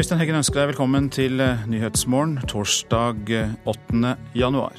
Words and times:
Øystein 0.00 0.16
Heggen 0.16 0.38
ønsker 0.38 0.62
deg 0.62 0.70
velkommen 0.70 1.10
til 1.12 1.42
eh, 1.44 1.64
Nyhetsmorgen 1.68 2.38
torsdag 2.48 3.26
8. 3.68 3.98
Eh, 4.08 4.22
januar. 4.40 4.78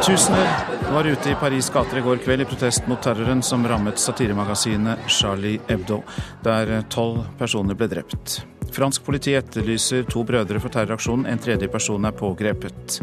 Tusener 0.00 0.48
var 0.94 1.04
ute 1.04 1.34
i 1.34 1.36
Paris 1.42 1.68
gater 1.74 2.00
i 2.00 2.06
går 2.06 2.22
kveld 2.24 2.46
i 2.46 2.48
protest 2.48 2.88
mot 2.88 3.04
terroren 3.04 3.44
som 3.44 3.68
rammet 3.68 4.00
satiremagasinet 4.00 5.04
Charlie 5.12 5.60
Hebdo, 5.68 6.00
der 6.40 6.78
eh, 6.78 6.86
tolv 6.88 7.26
personer 7.36 7.76
ble 7.76 7.90
drept. 7.92 8.38
Fransk 8.72 9.04
politi 9.04 9.36
etterlyser 9.36 10.08
to 10.08 10.24
brødre 10.24 10.64
for 10.64 10.72
terroraksjonen, 10.72 11.28
en 11.28 11.44
tredje 11.44 11.68
person 11.68 12.08
er 12.08 12.16
pågrepet. 12.16 13.02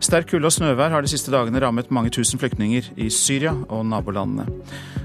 Sterk 0.00 0.30
kulde 0.32 0.48
og 0.48 0.54
snøvær 0.54 0.94
har 0.94 1.04
de 1.04 1.10
siste 1.12 1.28
dagene 1.28 1.60
rammet 1.60 1.90
mange 1.92 2.08
tusen 2.14 2.40
flyktninger 2.40 2.86
i 3.04 3.10
Syria 3.12 3.52
og 3.68 3.82
nabolandene. 3.84 4.46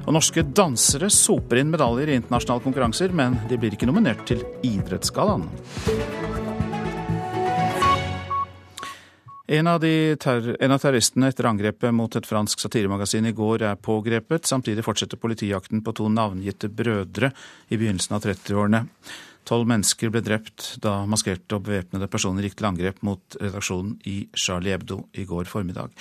Og 0.06 0.16
norske 0.16 0.46
dansere 0.56 1.10
soper 1.12 1.60
inn 1.60 1.74
medaljer 1.74 2.14
i 2.14 2.16
internasjonale 2.22 2.64
konkurranser, 2.64 3.12
men 3.12 3.36
de 3.50 3.60
blir 3.60 3.76
ikke 3.76 3.90
nominert 3.90 4.24
til 4.30 4.46
Idrettsgallaen. 4.64 5.50
En 9.46 9.68
av, 9.68 9.84
en 9.84 10.72
av, 10.74 10.80
terroristene 10.82 11.28
etter 11.30 11.52
angrepet 11.52 11.94
mot 11.94 12.16
et 12.18 12.26
fransk 12.26 12.64
satiremagasin 12.64 13.28
i 13.30 13.36
går 13.36 13.68
er 13.68 13.78
pågrepet. 13.78 14.48
Samtidig 14.48 14.88
fortsetter 14.88 15.20
politijakten 15.22 15.84
på 15.86 15.94
to 16.00 16.08
navngitte 16.10 16.72
brødre 16.72 17.30
i 17.68 17.78
begynnelsen 17.78 18.16
av 18.16 18.26
30-årene. 18.26 18.86
Tolv 19.46 19.70
mennesker 19.70 20.10
ble 20.10 20.24
drept 20.26 20.76
da 20.82 21.04
maskerte 21.10 21.60
og 21.60 21.68
bevæpnede 21.68 22.10
personer 22.10 22.48
gikk 22.48 22.58
til 22.58 22.70
angrep 22.72 23.04
mot 23.06 23.38
redaksjonen 23.38 24.00
i 24.10 24.16
Charlie 24.34 24.74
Hebdo 24.74 25.04
i 25.14 25.26
går 25.30 25.46
formiddag. 25.50 25.94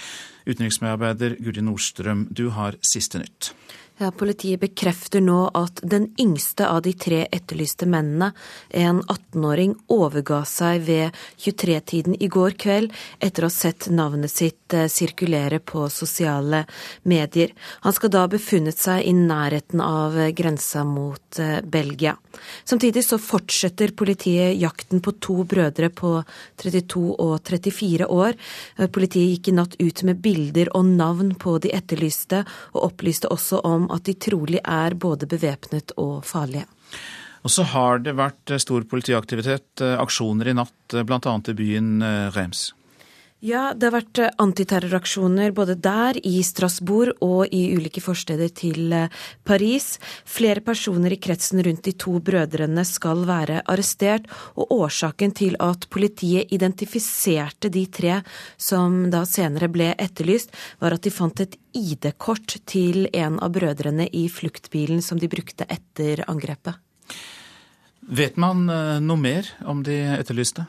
Utenriksmedarbeider 0.49 1.37
Guri 1.45 1.65
Nordstrøm, 1.65 2.29
du 2.33 2.49
har 2.57 2.79
siste 2.85 3.21
nytt. 3.21 3.53
Ja, 3.95 4.09
Politiet 4.11 4.59
bekrefter 4.59 5.23
nå 5.23 5.53
at 5.55 5.79
den 5.87 6.09
yngste 6.19 6.67
av 6.67 6.81
de 6.83 6.91
tre 6.99 7.21
etterlyste 7.31 7.87
mennene, 7.87 8.33
en 8.75 8.99
18-åring, 9.05 9.77
overga 9.95 10.41
seg 10.51 10.83
ved 10.89 11.21
23-tiden 11.39 12.17
i 12.19 12.27
går 12.27 12.57
kveld 12.59 12.91
etter 13.23 13.47
å 13.47 13.51
ha 13.53 13.55
sett 13.55 13.87
navnet 13.95 14.35
sitt 14.35 14.75
eh, 14.75 14.89
sirkulere 14.91 15.61
på 15.63 15.87
sosiale 15.95 16.65
medier. 17.07 17.53
Han 17.87 17.95
skal 17.95 18.11
da 18.11 18.25
ha 18.25 18.33
befunnet 18.33 18.83
seg 18.83 19.07
i 19.07 19.13
nærheten 19.15 19.79
av 19.85 20.19
grensa 20.35 20.83
mot 20.83 21.39
eh, 21.39 21.61
Belgia. 21.63 22.17
Samtidig 22.67 23.05
så 23.07 23.21
fortsetter 23.23 23.95
politiet 23.95 24.59
jakten 24.59 25.05
på 25.07 25.15
to 25.23 25.45
brødre 25.47 25.93
på 25.95 26.17
32 26.65 27.05
og 27.15 27.37
34 27.47 28.11
år. 28.11 28.35
Eh, 28.75 28.91
politiet 28.91 29.37
gikk 29.37 29.53
i 29.53 29.57
natt 29.61 29.79
ut 29.79 30.03
med 30.03 30.19
bilder 30.27 30.75
og 30.75 30.91
navn 30.99 31.37
på 31.39 31.61
de 31.63 31.71
etterlyste, 31.79 32.43
og 32.75 32.91
opplyste 32.91 33.31
også 33.31 33.63
om 33.63 33.84
om 33.85 33.93
at 33.95 34.07
de 34.09 34.17
trolig 34.19 34.63
er 34.65 34.97
både 34.97 35.29
bevæpnet 35.31 35.95
og 36.01 36.25
farlige. 36.27 36.67
Og 37.45 37.53
så 37.53 37.67
har 37.75 38.01
det 38.01 38.17
vært 38.17 38.55
stor 38.63 38.87
politiaktivitet, 38.89 39.83
eh, 39.85 39.99
aksjoner 40.01 40.49
i 40.49 40.57
natt, 40.57 40.95
eh, 40.95 41.05
bl.a. 41.05 41.21
i 41.21 41.59
byen 41.59 42.07
Rems. 42.35 42.71
Ja, 43.45 43.75
det 43.77 43.91
har 43.91 43.93
vært 43.99 44.19
antiterroraksjoner 44.41 45.51
både 45.53 45.75
der, 45.85 46.17
i 46.25 46.39
Strasbourg 46.41 47.19
og 47.21 47.53
i 47.53 47.75
ulike 47.77 48.01
forsteder 48.01 48.49
til 48.57 48.95
Paris. 49.45 49.99
Flere 50.25 50.63
personer 50.65 51.13
i 51.13 51.19
kretsen 51.21 51.61
rundt 51.67 51.83
de 51.85 51.93
to 51.93 52.15
brødrene 52.25 52.87
skal 52.89 53.27
være 53.29 53.59
arrestert, 53.69 54.31
og 54.57 54.73
årsaken 54.73 55.35
til 55.37 55.59
at 55.61 55.85
politiet 55.93 56.55
identifiserte 56.57 57.69
de 57.69 57.83
tre 57.93 58.23
som 58.57 59.11
da 59.13 59.27
senere 59.29 59.69
ble 59.69 59.91
etterlyst, 59.93 60.55
var 60.81 60.97
at 60.97 61.05
de 61.05 61.13
fant 61.13 61.43
et 61.45 61.59
ID-kort 61.77 62.57
til 62.65 63.11
en 63.13 63.37
av 63.45 63.53
brødrene 63.53 64.07
i 64.09 64.25
fluktbilen 64.33 65.05
som 65.05 65.21
de 65.21 65.29
brukte 65.29 65.69
etter 65.69 66.25
angrepet. 66.33 66.81
Vet 68.09 68.41
man 68.41 68.65
eh, 68.73 69.05
noe 69.05 69.21
mer 69.21 69.53
om 69.69 69.85
de 69.85 70.01
etterlyste? 70.17 70.65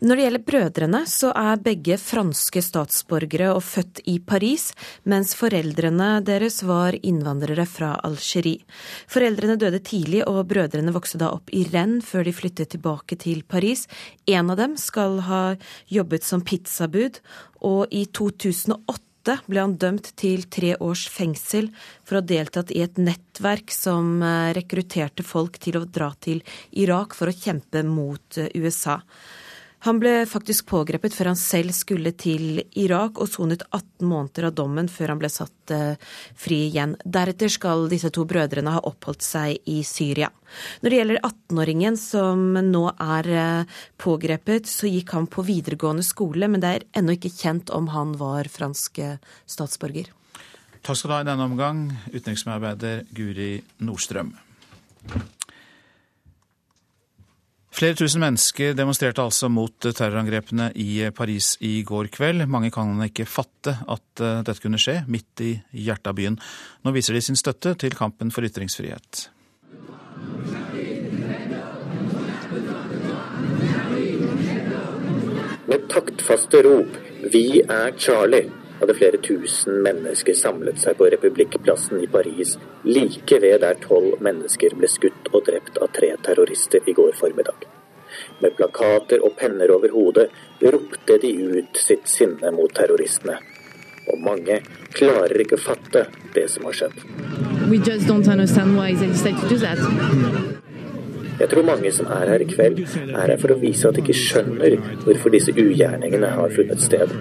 Når 0.00 0.16
det 0.16 0.22
gjelder 0.24 0.44
brødrene, 0.48 0.98
så 1.04 1.28
er 1.36 1.60
begge 1.60 1.98
franske 2.00 2.62
statsborgere 2.64 3.50
og 3.52 3.60
født 3.60 3.98
i 4.08 4.14
Paris, 4.24 4.70
mens 5.04 5.34
foreldrene 5.36 6.22
deres 6.24 6.62
var 6.64 6.96
innvandrere 6.96 7.66
fra 7.68 7.90
Algerie. 8.08 8.64
Foreldrene 9.12 9.58
døde 9.60 9.82
tidlig, 9.84 10.22
og 10.24 10.46
brødrene 10.48 10.94
vokste 10.94 11.20
da 11.20 11.28
opp 11.34 11.52
i 11.52 11.66
Rennes 11.68 12.08
før 12.08 12.24
de 12.24 12.32
flyttet 12.32 12.72
tilbake 12.72 13.18
til 13.20 13.42
Paris. 13.44 13.84
En 14.24 14.48
av 14.48 14.56
dem 14.62 14.78
skal 14.80 15.20
ha 15.26 15.42
jobbet 15.92 16.24
som 16.24 16.46
pizzabud, 16.48 17.20
og 17.60 17.92
i 17.92 18.06
2008 18.08 19.36
ble 19.52 19.66
han 19.66 19.76
dømt 19.76 20.14
til 20.16 20.48
tre 20.48 20.72
års 20.80 21.04
fengsel 21.12 21.68
for 22.08 22.16
å 22.16 22.22
ha 22.22 22.28
deltatt 22.32 22.72
i 22.72 22.80
et 22.86 22.96
nettverk 22.96 23.68
som 23.68 24.24
eh, 24.24 24.54
rekrutterte 24.56 25.28
folk 25.28 25.60
til 25.60 25.76
å 25.76 25.84
dra 25.84 26.08
til 26.24 26.40
Irak 26.72 27.12
for 27.18 27.28
å 27.28 27.36
kjempe 27.36 27.84
mot 27.84 28.40
eh, 28.40 28.48
USA. 28.56 28.96
Han 29.86 29.96
ble 30.00 30.26
faktisk 30.28 30.66
pågrepet 30.68 31.14
før 31.16 31.30
han 31.30 31.38
selv 31.40 31.72
skulle 31.72 32.12
til 32.12 32.60
Irak, 32.76 33.16
og 33.16 33.30
sonet 33.32 33.62
18 33.70 34.04
måneder 34.04 34.50
av 34.50 34.56
dommen 34.58 34.90
før 34.92 35.14
han 35.14 35.22
ble 35.22 35.30
satt 35.32 35.72
eh, 35.72 35.96
fri 36.36 36.66
igjen. 36.66 36.98
Deretter 37.00 37.48
skal 37.52 37.86
disse 37.88 38.10
to 38.12 38.26
brødrene 38.28 38.74
ha 38.74 38.82
oppholdt 38.84 39.24
seg 39.24 39.70
i 39.72 39.78
Syria. 39.88 40.28
Når 40.82 40.92
det 40.92 41.00
gjelder 41.00 41.20
18-åringen 41.30 41.96
som 41.96 42.44
nå 42.68 42.84
er 42.92 43.30
eh, 43.32 43.80
pågrepet, 44.04 44.68
så 44.68 44.90
gikk 44.90 45.16
han 45.16 45.30
på 45.32 45.46
videregående 45.48 46.04
skole, 46.04 46.50
men 46.52 46.60
det 46.60 46.74
er 46.74 46.88
ennå 47.00 47.16
ikke 47.16 47.32
kjent 47.32 47.72
om 47.72 47.88
han 47.94 48.12
var 48.20 48.52
fransk 48.52 49.00
eh, 49.00 49.16
statsborger. 49.48 50.12
Takk 50.84 50.96
skal 50.96 51.08
du 51.08 51.16
ha 51.16 51.24
i 51.24 51.28
denne 51.32 51.48
omgang, 51.48 51.86
utenriksmedarbeider 52.12 53.06
Guri 53.16 53.52
Nordstrøm. 53.80 54.36
Flere 57.80 57.96
tusen 57.96 58.20
mennesker 58.20 58.74
demonstrerte 58.76 59.22
altså 59.24 59.48
mot 59.48 59.72
terrorangrepene 59.80 60.66
i 60.76 61.06
Paris 61.16 61.54
i 61.64 61.78
går 61.88 62.10
kveld. 62.12 62.44
Mange 62.44 62.68
kan 62.74 62.92
ikke 63.06 63.24
fatte 63.24 63.72
at 63.88 64.20
eh, 64.20 64.42
dette 64.44 64.60
kunne 64.60 64.76
skje, 64.76 64.98
midt 65.08 65.40
i 65.40 65.54
hjertet 65.86 66.10
av 66.12 66.18
byen. 66.18 66.36
Nå 66.84 66.92
viser 66.92 67.16
de 67.16 67.24
sin 67.24 67.40
støtte 67.40 67.72
til 67.80 67.96
kampen 67.96 68.28
for 68.36 68.44
ytringsfrihet. 68.44 69.30
Med 75.72 75.88
taktfaste 75.88 76.60
rop 76.68 77.00
'Vi 77.32 77.62
er 77.64 77.96
Charlie' 77.96 78.59
hadde 78.80 78.96
flere 78.96 79.20
tusen 79.22 79.82
mennesker 79.84 80.34
samlet 80.34 80.80
seg 80.80 80.96
på 80.98 81.08
Republikkplassen 81.12 82.00
i 82.00 82.08
Paris, 82.10 82.56
like 82.84 83.40
ved 83.42 83.60
der 83.64 83.76
tolv 83.82 84.20
mennesker 84.24 84.74
ble 84.78 84.88
skutt 84.88 85.28
og 85.34 85.44
drept 85.48 85.78
av 85.78 85.92
tre 85.96 86.14
terrorister 86.24 86.88
i 86.88 86.96
går 86.96 87.12
formiddag. 87.20 87.68
Med 88.40 88.56
plakater 88.56 89.22
og 89.24 89.36
penner 89.38 89.70
over 89.74 89.92
hodet 89.92 90.28
ropte 90.60 91.18
de 91.22 91.32
ut 91.60 91.76
sitt 91.76 92.08
sinne 92.08 92.50
mot 92.56 92.72
terroristene. 92.74 93.36
Og 94.10 94.18
mange 94.24 94.58
klarer 94.96 95.44
ikke 95.44 95.58
å 95.58 95.62
fatte 95.62 96.06
det 96.34 96.48
som 96.50 96.66
har 96.66 96.80
skjedd. 96.80 96.96
Jeg 101.40 101.48
tror 101.48 101.64
mange 101.64 101.92
som 101.92 102.06
er 102.12 102.34
her 102.34 102.42
i 102.44 102.48
kveld, 102.48 102.82
er 102.84 103.32
her 103.32 103.38
for 103.40 103.54
å 103.54 103.60
vise 103.60 103.88
at 103.88 103.96
de 103.96 104.04
ikke 104.04 104.18
skjønner 104.18 104.76
hvorfor 105.06 105.32
disse 105.32 105.54
ugjerningene 105.56 106.34
har 106.36 106.52
funnet 106.56 106.82
sted 106.84 107.14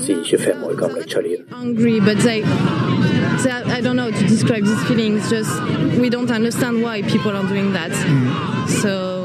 sier 0.00 0.22
25 0.24 0.64
år 0.64 0.76
gamle 0.76 1.02
Charlene. 1.08 1.44
Angry, 1.52 2.00
they, 2.00 2.14
they, 2.14 2.42
I 2.42 3.80
don't 3.80 3.96
know 3.96 4.10
to 4.10 4.26
describe 4.28 4.64
this 4.64 4.82
feeling. 4.88 5.18
It's 5.18 5.30
Just 5.30 5.50
we 5.98 6.10
don't 6.10 6.30
understand 6.30 6.82
why 6.82 7.02
people 7.02 7.32
are 7.36 7.46
doing 7.48 7.72
that. 7.72 7.90
Mm. 7.90 8.68
So 8.82 9.15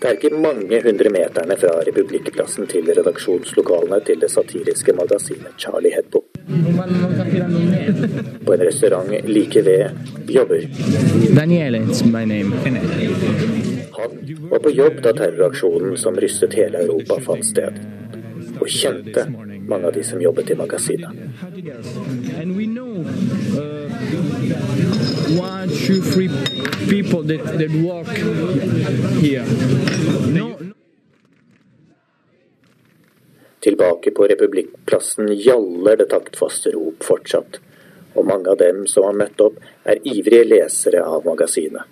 det 0.00 0.06
er 0.08 0.14
ikke 0.14 0.38
mange 0.38 0.78
hundre 0.84 1.10
meterne 1.10 1.56
fra 1.58 1.72
Republikkplassen 1.86 2.68
til 2.70 2.86
redaksjonslokalene 2.98 3.98
til 4.06 4.20
det 4.22 4.30
satiriske 4.30 4.94
magasinet 4.94 5.56
Charlie 5.58 5.90
Hebdo. 5.94 6.22
På 8.46 8.54
en 8.54 8.62
restaurant 8.62 9.10
like 9.26 9.64
ved 9.66 9.90
jobber 10.28 10.62
Daniele, 11.36 11.78
it's 11.78 12.04
my 12.06 12.24
name. 12.24 12.54
Han 13.98 14.10
var 14.50 14.58
på 14.58 14.70
jobb 14.70 15.02
da 15.02 15.12
terroraksjonen 15.12 15.96
som 15.96 16.16
rystet 16.16 16.54
hele 16.54 16.84
Europa, 16.86 17.18
fant 17.26 17.46
sted 17.46 17.82
og 18.60 18.70
kjente 18.70 19.26
mange 19.68 19.86
av 19.86 19.92
de 19.92 20.04
som 20.04 20.22
jobbet 20.22 20.50
i 20.50 20.54
magasinet. 20.54 21.10
Tilbake 33.60 34.10
på 34.10 34.26
Republikkplassen 34.26 35.32
gjaller 35.36 35.96
det 35.96 36.08
taktfaste 36.14 36.72
rop 36.72 37.04
fortsatt, 37.04 37.60
og 38.14 38.26
mange 38.26 38.48
av 38.48 38.56
dem 38.56 38.86
som 38.88 39.04
har 39.04 39.20
møtt 39.20 39.40
opp, 39.44 39.60
er 39.84 40.00
ivrige 40.08 40.48
lesere 40.48 41.04
av 41.04 41.28
magasinet. 41.28 41.84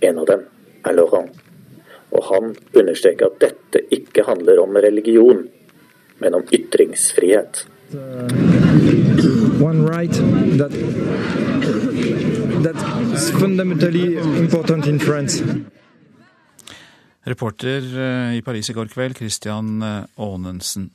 En 0.00 0.18
av 0.18 0.26
dem 0.26 0.48
er 0.82 0.98
Laurent, 0.98 1.30
og 2.10 2.30
han 2.32 2.56
understreker 2.72 3.30
at 3.30 3.38
dette 3.44 3.86
ikke 3.94 4.26
handler 4.26 4.64
om 4.64 4.74
religion, 4.82 5.46
men 6.24 6.34
om 6.40 6.46
ytringsfrihet. 6.50 7.66
One 9.60 9.84
right 9.86 10.12
that 10.58 10.72
that's 12.64 13.30
fundamentally 13.30 14.16
important 14.16 14.86
in 14.86 14.98
France. 15.00 15.44
Reporter 17.24 17.80
eh, 17.80 18.36
i 18.36 18.42
Paris 18.44 18.68
i 18.70 18.74
går 18.76 18.90
kveld, 18.92 19.16
Christian 19.16 19.82
eh, 19.82 20.02
Aanensen. 20.20 20.90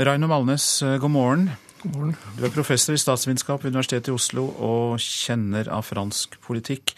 Raino 0.00 0.30
Malnes, 0.30 0.82
eh, 0.82 0.96
god 1.00 1.10
morgen. 1.10 1.50
God 1.82 1.96
morgen. 1.96 2.14
Du 2.38 2.46
er 2.46 2.54
professor 2.54 2.96
i 2.96 3.00
statsvitenskap 3.00 3.64
ved 3.64 3.74
Universitetet 3.74 4.08
i 4.08 4.16
Oslo 4.16 4.46
og 4.56 5.00
kjenner 5.04 5.68
av 5.68 5.84
fransk 5.88 6.38
politikk. 6.44 6.94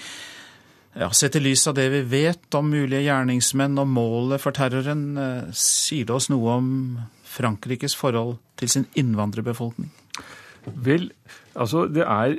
Ja, 0.99 1.09
Sett 1.17 1.39
i 1.39 1.41
lys 1.41 1.65
av 1.71 1.79
det 1.79 1.87
vi 1.89 2.03
vet 2.05 2.55
om 2.59 2.69
mulige 2.69 3.06
gjerningsmenn 3.06 3.81
og 3.81 3.89
målet 3.89 4.43
for 4.43 4.53
terroren, 4.53 5.17
sier 5.56 6.05
det 6.05 6.12
oss 6.12 6.29
noe 6.29 6.59
om 6.59 6.69
Frankrikes 7.33 7.94
forhold 7.97 8.37
til 8.61 8.69
sin 8.69 8.89
innvandrerbefolkning? 9.00 9.89
Vel, 10.85 11.09
altså 11.56 11.87
det 11.91 12.05
er 12.05 12.37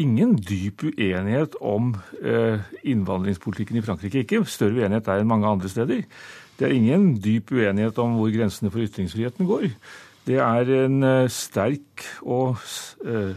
ingen 0.00 0.36
dyp 0.38 0.84
uenighet 0.86 1.56
om 1.60 1.92
eh, 2.22 2.62
innvandringspolitikken 2.88 3.80
i 3.80 3.84
Frankrike. 3.84 4.24
Ikke 4.24 4.44
større 4.48 4.78
uenighet 4.80 5.08
der 5.08 5.20
enn 5.20 5.30
mange 5.30 5.48
andre 5.48 5.70
steder. 5.72 6.04
Det 6.56 6.68
er 6.68 6.76
ingen 6.76 7.14
dyp 7.20 7.52
uenighet 7.52 7.98
om 8.00 8.16
hvor 8.18 8.32
grensene 8.32 8.72
for 8.72 8.84
ytringsfriheten 8.84 9.48
går. 9.48 9.68
Det 10.28 10.38
er 10.40 10.72
en 10.84 11.02
eh, 11.04 11.28
sterk 11.32 12.06
og 12.22 12.60
eh, 13.04 13.34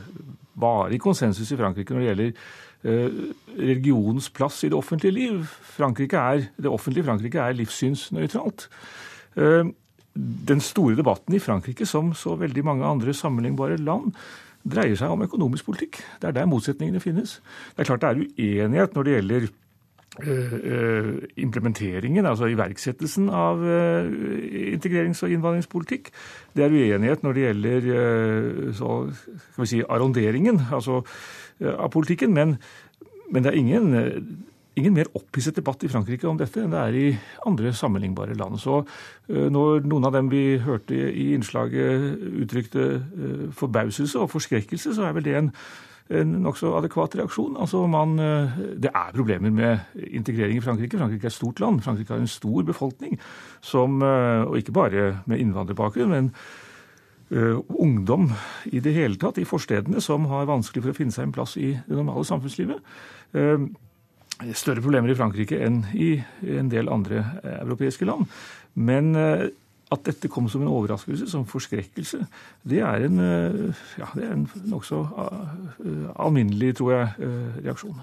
varig 0.60 1.02
konsensus 1.04 1.52
i 1.52 1.60
Frankrike 1.60 1.96
når 1.96 2.04
det 2.04 2.12
gjelder 2.12 2.36
religionens 2.84 4.30
plass 4.36 4.64
i 4.64 4.70
det 4.72 4.78
offentlige 4.78 5.16
liv. 5.16 5.44
Frankrike 5.76 6.20
er, 6.20 6.48
det 6.60 6.72
offentlige 6.72 7.08
Frankrike 7.08 7.40
er 7.40 7.56
livssynsnøytralt. 7.58 8.68
Den 10.14 10.62
store 10.62 10.98
debatten 11.00 11.34
i 11.38 11.42
Frankrike, 11.42 11.88
som 11.90 12.12
så 12.18 12.36
veldig 12.38 12.66
mange 12.68 12.86
andre 12.86 13.16
sammenlignbare 13.18 13.80
land, 13.82 14.12
dreier 14.64 14.96
seg 15.00 15.12
om 15.12 15.24
økonomisk 15.26 15.68
politikk. 15.68 16.00
Det 16.22 16.30
er 16.30 16.36
der 16.38 16.48
motsetningene 16.50 17.02
finnes. 17.04 17.40
Det 17.74 17.84
er 17.84 17.90
klart 17.90 18.04
det 18.04 18.12
er 18.12 18.22
uenighet 18.24 18.96
når 18.96 19.08
det 19.08 19.16
gjelder 19.18 19.48
implementeringen, 21.42 22.28
altså 22.30 22.46
iverksettelsen 22.52 23.32
av 23.34 23.64
uh, 23.66 24.06
integrerings- 24.70 25.24
og 25.26 25.34
innvandringspolitikk. 25.34 26.12
Det 26.54 26.68
er 26.68 26.76
uenighet 26.76 27.26
når 27.26 27.34
det 27.34 27.46
gjelder 27.48 27.88
så, 28.78 29.00
skal 29.10 29.64
vi 29.64 29.72
si, 29.72 29.82
arronderingen 29.90 30.62
altså, 30.70 31.02
av 31.66 31.90
politikken. 31.96 32.36
Men, 32.38 32.58
men, 33.32 33.42
det 33.42 33.54
er 33.54 33.58
ingen 33.58 33.90
ingen 34.80 34.96
mer 34.96 35.10
opphisset 35.18 35.58
debatt 35.58 35.84
i 35.86 35.90
Frankrike 35.92 36.28
om 36.30 36.38
dette 36.40 36.62
enn 36.62 36.74
det 36.74 36.82
er 36.82 36.98
i 36.98 37.08
andre 37.48 37.74
sammenlignbare 37.78 38.38
land. 38.38 38.60
Så 38.62 38.82
eh, 38.82 39.50
når 39.54 39.86
noen 39.86 40.10
av 40.10 40.16
dem 40.16 40.32
vi 40.32 40.58
hørte 40.64 40.98
i 40.98 41.32
innslaget 41.36 42.24
uttrykte 42.44 42.88
eh, 42.98 43.44
forbauselse 43.58 44.22
og 44.22 44.32
forskrekkelse, 44.34 44.96
så 44.98 45.08
er 45.08 45.18
vel 45.18 45.28
det 45.28 45.36
en, 45.40 45.52
en 46.10 46.34
nokså 46.44 46.74
adekvat 46.78 47.16
reaksjon. 47.20 47.56
Altså 47.60 47.86
man, 47.88 48.18
eh, 48.20 48.58
det 48.84 48.92
er 48.92 49.16
problemer 49.16 49.52
med 49.52 50.04
integrering 50.10 50.58
i 50.58 50.66
Frankrike. 50.66 50.98
Frankrike 50.98 51.30
er 51.30 51.32
et 51.32 51.38
stort 51.38 51.60
land. 51.60 51.82
Frankrike 51.82 52.14
har 52.14 52.20
en 52.20 52.28
stor 52.28 52.64
befolkning, 52.68 53.20
som, 53.62 54.02
og 54.02 54.58
ikke 54.58 54.76
bare 54.76 55.06
med 55.26 55.40
innvandrerbakgrunn, 55.40 56.10
men 56.10 56.34
uh, 57.32 57.62
ungdom 57.80 58.32
i 58.66 58.80
det 58.84 58.94
hele 58.94 59.16
tatt 59.18 59.40
i 59.42 59.48
forstedene 59.48 60.02
som 60.02 60.28
har 60.30 60.46
vanskelig 60.46 60.84
for 60.84 60.92
å 60.92 60.98
finne 60.98 61.16
seg 61.16 61.30
en 61.30 61.36
plass 61.36 61.56
i 61.58 61.72
det 61.88 61.96
normale 61.96 62.28
samfunnslivet. 62.28 62.84
Større 64.52 64.82
problemer 64.82 65.12
i 65.12 65.16
Frankrike 65.16 65.60
enn 65.62 65.84
i 65.94 66.16
en 66.58 66.70
del 66.72 66.90
andre 66.92 67.22
eh, 67.44 67.60
europeiske 67.62 68.08
land. 68.08 68.26
Men 68.74 69.14
eh, 69.16 69.52
at 69.94 70.04
dette 70.08 70.30
kom 70.32 70.50
som 70.52 70.64
en 70.64 70.72
overraskelse, 70.72 71.28
som 71.32 71.46
forskrekkelse, 71.50 72.24
det 72.70 72.82
er 72.84 73.08
en, 73.08 73.20
eh, 73.20 73.86
ja, 74.02 74.10
en 74.30 74.48
nokså 74.70 75.04
alminnelig, 76.20 76.76
tror 76.80 76.94
jeg, 76.96 77.30
reaksjon. 77.66 78.02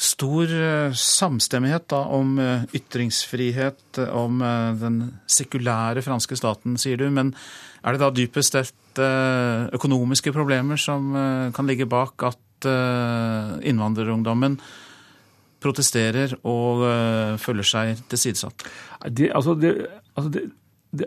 Stor 0.00 0.52
samstemmighet 0.96 1.90
da 1.92 1.98
om 2.16 2.38
ytringsfrihet, 2.72 3.98
om 4.16 4.40
den 4.80 5.00
sekulære 5.28 6.00
franske 6.00 6.38
staten, 6.40 6.78
sier 6.80 6.96
du. 6.96 7.10
Men 7.12 7.34
er 7.84 7.92
det 7.92 8.00
da 8.00 8.08
dypest 8.08 8.56
sett 8.56 9.00
økonomiske 9.76 10.32
problemer 10.32 10.80
som 10.80 11.12
kan 11.52 11.68
ligge 11.68 11.84
bak 11.88 12.24
at 12.30 12.70
innvandrerungdommen 13.60 14.56
protesterer 15.60 16.36
og 16.42 16.84
uh, 16.84 17.36
føler 17.40 17.66
seg 17.66 18.00
tilsidesatt? 18.10 18.64
Det, 19.08 19.30
altså 19.34 19.54
det, 19.58 19.74
altså 20.16 20.32
det, 20.34 20.48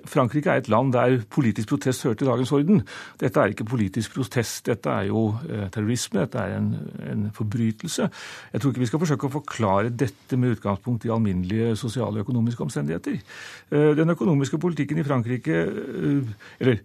Frankrike 0.08 0.50
er 0.50 0.62
et 0.62 0.70
land 0.72 0.94
der 0.94 1.18
politisk 1.30 1.74
protest 1.74 2.04
hører 2.04 2.16
til 2.16 2.28
dagens 2.28 2.52
orden. 2.56 2.82
Dette 3.20 3.40
er 3.40 3.52
ikke 3.52 3.68
politisk 3.68 4.14
protest, 4.16 4.66
dette 4.66 4.90
er 4.90 5.10
jo 5.10 5.26
uh, 5.36 5.66
terrorisme, 5.74 6.22
dette 6.24 6.40
er 6.40 6.58
en, 6.58 6.70
en, 7.12 7.26
forbrytelse. 7.36 8.08
Jeg 8.54 8.62
tror 8.62 8.72
ikke 8.72 8.86
vi 8.86 8.92
skal 8.92 9.04
forsøke 9.04 9.28
å 9.28 9.34
forklare 9.34 9.92
dette 9.92 10.40
med 10.40 10.56
utgangspunkt 10.56 11.06
i 11.06 11.12
alminnelige 11.12 11.76
sosiale 11.80 12.22
og 12.22 12.28
økonomiske 12.28 12.64
omstendigheter. 12.64 13.20
Uh, 13.74 13.92
den 14.00 14.16
økonomiske 14.16 14.62
politikken 14.62 15.02
i 15.02 15.08
Frankrike 15.08 15.66
eller, 16.60 16.80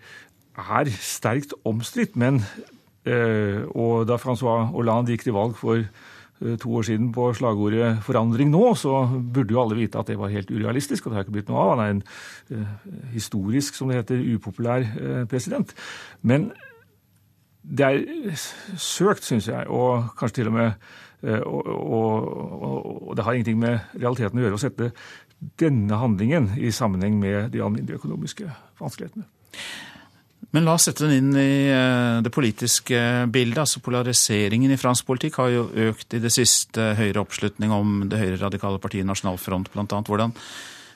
er 0.58 0.90
sterkt 0.98 1.54
omstridt, 1.64 2.16
men 2.18 2.42
og 3.08 4.02
da 4.04 4.18
Francois 4.20 4.66
Hollande 4.74 5.14
gikk 5.14 5.22
til 5.24 5.32
valg 5.32 5.54
for 5.56 5.78
Eh, 5.80 5.94
to 6.38 6.70
år 6.78 6.82
siden 6.86 7.12
på 7.12 7.32
slagordet 7.34 7.98
'forandring 8.02 8.50
nå', 8.50 8.74
så 8.74 9.08
burde 9.34 9.52
jo 9.52 9.62
alle 9.62 9.76
vite 9.76 9.98
at 9.98 10.06
det 10.06 10.18
var 10.18 10.28
helt 10.28 10.50
urealistisk. 10.50 11.06
Og 11.06 11.10
det 11.10 11.16
har 11.16 11.24
ikke 11.24 11.32
blitt 11.32 11.48
noe 11.48 11.58
av. 11.58 11.78
Han 11.78 11.84
er 11.86 11.90
en 11.90 12.02
eh, 12.50 12.66
historisk, 13.12 13.74
som 13.74 13.88
det 13.88 13.96
heter, 13.96 14.34
upopulær 14.34 14.78
eh, 14.78 15.24
president. 15.26 15.74
Men 16.22 16.52
det 17.62 17.86
er 17.86 18.36
søkt, 18.76 19.24
syns 19.24 19.48
jeg, 19.48 19.66
og 19.68 20.14
kanskje 20.18 20.34
til 20.34 20.46
og 20.46 20.52
med 20.52 20.72
og, 21.22 21.66
og, 21.66 23.08
og, 23.08 23.16
det 23.16 23.24
har 23.24 23.32
ingenting 23.32 23.58
med 23.58 23.78
realiteten 23.98 24.38
å 24.38 24.42
gjøre 24.42 24.54
å 24.54 24.60
sette 24.62 24.90
denne 25.58 25.98
handlingen 25.98 26.52
i 26.58 26.70
sammenheng 26.70 27.18
med 27.18 27.50
de 27.50 27.62
alminnelige 27.62 27.98
økonomiske 27.98 28.46
vanskelighetene. 28.78 29.24
Men 30.56 30.64
la 30.64 30.78
oss 30.78 30.86
sette 30.88 31.04
den 31.04 31.18
inn 31.18 31.36
i 31.36 31.68
eh, 31.68 32.20
det 32.24 32.32
politiske 32.32 33.00
bildet. 33.32 33.60
altså 33.66 33.82
Polariseringen 33.84 34.72
i 34.72 34.80
fransk 34.80 35.04
politikk 35.08 35.36
har 35.42 35.52
jo 35.52 35.66
økt 35.90 36.16
i 36.16 36.22
det 36.24 36.32
siste. 36.32 36.94
Høyere 36.96 37.20
oppslutning 37.20 37.74
om 37.74 38.00
det 38.08 38.20
høyreradikale 38.22 38.80
partiet 38.80 39.08
Nasjonal 39.08 39.36
Front 39.40 39.68
bl.a. 39.74 39.84
Hvordan 39.84 40.32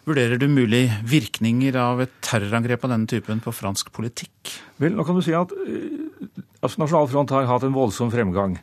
vurderer 0.08 0.40
du 0.40 0.48
mulige 0.50 0.96
virkninger 1.06 1.76
av 1.78 2.00
et 2.02 2.14
terrorangrep 2.24 2.88
av 2.88 2.94
denne 2.94 3.10
typen 3.12 3.44
på 3.44 3.52
fransk 3.54 3.92
politikk? 3.94 4.54
Vel, 4.80 4.96
nå 4.96 5.04
kan 5.06 5.20
du 5.20 5.24
si 5.26 5.36
at 5.36 5.52
eh, 5.66 6.32
altså, 6.62 6.80
Nasjonal 6.80 7.12
Front 7.12 7.36
har 7.36 7.50
hatt 7.50 7.68
en 7.68 7.76
voldsom 7.76 8.14
fremgang. 8.14 8.56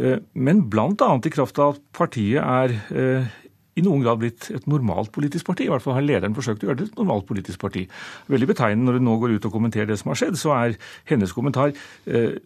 Eh, 0.00 0.24
men 0.32 0.64
bl.a. 0.72 1.12
i 1.20 1.34
kraft 1.36 1.60
av 1.60 1.76
at 1.76 1.84
partiet 2.00 2.40
er 2.40 3.28
i 3.78 3.84
noen 3.86 4.02
grad 4.02 4.20
blitt 4.20 4.48
et 4.54 4.66
normalt 4.70 5.12
politisk 5.14 5.46
parti. 5.46 5.66
I 5.66 5.70
hvert 5.72 5.84
fall 5.84 5.96
har 5.96 6.06
lederen 6.06 6.34
forsøkt 6.36 6.64
å 6.64 6.70
gjøre 6.70 6.80
det 6.80 6.88
et 6.90 6.98
normalt 6.98 7.26
politisk 7.28 7.60
parti. 7.62 7.84
Veldig 8.30 8.48
betegnende 8.50 8.88
når 8.88 8.98
hun 8.98 9.06
nå 9.06 9.16
går 9.22 9.36
ut 9.36 9.46
og 9.46 9.54
kommenterer 9.54 9.90
det 9.90 9.98
som 10.00 10.10
har 10.10 10.20
skjedd, 10.20 10.38
så 10.40 10.54
er 10.56 10.76
hennes 11.10 11.34
kommentar 11.36 11.74
eh, 12.06 12.40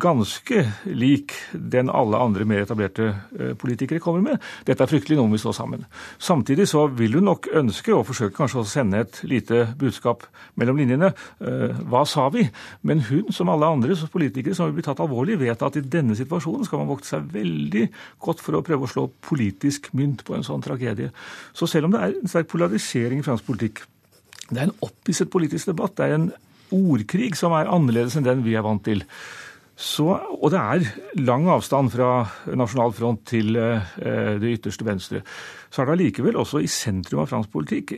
ganske 0.00 0.64
lik 0.86 1.34
den 1.52 1.90
alle 1.90 2.20
andre 2.22 2.46
mer 2.48 2.62
etablerte 2.62 3.08
eh, 3.10 3.54
politikere 3.58 4.02
kommer 4.02 4.22
med. 4.24 4.44
Dette 4.68 4.86
er 4.86 4.90
fryktelig 4.90 5.18
noe 5.18 5.32
vi 5.32 5.42
står 5.42 5.56
sammen. 5.58 5.84
Samtidig 6.22 6.68
så 6.70 6.86
vil 6.94 7.18
hun 7.18 7.28
nok 7.32 7.50
ønske, 7.58 7.94
og 7.94 8.06
forsøke 8.08 8.36
kanskje 8.38 8.62
å 8.62 8.68
sende 8.68 9.02
et 9.02 9.20
lite 9.28 9.64
budskap 9.78 10.24
mellom 10.60 10.78
linjene. 10.78 11.10
Eh, 11.42 11.82
hva 11.90 12.04
sa 12.08 12.28
vi? 12.34 12.46
Men 12.86 13.02
hun, 13.10 13.32
som 13.34 13.50
alle 13.52 13.68
andre 13.68 13.98
politikere 14.12 14.54
som 14.54 14.70
vil 14.70 14.78
bli 14.78 14.86
tatt 14.86 15.02
alvorlig, 15.02 15.40
vet 15.42 15.62
at 15.64 15.78
i 15.80 15.84
denne 15.84 16.16
situasjonen 16.18 16.66
skal 16.68 16.82
man 16.82 16.92
vokte 16.92 17.10
seg 17.10 17.28
veldig 17.34 17.88
godt 18.22 18.42
for 18.44 18.58
å 18.58 18.64
prøve 18.64 18.86
å 18.86 18.92
slå 18.92 19.08
politisk 19.26 19.90
mynt 19.98 20.24
på 20.26 20.36
en 20.36 20.46
sånn 20.46 20.64
tragedie. 20.68 21.12
Så 21.56 21.68
selv 21.70 21.88
om 21.88 21.94
det 21.94 22.02
er 22.02 22.14
en 22.14 22.30
sterk 22.30 22.50
polarisering 22.52 23.22
i 23.22 23.26
fransk 23.26 23.48
politikk, 23.48 23.82
det 24.48 24.60
er 24.62 24.68
en 24.68 24.78
opphisset 24.84 25.30
politisk 25.32 25.72
debatt, 25.72 25.96
det 25.98 26.06
er 26.06 26.16
en 26.16 26.30
ordkrig 26.74 27.34
som 27.36 27.54
er 27.56 27.70
annerledes 27.72 28.16
enn 28.16 28.26
den 28.26 28.44
vi 28.44 28.56
er 28.56 28.64
vant 28.64 28.84
til. 28.84 29.04
Så, 29.78 30.08
og 30.10 30.50
det 30.50 30.58
er 30.58 31.20
lang 31.22 31.46
avstand 31.52 31.92
fra 31.94 32.26
nasjonal 32.58 32.92
front 32.96 33.22
til 33.30 33.54
eh, 33.56 33.92
det 34.42 34.56
ytterste 34.56 34.86
venstre. 34.86 35.20
Så 35.70 35.82
er 35.82 35.86
det 35.86 35.94
allikevel 35.94 36.38
også 36.40 36.64
i 36.64 36.70
sentrum 36.70 37.22
av 37.22 37.30
fransk 37.30 37.52
politikk 37.54 37.94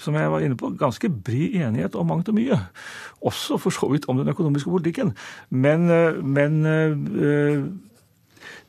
som 0.00 0.16
jeg 0.16 0.30
var 0.32 0.40
inne 0.40 0.56
på, 0.56 0.72
ganske 0.80 1.10
bred 1.12 1.58
enighet 1.60 1.96
om 1.98 2.08
mangt 2.08 2.30
og 2.32 2.36
mye. 2.38 2.56
Også 3.26 3.58
for 3.60 3.74
så 3.74 3.90
vidt 3.92 4.08
om 4.08 4.16
den 4.16 4.32
økonomiske 4.32 4.72
politikken. 4.72 5.12
Men, 5.50 5.90
eh, 5.92 6.22
men 6.24 6.66
eh, 6.66 7.68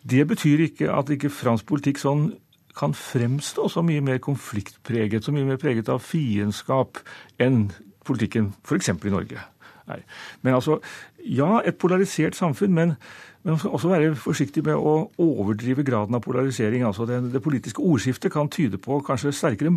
det 0.03 0.27
betyr 0.27 0.67
ikke 0.67 0.91
at 0.91 1.09
ikke 1.13 1.31
fransk 1.31 1.69
politikk 1.71 2.01
sånn 2.01 2.33
kan 2.77 2.93
fremstå 2.97 3.67
så 3.69 3.83
mye 3.85 4.01
mer 4.03 4.21
konfliktpreget, 4.23 5.25
så 5.25 5.33
mye 5.35 5.47
mer 5.47 5.59
preget 5.61 5.89
av 5.91 6.03
fiendskap 6.03 7.01
enn 7.41 7.69
politikken 8.07 8.51
f.eks. 8.65 8.93
i 8.93 9.13
Norge. 9.13 9.43
Nei. 9.91 9.99
Men 10.41 10.57
altså, 10.57 10.79
ja, 11.25 11.59
et 11.65 11.79
polarisert 11.81 12.37
samfunn, 12.37 12.73
men, 12.73 12.95
men 13.43 13.53
man 13.53 13.59
skal 13.61 13.75
også 13.75 13.91
være 13.91 14.15
forsiktig 14.19 14.63
med 14.65 14.77
å 14.77 14.95
overdrive 15.21 15.85
graden 15.87 16.15
av 16.17 16.23
polarisering. 16.25 16.85
Altså 16.87 17.07
det, 17.09 17.21
det 17.33 17.43
politiske 17.43 17.83
ordskiftet 17.83 18.33
kan 18.33 18.49
tyde 18.51 18.79
på 18.81 19.01
kanskje 19.05 19.33
sterkere 19.35 19.75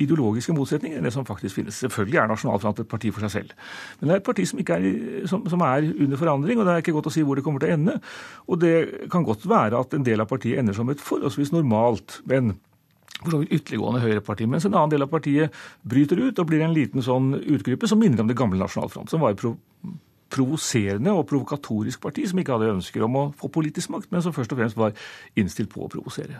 ideologiske 0.00 0.54
motsetninger 0.56 0.98
enn 0.98 1.06
det 1.06 1.12
som 1.14 1.26
faktisk 1.28 1.58
finnes. 1.58 1.78
Selvfølgelig 1.84 2.20
er 2.22 2.30
Nasjonalfront 2.30 2.80
et 2.82 2.90
parti 2.90 3.12
for 3.12 3.24
seg 3.26 3.34
selv. 3.34 3.54
Men 4.00 4.08
det 4.08 4.14
er 4.14 4.22
et 4.22 4.26
parti 4.26 4.46
som, 4.48 4.62
er, 4.62 4.88
som, 5.30 5.44
som, 5.50 5.64
er, 5.66 5.88
under 5.92 6.20
forandring, 6.20 6.60
og 6.60 6.66
det 6.66 6.74
er 6.74 6.84
ikke 6.84 6.96
godt 6.96 7.10
å 7.10 7.14
si 7.14 7.24
hvor 7.26 7.38
det 7.38 7.44
kommer 7.46 7.62
til 7.62 7.72
å 7.72 7.78
ende. 7.78 7.96
Og 8.48 8.60
det 8.62 8.74
kan 9.12 9.26
godt 9.26 9.46
være 9.48 9.80
at 9.80 9.96
en 9.96 10.06
del 10.06 10.24
av 10.24 10.30
partiet 10.30 10.62
ender 10.62 10.76
som 10.76 10.90
et 10.92 11.02
forholdsvis 11.02 11.52
normalt, 11.54 12.20
men 12.30 12.54
for 13.22 13.34
så 13.34 13.42
vidt 13.42 13.52
ytterliggående 13.54 14.02
høyreparti, 14.02 14.48
mens 14.50 14.64
en 14.66 14.74
annen 14.74 14.94
del 14.94 15.04
av 15.04 15.12
partiet 15.12 15.52
bryter 15.86 16.18
ut 16.18 16.40
og 16.40 16.48
blir 16.48 16.64
en 16.64 16.74
liten 16.74 17.04
sånn 17.04 17.36
utgruppe 17.38 17.90
som 17.90 18.00
minner 18.02 18.24
om 18.24 18.30
det 18.30 18.38
gamle 18.38 18.58
Nasjonalfront, 18.58 19.12
som 19.12 19.22
var 19.22 19.38
pro 19.38 19.54
provoserende 20.32 21.12
og 21.12 21.26
provokatorisk 21.28 22.00
parti 22.00 22.22
som 22.24 22.38
ikke 22.40 22.54
hadde 22.54 22.70
ønsker 22.72 23.02
om 23.04 23.18
å 23.20 23.24
få 23.36 23.50
politisk 23.52 23.90
makt, 23.92 24.08
men 24.08 24.22
som 24.24 24.32
først 24.32 24.54
og 24.54 24.62
fremst 24.62 24.78
var 24.80 24.94
innstilt 25.36 25.68
på 25.74 25.84
å 25.84 25.90
provosere. 25.92 26.38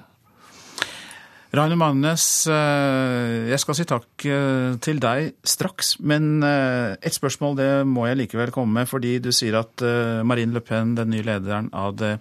Rainer 1.52 1.76
Magnes, 1.76 2.46
eh, 2.48 3.50
jeg 3.50 3.60
skal 3.60 3.76
si 3.76 3.84
takk 3.84 4.24
eh, 4.24 4.72
til 4.80 5.00
deg 5.04 5.34
straks. 5.44 5.98
Men 6.00 6.40
eh, 6.48 6.94
et 6.96 7.12
spørsmål 7.12 7.58
det 7.58 7.70
må 7.84 8.06
jeg 8.08 8.22
likevel 8.22 8.54
komme 8.54 8.80
med, 8.80 8.88
fordi 8.88 9.18
du 9.20 9.28
sier 9.36 9.58
at 9.60 9.84
Marine 10.24 10.56
Le 10.56 10.62
Pen, 10.64 10.94
den 10.96 11.12
nye 11.12 11.26
lederen 11.26 11.68
av 11.76 11.98
det 12.00 12.14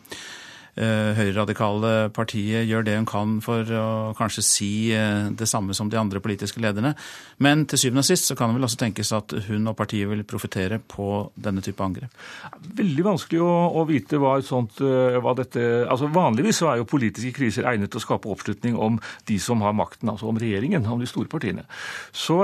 høyreradikale 0.78 2.10
partiet 2.16 2.68
gjør 2.70 2.86
det 2.88 2.96
hun 2.96 3.08
kan 3.10 3.34
for 3.44 3.68
å 3.76 3.88
kanskje 4.18 4.44
si 4.46 4.72
eh, 4.96 5.28
det 5.36 5.48
samme 5.50 5.76
som 5.78 5.90
de 5.92 6.00
andre 6.00 6.22
politiske 6.24 6.62
lederne. 6.64 6.94
Men 7.44 7.66
til 7.70 7.82
syvende 7.82 8.06
og 8.06 8.08
sist 8.08 8.30
så 8.30 8.38
kan 8.40 8.52
det 8.52 8.60
vel 8.60 8.68
også 8.70 8.80
tenkes 8.80 9.12
at 9.18 9.36
hun 9.50 9.68
og 9.68 9.76
partiet 9.80 10.10
vil 10.12 10.24
profitere 10.28 10.80
på 10.80 11.10
denne 11.36 11.64
type 11.66 11.84
angrep? 11.84 12.16
Veldig 12.80 13.08
vanskelig 13.10 13.42
å, 13.44 13.52
å 13.82 13.86
vite 13.90 14.20
hva 14.22 14.38
et 14.40 14.48
sånt 14.48 14.80
eh, 14.86 15.20
hva 15.22 15.36
dette 15.38 15.66
altså 15.92 16.10
Vanligvis 16.12 16.62
så 16.62 16.72
er 16.72 16.82
jo 16.82 16.90
politiske 16.90 17.36
kriser 17.36 17.68
egnet 17.70 17.92
til 17.92 18.02
å 18.02 18.06
skape 18.06 18.30
oppslutning 18.32 18.78
om 18.80 19.00
de 19.28 19.38
som 19.42 19.62
har 19.66 19.76
makten, 19.76 20.12
altså 20.12 20.30
om 20.30 20.40
regjeringen, 20.40 20.88
om 20.88 21.02
de 21.02 21.10
store 21.10 21.32
partiene. 21.32 21.64
Så 22.12 22.44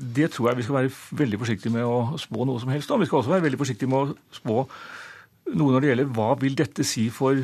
det 0.00 0.30
tror 0.32 0.50
jeg 0.50 0.60
vi 0.60 0.64
skal 0.66 0.78
være 0.78 0.92
veldig 1.18 1.38
forsiktige 1.42 1.74
med 1.74 1.84
å 1.84 2.18
spå 2.20 2.46
noe 2.48 2.60
som 2.62 2.72
helst 2.72 2.90
om. 2.90 3.00
Vi 3.02 3.08
skal 3.08 3.20
også 3.20 3.34
være 3.34 3.46
veldig 3.48 3.60
forsiktige 3.60 3.90
med 3.90 3.98
å 4.00 4.34
spå 4.34 4.64
noe 5.54 5.74
når 5.74 5.82
det 5.82 5.90
gjelder 5.90 6.14
hva 6.16 6.30
vil 6.40 6.56
dette 6.58 6.86
si 6.86 7.08
for 7.14 7.38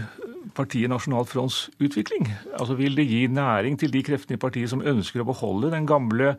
partiet 0.56 0.90
Nasjonal 0.90 1.26
Fronts 1.28 1.66
utvikling? 1.82 2.30
Altså 2.58 2.76
Vil 2.78 2.96
det 2.96 3.06
gi 3.08 3.26
næring 3.26 3.78
til 3.78 3.92
de 3.92 4.02
kreftene 4.06 4.38
i 4.38 4.42
partiet 4.42 4.72
som 4.72 4.84
ønsker 4.84 5.22
å 5.22 5.28
beholde 5.28 5.72
den 5.74 5.86
gamle, 5.88 6.36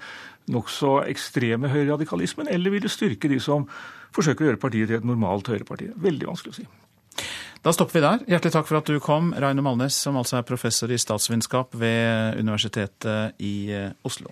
nokså 0.51 1.01
ekstreme 1.05 1.69
høyreradikalismen, 1.73 2.49
eller 2.49 2.73
vil 2.73 2.85
det 2.87 2.93
styrke 2.93 3.29
de 3.29 3.39
som 3.43 3.67
forsøker 4.15 4.45
å 4.45 4.51
gjøre 4.51 4.63
partiet 4.63 4.89
til 4.89 5.01
et 5.01 5.07
normalt 5.07 5.49
høyreparti? 5.51 5.91
Veldig 5.95 6.31
vanskelig 6.31 6.55
å 6.55 6.59
si. 6.61 6.67
Da 7.65 7.73
stopper 7.73 7.97
vi 7.97 8.05
der. 8.05 8.25
Hjertelig 8.31 8.53
takk 8.53 8.67
for 8.69 8.79
at 8.79 8.89
du 8.89 8.99
kom, 9.03 9.31
Raine 9.35 9.63
Malnes, 9.65 9.97
som 9.97 10.17
altså 10.19 10.39
er 10.39 10.47
professor 10.47 10.91
i 10.93 10.99
statsvitenskap 11.01 11.73
ved 11.75 12.37
Universitetet 12.39 13.41
i 13.43 13.55
eh, 13.73 13.89
Oslo. 14.07 14.31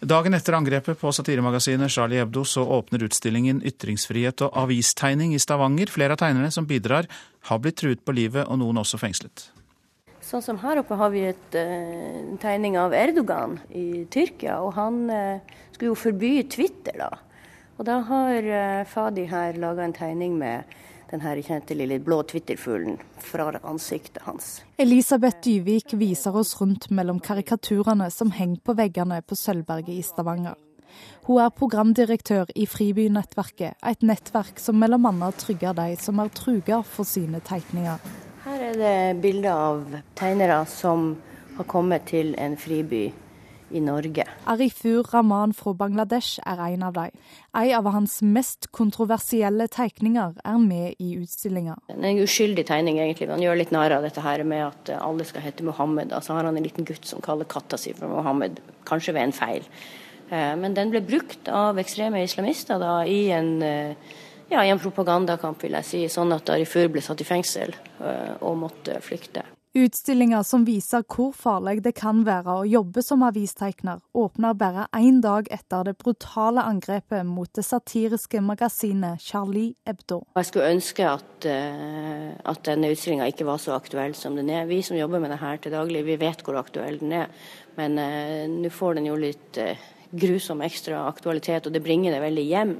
Dagen 0.00 0.32
etter 0.32 0.54
angrepet 0.56 0.96
på 0.96 1.10
satiremagasinet 1.12 1.92
Charlie 1.92 2.22
Hebdo 2.22 2.40
så 2.48 2.62
åpner 2.64 3.02
utstillingen 3.04 3.58
Ytringsfrihet 3.68 4.40
og 4.46 4.54
avistegning 4.56 5.34
i 5.36 5.40
Stavanger. 5.42 5.92
Flere 5.92 6.16
av 6.16 6.22
tegnerne 6.22 6.48
som 6.54 6.64
bidrar, 6.64 7.04
har 7.50 7.58
blitt 7.60 7.76
truet 7.82 8.00
på 8.00 8.14
livet, 8.16 8.46
og 8.48 8.62
noen 8.62 8.80
også 8.80 8.96
fengslet. 8.96 9.50
Sånn 10.24 10.44
som 10.46 10.60
her 10.62 10.80
oppe 10.80 10.96
har 10.96 11.12
vi 11.12 11.26
et, 11.28 11.52
uh, 11.52 12.16
en 12.30 12.40
tegning 12.40 12.78
av 12.80 12.96
Erdogan 12.96 13.58
i 13.76 14.06
Tyrkia, 14.08 14.56
og 14.64 14.72
han 14.78 15.02
uh, 15.12 15.60
skulle 15.74 15.90
jo 15.90 15.98
forby 15.98 16.32
Twitter, 16.48 16.96
da. 16.96 17.10
Og 17.76 17.84
da 17.84 17.98
har 18.08 18.48
uh, 18.48 18.88
Fadi 18.88 19.26
her 19.28 19.60
laga 19.60 19.84
en 19.84 19.96
tegning 19.96 20.40
med 20.40 20.64
den 21.10 21.22
her 21.24 21.40
kjente 21.42 21.74
lille 21.74 21.98
blå 22.02 22.22
twitterfuglen 22.22 22.98
fra 23.18 23.50
ansiktet 23.62 24.22
hans. 24.22 24.60
Elisabeth 24.78 25.40
Dyvik 25.44 25.94
viser 25.98 26.36
oss 26.36 26.54
rundt 26.60 26.90
mellom 26.90 27.20
karikaturene 27.20 28.10
som 28.10 28.30
henger 28.36 28.60
på 28.64 28.76
veggene 28.78 29.20
på 29.22 29.38
Sølvberget 29.38 29.96
i 29.98 30.02
Stavanger. 30.06 30.58
Hun 31.26 31.38
er 31.42 31.52
programdirektør 31.54 32.50
i 32.58 32.66
Fribynettverket, 32.66 33.78
et 33.86 34.02
nettverk 34.02 34.58
som 34.58 34.80
bl.a. 34.82 35.30
trygger 35.38 35.76
de 35.78 35.94
som 36.00 36.18
er 36.18 36.32
truga 36.34 36.80
for 36.82 37.06
sine 37.06 37.42
tegninger. 37.46 38.00
Her 38.44 38.62
er 38.70 38.78
det 38.80 39.22
bilder 39.22 39.52
av 39.52 39.98
tegnere 40.18 40.62
som 40.66 41.12
har 41.56 41.68
kommet 41.70 42.08
til 42.10 42.34
en 42.40 42.56
friby 42.58 43.10
i 43.70 43.80
Norge. 43.84 44.24
Arifur 44.50 45.06
Rahman 45.12 45.54
fra 45.56 45.74
Bangladesh 45.76 46.40
er 46.46 46.62
en 46.66 46.84
av 46.86 46.94
dem. 46.96 47.16
En 47.56 47.72
av 47.78 47.88
hans 47.94 48.20
mest 48.22 48.70
kontroversielle 48.76 49.68
tegninger 49.72 50.36
er 50.44 50.60
med 50.62 51.00
i 51.02 51.14
utstillinga. 51.18 51.76
Det 51.88 51.98
er 51.98 52.10
en 52.12 52.22
uskyldig 52.24 52.66
tegning, 52.68 53.00
egentlig. 53.02 53.30
Han 53.30 53.42
gjør 53.44 53.60
litt 53.60 53.74
narr 53.74 53.96
av 53.98 54.06
dette 54.06 54.24
her 54.24 54.44
med 54.44 54.66
at 54.68 54.94
alle 55.00 55.26
skal 55.28 55.44
hete 55.46 55.66
Mohammed. 55.66 56.14
Altså 56.16 56.36
har 56.36 56.48
han 56.48 56.58
en 56.58 56.66
liten 56.66 56.88
gutt 56.88 57.06
som 57.08 57.22
kaller 57.24 57.48
katta 57.50 57.78
si 57.80 57.94
for 57.96 58.10
Mohammed, 58.10 58.62
kanskje 58.88 59.16
ved 59.16 59.28
en 59.28 59.36
feil. 59.36 59.68
Eh, 60.30 60.56
men 60.56 60.74
den 60.74 60.92
ble 60.94 61.02
brukt 61.06 61.50
av 61.50 61.78
ekstreme 61.82 62.22
islamister 62.24 62.80
da, 62.82 63.00
i 63.06 63.30
en 63.34 63.56
eh, 63.66 64.10
ja, 64.50 64.64
i 64.64 64.70
en 64.70 64.80
propagandakamp, 64.82 65.62
vil 65.62 65.76
jeg 65.78 65.86
si, 65.86 66.02
sånn 66.10 66.34
at 66.34 66.50
Arifur 66.50 66.90
ble 66.90 67.02
satt 67.04 67.22
i 67.22 67.26
fengsel 67.28 67.70
eh, 68.02 68.34
og 68.42 68.58
måtte 68.64 68.98
flykte. 69.04 69.44
Utstillinga 69.70 70.40
som 70.42 70.64
viser 70.66 71.04
hvor 71.06 71.28
farlig 71.30 71.76
det 71.84 71.92
kan 71.94 72.24
være 72.26 72.54
å 72.58 72.64
jobbe 72.66 73.04
som 73.06 73.20
avistegner, 73.22 74.00
åpner 74.18 74.56
bare 74.58 74.88
én 74.98 75.20
dag 75.22 75.46
etter 75.54 75.84
det 75.86 75.94
brutale 76.00 76.64
angrepet 76.66 77.22
mot 77.28 77.46
det 77.54 77.62
satiriske 77.62 78.42
magasinet 78.42 79.22
Charlie 79.22 79.76
Hebdo. 79.86 80.24
Jeg 80.34 80.50
skulle 80.50 80.72
ønske 80.74 81.06
at, 81.06 81.46
uh, 81.46 82.34
at 82.50 82.64
denne 82.66 82.90
utstillinga 82.90 83.30
ikke 83.30 83.46
var 83.46 83.62
så 83.62 83.78
aktuell 83.78 84.18
som 84.18 84.34
den 84.34 84.50
er. 84.50 84.66
Vi 84.66 84.82
som 84.82 84.98
jobber 84.98 85.22
med 85.22 85.30
det 85.36 85.38
her 85.44 85.62
til 85.62 85.78
daglig, 85.78 86.02
vi 86.08 86.18
vet 86.18 86.42
hvor 86.42 86.58
aktuell 86.58 86.98
den 86.98 87.14
er. 87.22 87.30
Men 87.78 87.98
uh, 88.02 88.50
nå 88.50 88.74
får 88.74 88.98
den 88.98 89.06
jo 89.06 89.22
litt 89.22 89.62
uh, 89.62 89.90
grusom 90.10 90.66
ekstra 90.66 91.06
aktualitet, 91.06 91.70
og 91.70 91.78
det 91.78 91.86
bringer 91.86 92.18
det 92.18 92.24
veldig 92.26 92.50
hjem. 92.50 92.78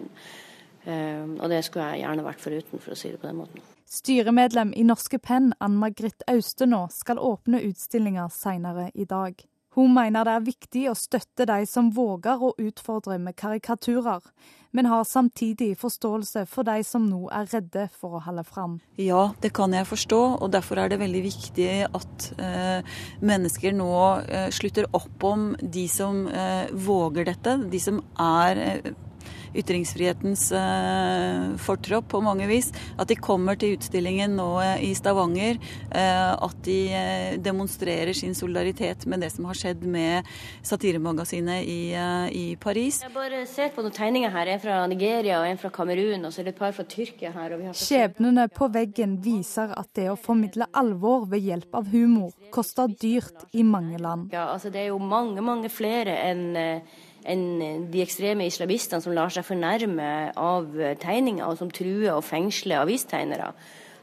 og 0.91 1.45
det 1.53 1.61
skulle 1.63 1.93
jeg 1.93 2.01
gjerne 2.03 2.25
vært 2.27 2.43
foruten, 2.43 2.83
for 2.83 2.97
å 2.97 2.99
si 2.99 3.13
det 3.13 3.21
på 3.23 3.29
den 3.31 3.39
måten. 3.45 3.70
Styremedlem 3.91 4.71
i 4.77 4.85
Norske 4.87 5.19
Penn, 5.19 5.49
Ann 5.59 5.75
Margrit 5.75 6.23
Austenå, 6.31 6.85
skal 6.95 7.19
åpne 7.19 7.59
utstillinga 7.67 8.29
senere 8.31 8.91
i 8.95 9.05
dag. 9.05 9.35
Hun 9.75 9.91
mener 9.95 10.27
det 10.27 10.35
er 10.37 10.45
viktig 10.47 10.83
å 10.91 10.95
støtte 10.99 11.47
de 11.51 11.65
som 11.67 11.89
våger 11.95 12.39
å 12.39 12.53
utfordre 12.59 13.17
med 13.19 13.35
karikaturer, 13.39 14.23
men 14.71 14.87
har 14.91 15.03
samtidig 15.07 15.73
forståelse 15.79 16.45
for 16.51 16.67
de 16.71 16.85
som 16.87 17.11
nå 17.11 17.25
er 17.35 17.51
redde 17.51 17.89
for 17.99 18.19
å 18.19 18.23
holde 18.29 18.47
fram. 18.47 18.79
Ja, 18.95 19.33
det 19.43 19.51
kan 19.59 19.75
jeg 19.75 19.91
forstå, 19.91 20.23
og 20.39 20.55
derfor 20.55 20.79
er 20.79 20.95
det 20.95 21.03
veldig 21.03 21.27
viktig 21.27 21.71
at 21.91 22.31
eh, 22.39 22.97
mennesker 23.27 23.75
nå 23.75 23.93
eh, 24.23 24.51
slutter 24.55 24.87
opp 24.95 25.31
om 25.35 25.51
de 25.59 25.87
som 25.91 26.29
eh, 26.31 26.71
våger 26.71 27.31
dette, 27.33 27.59
de 27.75 27.83
som 27.83 28.05
er 28.23 28.67
eh, 28.69 28.93
ytringsfrihetens 29.55 30.53
eh, 30.53 31.57
fortropp 31.59 32.09
på 32.15 32.21
mange 32.25 32.47
vis. 32.51 32.71
At 33.01 33.11
de 33.11 33.17
kommer 33.19 33.59
til 33.61 33.77
utstillingen 33.77 34.37
nå 34.39 34.49
eh, 34.63 34.85
i 34.91 34.93
Stavanger. 34.97 35.59
Eh, 35.91 36.31
at 36.31 36.63
de 36.67 36.79
demonstrerer 37.43 38.13
sin 38.17 38.35
solidaritet 38.35 39.07
med 39.11 39.25
det 39.25 39.33
som 39.35 39.49
har 39.51 39.59
skjedd 39.59 39.85
med 39.89 40.29
satiremagasinet 40.67 41.67
i, 41.67 41.81
i 42.37 42.47
Paris. 42.61 43.01
Jeg 43.05 43.15
bare 43.15 43.43
ser 43.51 43.73
på 43.75 43.85
noen 43.85 43.97
tegninger 43.97 44.33
her. 44.35 44.53
En 44.55 44.63
fra 44.63 44.81
Nigeria 44.91 45.41
og 45.41 45.49
en 45.49 45.61
fra 45.61 45.73
Kamerun, 45.75 46.27
og 46.27 46.35
så 46.35 46.43
er 46.43 46.51
det 46.51 46.55
et 46.55 46.63
par 46.63 46.75
fra 46.77 46.87
Tyrkia 46.89 47.33
her. 47.35 47.57
Skjebnene 47.77 48.47
på 48.55 48.71
veggen 48.73 49.19
viser 49.25 49.75
at 49.77 49.91
det 49.99 50.09
å 50.13 50.19
formidle 50.19 50.69
alvor 50.77 51.27
ved 51.31 51.45
hjelp 51.47 51.81
av 51.81 51.91
humor 51.93 52.35
koster 52.55 52.91
dyrt 53.01 53.47
i 53.53 53.65
mange 53.67 53.99
land. 53.99 54.31
Ja, 54.35 54.51
altså 54.55 54.71
Det 54.71 54.85
er 54.85 54.93
jo 54.93 54.99
mange, 55.03 55.43
mange 55.43 55.71
flere 55.73 56.17
enn 56.31 56.45
enn 57.25 57.91
de 57.93 58.03
ekstreme 58.05 58.47
islamistene 58.49 59.03
som 59.05 59.15
lar 59.17 59.33
seg 59.33 59.47
fornærme 59.47 60.33
av 60.37 60.71
tegninger, 61.03 61.45
og 61.45 61.59
som 61.61 61.71
truer 61.71 62.15
og 62.15 62.25
fengsler 62.25 62.85
avistegnere. 62.85 63.53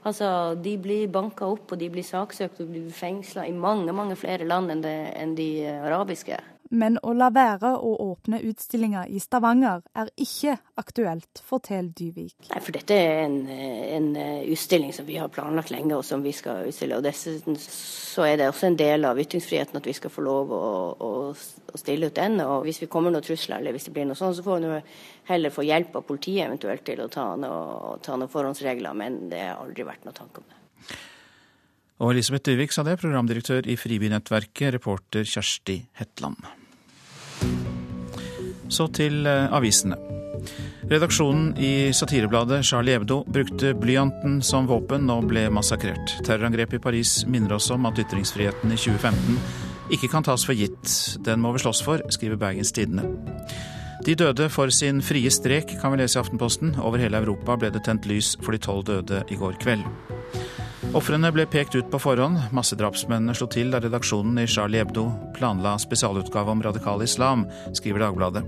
Altså, 0.07 0.55
De 0.55 0.77
blir 0.77 1.09
banka 1.12 1.45
opp 1.45 1.71
og 1.71 1.79
de 1.79 1.89
blir 1.89 2.05
saksøkt 2.05 2.62
og 2.62 2.69
blir 2.71 2.91
fengsla 2.93 3.47
i 3.47 3.51
mange 3.51 3.91
mange 3.93 4.15
flere 4.15 4.47
land 4.47 4.71
enn, 4.71 4.83
det, 4.86 4.97
enn 5.17 5.36
de 5.36 5.50
arabiske. 5.67 6.38
Men 6.69 6.97
å 7.03 7.13
la 7.15 7.29
være 7.31 7.69
å 7.79 7.93
åpne 8.09 8.39
utstillinga 8.43 9.05
i 9.07 9.21
Stavanger 9.24 9.83
er 9.95 10.09
ikke 10.19 10.57
aktuelt, 10.79 11.41
forteller 11.47 11.93
Dyvik. 11.95 12.50
Nei, 12.50 12.62
for 12.63 12.75
dette 12.75 12.97
er 12.97 13.21
en, 13.24 13.38
en, 13.47 14.09
utstilling 14.51 14.91
som 14.95 15.07
vi 15.07 15.19
har 15.21 15.31
planlagt 15.31 15.71
lenge, 15.71 15.95
og 15.95 16.05
som 16.05 16.24
vi 16.25 16.33
skal 16.36 16.67
utstille. 16.67 16.97
Og 17.00 17.05
dessuten 17.05 17.55
så 17.62 18.27
er 18.27 18.41
det 18.41 18.50
også 18.51 18.71
en 18.71 18.79
del 18.79 19.07
av 19.07 19.19
ytringsfriheten 19.21 19.79
at 19.79 19.88
vi 19.88 19.95
skal 19.95 20.12
få 20.13 20.25
lov 20.25 20.51
å, 20.55 20.63
å, 21.07 21.12
å 21.31 21.79
stille 21.79 22.12
ut 22.12 22.19
den. 22.19 22.39
Og 22.43 22.67
hvis 22.67 22.81
vi 22.83 22.91
kommer 22.91 23.13
noen 23.13 23.25
trusler, 23.25 23.62
eller 23.62 23.75
hvis 23.75 23.88
det 23.88 23.95
blir 23.95 24.09
noe 24.09 24.19
sånt, 24.19 24.38
så 24.38 24.45
får 24.45 24.67
vi 24.67 24.83
heller 25.31 25.53
få 25.53 25.65
hjelp 25.67 25.95
av 26.00 26.07
politiet 26.07 26.47
eventuelt 26.47 26.86
til 26.88 27.03
å 27.05 27.12
ta 27.12 27.31
noen 27.39 28.24
noe 28.24 28.31
forhåndsregler. 28.31 28.97
Men 28.97 29.27
det 29.31 29.45
har 29.45 29.63
aldri 29.63 29.88
vært 29.88 30.07
noe 30.07 30.17
tanke 30.17 30.43
om 30.43 30.50
det. 30.51 30.63
Og 31.97 32.13
Elisabeth 32.13 32.45
Dyvik 32.45 32.75
sa 32.75 32.83
det, 32.86 33.00
programdirektør 33.01 33.65
i 33.65 33.77
Fribynettverket, 33.79 34.75
reporter 34.75 35.25
Kjersti 35.25 35.79
Hetland. 35.97 36.56
Så 38.70 38.88
til 38.94 39.25
eh, 39.27 39.48
avisene. 39.53 39.98
Redaksjonen 40.88 41.50
i 41.60 41.91
satirebladet 41.91 42.62
Charlie 42.65 42.96
Hebdo 42.96 43.20
brukte 43.27 43.74
blyanten 43.75 44.38
som 44.46 44.70
våpen 44.70 45.10
og 45.12 45.25
ble 45.27 45.50
massakrert. 45.51 46.13
Terrorangrepet 46.24 46.79
i 46.79 46.84
Paris 46.84 47.17
minner 47.27 47.58
oss 47.58 47.67
om 47.75 47.89
at 47.89 48.00
ytringsfriheten 48.00 48.72
i 48.72 48.79
2015 48.79 49.41
ikke 49.91 50.08
kan 50.12 50.24
tas 50.24 50.46
for 50.48 50.56
gitt. 50.56 50.88
Den 51.27 51.44
må 51.44 51.51
vi 51.56 51.63
slåss 51.63 51.84
for, 51.84 52.03
skriver 52.12 52.39
Bergens 52.39 52.72
Tidende. 52.75 53.03
De 54.08 54.15
døde 54.15 54.48
for 54.48 54.72
sin 54.72 55.01
frie 55.03 55.32
strek, 55.32 55.74
kan 55.82 55.91
vi 55.91 56.00
lese 56.00 56.15
i 56.15 56.22
Aftenposten. 56.22 56.77
Over 56.79 57.03
hele 57.03 57.20
Europa 57.20 57.58
ble 57.60 57.74
det 57.75 57.84
tent 57.84 58.08
lys 58.08 58.38
for 58.39 58.56
de 58.56 58.62
tolv 58.63 58.88
døde 58.88 59.25
i 59.27 59.39
går 59.39 59.60
kveld. 59.60 59.84
Ofrene 60.96 61.32
ble 61.36 61.44
pekt 61.51 61.75
ut 61.75 61.89
på 61.91 62.00
forhånd. 62.00 62.39
Massedrapsmennene 62.56 63.36
slo 63.36 63.50
til 63.51 63.74
da 63.74 63.82
redaksjonen 63.84 64.39
i 64.39 64.48
Charlie 64.48 64.79
Hebdo 64.79 65.10
planla 65.36 65.75
spesialutgave 65.82 66.53
om 66.53 66.63
radikal 66.63 67.03
islam, 67.03 67.44
skriver 67.75 68.06
Dagbladet. 68.06 68.46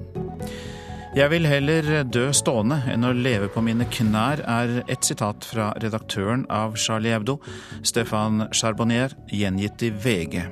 Jeg 1.18 1.32
vil 1.34 1.48
heller 1.50 2.04
dø 2.06 2.28
stående 2.38 2.78
enn 2.94 3.04
å 3.04 3.16
leve 3.18 3.50
på 3.52 3.64
mine 3.66 3.88
knær, 3.92 4.44
er 4.46 4.84
et 4.86 5.04
sitat 5.04 5.48
fra 5.52 5.72
redaktøren 5.82 6.46
av 6.54 6.78
Charlie 6.80 7.16
Hebdo, 7.16 7.40
Stefan 7.84 8.46
Charbonnier, 8.54 9.18
gjengitt 9.34 9.84
i 9.84 9.90
VG. 9.92 10.46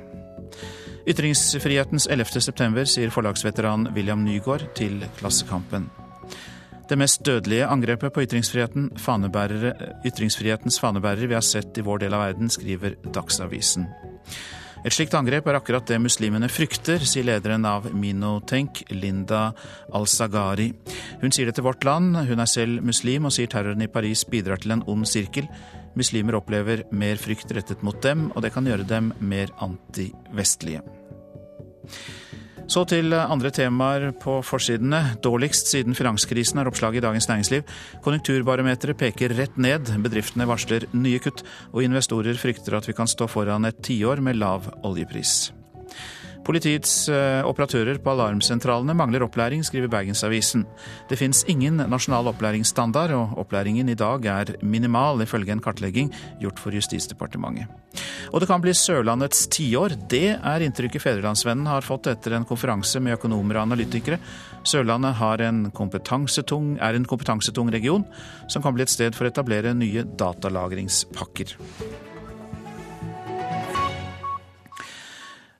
Ytringsfrihetens 1.08 2.08
11. 2.10 2.42
september, 2.50 2.84
sier 2.84 3.14
forlagsveteran 3.14 3.88
William 3.94 4.26
Nygaard 4.26 4.66
til 4.76 5.00
Klassekampen. 5.22 5.88
Det 6.88 6.96
mest 6.96 7.20
dødelige 7.20 7.66
angrepet 7.68 8.14
på 8.14 8.22
ytringsfriheten, 8.24 8.86
ytringsfrihetens 10.08 10.78
fanebærere 10.80 11.28
vi 11.28 11.36
har 11.36 11.44
sett 11.44 11.76
i 11.76 11.84
vår 11.84 12.06
del 12.06 12.14
av 12.16 12.22
verden, 12.24 12.48
skriver 12.48 12.96
Dagsavisen. 13.12 13.84
Et 14.86 14.94
slikt 14.94 15.12
angrep 15.18 15.48
er 15.50 15.58
akkurat 15.58 15.84
det 15.90 15.98
muslimene 16.00 16.48
frykter, 16.48 17.02
sier 17.04 17.26
lederen 17.26 17.66
av 17.68 17.90
Minotenk, 17.92 18.84
Linda 18.94 19.50
Al-Sagari. 19.92 20.70
Hun 21.20 21.34
sier 21.34 21.50
det 21.50 21.58
til 21.58 21.66
Vårt 21.66 21.84
Land, 21.84 22.16
hun 22.30 22.40
er 22.40 22.48
selv 22.48 22.80
muslim 22.86 23.28
og 23.28 23.34
sier 23.36 23.50
terroren 23.52 23.84
i 23.84 23.90
Paris 23.90 24.24
bidrar 24.24 24.62
til 24.62 24.76
en 24.76 24.86
ond 24.88 25.04
sirkel. 25.10 25.50
Muslimer 25.98 26.38
opplever 26.38 26.86
mer 26.94 27.20
frykt 27.20 27.52
rettet 27.52 27.82
mot 27.84 28.00
dem, 28.00 28.30
og 28.32 28.46
det 28.46 28.54
kan 28.54 28.64
gjøre 28.70 28.88
dem 28.88 29.12
mer 29.20 29.52
antivestlige. 29.60 30.80
Så 32.68 32.82
til 32.84 33.14
andre 33.16 33.48
temaer 33.48 34.10
på 34.20 34.38
forsidene. 34.44 35.14
Dårligst 35.24 35.70
siden 35.72 35.96
finanskrisen 35.96 36.60
er 36.60 36.68
oppslaget 36.68 37.00
i 37.00 37.04
Dagens 37.06 37.28
Næringsliv. 37.30 37.64
Konjunkturbarometeret 38.04 39.00
peker 39.00 39.32
rett 39.40 39.56
ned. 39.56 39.88
Bedriftene 40.04 40.46
varsler 40.48 40.84
nye 40.92 41.22
kutt, 41.24 41.46
og 41.72 41.86
investorer 41.86 42.36
frykter 42.36 42.76
at 42.76 42.90
vi 42.90 42.96
kan 42.98 43.08
stå 43.08 43.30
foran 43.32 43.64
et 43.64 43.80
tiår 43.88 44.20
med 44.20 44.36
lav 44.36 44.68
oljepris. 44.84 45.57
Politiets 46.46 46.92
eh, 47.12 47.42
operatører 47.44 47.98
på 48.02 48.12
alarmsentralene 48.14 48.94
mangler 48.96 49.24
opplæring, 49.26 49.64
skriver 49.66 49.90
Bergensavisen. 49.92 50.64
Det 51.10 51.18
fins 51.20 51.44
ingen 51.50 51.82
nasjonal 51.90 52.30
opplæringsstandard, 52.32 53.12
og 53.16 53.36
opplæringen 53.44 53.88
i 53.88 53.96
dag 53.98 54.24
er 54.24 54.54
minimal, 54.62 55.22
ifølge 55.22 55.52
en 55.52 55.62
kartlegging 55.64 56.12
gjort 56.40 56.62
for 56.62 56.74
Justisdepartementet. 56.74 57.68
Og 58.32 58.40
det 58.40 58.48
kan 58.48 58.62
bli 58.62 58.74
Sørlandets 58.76 59.46
tiår. 59.52 59.96
Det 60.10 60.36
er 60.36 60.64
inntrykket 60.64 61.02
Fedrelandsvennen 61.04 61.68
har 61.68 61.86
fått 61.86 62.10
etter 62.10 62.36
en 62.36 62.48
konferanse 62.48 63.00
med 63.00 63.18
økonomer 63.18 63.58
og 63.58 63.68
analytikere. 63.68 64.20
Sørlandet 64.68 65.16
en 65.44 65.66
er 66.80 66.94
en 66.94 67.08
kompetansetung 67.08 67.72
region, 67.72 68.04
som 68.48 68.62
kan 68.62 68.76
bli 68.76 68.84
et 68.84 68.92
sted 68.92 69.16
for 69.16 69.26
å 69.26 69.32
etablere 69.32 69.74
nye 69.76 70.04
datalagringspakker. 70.04 71.56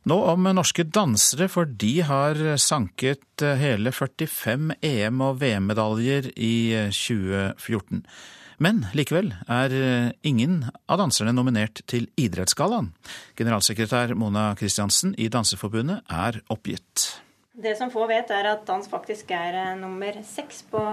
Nå 0.09 0.17
om 0.25 0.47
norske 0.57 0.87
dansere, 0.89 1.51
for 1.53 1.69
de 1.69 1.99
har 2.07 2.39
sanket 2.63 3.43
eh, 3.45 3.59
hele 3.61 3.91
45 3.93 4.71
EM- 4.81 5.21
og 5.27 5.41
VM-medaljer 5.43 6.31
i 6.33 6.53
2014. 6.95 7.99
Eh, 7.99 8.03
Men 8.65 8.87
likevel 8.97 9.35
er 9.53 9.75
eh, 9.77 10.09
ingen 10.25 10.63
av 10.89 11.03
danserne 11.03 11.35
nominert 11.37 11.83
til 11.91 12.09
Idrettsgallaen. 12.17 12.89
Generalsekretær 13.37 14.15
Mona 14.17 14.55
Kristiansen 14.57 15.13
i 15.21 15.29
Danseforbundet 15.29 16.01
er 16.09 16.41
oppgitt. 16.49 17.21
Det 17.53 17.77
som 17.77 17.93
få 17.93 18.09
vet, 18.09 18.33
er 18.33 18.49
at 18.55 18.65
dans 18.71 18.89
faktisk 18.89 19.31
er 19.35 19.77
nummer 19.77 20.23
seks 20.25 20.65
på 20.73 20.89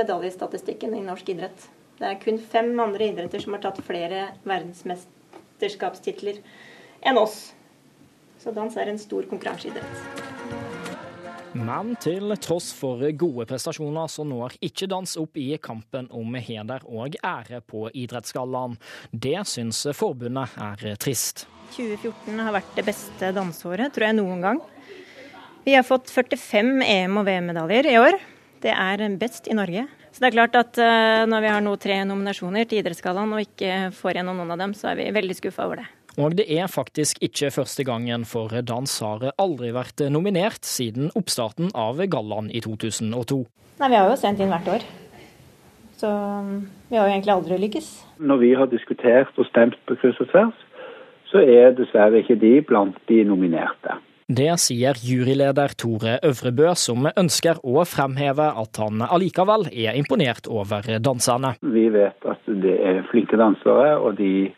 medaljestatistikken 0.00 0.96
i 0.96 1.04
norsk 1.04 1.28
idrett. 1.34 1.68
Det 2.00 2.08
er 2.08 2.20
kun 2.24 2.40
fem 2.40 2.72
andre 2.80 3.12
idretter 3.12 3.42
som 3.44 3.58
har 3.58 3.66
tatt 3.68 3.84
flere 3.84 4.30
verdensmesterskapstitler 4.48 6.40
enn 7.04 7.20
oss. 7.20 7.50
Så 8.40 8.52
dans 8.56 8.76
er 8.80 8.88
en 8.88 8.98
stor 8.98 9.26
konkurranseidrett. 9.28 10.28
Men 11.52 11.96
til 11.98 12.30
tross 12.38 12.70
for 12.72 13.02
gode 13.18 13.44
prestasjoner, 13.50 14.06
så 14.08 14.24
når 14.24 14.54
ikke 14.64 14.86
dans 14.88 15.16
opp 15.18 15.36
i 15.40 15.48
kampen 15.60 16.06
om 16.14 16.36
heder 16.38 16.84
og 16.86 17.16
ære 17.26 17.58
på 17.66 17.88
Idrettsgallaen. 17.90 18.78
Det 19.10 19.40
syns 19.50 19.82
forbundet 19.98 20.54
er 20.56 20.94
trist. 21.02 21.48
2014 21.74 22.38
har 22.38 22.54
vært 22.54 22.76
det 22.78 22.86
beste 22.86 23.32
danseåret, 23.34 23.92
tror 23.94 24.08
jeg, 24.08 24.18
noen 24.18 24.44
gang. 24.46 24.62
Vi 25.66 25.74
har 25.76 25.84
fått 25.86 26.10
45 26.10 26.80
EM- 26.86 27.18
og 27.20 27.26
VM-medaljer 27.26 27.90
i 27.90 27.98
år. 28.00 28.20
Det 28.62 28.72
er 28.72 29.04
best 29.20 29.50
i 29.50 29.56
Norge. 29.58 29.86
Så 30.10 30.22
det 30.22 30.30
er 30.30 30.38
klart 30.38 30.56
at 30.58 30.78
eh, 30.80 31.26
når 31.30 31.44
vi 31.44 31.52
har 31.52 31.62
nå 31.62 31.76
tre 31.82 32.00
nominasjoner 32.06 32.66
til 32.66 32.80
Idrettsgallaen 32.80 33.36
og 33.36 33.44
ikke 33.44 33.90
får 33.94 34.18
gjennom 34.18 34.40
noen 34.40 34.54
av 34.54 34.62
dem, 34.64 34.74
så 34.74 34.90
er 34.90 35.02
vi 35.02 35.12
veldig 35.14 35.36
skuffa 35.38 35.68
over 35.68 35.82
det. 35.82 35.90
Og 36.20 36.34
det 36.36 36.44
er 36.52 36.68
faktisk 36.68 37.22
ikke 37.24 37.48
første 37.54 37.84
gangen, 37.88 38.26
for 38.28 38.52
dans 38.60 38.96
har 39.00 39.30
aldri 39.40 39.70
vært 39.72 40.02
nominert 40.12 40.66
siden 40.68 41.08
oppstarten 41.16 41.70
av 41.72 42.02
gallaen 42.12 42.50
i 42.52 42.60
2002. 42.60 43.38
Nei, 43.80 43.88
Vi 43.88 43.96
har 43.96 44.10
jo 44.10 44.18
sendt 44.20 44.42
inn 44.44 44.52
hvert 44.52 44.68
år. 44.68 44.84
Så 45.96 46.10
um, 46.10 46.68
vi 46.90 46.98
har 46.98 47.08
jo 47.08 47.14
egentlig 47.14 47.32
aldri 47.32 47.56
lykkes. 47.62 47.88
Når 48.20 48.42
vi 48.42 48.52
har 48.56 48.68
diskutert 48.68 49.40
og 49.40 49.48
stemt 49.48 49.80
på 49.88 49.96
kryss 50.00 50.20
og 50.20 50.28
tvers, 50.32 50.60
så 51.32 51.40
er 51.40 51.74
dessverre 51.78 52.20
ikke 52.20 52.36
de 52.40 52.54
blant 52.66 53.00
de 53.08 53.22
nominerte. 53.24 53.96
Det 54.30 54.52
sier 54.62 54.94
juryleder 55.02 55.72
Tore 55.74 56.18
Øvrebø, 56.22 56.68
som 56.78 57.08
ønsker 57.08 57.58
å 57.66 57.82
fremheve 57.88 58.46
at 58.62 58.78
han 58.78 59.02
allikevel 59.02 59.66
er 59.72 59.96
imponert 59.98 60.46
over 60.46 60.86
danserne. 61.02 61.56
Vi 61.64 61.88
vet 61.90 62.28
at 62.30 62.52
det 62.62 62.76
er 62.92 63.02
flinke 63.10 63.40
dansere, 63.40 63.96
og 63.98 64.20
de 64.20 64.52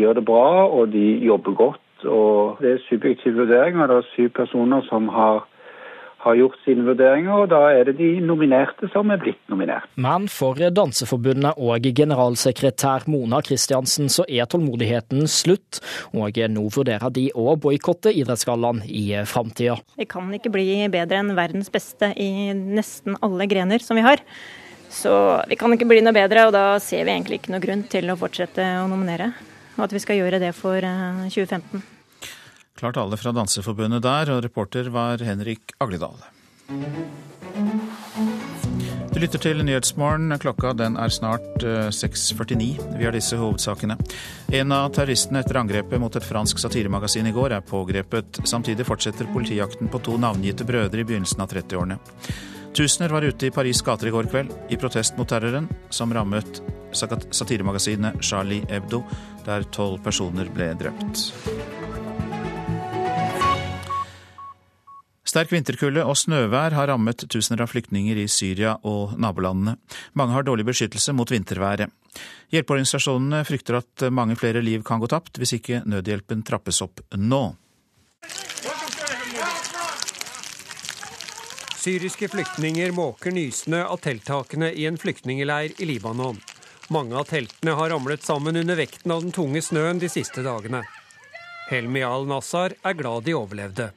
gjør 0.00 0.18
det 0.20 0.26
bra, 0.28 0.66
og 0.66 0.90
de 0.94 1.06
jobber 1.26 1.56
godt. 1.58 1.86
og 2.04 2.60
Det 2.60 2.74
er 2.74 2.84
subjektiv 2.88 3.36
vurdering, 3.36 3.80
og 3.80 3.88
det 3.88 3.96
er 4.00 4.12
syv 4.14 4.30
personer 4.36 4.84
som 4.88 5.08
har, 5.12 5.42
har 6.24 6.36
gjort 6.36 6.56
sine 6.64 6.84
vurderinger, 6.84 7.32
og 7.32 7.50
da 7.52 7.60
er 7.72 7.88
det 7.88 7.96
de 7.98 8.08
nominerte 8.24 8.88
som 8.92 9.12
er 9.12 9.20
blitt 9.20 9.40
nominert. 9.52 9.88
Men 10.00 10.28
for 10.32 10.56
Danseforbundet 10.56 11.60
og 11.60 11.88
generalsekretær 11.96 13.04
Mona 13.12 13.42
Kristiansen 13.44 14.08
så 14.12 14.24
er 14.28 14.48
tålmodigheten 14.48 15.28
slutt, 15.28 15.82
og 16.12 16.40
nå 16.54 16.64
vurderer 16.72 17.12
de 17.12 17.28
å 17.36 17.56
boikotte 17.60 18.12
Idrettsgallaen 18.12 18.82
i 18.88 19.12
framtida. 19.28 19.76
Vi 20.00 20.08
kan 20.08 20.32
ikke 20.36 20.52
bli 20.52 20.88
bedre 20.92 21.20
enn 21.20 21.36
verdens 21.36 21.72
beste 21.72 22.14
i 22.16 22.50
nesten 22.54 23.20
alle 23.20 23.48
grener 23.50 23.84
som 23.84 24.00
vi 24.00 24.06
har. 24.08 24.24
Så 24.90 25.12
vi 25.46 25.54
kan 25.54 25.70
ikke 25.70 25.86
bli 25.86 26.00
noe 26.02 26.16
bedre, 26.16 26.48
og 26.48 26.56
da 26.56 26.64
ser 26.82 27.04
vi 27.06 27.14
egentlig 27.14 27.38
ikke 27.38 27.54
noe 27.54 27.62
grunn 27.62 27.86
til 27.86 28.10
å 28.10 28.18
fortsette 28.18 28.64
å 28.80 28.88
nominere 28.90 29.30
og 29.76 29.86
at 29.86 29.94
vi 29.94 30.02
skal 30.02 30.20
gjøre 30.20 30.40
det 30.42 30.52
for 30.56 30.80
2015. 30.80 31.80
Eh, 31.80 31.96
Klart 32.80 32.96
alle 32.96 33.18
fra 33.20 33.32
Danseforbundet 33.36 34.02
der, 34.02 34.30
og 34.32 34.44
reporter 34.44 34.88
var 34.88 35.20
Henrik 35.20 35.74
Agledal. 35.80 36.16
Du 39.10 39.18
lytter 39.18 39.42
til 39.42 39.58
Nyhetsmorgen. 39.66 40.32
Klokka 40.40 40.70
den 40.78 40.96
er 40.96 41.12
snart 41.12 41.60
6.49. 41.60 42.68
Eh, 42.78 42.98
vi 42.98 43.04
har 43.04 43.12
disse 43.12 43.36
hovedsakene. 43.36 43.98
En 44.54 44.72
av 44.72 44.92
terroristene 44.96 45.42
etter 45.42 45.58
angrepet 45.60 46.00
mot 46.00 46.14
et 46.16 46.24
fransk 46.24 46.62
satiremagasin 46.62 47.28
i 47.28 47.34
går 47.36 47.56
er 47.58 47.66
pågrepet. 47.66 48.40
Samtidig 48.48 48.86
fortsetter 48.88 49.28
politijakten 49.34 49.90
på 49.92 50.00
to 50.06 50.16
navngitte 50.16 50.64
brødre 50.64 51.02
i 51.02 51.08
begynnelsen 51.08 51.42
av 51.44 51.52
30-årene. 51.52 51.98
Tusener 52.74 53.08
var 53.08 53.22
ute 53.22 53.46
i 53.46 53.50
Paris' 53.50 53.82
gater 53.82 54.06
i 54.06 54.10
går 54.14 54.28
kveld 54.30 54.52
i 54.70 54.76
protest 54.78 55.16
mot 55.18 55.28
terroren 55.28 55.66
som 55.90 56.14
rammet 56.14 56.62
satiremagasinet 56.94 58.22
Charlie 58.22 58.62
Hebdo, 58.70 59.02
der 59.46 59.66
tolv 59.74 59.98
personer 60.04 60.50
ble 60.54 60.72
drept. 60.78 61.30
Sterk 65.30 65.52
vinterkulde 65.52 66.02
og 66.02 66.16
snøvær 66.18 66.74
har 66.74 66.88
rammet 66.90 67.22
tusener 67.30 67.62
av 67.62 67.70
flyktninger 67.70 68.18
i 68.18 68.26
Syria 68.30 68.72
og 68.86 69.14
nabolandene. 69.20 69.76
Mange 70.18 70.34
har 70.34 70.46
dårlig 70.46 70.66
beskyttelse 70.66 71.14
mot 71.14 71.30
vinterværet. 71.30 71.90
Hjelpeorganisasjonene 72.50 73.44
frykter 73.46 73.78
at 73.78 74.06
mange 74.10 74.34
flere 74.38 74.62
liv 74.62 74.82
kan 74.86 75.02
gå 75.02 75.10
tapt 75.10 75.38
hvis 75.38 75.54
ikke 75.60 75.84
nødhjelpen 75.86 76.42
trappes 76.46 76.82
opp 76.82 77.04
nå. 77.14 77.44
Syriske 81.80 82.28
flyktninger 82.28 82.90
måker 82.92 83.32
nysnø 83.32 83.78
av 83.88 84.02
telttakene 84.04 84.68
i 84.76 84.82
en 84.84 84.98
flyktningleir 85.00 85.72
i 85.80 85.86
Libanon. 85.88 86.36
Mange 86.92 87.16
av 87.16 87.30
teltene 87.30 87.72
har 87.78 87.88
ramlet 87.94 88.20
sammen 88.26 88.58
under 88.60 88.76
vekten 88.76 89.14
av 89.14 89.22
den 89.24 89.32
tunge 89.32 89.62
snøen 89.64 90.02
de 90.02 90.10
siste 90.12 90.44
dagene. 90.44 90.82
Helmi 91.70 92.02
al-Nassar 92.04 92.76
er 92.84 92.98
glad 92.98 93.24
de 93.24 93.32
overlevde. 93.38 93.88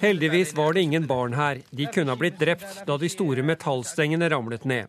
Heldigvis 0.00 0.56
var 0.56 0.72
det 0.72 0.88
ingen 0.88 1.06
barn 1.10 1.36
her. 1.36 1.60
De 1.68 1.92
kunne 1.92 2.16
ha 2.16 2.16
blitt 2.16 2.40
drept 2.40 2.84
da 2.88 2.96
de 2.96 3.12
store 3.12 3.44
metallstengene 3.44 4.32
ramlet 4.32 4.64
ned. 4.64 4.88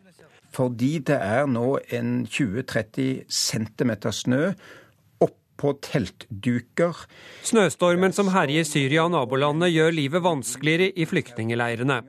Fordi 0.55 0.95
det 1.11 1.19
er 1.19 1.43
nå 1.51 1.73
en 1.91 2.21
20-30 2.23 3.25
cm 3.27 3.97
snø 4.15 4.45
på 5.59 5.73
teltduker. 5.83 7.03
Snøstormen 7.45 8.15
som 8.15 8.31
herjer 8.33 8.65
Syria 8.67 9.05
og 9.05 9.13
nabolandene 9.13 9.69
gjør 9.73 9.93
livet 9.97 10.23
vanskeligere 10.25 10.93
i 10.95 11.07
flyktningeleirene. 11.09 11.99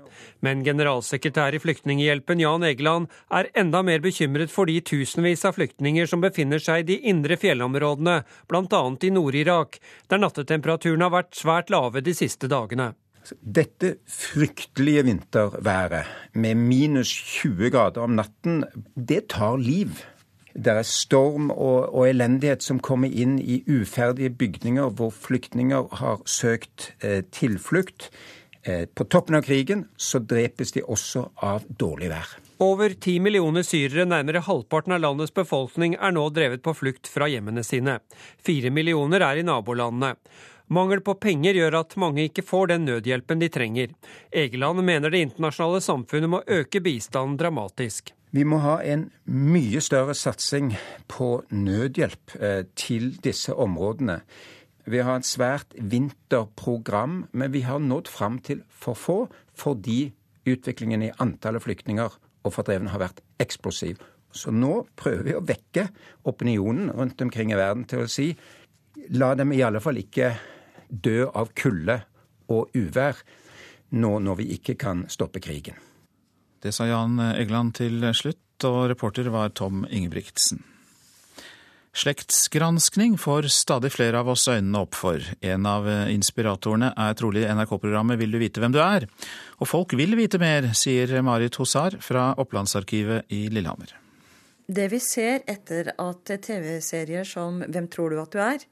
Men 0.45 0.63
generalsekretær 0.65 1.57
i 1.57 1.61
Flyktninghjelpen 1.61 2.41
Jan 2.41 2.65
Egeland 2.69 3.11
er 3.35 3.51
enda 3.59 3.83
mer 3.85 4.01
bekymret 4.05 4.53
for 4.53 4.71
de 4.71 4.79
tusenvis 4.85 5.45
av 5.49 5.59
flyktninger 5.59 6.09
som 6.09 6.23
befinner 6.25 6.63
seg 6.63 6.85
i 6.85 6.89
de 6.93 6.99
indre 7.13 7.37
fjellområdene, 7.41 8.23
bl.a. 8.49 8.83
i 9.03 9.13
Nord-Irak, 9.13 9.81
der 10.09 10.23
nattetemperaturen 10.23 11.05
har 11.05 11.15
vært 11.19 11.37
svært 11.37 11.73
lave 11.73 12.05
de 12.05 12.17
siste 12.17 12.49
dagene. 12.51 12.93
Dette 13.41 13.99
fryktelige 14.09 15.05
vinterværet 15.07 16.09
med 16.41 16.57
minus 16.57 17.13
20 17.43 17.71
grader 17.75 18.07
om 18.07 18.17
natten, 18.17 18.65
det 18.97 19.27
tar 19.35 19.61
liv. 19.61 20.01
Det 20.55 20.73
er 20.73 20.87
storm 20.87 21.51
og, 21.53 21.93
og, 21.95 22.05
elendighet 22.09 22.65
som 22.65 22.81
kommer 22.83 23.11
inn 23.11 23.39
i 23.39 23.61
uferdige 23.71 24.33
bygninger 24.35 24.91
hvor 24.99 25.13
flyktninger 25.15 25.89
har 26.03 26.23
søkt 26.27 26.93
eh, 27.05 27.23
tilflukt. 27.31 28.11
Eh, 28.63 28.85
på 28.85 29.07
toppen 29.09 29.39
av 29.39 29.47
krigen 29.47 29.87
så 29.97 30.19
drepes 30.21 30.75
de 30.77 30.83
også 30.83 31.29
av 31.47 31.65
dårlig 31.69 32.11
vær. 32.13 32.35
Over 32.61 32.93
ti 33.01 33.17
millioner 33.23 33.65
syrere, 33.65 34.05
nærmere 34.05 34.43
halvparten 34.45 34.93
av 34.93 35.01
landets 35.01 35.33
befolkning, 35.33 35.95
er 35.97 36.13
nå 36.13 36.27
drevet 36.35 36.61
på 36.67 36.75
flukt 36.77 37.09
fra 37.09 37.31
hjemmene 37.31 37.65
sine. 37.65 38.01
Fire 38.45 38.75
millioner 38.75 39.25
er 39.25 39.41
i 39.41 39.47
nabolandene. 39.47 40.17
Mangel 40.71 41.01
på 41.03 41.17
penger 41.19 41.57
gjør 41.57 41.81
at 41.81 41.97
mange 41.99 42.29
ikke 42.29 42.45
får 42.47 42.71
den 42.71 42.85
nødhjelpen 42.87 43.41
de 43.41 43.49
trenger. 43.51 43.97
Egeland 44.31 44.85
mener 44.87 45.11
det 45.11 45.25
internasjonale 45.25 45.81
samfunnet 45.83 46.31
må 46.31 46.45
øke 46.47 46.83
bistanden 46.85 47.41
dramatisk. 47.41 48.13
Vi 48.31 48.45
må 48.47 48.61
ha 48.63 48.77
en 48.87 49.09
mye 49.27 49.81
større 49.83 50.15
satsing 50.15 50.71
på 51.11 51.41
nødhjelp 51.51 52.37
eh, 52.39 52.63
til 52.79 53.17
disse 53.25 53.55
områdene. 53.55 54.21
Vi 54.87 55.03
har 55.03 55.19
et 55.19 55.27
svært 55.27 55.75
vinterprogram, 55.75 57.25
men 57.33 57.53
vi 57.53 57.65
har 57.67 57.83
nådd 57.83 58.09
fram 58.09 58.39
til 58.39 58.63
for 58.71 58.95
få 58.95 59.19
fordi 59.59 60.13
utviklingen 60.47 61.03
i 61.03 61.13
antallet 61.19 61.63
flyktninger 61.67 62.17
og 62.47 62.55
fordrevne 62.55 62.95
har 62.95 63.03
vært 63.03 63.21
eksplosiv. 63.43 63.99
Så 64.31 64.55
nå 64.55 64.87
prøver 64.97 65.27
vi 65.27 65.35
å 65.35 65.43
vekke 65.43 65.89
opinionen 66.31 66.95
rundt 66.95 67.21
omkring 67.23 67.51
i 67.51 67.59
verden 67.59 67.85
til 67.91 68.05
å 68.05 68.09
si 68.11 68.31
la 69.19 69.35
dem 69.35 69.53
i 69.53 69.63
alle 69.67 69.83
fall 69.83 69.99
ikke 69.99 70.33
dø 70.89 71.27
av 71.27 71.51
kulde 71.59 71.99
og 72.51 72.71
uvær 72.79 73.19
nå 73.91 74.17
når 74.23 74.43
vi 74.43 74.53
ikke 74.55 74.79
kan 74.79 75.09
stoppe 75.11 75.43
krigen. 75.43 75.90
Det 76.61 76.73
sa 76.77 76.85
Jan 76.89 77.17
Egeland 77.33 77.75
til 77.79 78.03
slutt, 78.17 78.65
og 78.69 78.91
reporter 78.93 79.31
var 79.33 79.55
Tom 79.57 79.87
Ingebrigtsen. 79.89 80.61
Slektsgranskning 81.97 83.17
får 83.19 83.49
stadig 83.51 83.91
flere 83.91 84.21
av 84.21 84.29
oss 84.31 84.45
øynene 84.49 84.83
opp 84.85 84.95
for. 84.95 85.25
En 85.41 85.67
av 85.67 85.89
inspiratorene 86.13 86.93
er 86.95 87.17
trolig 87.19 87.47
NRK-programmet 87.51 88.21
Vil 88.21 88.31
du 88.31 88.39
vite 88.39 88.63
hvem 88.63 88.77
du 88.77 88.79
er? 88.85 89.09
Og 89.59 89.67
folk 89.67 89.97
vil 89.99 90.15
vite 90.19 90.39
mer, 90.39 90.69
sier 90.77 91.11
Marit 91.27 91.57
Hosar 91.59 91.97
fra 92.05 92.31
Opplandsarkivet 92.39 93.33
i 93.35 93.49
Lillehammer. 93.51 93.97
Det 94.71 94.87
vi 94.93 95.01
ser 95.03 95.43
etter 95.51 95.91
at 95.99 96.31
TV-serier 96.45 97.27
som 97.27 97.59
Hvem 97.67 97.89
tror 97.91 98.13
du 98.13 98.21
at 98.23 98.37
du 98.37 98.45
er? 98.45 98.69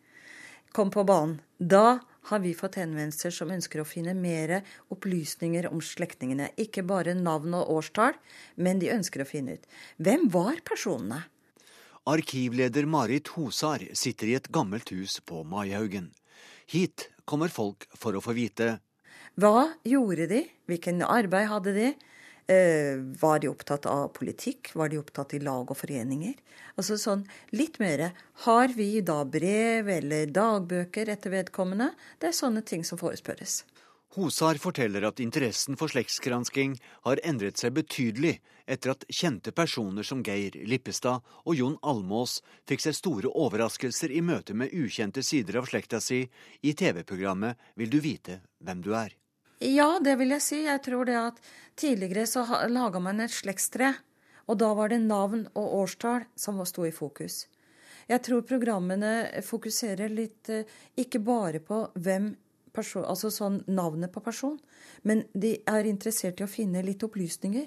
kom 0.73 0.91
på 0.91 1.05
banen, 1.05 1.39
da 1.59 1.99
har 2.29 2.43
vi 2.45 2.55
fått 2.57 2.79
henvendelser 2.81 3.33
som 3.35 3.51
ønsker 3.53 3.81
å 3.83 3.89
finne 3.89 4.15
mer 4.17 4.59
opplysninger 4.93 5.69
om 5.71 5.81
slektningene. 5.85 6.51
Ikke 6.61 6.85
bare 6.87 7.17
navn 7.17 7.57
og 7.57 7.73
årstall, 7.79 8.17
men 8.57 8.83
de 8.83 8.93
ønsker 8.95 9.25
å 9.25 9.29
finne 9.29 9.59
ut 9.59 9.69
hvem 9.97 10.29
var 10.33 10.61
personene. 10.69 11.25
Arkivleder 12.09 12.87
Marit 12.89 13.29
Hosar 13.35 13.83
sitter 13.93 14.31
i 14.31 14.37
et 14.39 14.49
gammelt 14.53 14.93
hus 14.95 15.19
på 15.29 15.43
Maihaugen. 15.45 16.13
Hit 16.69 17.11
kommer 17.29 17.53
folk 17.53 17.85
for 17.97 18.17
å 18.17 18.23
få 18.25 18.33
vite 18.37 18.79
Hva 19.39 19.69
gjorde 19.85 20.29
de? 20.31 20.45
Hvilken 20.69 21.05
arbeid 21.05 21.49
hadde 21.53 21.75
de? 21.77 21.91
Eh, 22.49 22.97
var 23.21 23.39
de 23.39 23.49
opptatt 23.49 23.87
av 23.87 24.09
politikk? 24.09 24.71
Var 24.75 24.89
de 24.89 24.99
opptatt 24.99 25.35
i 25.37 25.41
lag 25.45 25.69
og 25.69 25.77
foreninger? 25.77 26.33
Altså 26.81 26.97
sånn 26.97 27.27
litt 27.53 27.77
mer. 27.83 28.07
Har 28.47 28.73
vi 28.73 29.03
da 29.05 29.19
brev 29.29 29.91
eller 29.93 30.33
dagbøker 30.33 31.13
etter 31.13 31.35
vedkommende? 31.35 31.91
Det 32.17 32.31
er 32.31 32.39
sånne 32.39 32.65
ting 32.65 32.87
som 32.89 33.01
forespørres. 33.01 33.67
Hosar 34.17 34.57
forteller 34.57 35.05
at 35.05 35.21
interessen 35.21 35.77
for 35.77 35.93
slektsgransking 35.93 36.79
har 37.05 37.21
endret 37.29 37.61
seg 37.61 37.77
betydelig 37.77 38.39
etter 38.65 38.95
at 38.95 39.05
kjente 39.13 39.53
personer 39.53 40.07
som 40.09 40.25
Geir 40.25 40.57
Lippestad 40.65 41.21
og 41.45 41.55
Jon 41.55 41.77
Almås 41.85 42.41
fikk 42.65 42.87
seg 42.87 42.97
store 42.97 43.29
overraskelser 43.29 44.17
i 44.17 44.25
møte 44.25 44.57
med 44.57 44.73
ukjente 44.73 45.21
sider 45.21 45.61
av 45.61 45.69
slekta 45.69 46.01
si 46.01 46.25
i 46.65 46.73
TV-programmet 46.73 47.61
Vil 47.77 47.93
du 47.93 48.01
vite 48.01 48.41
hvem 48.65 48.81
du 48.81 48.95
er? 48.97 49.13
Ja, 49.59 49.99
det 49.99 50.15
vil 50.21 50.31
jeg 50.37 50.45
si. 50.45 50.59
Jeg 50.67 50.83
tror 50.87 51.09
det 51.09 51.17
at 51.19 51.39
tidligere 51.79 52.27
så 52.31 52.45
laga 52.71 53.01
man 53.03 53.21
et 53.21 53.35
slektstre. 53.35 53.95
Og 54.49 54.59
da 54.63 54.71
var 54.75 54.93
det 54.93 55.01
navn 55.03 55.49
og 55.59 55.73
årstall 55.83 56.29
som 56.39 56.61
sto 56.65 56.87
i 56.87 56.95
fokus. 56.95 57.47
Jeg 58.09 58.23
tror 58.25 58.47
programmene 58.49 59.43
fokuserer 59.45 60.09
litt 60.09 60.49
eh, 60.49 60.69
ikke 60.97 61.21
bare 61.21 61.61
på 61.61 61.83
hvem 62.01 62.31
person, 62.73 63.05
altså 63.05 63.29
sånn 63.33 63.59
navnet 63.69 64.13
på 64.15 64.23
person, 64.25 64.57
men 65.03 65.27
de 65.35 65.59
er 65.69 65.89
interessert 65.91 66.41
i 66.41 66.47
å 66.47 66.49
finne 66.49 66.85
litt 66.87 67.05
opplysninger. 67.05 67.67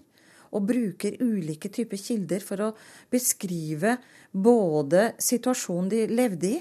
Og 0.51 0.65
bruker 0.67 1.19
ulike 1.23 1.69
typer 1.71 1.99
kilder 2.01 2.43
for 2.43 2.63
å 2.65 2.71
beskrive 3.11 3.97
både 4.31 5.11
situasjonen 5.21 5.91
de 5.93 6.01
levde 6.11 6.49
i. 6.49 6.57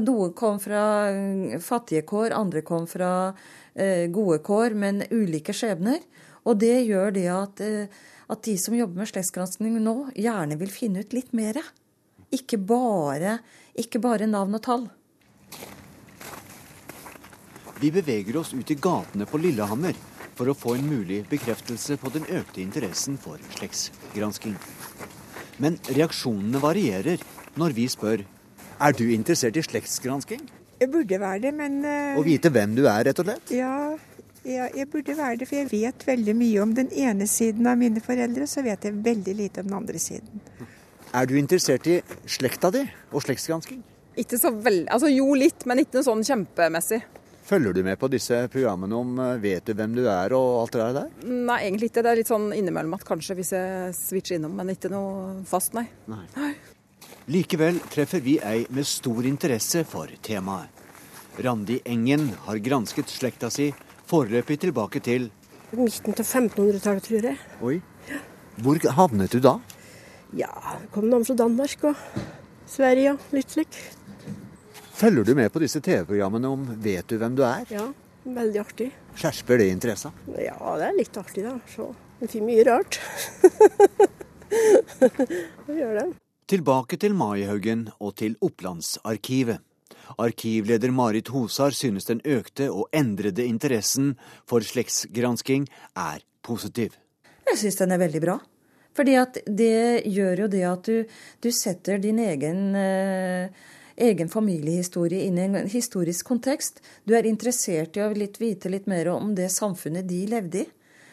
Noe 0.00 0.30
kom 0.32 0.60
fra 0.62 1.10
eh, 1.10 1.58
fattige 1.60 2.06
kår, 2.08 2.32
andre 2.32 2.62
kom 2.64 2.86
fra 2.88 3.32
eh, 3.74 4.08
gode 4.12 4.38
kår, 4.44 4.76
men 4.78 5.02
ulike 5.10 5.52
skjebner. 5.56 6.00
Og 6.48 6.58
det 6.62 6.84
gjør 6.86 7.12
det 7.14 7.28
at, 7.32 7.60
eh, 7.60 8.00
at 8.32 8.42
de 8.46 8.56
som 8.58 8.76
jobber 8.76 9.02
med 9.02 9.10
slektsgranskning 9.10 9.76
nå, 9.82 9.96
gjerne 10.16 10.58
vil 10.60 10.72
finne 10.72 11.04
ut 11.04 11.12
litt 11.16 11.32
mer. 11.36 11.60
Ikke 12.32 12.56
bare, 12.56 13.38
ikke 13.76 14.00
bare 14.02 14.30
navn 14.30 14.56
og 14.56 14.64
tall. 14.64 14.88
Vi 17.82 17.90
beveger 17.90 18.38
oss 18.38 18.52
ut 18.54 18.70
i 18.70 18.78
gatene 18.78 19.26
på 19.26 19.40
Lillehammer 19.42 19.96
for 20.38 20.48
å 20.48 20.56
få 20.56 20.76
en 20.78 20.86
mulig 20.88 21.24
bekreftelse 21.28 21.98
på 22.00 22.12
den 22.14 22.24
økte 22.30 22.62
interessen 22.62 23.18
for 23.20 23.42
slektsgransking. 23.56 24.54
Men 25.62 25.76
reaksjonene 25.90 26.62
varierer 26.62 27.20
når 27.60 27.74
vi 27.76 27.88
spør 27.90 28.22
er 28.82 28.96
du 28.98 29.04
interessert 29.14 29.56
i 29.58 29.64
slektsgransking. 29.64 30.42
Jeg 30.82 30.90
burde 30.90 31.20
være 31.22 31.44
det, 31.44 31.52
men 31.54 31.78
uh, 31.86 32.18
Å 32.18 32.24
vite 32.26 32.50
hvem 32.50 32.74
du 32.74 32.82
er, 32.88 33.04
rett 33.06 33.22
og 33.22 33.28
slett? 33.28 33.52
Ja, 33.54 33.94
ja, 34.42 34.66
jeg 34.74 34.88
burde 34.90 35.14
være 35.14 35.38
det, 35.38 35.46
for 35.46 35.60
jeg 35.60 35.70
vet 35.70 36.02
veldig 36.06 36.34
mye 36.34 36.62
om 36.64 36.74
den 36.74 36.90
ene 36.90 37.28
siden 37.30 37.68
av 37.70 37.78
mine 37.78 38.02
foreldre, 38.02 38.48
så 38.50 38.64
vet 38.66 38.88
jeg 38.88 38.98
veldig 39.04 39.34
lite 39.38 39.62
om 39.62 39.70
den 39.70 39.78
andre 39.78 40.02
siden. 40.02 40.42
Er 41.14 41.28
du 41.28 41.36
interessert 41.38 41.86
i 41.86 42.00
slekta 42.26 42.72
di 42.74 42.82
og 43.12 43.22
slektsgransking? 43.22 43.82
Ikke 44.18 44.36
så 44.40 44.50
veldig, 44.52 44.88
altså 44.92 45.08
Jo, 45.12 45.30
litt, 45.38 45.62
men 45.68 45.84
ikke 45.84 46.02
sånn 46.04 46.24
kjempemessig. 46.26 47.00
Følger 47.46 47.74
du 47.74 47.82
med 47.86 47.98
på 47.98 48.10
disse 48.10 48.36
programmene 48.52 48.98
om 48.98 49.16
eh, 49.20 49.38
vet 49.42 49.66
du 49.66 49.74
hvem 49.76 49.96
du 49.96 50.04
er 50.06 50.34
og 50.36 50.60
alt 50.62 50.76
det 50.78 50.90
der? 50.96 51.08
Nei, 51.26 51.58
egentlig 51.66 51.90
ikke. 51.90 52.04
Det 52.04 52.12
er 52.12 52.20
litt 52.20 52.30
sånn 52.30 52.52
innimellom 52.54 52.94
at 52.96 53.06
kanskje 53.06 53.36
hvis 53.38 53.50
jeg 53.54 53.96
switcher 53.98 54.38
innom, 54.38 54.54
men 54.58 54.70
ikke 54.74 54.90
noe 54.92 55.42
fast, 55.48 55.74
nei. 55.76 55.88
nei. 56.10 56.52
Likevel 57.30 57.78
treffer 57.92 58.20
vi 58.20 58.38
ei 58.42 58.64
med 58.74 58.86
stor 58.86 59.26
interesse 59.26 59.84
for 59.86 60.10
temaet. 60.26 60.66
Randi 61.38 61.78
Engen 61.88 62.26
har 62.44 62.58
gransket 62.60 63.08
slekta 63.08 63.48
si 63.50 63.70
foreløpig 64.10 64.58
tilbake 64.66 65.00
til 65.00 65.30
Midten 65.72 66.12
til 66.12 66.26
1500-tallet, 66.26 67.06
tror 67.06 67.26
jeg. 67.30 67.38
Oi. 67.64 67.78
Hvor 68.60 68.76
havnet 68.98 69.32
du 69.32 69.38
da? 69.40 69.54
Ja, 70.36 70.50
kom 70.92 71.06
noen 71.08 71.24
fra 71.24 71.36
Danmark 71.38 71.86
og 71.88 72.02
Sverige 72.68 73.14
og 73.14 73.32
litt 73.32 73.54
slik. 73.54 73.78
Følger 74.98 75.24
du 75.24 75.32
med 75.38 75.48
på 75.54 75.62
disse 75.62 75.80
TV-programmene 75.80 76.50
om 76.52 76.66
Vet 76.84 77.08
du 77.08 77.16
hvem 77.22 77.38
du 77.38 77.40
er? 77.48 77.64
Ja, 77.72 77.86
veldig 78.26 78.60
artig. 78.60 78.90
Skjerper 79.16 79.62
det 79.62 79.70
interessa? 79.72 80.12
Ja, 80.36 80.58
det 80.76 80.90
er 80.90 80.98
litt 80.98 81.16
artig, 81.22 81.46
da. 81.46 81.56
Så 81.72 81.88
det 82.20 82.28
finner 82.34 82.52
mye 82.52 82.68
rart. 82.68 83.00
det 85.70 85.78
gjør 85.78 86.02
det. 86.02 86.21
Tilbake 86.52 86.98
til 87.00 87.14
Maihaugen 87.16 87.86
og 87.96 88.18
til 88.20 88.34
Opplandsarkivet. 88.44 89.62
Arkivleder 90.20 90.92
Marit 90.92 91.30
Hosar 91.32 91.72
synes 91.72 92.04
den 92.04 92.18
økte 92.28 92.66
og 92.68 92.90
endrede 92.92 93.46
interessen 93.48 94.10
for 94.44 94.60
slektsgransking 94.60 95.64
er 95.96 96.20
positiv. 96.44 96.98
Jeg 97.48 97.56
synes 97.56 97.80
den 97.80 97.96
er 97.96 98.02
veldig 98.02 98.20
bra. 98.20 98.36
Fordi 98.92 99.14
at 99.16 99.38
det 99.46 100.04
gjør 100.04 100.44
jo 100.44 100.50
det 100.52 100.62
at 100.68 100.90
du, 100.90 101.16
du 101.40 101.50
setter 101.56 101.96
din 102.04 102.20
egen 102.20 102.76
eh, 102.76 103.48
egen 103.96 104.28
familiehistorie 104.28 105.24
inn 105.24 105.40
i 105.40 105.48
en 105.48 105.72
historisk 105.72 106.28
kontekst. 106.34 106.84
Du 107.08 107.16
er 107.16 107.24
interessert 107.32 107.96
i 107.96 108.04
å 108.04 108.12
vite 108.12 108.68
litt 108.68 108.92
mer 108.92 109.08
om 109.16 109.32
det 109.32 109.48
samfunnet 109.56 110.04
de 110.04 110.26
levde 110.28 110.66
i. 110.66 110.70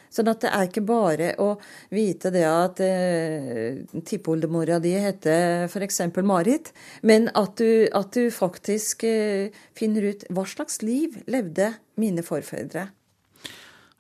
Sånn 0.10 0.30
at 0.32 0.42
det 0.42 0.50
er 0.50 0.66
ikke 0.66 0.86
bare 0.88 1.34
å 1.42 1.52
vite 1.94 2.32
det 2.34 2.46
at 2.50 2.82
eh, 2.82 3.82
tippoldemora 4.10 4.80
di 4.82 4.96
heter 4.98 5.68
f.eks. 5.68 6.02
Marit, 6.26 6.72
men 7.06 7.30
at 7.38 7.62
du, 7.62 7.86
at 7.94 8.18
du 8.18 8.32
faktisk 8.34 9.06
eh, 9.06 9.54
finner 9.78 10.10
ut 10.10 10.26
hva 10.34 10.48
slags 10.50 10.82
liv 10.82 11.20
levde 11.30 11.76
mine 12.02 12.26
forfedre. 12.26 12.90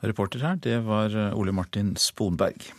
Reporter 0.01 0.41
her, 0.47 0.57
det 0.63 0.81
var 0.87 1.13
eh, 1.13 1.37
Ole 1.37 1.53
Martin 1.53 1.93
Sponberg. 1.99 2.71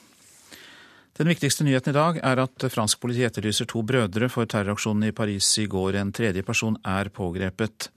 Den 1.20 1.28
viktigste 1.28 1.66
nyheten 1.66 1.92
i 1.92 1.98
dag 1.98 2.18
er 2.24 2.40
at 2.40 2.64
fransk 2.72 2.98
politi 3.02 3.26
etterlyser 3.26 3.68
to 3.68 3.82
brødre 3.84 4.30
for 4.32 4.48
terroraksjonen 4.48 5.10
i 5.10 5.14
Paris 5.14 5.52
i 5.60 5.66
går. 5.68 5.98
En 6.00 6.14
tredje 6.16 6.42
person 6.46 6.78
er 6.88 7.12
pågrepet. 7.12 7.90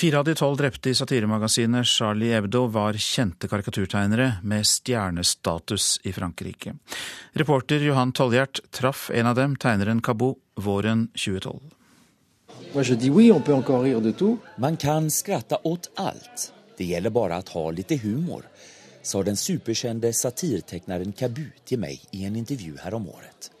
Fire 0.00 0.18
av 0.18 0.24
de 0.24 0.34
tolv 0.34 0.56
drepte 0.56 0.90
i 0.90 0.94
satiremagasinet 0.96 1.86
Charlie 1.86 2.32
Hebdo 2.32 2.62
var 2.72 2.96
kjente 2.96 3.48
karikaturtegnere 3.48 4.30
med 4.42 4.64
stjernestatus 4.66 6.00
i 6.08 6.12
Frankrike. 6.16 6.72
Reporter 7.32 7.84
Johan 7.84 8.12
Tolljert 8.16 8.62
traff 8.72 9.10
en 9.14 9.26
av 9.26 9.36
dem, 9.36 9.56
tegneren 9.60 10.00
Kabou, 10.00 10.38
våren 10.56 11.08
2012. 11.12 11.60
Man 14.56 14.76
kan 14.76 15.10
skratte 15.10 15.60
åt 15.62 15.90
alt. 15.96 16.52
Det 16.78 16.88
gjelder 16.88 17.10
bare 17.10 17.42
å 17.44 17.48
ha 17.52 17.68
litt 17.70 17.92
humor, 18.00 18.48
sa 19.02 19.20
den 19.22 19.36
superkjente 19.36 20.14
satirtegneren 20.16 21.12
Kabu 21.12 21.44
til 21.68 21.84
meg 21.84 22.00
i 22.16 22.24
en 22.24 22.40
intervju 22.40 22.80
her 22.80 22.96
om 22.96 23.12
året. 23.12 23.52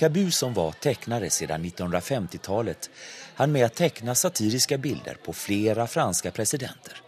Kabu, 0.00 0.30
som 0.30 0.54
var 0.56 0.72
tegner 0.80 1.28
siden 1.28 1.64
1950-tallet, 1.68 2.88
han 3.34 3.52
med 3.52 3.66
å 3.66 3.74
teckna 3.74 4.14
satiriska 4.14 4.78
bilder 4.78 5.20
på 5.24 5.32
flere 5.32 5.86
franske 5.86 6.30
presidenter. 6.30 7.00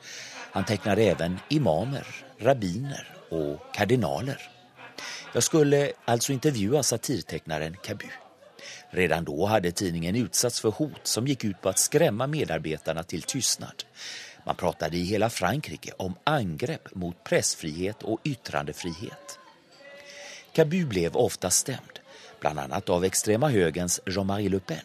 Han 0.53 0.65
tecknade 0.65 1.03
även 1.03 1.39
imamer, 1.49 2.07
rabbiner 2.39 3.09
og 3.31 3.73
kardinaler. 3.75 4.41
Jeg 5.33 5.43
skulle 5.43 5.93
altså 6.05 6.33
intervjua 6.33 6.83
satirtecknaren 6.83 7.77
Cabu. 7.83 8.09
Redan 8.91 9.25
da 9.25 9.47
hadde 9.49 9.73
tidningen 9.73 10.17
utsatts 10.27 10.61
for 10.61 10.77
hot 10.77 11.09
som 11.09 11.27
gikk 11.27 11.47
ut 11.49 11.61
på 11.65 11.73
å 11.73 11.81
skremme 11.81 12.27
medarbetarna 12.29 13.05
til 13.09 13.25
tystnad. 13.25 13.87
Man 14.45 14.59
pratade 14.61 14.99
i 14.99 15.07
hele 15.09 15.31
Frankrike 15.31 15.95
om 16.05 16.19
angrepp 16.29 16.93
mot 16.95 17.17
pressfrihet 17.25 18.05
og 18.05 18.21
yttrandefrihet. 18.29 19.39
Cabu 20.53 20.83
ble 20.85 21.07
ofte 21.17 21.49
stemt, 21.51 22.03
bl.a. 22.43 22.67
av 22.69 23.05
ekstrema 23.09 23.49
högerns 23.49 24.01
Jean-Marie 24.05 24.53
Le 24.53 24.61
Pen, 24.61 24.85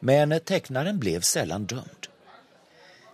men 0.00 0.40
tecknaren 0.40 0.98
ble 0.98 1.20
sällan 1.22 1.66
dømt. 1.66 2.08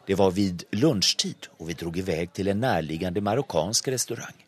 Det 0.07 0.15
var 0.15 0.31
vid 0.31 0.65
lunchtid 0.71 1.49
og 1.59 1.67
vi 1.67 1.75
drog 1.75 1.99
iväg 1.99 2.33
til 2.33 2.49
en 2.49 2.61
närliggande 2.61 3.21
marockansk 3.21 3.89
restaurang. 3.89 4.45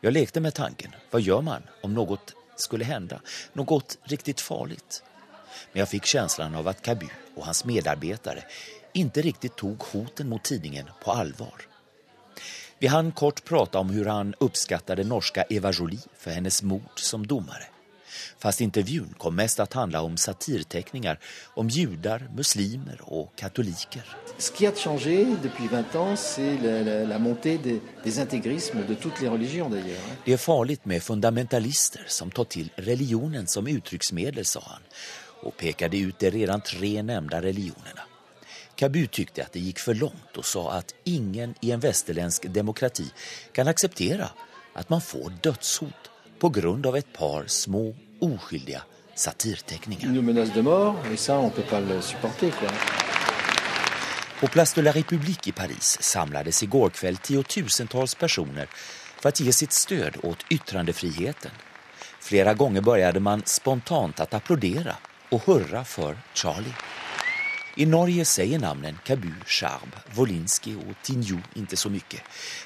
Jeg 0.00 0.12
lekte 0.12 0.40
med 0.40 0.54
tanken, 0.54 0.92
hva 1.10 1.20
gjør 1.20 1.40
man 1.42 1.64
om 1.82 1.94
noe 1.96 2.18
skulle 2.60 2.84
hende, 2.84 3.20
noe 3.56 3.80
riktig 4.12 4.36
farlig? 4.40 4.82
Men 5.72 5.80
jeg 5.80 5.92
fikk 5.94 6.10
känslan 6.12 6.54
av 6.54 6.68
at 6.68 6.82
Kabu 6.84 7.08
og 7.36 7.46
hans 7.48 7.64
medarbetare 7.64 8.44
ikke 8.96 9.24
riktig 9.24 9.54
tok 9.56 9.88
hoten 9.92 10.28
mot 10.28 10.44
tidningen 10.44 10.92
på 11.00 11.12
allvar. 11.12 11.64
Vi 12.78 12.92
hann 12.92 13.12
kort 13.12 13.44
prata 13.44 13.80
om 13.80 13.88
hvordan 13.88 14.16
han 14.16 14.34
uppskattade 14.40 15.04
norska 15.04 15.46
Eva 15.50 15.72
Jolie 15.72 16.04
for 16.18 16.36
hennes 16.36 16.62
mord 16.62 17.00
som 17.00 17.24
domare. 17.26 17.72
Fast 18.38 18.60
intervjun 18.60 19.14
kom 19.18 19.36
mest 19.36 19.60
att 19.60 19.72
handla 19.72 20.02
om 20.02 20.16
satirteckningar 20.16 21.18
om 21.54 21.68
judar, 21.68 22.28
muslimer 22.36 23.00
og 23.02 23.30
katoliker. 23.36 24.16
Ce 24.38 24.52
qui 24.52 24.66
a 24.66 24.72
changé 24.76 25.24
depuis 25.42 25.68
20 25.68 25.96
ans, 25.96 26.16
c'est 26.16 26.58
la, 26.62 26.82
la, 26.82 27.04
la, 27.04 27.18
montée 27.18 27.58
des, 27.58 27.80
des 28.04 28.18
intégrismes 28.18 28.84
de 28.86 28.94
toutes 28.94 29.20
les 29.20 29.28
religions 29.28 29.70
d'ailleurs. 29.70 30.02
Det 30.24 30.32
er 30.32 30.36
farlig 30.36 30.78
med 30.84 31.02
fundamentalister 31.02 32.04
som 32.08 32.30
tar 32.30 32.44
til 32.44 32.70
religionen 32.76 33.46
som 33.46 33.66
uttrykksmedel, 33.66 34.44
sa 34.44 34.60
han, 34.66 34.84
og 35.42 35.56
pekade 35.56 35.96
ut 36.04 36.20
de 36.20 36.30
redan 36.30 36.60
tre 36.60 36.92
nevnte 37.02 37.40
religionene. 37.40 38.04
Kabu 38.76 39.06
tykte 39.08 39.40
at 39.46 39.54
det 39.56 39.62
gikk 39.64 39.80
for 39.80 39.96
langt 39.96 40.36
og 40.36 40.44
sa 40.44 40.66
at 40.76 40.92
ingen 41.08 41.54
i 41.64 41.72
en 41.72 41.80
vesterländsk 41.80 42.50
demokrati 42.52 43.06
kan 43.56 43.72
akseptere 43.72 44.28
at 44.76 44.90
man 44.92 45.00
får 45.00 45.38
dødshot 45.42 46.10
på 46.38 46.50
grunn 46.52 46.84
av 46.84 46.98
et 47.00 47.08
par 47.16 47.48
små 47.48 47.88
oskyldige 48.20 48.82
satirteckningar. 49.14 50.08
På 54.40 54.46
Place 54.46 54.74
de 54.74 54.82
la 54.82 54.92
République 54.92 55.48
i 55.48 55.52
Paris 55.52 55.98
samlades 56.00 56.62
i 56.62 56.66
går 56.66 56.90
kveld 56.90 57.22
tiotusentals 57.22 58.14
personer 58.14 58.68
for 59.16 59.30
å 59.30 59.44
gi 59.46 59.52
sitt 59.52 59.72
stød 59.72 60.20
åt 60.28 60.44
yttrandefriheten. 60.52 61.50
Flere 62.20 62.54
ganger 62.54 62.84
begynte 62.84 63.22
man 63.22 63.42
spontant 63.46 64.20
å 64.20 64.28
applaudere 64.28 64.98
og 65.32 65.48
hurra 65.48 65.84
for 65.84 66.18
Charlie. 66.34 66.74
I 67.78 67.84
Norge 67.86 68.24
sier 68.24 68.58
namnen 68.58 68.96
Cabu, 69.04 69.32
Charb, 69.44 69.92
Wolinski 70.16 70.72
og 70.80 70.94
Tinju 71.04 71.36
ikke 71.60 71.76
så 71.76 71.90
mye. 71.92 72.22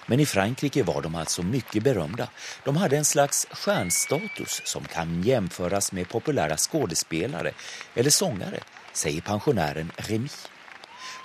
Men 0.07 0.23
i 0.23 0.27
Frankrike 0.27 0.85
var 0.87 1.03
de 1.03 1.11
altså 1.19 1.43
mye 1.43 1.83
berømte. 1.83 2.29
De 2.63 2.75
hadde 2.79 3.01
en 3.01 3.09
slags 3.09 3.43
stjernestatus 3.51 4.61
som 4.71 4.87
kan 4.87 5.19
jämföras 5.27 5.91
med 5.93 6.07
populære 6.09 6.55
skådespelare 6.57 7.57
eller 7.97 8.15
sångere, 8.15 8.63
sier 8.95 9.27
pensjonæren 9.27 9.91
Remy. 10.07 10.31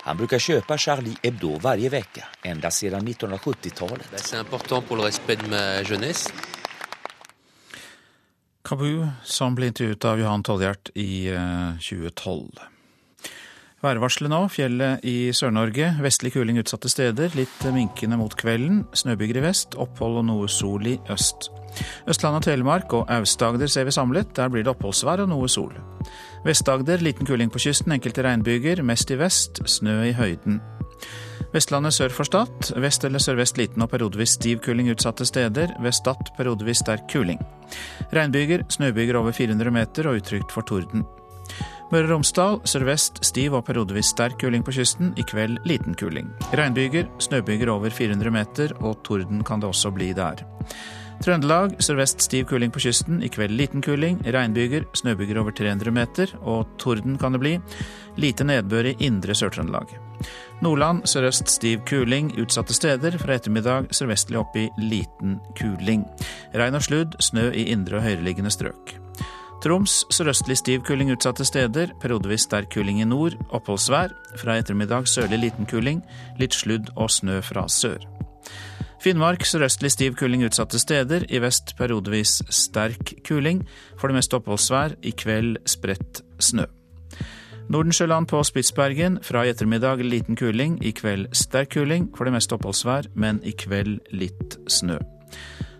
Han 0.02 0.18
bruker 0.18 0.42
kjøpe 0.42 0.78
Charlie 0.78 1.18
Hebdo 1.22 1.54
hver 1.62 1.78
uke, 1.86 2.26
enda 2.42 2.70
siden 2.70 3.06
1970-tallet. 3.06 4.10
Det 4.10 4.22
er 4.34 4.46
viktig 4.50 4.82
for 4.88 5.06
respekt 5.06 5.46
med 5.46 5.86
jeunesse. 5.86 6.34
Kabu, 8.66 9.06
som 9.22 9.54
ble 9.54 9.70
intervjuet 9.70 10.04
av 10.10 10.18
Johan 10.18 10.42
Tolljert 10.42 10.90
i 10.98 11.30
2012. 11.78 12.74
Værvarselet 13.84 14.32
nå. 14.32 14.38
Fjellet 14.48 15.04
i 15.04 15.32
Sør-Norge. 15.36 15.90
Vestlig 16.00 16.32
kuling 16.32 16.56
utsatte 16.62 16.88
steder. 16.88 17.34
Litt 17.36 17.66
minkende 17.74 18.16
mot 18.16 18.32
kvelden. 18.38 18.86
Snøbyger 18.96 19.40
i 19.40 19.44
vest. 19.44 19.76
Opphold 19.76 20.22
og 20.22 20.24
noe 20.30 20.48
sol 20.48 20.86
i 20.88 20.96
øst. 21.12 21.50
Østland 22.08 22.38
og 22.38 22.46
Telemark 22.46 22.94
og 22.96 23.10
Aust-Agder 23.12 23.68
ser 23.68 23.84
vi 23.84 23.92
samlet. 23.92 24.32
Der 24.36 24.48
blir 24.48 24.64
det 24.64 24.72
oppholdsvær 24.72 25.26
og 25.26 25.28
noe 25.28 25.50
sol. 25.52 25.74
Vest-Agder 26.46 27.04
liten 27.04 27.28
kuling 27.28 27.52
på 27.52 27.60
kysten. 27.66 27.92
Enkelte 27.92 28.24
regnbyger. 28.24 28.80
Mest 28.82 29.12
i 29.12 29.20
vest. 29.20 29.60
Snø 29.68 29.98
i 30.08 30.16
høyden. 30.16 30.62
Vestlandet 31.52 31.92
sør 31.94 32.16
for 32.16 32.24
Stad. 32.24 32.72
Vest 32.80 33.04
eller 33.04 33.20
sørvest 33.20 33.60
liten 33.60 33.84
og 33.84 33.92
periodevis 33.92 34.38
stiv 34.38 34.64
kuling 34.64 34.88
utsatte 34.94 35.28
steder. 35.28 35.76
Ved 35.84 35.92
Stad 36.00 36.32
periodevis 36.40 36.80
sterk 36.80 37.04
kuling. 37.12 37.44
Regnbyger. 38.08 38.64
Snøbyger 38.72 39.20
over 39.20 39.36
400 39.36 39.70
meter 39.70 40.08
og 40.08 40.22
utrygt 40.22 40.56
for 40.56 40.64
torden. 40.64 41.04
Møre 41.86 42.08
og 42.08 42.16
Romsdal 42.16 42.56
sørvest 42.66 43.20
stiv 43.22 43.54
og 43.54 43.62
periodevis 43.68 44.08
sterk 44.10 44.40
kuling 44.40 44.64
på 44.66 44.72
kysten. 44.74 45.12
I 45.14 45.22
kveld 45.22 45.60
liten 45.70 45.94
kuling. 45.94 46.32
Regnbyger, 46.58 47.06
snøbyger 47.22 47.70
over 47.70 47.94
400 47.94 48.32
meter, 48.34 48.74
og 48.82 49.04
torden 49.06 49.44
kan 49.46 49.62
det 49.62 49.68
også 49.70 49.92
bli 49.94 50.10
der. 50.16 50.42
Trøndelag 51.22 51.76
sørvest 51.80 52.26
stiv 52.26 52.48
kuling 52.50 52.74
på 52.74 52.82
kysten. 52.82 53.22
I 53.22 53.30
kveld 53.30 53.54
liten 53.54 53.86
kuling. 53.86 54.18
Regnbyger, 54.26 54.88
snøbyger 54.98 55.38
over 55.40 55.54
300 55.54 55.94
meter, 55.94 56.34
og 56.42 56.74
torden 56.82 57.16
kan 57.22 57.38
det 57.38 57.42
bli. 57.44 57.54
Lite 58.18 58.44
nedbør 58.50 58.90
i 58.90 58.96
indre 59.06 59.38
Sør-Trøndelag. 59.38 59.94
Nordland 60.66 61.06
sørøst 61.06 61.54
stiv 61.54 61.86
kuling 61.86 62.34
utsatte 62.34 62.74
steder. 62.74 63.14
Fra 63.22 63.38
ettermiddag 63.38 63.94
sørvestlig 63.94 64.42
opp 64.42 64.58
i 64.58 64.66
liten 64.82 65.38
kuling. 65.54 66.02
Regn 66.50 66.82
og 66.82 66.88
sludd, 66.90 67.18
snø 67.22 67.52
i 67.54 67.70
indre 67.70 68.00
og 68.00 68.08
høyereliggende 68.10 68.50
strøk. 68.50 68.96
Troms 69.64 70.02
sørøstlig 70.12 70.58
stiv 70.60 70.82
kuling 70.84 71.08
utsatte 71.14 71.44
steder, 71.48 71.94
periodevis 72.02 72.44
sterk 72.44 72.68
kuling 72.74 73.00
i 73.00 73.06
nord, 73.08 73.38
oppholdsvær. 73.56 74.12
Fra 74.36 74.58
ettermiddag 74.60 75.08
sørlig 75.08 75.40
liten 75.46 75.68
kuling, 75.68 76.02
litt 76.40 76.54
sludd 76.54 76.92
og 76.94 77.08
snø 77.10 77.40
fra 77.44 77.64
sør. 77.72 78.04
Finnmark 79.02 79.46
sørøstlig 79.48 79.90
stiv 79.94 80.16
kuling 80.20 80.44
utsatte 80.44 80.78
steder, 80.82 81.24
i 81.32 81.40
vest 81.40 81.72
periodevis 81.78 82.42
sterk 82.52 83.14
kuling. 83.24 83.64
For 83.96 84.12
det 84.12 84.18
meste 84.20 84.36
oppholdsvær, 84.36 84.98
i 85.00 85.14
kveld 85.16 85.56
spredt 85.68 86.20
snø. 86.38 86.68
Nordensjøland 87.72 88.28
på 88.30 88.44
Spitsbergen 88.46 89.18
fra 89.26 89.42
i 89.42 89.50
ettermiddag 89.50 90.04
liten 90.04 90.36
kuling, 90.38 90.78
i 90.84 90.92
kveld 90.94 91.32
sterk 91.34 91.72
kuling. 91.74 92.10
For 92.14 92.28
det 92.28 92.36
meste 92.36 92.54
oppholdsvær, 92.54 93.08
men 93.14 93.40
i 93.42 93.56
kveld 93.56 93.98
litt 94.12 94.60
snø. 94.70 95.00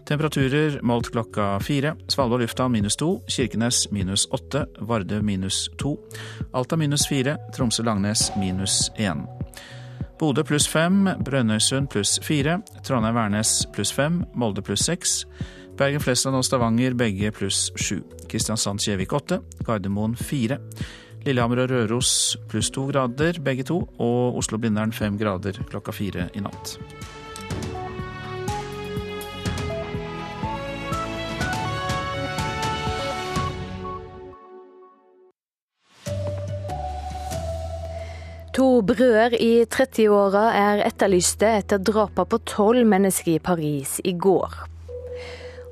Temperaturer 0.06 0.80
målt 0.82 1.10
klokka 1.10 1.60
fire. 1.60 1.96
Svalbard 2.08 2.40
lufthavn 2.40 2.72
minus 2.72 2.96
to. 2.96 3.08
Kirkenes 3.26 3.90
minus 3.90 4.28
åtte. 4.30 4.66
Vardø 4.78 5.22
minus 5.22 5.70
to. 5.78 5.96
Alta 6.54 6.76
minus 6.76 7.08
fire. 7.08 7.36
Tromsø-Langnes 7.56 8.30
minus 8.38 8.90
én. 8.98 9.24
Bodø 10.20 10.44
pluss 10.46 10.68
fem. 10.68 11.08
Brønnøysund 11.24 11.90
pluss 11.90 12.20
fire. 12.22 12.60
Trondheim-Værnes 12.86 13.66
pluss 13.74 13.92
fem. 13.92 14.22
Molde 14.34 14.62
pluss 14.62 14.86
seks. 14.86 15.24
Bergen-Flesland 15.76 16.38
og 16.38 16.46
Stavanger 16.46 16.94
begge 16.94 17.32
pluss 17.34 17.72
sju. 17.74 17.98
Kristiansand-Kjevik 18.30 19.12
åtte. 19.12 19.40
Gardermoen 19.66 20.14
fire. 20.16 20.60
Lillehammer 21.26 21.64
og 21.64 21.70
Røros 21.74 22.36
pluss 22.48 22.70
to 22.70 22.86
grader, 22.86 23.42
begge 23.42 23.66
to. 23.66 23.82
Og 23.98 24.38
Oslo-Blindern 24.38 24.94
fem 24.94 25.18
grader 25.18 25.58
klokka 25.66 25.92
fire 25.92 26.30
i 26.34 26.46
natt. 26.46 26.78
To 38.56 38.80
brødre 38.80 39.36
i 39.36 39.66
30-åra 39.68 40.46
er 40.56 40.80
etterlyste 40.86 41.48
etter 41.58 41.76
drapene 41.76 42.24
på 42.32 42.38
tolv 42.48 42.86
mennesker 42.88 43.34
i 43.34 43.42
Paris 43.44 43.98
i 44.00 44.14
går. 44.16 44.54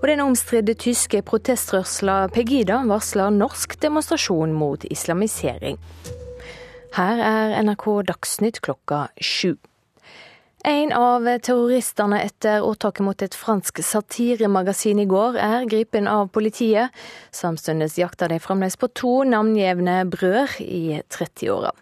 Og 0.03 0.05
den 0.11 0.21
omstridte 0.21 0.75
tyske 0.77 1.23
protestrørsla 1.25 2.19
Pegida 2.35 2.83
varsler 2.85 3.33
norsk 3.33 3.79
demonstrasjon 3.81 4.53
mot 4.53 4.85
islamisering. 4.85 5.79
Her 6.99 7.25
er 7.25 7.57
NRK 7.65 7.87
Dagsnytt 8.11 8.61
klokka 8.61 9.07
sju. 9.17 9.55
En 10.67 10.93
av 10.93 11.27
terroristene 11.39 12.23
etter 12.25 12.63
åtaket 12.65 13.05
mot 13.05 13.23
et 13.23 13.35
fransk 13.37 13.83
satiremagasin 13.85 15.03
i 15.03 15.05
går 15.05 15.37
er 15.37 15.67
gripen 15.69 16.09
av 16.09 16.31
politiet. 16.33 16.89
Samtidig 17.37 17.91
jakter 18.01 18.33
de 18.33 18.39
fremdeles 18.41 18.79
på 18.81 18.89
to 18.97 19.13
navngjevne 19.29 19.99
brødre 20.09 20.65
i 20.65 21.03
30-åra. 21.13 21.75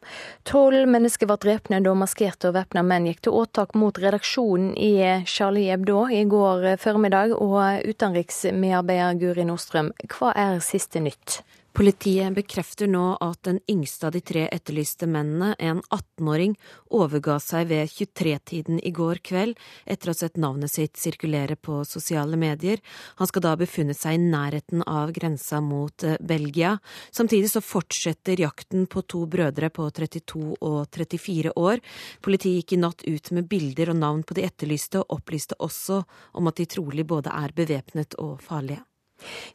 Tolv 0.51 0.91
mennesker 0.91 1.31
ble 1.31 1.39
drepne 1.47 1.79
da 1.87 1.95
maskerte 1.95 2.51
og 2.51 2.59
væpna 2.59 2.83
menn 2.83 3.07
gikk 3.07 3.23
til 3.29 3.39
åtak 3.45 3.79
mot 3.79 4.03
redaksjonen 4.03 4.75
i 4.75 5.23
Charlie 5.31 5.71
Hebdo 5.71 6.09
i 6.11 6.25
går 6.27 6.73
formiddag. 6.83 7.39
Og 7.39 7.87
utenriksmedarbeider 7.87 9.23
Guri 9.23 9.47
Nordstrøm, 9.47 9.95
hva 10.11 10.35
er 10.35 10.59
siste 10.59 10.99
nytt? 11.07 11.45
Politiet 11.73 12.35
bekrefter 12.37 12.89
nå 12.91 13.15
at 13.25 13.39
den 13.49 13.59
yngste 13.71 14.07
av 14.07 14.13
de 14.13 14.21
tre 14.21 14.43
etterlyste 14.53 15.07
mennene, 15.09 15.55
en 15.57 15.79
18-åring, 15.89 16.53
overga 16.93 17.39
seg 17.41 17.71
ved 17.71 17.89
23-tiden 17.89 18.83
i 18.85 18.93
går 18.93 19.23
kveld 19.25 19.57
etter 19.89 20.11
å 20.11 20.13
ha 20.13 20.19
sett 20.19 20.37
navnet 20.37 20.75
sitt 20.75 21.01
sirkulere 21.01 21.57
på 21.57 21.79
sosiale 21.89 22.37
medier. 22.37 22.83
Han 23.17 23.31
skal 23.31 23.47
da 23.47 23.55
ha 23.55 23.61
befunnet 23.63 23.97
seg 23.97 24.19
i 24.19 24.21
nærheten 24.27 24.85
av 24.85 25.15
grensa 25.17 25.63
mot 25.65 26.05
eh, 26.05 26.21
Belgia. 26.21 26.75
Samtidig 27.09 27.49
så 27.55 27.65
fortsetter 27.65 28.45
jakten 28.45 28.85
på 28.85 29.07
to 29.09 29.25
brødre 29.33 29.73
på 29.73 29.89
32 29.89 30.45
og 30.61 30.79
34 30.93 31.57
år. 31.57 31.81
Politiet 32.21 32.61
gikk 32.61 32.77
i 32.77 32.83
natt 32.85 33.09
ut 33.09 33.33
med 33.33 33.49
bilder 33.49 33.97
og 33.97 34.01
navn 34.05 34.23
på 34.29 34.37
de 34.37 34.45
etterlyste, 34.45 35.01
og 35.01 35.23
opplyste 35.23 35.57
også 35.57 36.03
om 36.37 36.53
at 36.53 36.61
de 36.61 36.69
trolig 36.77 37.09
både 37.09 37.33
er 37.33 37.57
bevæpnet 37.57 38.21
og 38.21 38.43
farlige. 38.45 38.85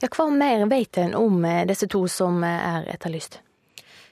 Ja, 0.02 0.10
hva 0.12 0.30
mer 0.34 0.68
vet 0.72 0.98
en 1.02 1.16
om 1.18 1.44
eh, 1.46 1.66
disse 1.70 1.90
to 1.92 2.06
som 2.12 2.44
eh, 2.44 2.64
er 2.76 2.88
etterlyst? 2.96 3.42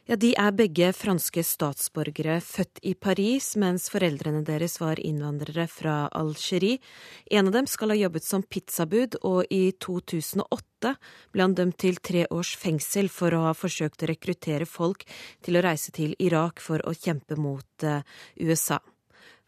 Ja, 0.05 0.15
De 0.15 0.35
er 0.37 0.51
begge 0.53 0.91
franske 0.93 1.41
statsborgere, 1.41 2.35
født 2.45 2.77
i 2.85 2.91
Paris, 2.93 3.55
mens 3.57 3.87
foreldrene 3.89 4.43
deres 4.45 4.77
var 4.77 5.01
innvandrere 5.01 5.65
fra 5.65 5.95
Algerie. 6.13 6.77
En 7.33 7.49
av 7.49 7.55
dem 7.55 7.65
skal 7.65 7.89
ha 7.89 7.97
jobbet 7.97 8.27
som 8.27 8.45
pizzabud, 8.45 9.17
og 9.25 9.49
i 9.49 9.71
2008 9.81 10.93
ble 11.33 11.41
han 11.47 11.57
dømt 11.57 11.79
til 11.81 11.97
tre 11.97 12.27
års 12.29 12.53
fengsel 12.53 13.09
for 13.09 13.33
å 13.33 13.47
ha 13.47 13.55
forsøkt 13.57 14.05
å 14.05 14.11
rekruttere 14.13 14.69
folk 14.69 15.07
til 15.41 15.57
å 15.57 15.65
reise 15.65 15.89
til 15.95 16.13
Irak 16.21 16.61
for 16.61 16.85
å 16.85 16.93
kjempe 16.93 17.39
mot 17.41 17.89
eh, 17.89 18.05
USA. 18.45 18.77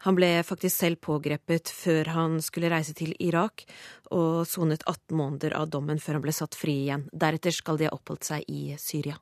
Han 0.06 0.14
ble 0.18 0.30
faktisk 0.46 0.76
selv 0.76 1.00
pågrepet 1.02 1.72
før 1.74 2.12
han 2.14 2.38
skulle 2.44 2.70
reise 2.70 2.94
til 2.94 3.16
Irak, 3.18 3.64
og 4.14 4.46
sonet 4.46 4.84
18 4.86 5.16
måneder 5.18 5.56
av 5.58 5.70
dommen 5.74 5.98
før 5.98 6.18
han 6.18 6.26
ble 6.26 6.34
satt 6.36 6.54
fri 6.58 6.76
igjen. 6.84 7.08
Deretter 7.10 7.54
skal 7.54 7.80
de 7.80 7.88
ha 7.88 7.96
oppholdt 7.96 8.28
seg 8.30 8.46
i 8.46 8.76
Syria. 8.78 9.18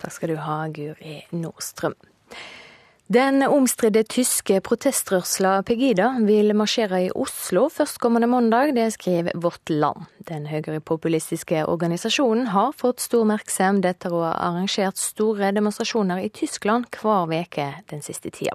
Takk 0.00 0.14
skal 0.14 0.32
du 0.32 0.38
ha, 0.40 0.62
Guri 0.72 1.18
Nordstrøm. 1.34 1.98
Den 3.10 3.42
omstridte 3.42 4.04
tyske 4.06 4.60
protestrørsla 4.62 5.56
Pegida 5.66 6.12
vil 6.22 6.52
marsjere 6.54 7.00
i 7.02 7.08
Oslo 7.10 7.64
førstkommende 7.74 8.28
mandag, 8.30 8.70
det 8.76 8.84
skriver 8.94 9.34
Vårt 9.34 9.72
Land. 9.72 10.04
Den 10.28 10.46
høyrepopulistiske 10.46 11.64
organisasjonen 11.66 12.52
har 12.54 12.70
fått 12.78 13.02
stor 13.02 13.24
oppmerksomhet 13.24 13.90
etter 13.90 14.14
å 14.14 14.22
ha 14.28 14.30
arrangert 14.46 15.02
store 15.02 15.50
demonstrasjoner 15.58 16.22
i 16.22 16.30
Tyskland 16.30 16.86
hver 17.02 17.34
uke 17.34 17.66
den 17.90 18.06
siste 18.06 18.30
tida. 18.30 18.54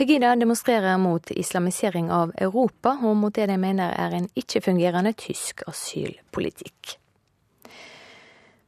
Pegida 0.00 0.32
demonstrerer 0.32 0.96
mot 0.96 1.28
islamisering 1.36 2.08
av 2.08 2.32
Europa, 2.40 2.96
og 3.04 3.20
mot 3.20 3.36
det 3.36 3.50
de 3.52 3.60
mener 3.60 3.92
er 4.00 4.16
en 4.16 4.32
ikke-fungerende 4.32 5.12
tysk 5.12 5.60
asylpolitikk. 5.68 6.96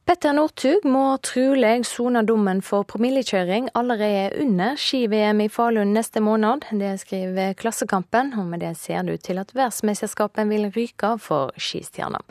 Petter 0.07 0.31
Northug 0.31 0.85
må 0.87 1.01
trolig 1.19 1.81
sone 1.83 2.21
dommen 2.23 2.61
for 2.63 2.85
promillekjøring 2.87 3.65
allerede 3.75 4.39
under 4.39 4.79
ski-VM 4.79 5.41
i 5.43 5.49
Falun 5.51 5.91
neste 5.91 6.21
måned. 6.23 6.63
Det 6.79 6.93
skriver 7.01 7.51
Klassekampen, 7.59 8.31
og 8.39 8.47
med 8.47 8.63
det 8.63 8.71
ser 8.79 9.03
det 9.03 9.17
ut 9.17 9.25
til 9.27 9.43
at 9.43 9.51
verdensmesterskapet 9.51 10.47
vil 10.47 10.69
ryke 10.71 11.11
for 11.19 11.51
skistjerna. 11.59 12.23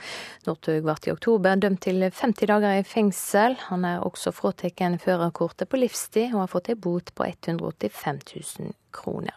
Northug 0.49 0.89
ble 0.89 0.97
i 1.05 1.13
oktober 1.13 1.61
dømt 1.61 1.85
til 1.85 2.01
50 2.09 2.49
dager 2.49 2.81
i 2.81 2.87
fengsel. 2.97 3.61
Han 3.69 3.85
er 3.85 4.01
også 4.09 4.33
fratatt 4.33 4.81
førerkortet 5.05 5.69
på 5.69 5.85
livstid, 5.85 6.33
og 6.33 6.47
har 6.47 6.55
fått 6.57 6.73
ei 6.73 6.81
bot 6.81 7.13
på 7.13 7.29
185 7.29 8.25
000 8.33 8.73
kroner. 8.89 9.37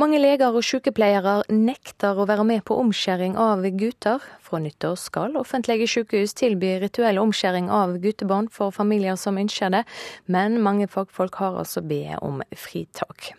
Mange 0.00 0.16
leger 0.16 0.54
og 0.56 0.64
sykepleiere 0.64 1.42
nekter 1.52 2.16
å 2.16 2.24
være 2.28 2.44
med 2.48 2.62
på 2.64 2.76
omskjæring 2.80 3.34
av 3.36 3.66
gutter. 3.76 4.22
Fra 4.40 4.60
nyttår 4.62 4.94
skal 4.96 5.36
offentlige 5.36 5.88
sykehus 5.90 6.32
tilby 6.38 6.70
rituell 6.80 7.20
omskjæring 7.20 7.68
av 7.74 7.98
guttebarn 8.00 8.48
for 8.54 8.72
familier 8.72 9.18
som 9.20 9.36
ønsker 9.42 9.74
det, 9.74 9.82
men 10.24 10.56
mange 10.64 10.88
fagfolk 10.88 11.36
har 11.42 11.58
altså 11.60 11.84
bedt 11.84 12.22
om 12.24 12.40
fritak. 12.56 13.34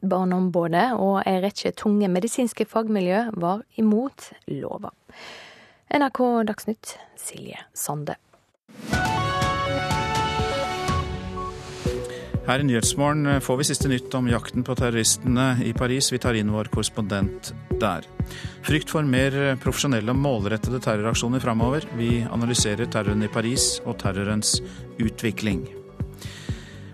Barneombudet 0.00 0.94
og 0.96 1.20
ei 1.26 1.36
rekke 1.44 1.74
tunge 1.76 2.08
medisinske 2.08 2.64
fagmiljø 2.64 3.26
var 3.36 3.66
imot 3.76 4.30
lova. 4.48 4.94
NRK 5.92 6.24
Dagsnytt, 6.48 6.96
Silje 7.20 7.66
Sande. 7.76 8.16
Her 12.50 12.58
i 12.58 12.64
Nyhetsmorgen 12.66 13.40
får 13.40 13.56
vi 13.56 13.64
siste 13.68 13.88
nytt 13.88 14.14
om 14.18 14.26
jakten 14.26 14.64
på 14.66 14.74
terroristene 14.74 15.60
i 15.62 15.70
Paris. 15.70 16.08
Vi 16.10 16.18
tar 16.18 16.34
inn 16.34 16.48
vår 16.50 16.66
korrespondent 16.74 17.52
der. 17.78 18.08
Frykt 18.66 18.90
for 18.90 19.06
mer 19.06 19.36
profesjonelle 19.62 20.10
og 20.10 20.18
målrettede 20.18 20.80
terroraksjoner 20.82 21.44
framover. 21.44 21.86
Vi 21.94 22.24
analyserer 22.26 22.90
terroren 22.90 23.22
i 23.22 23.30
Paris 23.30 23.76
og 23.84 24.00
terrorens 24.02 24.56
utvikling. 24.98 25.62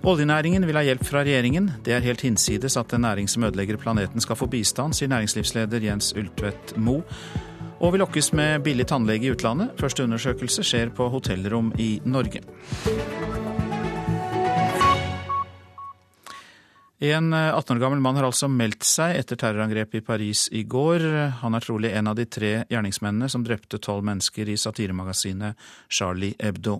Oljenæringen 0.04 0.68
vil 0.68 0.76
ha 0.76 0.84
hjelp 0.90 1.08
fra 1.08 1.24
regjeringen. 1.24 1.72
Det 1.80 1.96
er 1.96 2.04
helt 2.04 2.28
hinsides 2.28 2.76
at 2.76 2.92
en 2.92 3.06
næring 3.08 3.24
som 3.24 3.48
ødelegger 3.48 3.80
planeten 3.80 4.20
skal 4.20 4.36
få 4.36 4.52
bistand, 4.52 4.92
sier 4.92 5.08
næringslivsleder 5.08 5.88
Jens 5.88 6.12
Ultvedt 6.12 6.76
Moe. 6.76 7.00
Og 7.80 7.96
vi 7.96 8.04
lokkes 8.04 8.34
med 8.36 8.60
billig 8.68 8.90
tannlege 8.92 9.30
i 9.30 9.32
utlandet. 9.32 9.72
Første 9.80 10.04
undersøkelse 10.04 10.68
skjer 10.68 10.92
på 10.92 11.08
hotellrom 11.16 11.72
i 11.80 11.94
Norge. 12.04 12.44
En 16.98 17.32
18 17.32 17.76
år 17.76 17.80
gammel 17.80 18.00
mann 18.00 18.16
har 18.16 18.24
altså 18.24 18.48
meldt 18.48 18.86
seg 18.88 19.18
etter 19.18 19.36
terrorangrepet 19.36 19.98
i 19.98 20.04
Paris 20.04 20.46
i 20.48 20.62
går. 20.64 21.02
Han 21.42 21.54
er 21.54 21.64
trolig 21.64 21.90
en 21.92 22.08
av 22.08 22.16
de 22.16 22.24
tre 22.24 22.52
gjerningsmennene 22.72 23.28
som 23.28 23.42
drepte 23.44 23.76
tolv 23.84 24.06
mennesker 24.08 24.48
i 24.48 24.56
satiremagasinet 24.56 25.60
Charlie 25.92 26.32
Hebdo. 26.40 26.78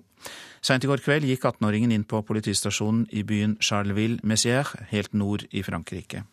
Seint 0.65 0.87
i 0.87 0.89
går 0.89 1.05
kveld 1.05 1.29
gikk 1.29 1.45
18-åringen 1.45 1.93
inn 1.93 2.07
på 2.09 2.23
politistasjonen 2.25 3.05
i 3.13 3.27
byen 3.29 3.59
Charleville-Messières, 3.61 4.73
helt 4.89 5.13
nord 5.13 5.45
i 5.53 5.61
Frankrike. 5.63 6.25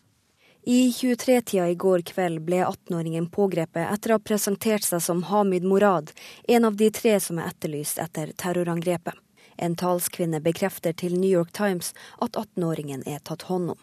I 0.63 0.87
23-tida 0.95 1.67
i 1.67 1.75
går 1.75 2.05
kveld 2.07 2.39
ble 2.47 2.61
18-åringen 2.63 3.27
pågrepet 3.35 3.83
etter 3.83 4.13
å 4.13 4.17
ha 4.21 4.23
presentert 4.23 4.87
seg 4.87 5.03
som 5.03 5.25
Hamid 5.27 5.67
Morad, 5.67 6.15
en 6.47 6.71
av 6.71 6.79
de 6.79 6.87
tre 6.87 7.17
som 7.19 7.43
er 7.43 7.51
etterlyst 7.51 7.99
etter 7.99 8.31
terrorangrepet. 8.39 9.19
En 9.63 9.75
talskvinne 9.79 10.41
bekrefter 10.43 10.91
til 10.91 11.13
New 11.15 11.29
York 11.29 11.53
Times 11.55 11.93
at 12.19 12.35
18-åringen 12.35 13.05
er 13.07 13.21
tatt 13.23 13.45
hånd 13.47 13.71
om. 13.77 13.79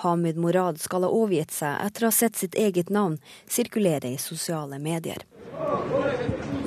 Hamid 0.00 0.38
Morad 0.40 0.78
skal 0.80 1.04
ha 1.04 1.10
overgitt 1.12 1.52
seg 1.52 1.82
etter 1.84 2.06
å 2.06 2.08
ha 2.08 2.16
sett 2.16 2.38
sitt 2.38 2.56
eget 2.56 2.88
navn 2.94 3.18
sirkulere 3.50 4.14
i 4.14 4.20
sosiale 4.22 4.78
medier. 4.80 5.26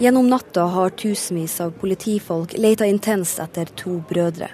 Gjennom 0.01 0.29
natta 0.29 0.67
har 0.75 0.93
tusenvis 0.99 1.57
av 1.63 1.73
politifolk 1.81 2.53
leita 2.57 2.85
intenst 2.85 3.41
etter 3.41 3.71
to 3.81 3.97
brødre. 4.09 4.51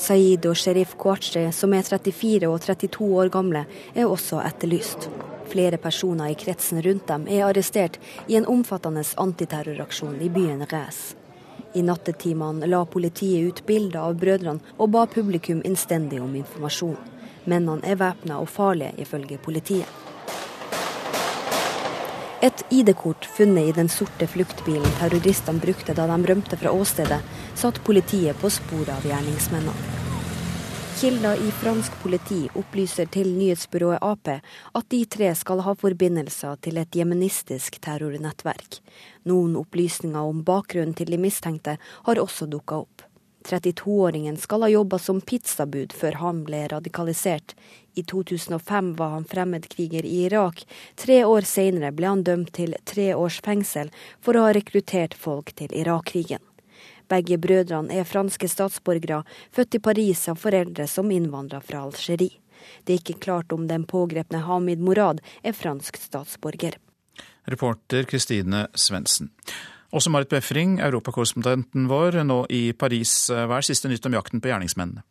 Saeed 0.00 0.48
og 0.48 0.56
Sherif 0.56 0.96
Kouachi, 0.96 1.44
som 1.52 1.76
er 1.76 1.84
34 1.84 2.48
og 2.48 2.62
32 2.64 3.12
år 3.20 3.28
gamle, 3.34 3.66
er 3.92 4.08
også 4.08 4.40
etterlyst. 4.46 5.10
Flere 5.52 5.76
personer 5.82 6.32
i 6.32 6.38
kretsen 6.38 6.80
rundt 6.86 7.10
dem 7.10 7.28
er 7.28 7.48
arrestert 7.50 8.00
i 8.24 8.40
en 8.40 8.48
omfattende 8.48 9.04
antiterroraksjon 9.20 10.20
i 10.24 10.32
byen 10.32 10.64
Res. 10.70 11.10
I 11.74 11.82
nattetimene 11.86 12.66
la 12.66 12.84
politiet 12.84 13.46
ut 13.46 13.62
bilder 13.66 14.00
av 14.02 14.18
brødrene 14.18 14.74
og 14.76 14.90
ba 14.94 15.06
publikum 15.06 15.62
innstendig 15.64 16.18
om 16.22 16.34
informasjon. 16.34 16.98
Mennene 17.46 17.86
er 17.86 17.98
væpna 18.00 18.40
og 18.42 18.50
farlige, 18.50 18.96
ifølge 18.98 19.38
politiet. 19.38 19.88
Et 22.42 22.62
ID-kort 22.72 23.26
funnet 23.36 23.68
i 23.68 23.72
den 23.76 23.90
sorte 23.92 24.26
fluktbilen 24.26 24.96
terroristene 24.98 25.60
brukte 25.60 25.94
da 25.96 26.06
de 26.08 26.20
rømte 26.32 26.56
fra 26.56 26.72
åstedet, 26.72 27.20
satt 27.54 27.82
politiet 27.84 28.40
på 28.40 28.48
sporet 28.48 28.94
av 28.96 29.04
gjerningsmennene. 29.04 30.09
Kilder 31.00 31.36
i 31.36 31.50
fransk 31.50 31.92
politi 32.02 32.42
opplyser 32.60 33.06
til 33.08 33.30
nyhetsbyrået 33.32 34.02
Ap 34.04 34.28
at 34.28 34.88
de 34.92 34.98
tre 35.08 35.30
skal 35.32 35.62
ha 35.64 35.72
forbindelser 35.72 36.58
til 36.60 36.76
et 36.76 36.98
jemenistisk 36.98 37.78
terrornettverk. 37.80 38.76
Noen 39.24 39.54
opplysninger 39.56 40.20
om 40.20 40.42
bakgrunnen 40.44 40.92
til 40.98 41.08
de 41.08 41.16
mistenkte 41.22 41.78
har 41.80 42.20
også 42.20 42.50
dukka 42.52 42.82
opp. 42.82 43.06
32-åringen 43.48 44.36
skal 44.36 44.66
ha 44.66 44.68
jobba 44.68 44.98
som 45.00 45.22
pizzabud 45.24 45.96
før 45.96 46.20
han 46.20 46.44
ble 46.44 46.66
radikalisert. 46.68 47.56
I 47.96 48.04
2005 48.04 48.92
var 49.00 49.16
han 49.16 49.24
fremmedkriger 49.24 50.04
i 50.04 50.26
Irak. 50.26 50.66
Tre 51.00 51.22
år 51.24 51.48
senere 51.48 51.94
ble 51.96 52.12
han 52.12 52.28
dømt 52.28 52.52
til 52.60 52.76
tre 52.84 53.14
års 53.16 53.40
fengsel 53.40 53.88
for 54.20 54.36
å 54.36 54.50
ha 54.50 54.52
rekruttert 54.52 55.16
folk 55.16 55.56
til 55.56 55.72
Irak-krigen. 55.72 56.44
Begge 57.10 57.40
brødrene 57.42 57.96
er 57.98 58.06
franske 58.06 58.48
statsborgere, 58.48 59.24
født 59.52 59.74
i 59.74 59.82
Paris 59.82 60.28
av 60.30 60.38
foreldre 60.38 60.86
som 60.86 61.10
innvandra 61.10 61.58
fra 61.64 61.82
Algerie. 61.82 62.38
Det 62.84 62.94
er 62.94 63.00
ikke 63.00 63.20
klart 63.24 63.52
om 63.56 63.66
den 63.66 63.86
pågrepne 63.88 64.44
Hamid 64.46 64.82
Morad 64.84 65.22
er 65.42 65.56
fransk 65.56 65.98
statsborger. 65.98 66.76
Reporter 67.50 68.04
Kristine 68.06 68.66
Svendsen. 68.74 69.32
Også 69.90 70.10
Marit 70.12 70.30
Befring, 70.30 70.78
europakorrespondenten 70.78 71.88
vår, 71.90 72.20
nå 72.22 72.44
i 72.52 72.68
Paris. 72.78 73.14
Hva 73.32 73.58
er 73.58 73.66
siste 73.66 73.90
nytt 73.90 74.06
om 74.06 74.14
jakten 74.14 74.42
på 74.42 74.52
gjerningsmennene? 74.52 75.02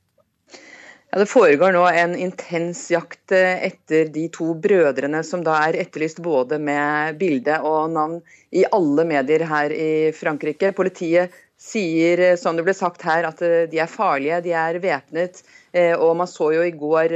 Ja, 1.09 1.19
Det 1.19 1.25
foregår 1.25 1.73
nå 1.73 1.83
en 1.89 2.13
intens 2.15 2.83
jakt 2.93 3.33
eh, 3.33 3.65
etter 3.65 4.11
de 4.13 4.27
to 4.29 4.53
brødrene 4.53 5.23
som 5.25 5.41
da 5.43 5.55
er 5.65 5.79
etterlyst 5.81 6.21
både 6.21 6.59
med 6.61 7.17
bilde 7.17 7.57
og 7.65 7.89
navn 7.95 8.19
i 8.53 8.61
alle 8.69 9.07
medier 9.09 9.43
her 9.49 9.73
i 9.73 9.89
Frankrike. 10.13 10.69
Politiet 10.77 11.33
sier, 11.59 12.19
eh, 12.19 12.35
som 12.39 12.55
det 12.55 12.63
ble 12.67 12.73
sagt 12.75 13.03
her, 13.05 13.27
at 13.27 13.41
eh, 13.43 13.65
de 13.69 13.81
er 13.83 13.91
farlige, 13.91 14.39
de 14.45 14.53
er 14.55 14.79
væpnet. 14.81 15.41
Eh, 15.75 15.93
og 15.93 16.15
man 16.17 16.29
så 16.29 16.49
jo 16.55 16.63
i 16.65 16.73
går 16.73 17.13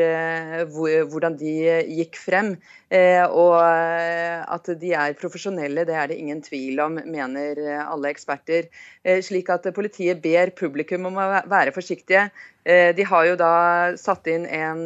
hvordan 0.69 1.37
de 1.39 1.53
gikk 1.89 2.19
frem. 2.21 2.51
Og 2.93 3.55
at 3.57 4.67
de 4.77 4.91
er 4.93 5.15
profesjonelle, 5.17 5.87
det 5.89 5.95
er 5.97 6.11
det 6.11 6.19
ingen 6.21 6.43
tvil 6.45 6.77
om, 6.83 6.99
mener 7.09 7.57
alle 7.81 8.11
eksperter. 8.13 8.67
Slik 9.25 9.49
at 9.49 9.65
politiet 9.73 10.21
ber 10.21 10.51
publikum 10.53 11.07
om 11.09 11.17
å 11.17 11.25
være 11.49 11.73
forsiktige. 11.73 12.27
De 12.61 13.07
har 13.09 13.25
jo 13.25 13.39
da 13.41 13.55
satt 13.97 14.29
inn 14.29 14.45
en 14.45 14.85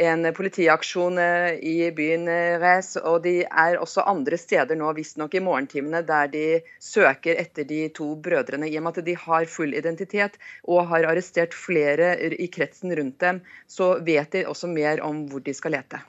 en 0.00 0.24
politiaksjon 0.34 1.18
eh, 1.20 1.58
i 1.60 1.90
byen 1.92 2.28
Rez, 2.62 2.94
og 2.96 3.22
de 3.26 3.42
er 3.44 3.78
også 3.80 4.06
andre 4.08 4.38
steder 4.40 4.78
nå, 4.78 4.92
visstnok 4.96 5.34
i 5.36 5.42
morgentimene, 5.44 6.00
der 6.08 6.30
de 6.32 6.46
søker 6.80 7.40
etter 7.42 7.68
de 7.68 7.84
to 7.94 8.14
brødrene. 8.16 8.70
I 8.70 8.78
og 8.80 8.86
med 8.86 9.02
at 9.02 9.08
de 9.08 9.16
har 9.26 9.48
full 9.50 9.74
identitet 9.76 10.38
og 10.64 10.88
har 10.92 11.08
arrestert 11.10 11.56
flere 11.56 12.14
i 12.32 12.48
kretsen 12.52 12.94
rundt 12.96 13.20
dem, 13.20 13.42
så 13.68 13.94
vet 14.04 14.32
de 14.32 14.46
også 14.48 14.70
mer 14.72 15.04
om 15.04 15.26
hvor 15.28 15.44
de 15.44 15.54
skal 15.56 15.76
lete. 15.76 16.00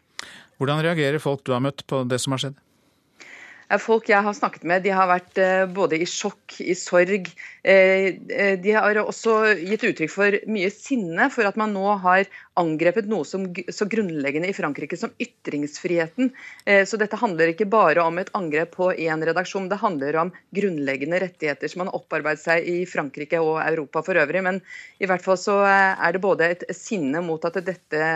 Hvordan 0.62 0.84
reagerer 0.86 1.20
folk 1.20 1.44
du 1.44 1.52
har 1.52 1.64
møtt 1.64 1.84
på 1.90 2.06
det 2.08 2.22
som 2.24 2.36
har 2.36 2.46
skjedd? 2.46 2.62
Folk 3.82 4.10
jeg 4.12 4.22
har 4.26 4.36
snakket 4.36 4.66
med, 4.68 4.84
de 4.84 4.92
har 4.94 5.08
vært 5.10 5.38
eh, 5.42 5.64
både 5.72 5.98
i 6.04 6.06
sjokk, 6.10 6.58
i 6.62 6.76
sorg. 6.78 7.30
Eh, 7.64 8.20
eh, 8.28 8.56
de 8.62 8.74
har 8.76 8.98
også 9.02 9.56
gitt 9.56 9.86
uttrykk 9.88 10.12
for 10.12 10.36
mye 10.52 10.70
sinne 10.74 11.30
for 11.34 11.48
at 11.48 11.58
man 11.60 11.72
nå 11.74 11.86
har 12.04 12.28
angrepet 12.60 13.08
noe 13.10 13.26
som, 13.26 13.48
så 13.50 13.88
grunnleggende 13.90 14.52
i 14.52 14.54
Frankrike 14.54 15.00
som 15.00 15.14
ytringsfriheten. 15.22 16.30
Så 16.86 17.00
dette 17.02 17.18
handler 17.18 17.50
ikke 17.50 17.66
bare 17.66 18.04
om 18.06 18.20
et 18.22 18.30
angrep 18.38 18.76
på 18.76 18.92
én 18.94 19.26
redaksjon, 19.26 19.72
det 19.72 19.80
handler 19.82 20.20
om 20.22 20.30
grunnleggende 20.54 21.24
rettigheter 21.24 21.72
som 21.72 21.82
man 21.82 21.90
har 21.90 21.98
opparbeidet 21.98 22.44
seg 22.44 22.70
i 22.70 22.76
Frankrike 22.86 23.42
og 23.42 23.58
Europa 23.64 24.04
for 24.06 24.22
øvrig. 24.22 24.44
Men 24.46 24.62
i 25.02 25.10
hvert 25.10 25.26
fall 25.26 25.40
så 25.42 25.64
er 25.66 26.14
det 26.14 26.22
både 26.22 26.52
et 26.54 26.68
sinne 26.78 27.24
mot 27.26 27.42
at 27.50 27.58
dette 27.66 28.12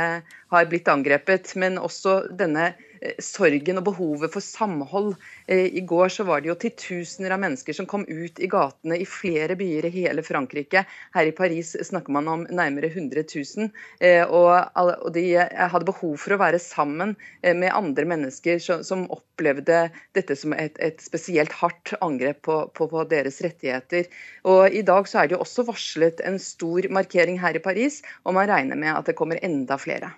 har 0.54 0.70
blitt 0.70 0.94
angrepet, 0.94 1.56
men 1.58 1.82
også 1.82 2.20
denne 2.30 2.76
sorgen 3.24 3.80
og 3.82 3.86
behovet 3.90 4.34
for 4.34 4.44
samhold. 4.44 5.16
Eh, 5.48 5.68
I 5.78 5.84
går 5.88 6.12
så 6.14 6.26
var 6.28 6.42
det 6.42 6.52
jo 6.52 6.58
titusener 6.60 7.34
av 7.36 7.42
mennesker 7.44 7.76
som 7.76 7.88
kom 7.90 8.06
ut 8.08 8.40
i 8.40 8.50
gatene 8.52 9.00
i 9.00 9.08
flere 9.08 9.58
byer 9.60 9.88
i 9.90 9.94
hele 10.00 10.24
Frankrike. 10.26 10.84
Her 11.16 11.30
i 11.30 11.36
Paris 11.36 11.76
snakker 11.90 12.14
man 12.16 12.30
om 12.32 12.46
nærmere 12.50 12.92
100 12.92 13.26
000. 13.34 13.72
Eh, 14.00 14.24
og 14.28 15.10
de 15.16 15.26
hadde 15.38 15.88
behov 15.88 16.18
for 16.22 16.36
å 16.36 16.42
være 16.42 16.62
sammen 16.62 17.16
med 17.44 17.74
andre 17.74 18.06
mennesker 18.08 18.60
som 18.62 19.06
opplevde 19.14 19.88
dette 20.18 20.36
som 20.38 20.54
et, 20.58 20.78
et 20.84 21.02
spesielt 21.04 21.54
hardt 21.60 21.94
angrep 22.02 22.42
på, 22.48 22.60
på, 22.76 22.90
på, 22.92 23.04
deres 23.12 23.40
rettigheter. 23.46 24.08
Og 24.48 24.74
I 24.74 24.84
dag 24.86 25.10
så 25.10 25.22
er 25.22 25.30
det 25.30 25.38
jo 25.38 25.44
også 25.46 25.68
varslet 25.68 26.24
en 26.28 26.40
stor 26.42 26.90
markering 26.94 27.40
her 27.42 27.58
i 27.58 27.64
Paris, 27.64 28.02
og 28.26 28.38
man 28.38 28.50
regner 28.50 28.80
med 28.80 28.94
at 28.96 29.10
det 29.10 29.18
kommer 29.20 29.42
enda 29.44 29.80
flere. 29.82 30.14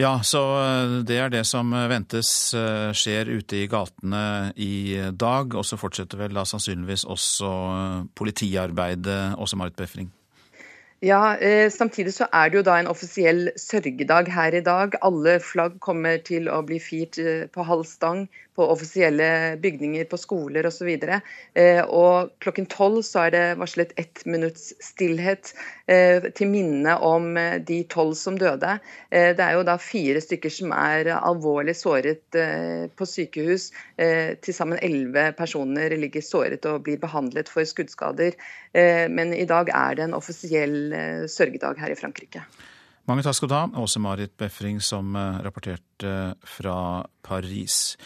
Ja, 0.00 0.22
så 0.24 0.40
eh, 0.56 0.94
det 1.04 1.18
er 1.20 1.32
det 1.32 1.42
som 1.44 1.72
ventes 1.90 2.30
eh, 2.56 2.90
skjer 2.96 3.28
ute 3.28 3.60
i 3.60 3.68
gatene 3.70 4.52
i 4.56 4.96
dag. 5.12 5.52
Og 5.58 5.66
så 5.68 5.78
fortsetter 5.80 6.20
vel 6.24 6.36
da 6.36 6.46
sannsynligvis 6.48 7.04
også 7.04 7.52
eh, 7.76 7.98
politiarbeidet, 8.16 9.36
også 9.36 9.60
Marit 9.60 9.76
Befring? 9.76 10.10
Ja, 11.02 11.34
Samtidig 11.74 12.12
så 12.14 12.28
er 12.30 12.48
det 12.48 12.60
jo 12.60 12.62
da 12.62 12.76
en 12.78 12.86
offisiell 12.86 13.48
sørgedag 13.58 14.28
her 14.30 14.54
i 14.54 14.62
dag. 14.62 14.94
Alle 15.02 15.40
flagg 15.42 15.80
kommer 15.82 16.20
til 16.22 16.46
å 16.46 16.60
bli 16.62 16.78
firt 16.78 17.18
på 17.50 17.64
halv 17.66 17.82
stang 17.90 18.28
på 18.56 18.66
offisielle 18.68 19.56
bygninger, 19.62 20.04
på 20.04 20.18
skoler 20.20 20.66
osv. 20.68 20.88
Og, 20.92 21.14
eh, 21.58 21.80
og 21.82 22.32
klokken 22.44 22.66
tolv 22.70 23.00
så 23.06 23.26
er 23.26 23.34
det 23.34 23.44
varslet 23.60 23.94
ett 24.00 24.24
minutts 24.28 24.72
stillhet 24.84 25.54
eh, 25.86 26.28
til 26.36 26.50
minne 26.52 26.98
om 27.00 27.32
eh, 27.40 27.56
de 27.64 27.80
tolv 27.92 28.12
som 28.18 28.36
døde. 28.40 28.76
Det 29.12 29.40
er 29.44 29.56
jo 29.56 29.64
da 29.66 29.78
fire 29.80 30.20
stykker 30.20 30.52
som 30.52 30.72
er 30.76 31.08
alvorlig 31.14 31.74
såret 31.76 32.36
på 32.96 33.06
sykehus. 33.06 33.68
Til 33.96 34.54
sammen 34.56 34.80
elleve 34.82 35.26
personer 35.36 35.92
ligger 36.00 36.24
såret 36.24 36.64
og 36.68 36.84
blir 36.86 37.00
behandlet 37.02 37.50
for 37.52 37.66
skuddskader. 37.68 38.36
Men 39.12 39.34
i 39.36 39.44
dag 39.48 39.68
er 39.68 39.98
det 39.98 40.06
en 40.06 40.16
offisiell 40.16 40.94
sørgedag 41.28 41.80
her 41.82 41.92
i 41.92 41.98
Frankrike. 41.98 42.44
Mange 43.10 43.24
takk 43.26 43.36
skal 43.36 43.52
du 43.52 43.56
ha, 43.58 43.64
Åse 43.84 44.00
Marit 44.02 44.34
Befring 44.40 44.80
som 44.80 45.12
rapporterte 45.44 46.16
fra 46.56 46.76
Paris. 47.26 47.96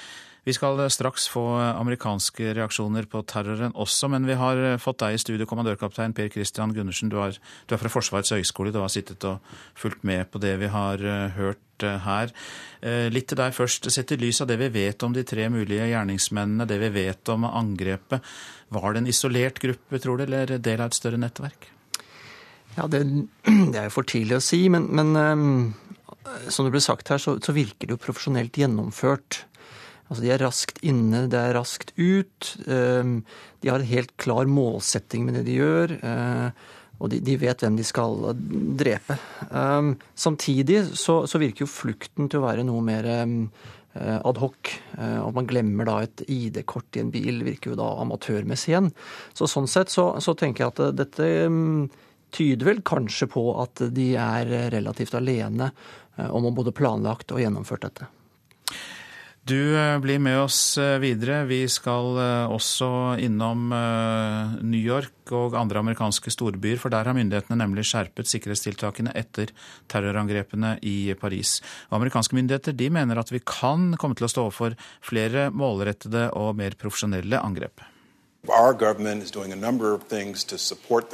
Vi 0.47 0.55
skal 0.55 0.79
straks 0.95 1.25
få 1.27 1.43
amerikanske 1.59 2.53
reaksjoner 2.55 3.09
på 3.11 3.19
terroren 3.27 3.73
også, 3.75 4.07
men 4.13 4.29
vi 4.29 4.37
har 4.39 4.61
fått 4.79 5.01
deg 5.03 5.17
i 5.17 5.19
studio, 5.19 5.47
kommandørkaptein 5.51 6.13
Per 6.15 6.29
Christian 6.31 6.71
Gundersen. 6.71 7.11
Du 7.11 7.17
er, 7.19 7.35
du 7.67 7.75
er 7.75 7.81
fra 7.81 7.91
Forsvarets 7.91 8.31
høgskole, 8.31 8.71
du 8.71 8.79
har 8.79 8.93
sittet 8.95 9.27
og 9.27 9.43
fulgt 9.75 10.05
med 10.07 10.29
på 10.31 10.39
det 10.39 10.53
vi 10.61 10.69
har 10.71 11.03
eh, 11.03 11.35
hørt 11.35 11.83
eh, 11.83 11.97
her. 12.05 12.31
Eh, 12.79 13.09
litt 13.11 13.27
til 13.33 13.41
deg 13.41 13.57
først. 13.57 13.89
Sett 13.91 14.15
i 14.15 14.21
lys 14.23 14.39
av 14.45 14.53
det 14.53 14.61
vi 14.61 14.69
vet 14.77 15.03
om 15.03 15.17
de 15.17 15.25
tre 15.27 15.49
mulige 15.51 15.91
gjerningsmennene, 15.91 16.69
det 16.71 16.79
vi 16.85 16.93
vet 16.95 17.35
om 17.35 17.49
angrepet, 17.51 18.31
var 18.79 18.95
det 18.95 19.03
en 19.03 19.11
isolert 19.11 19.59
gruppe, 19.67 19.99
tror 19.99 20.23
du, 20.23 20.29
eller 20.29 20.55
del 20.63 20.79
av 20.79 20.93
et 20.93 21.01
større 21.01 21.19
nettverk? 21.19 21.73
Ja, 22.79 22.87
det, 22.87 23.03
det 23.43 23.83
er 23.83 23.91
jo 23.91 23.97
for 23.99 24.07
tidlig 24.07 24.39
å 24.39 24.47
si, 24.47 24.63
men, 24.71 24.87
men 24.95 25.75
som 26.55 26.63
det 26.63 26.77
ble 26.79 26.87
sagt 26.87 27.11
her, 27.11 27.19
så, 27.19 27.35
så 27.43 27.57
virker 27.57 27.89
det 27.89 27.99
jo 27.99 28.05
profesjonelt 28.07 28.63
gjennomført. 28.63 29.43
Altså 30.07 30.23
De 30.23 30.31
er 30.31 30.43
raskt 30.43 30.81
inne, 30.87 31.27
det 31.31 31.39
er 31.41 31.57
raskt 31.57 31.93
ut. 31.99 32.53
Ehm, 32.71 33.21
de 33.63 33.71
har 33.73 33.83
en 33.83 33.91
helt 33.91 34.15
klar 34.23 34.47
målsetting 34.47 35.27
med 35.27 35.41
det 35.41 35.47
de 35.49 35.59
gjør. 35.59 35.97
Eh, 35.99 36.67
og 36.97 37.11
de, 37.13 37.35
vet 37.37 37.61
hvem 37.61 37.77
de 37.77 37.85
skal 37.85 38.31
drepe. 38.79 39.19
Ehm, 39.51 39.97
samtidig 40.15 40.85
så, 40.97 41.25
virker 41.35 41.67
jo 41.67 41.73
flukten 41.73 42.31
til 42.31 42.41
å 42.41 42.47
være 42.47 42.65
noe 42.69 42.85
mer 42.87 43.11
ehm, 43.11 43.37
eh, 43.99 44.21
adhoc. 44.23 44.73
Eh, 44.95 45.19
og 45.25 45.35
man 45.37 45.51
glemmer 45.51 45.91
da 45.91 45.99
et 46.07 46.23
ID-kort 46.31 46.97
i 46.97 47.03
en 47.03 47.13
bil, 47.13 47.43
virker 47.45 47.75
jo 47.75 47.81
da 47.83 47.91
amatørmessig 48.07 48.73
igjen. 48.73 48.93
Så 49.35 49.51
sånn 49.51 49.69
sett 49.71 49.91
så, 49.93 50.13
så 50.23 50.39
tenker 50.39 50.65
jeg 50.65 50.77
at 50.77 50.99
dette 51.03 51.31
tyder 52.37 52.69
vel 52.69 52.83
kanskje 52.87 53.27
på 53.33 53.49
at 53.59 53.89
de 53.97 54.13
er 54.21 54.51
relativt 54.75 55.15
alene 55.19 55.71
om 56.17 56.49
å 56.49 56.53
både 56.55 56.73
planlagt 56.75 57.33
og 57.33 57.43
gjennomført 57.43 57.87
dette. 57.87 58.09
Du 59.47 59.79
eh, 59.79 59.99
blir 59.99 60.19
med 60.19 60.41
oss 60.41 60.79
eh, 60.79 60.97
videre. 60.99 61.45
Vi 61.47 61.61
skal 61.71 62.17
eh, 62.19 62.51
også 62.51 62.89
innom 63.23 63.69
New 64.59 64.81
York 64.81 65.31
og 65.37 65.55
andre 65.55 65.85
amerikanske 65.85 66.33
storbyer, 66.35 66.81
for 66.83 66.91
der 66.91 67.07
har 67.07 67.15
myndighetene 67.15 67.61
nemlig 67.61 67.85
skjerpet 67.87 68.27
sikkerhetstiltakene 68.27 69.13
etter 69.15 69.53
terrorangrepene 69.93 70.73
i 70.83 71.15
Paris. 71.21 71.61
Og 71.93 72.01
amerikanske 72.01 72.35
myndigheter 72.35 72.75
de 72.75 72.91
mener 72.91 73.23
at 73.23 73.31
vi 73.31 73.39
kan 73.47 73.93
komme 74.01 74.19
til 74.19 74.27
å 74.27 74.33
stå 74.33 74.49
overfor 74.49 74.75
flere 75.05 75.53
målrettede 75.55 76.33
og 76.35 76.59
mer 76.59 76.75
profesjonelle 76.81 77.39
angrep. 77.39 77.87
Our 78.51 78.75
government 78.75 79.23
is 79.23 79.31
doing 79.31 79.53
a 79.53 79.57
number 79.57 79.95
of 79.95 80.09
things 80.11 80.43
to 80.51 80.59
support. 80.59 81.11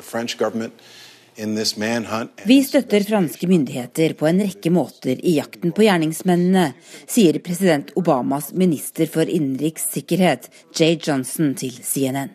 Vi 2.45 2.59
støtter 2.65 3.05
franske 3.09 3.47
myndigheter 3.49 4.13
på 4.21 4.27
en 4.29 4.43
rekke 4.45 4.71
måter 4.71 5.17
i 5.17 5.39
jakten 5.39 5.73
på 5.73 5.87
gjerningsmennene, 5.87 6.75
sier 7.09 7.39
president 7.41 7.95
Obamas 7.97 8.51
minister 8.53 9.09
for 9.09 9.25
innenriks 9.25 9.89
sikkerhet, 9.95 10.51
Jay 10.77 10.99
Johnson, 11.01 11.55
til 11.57 11.73
CNN. 11.73 12.35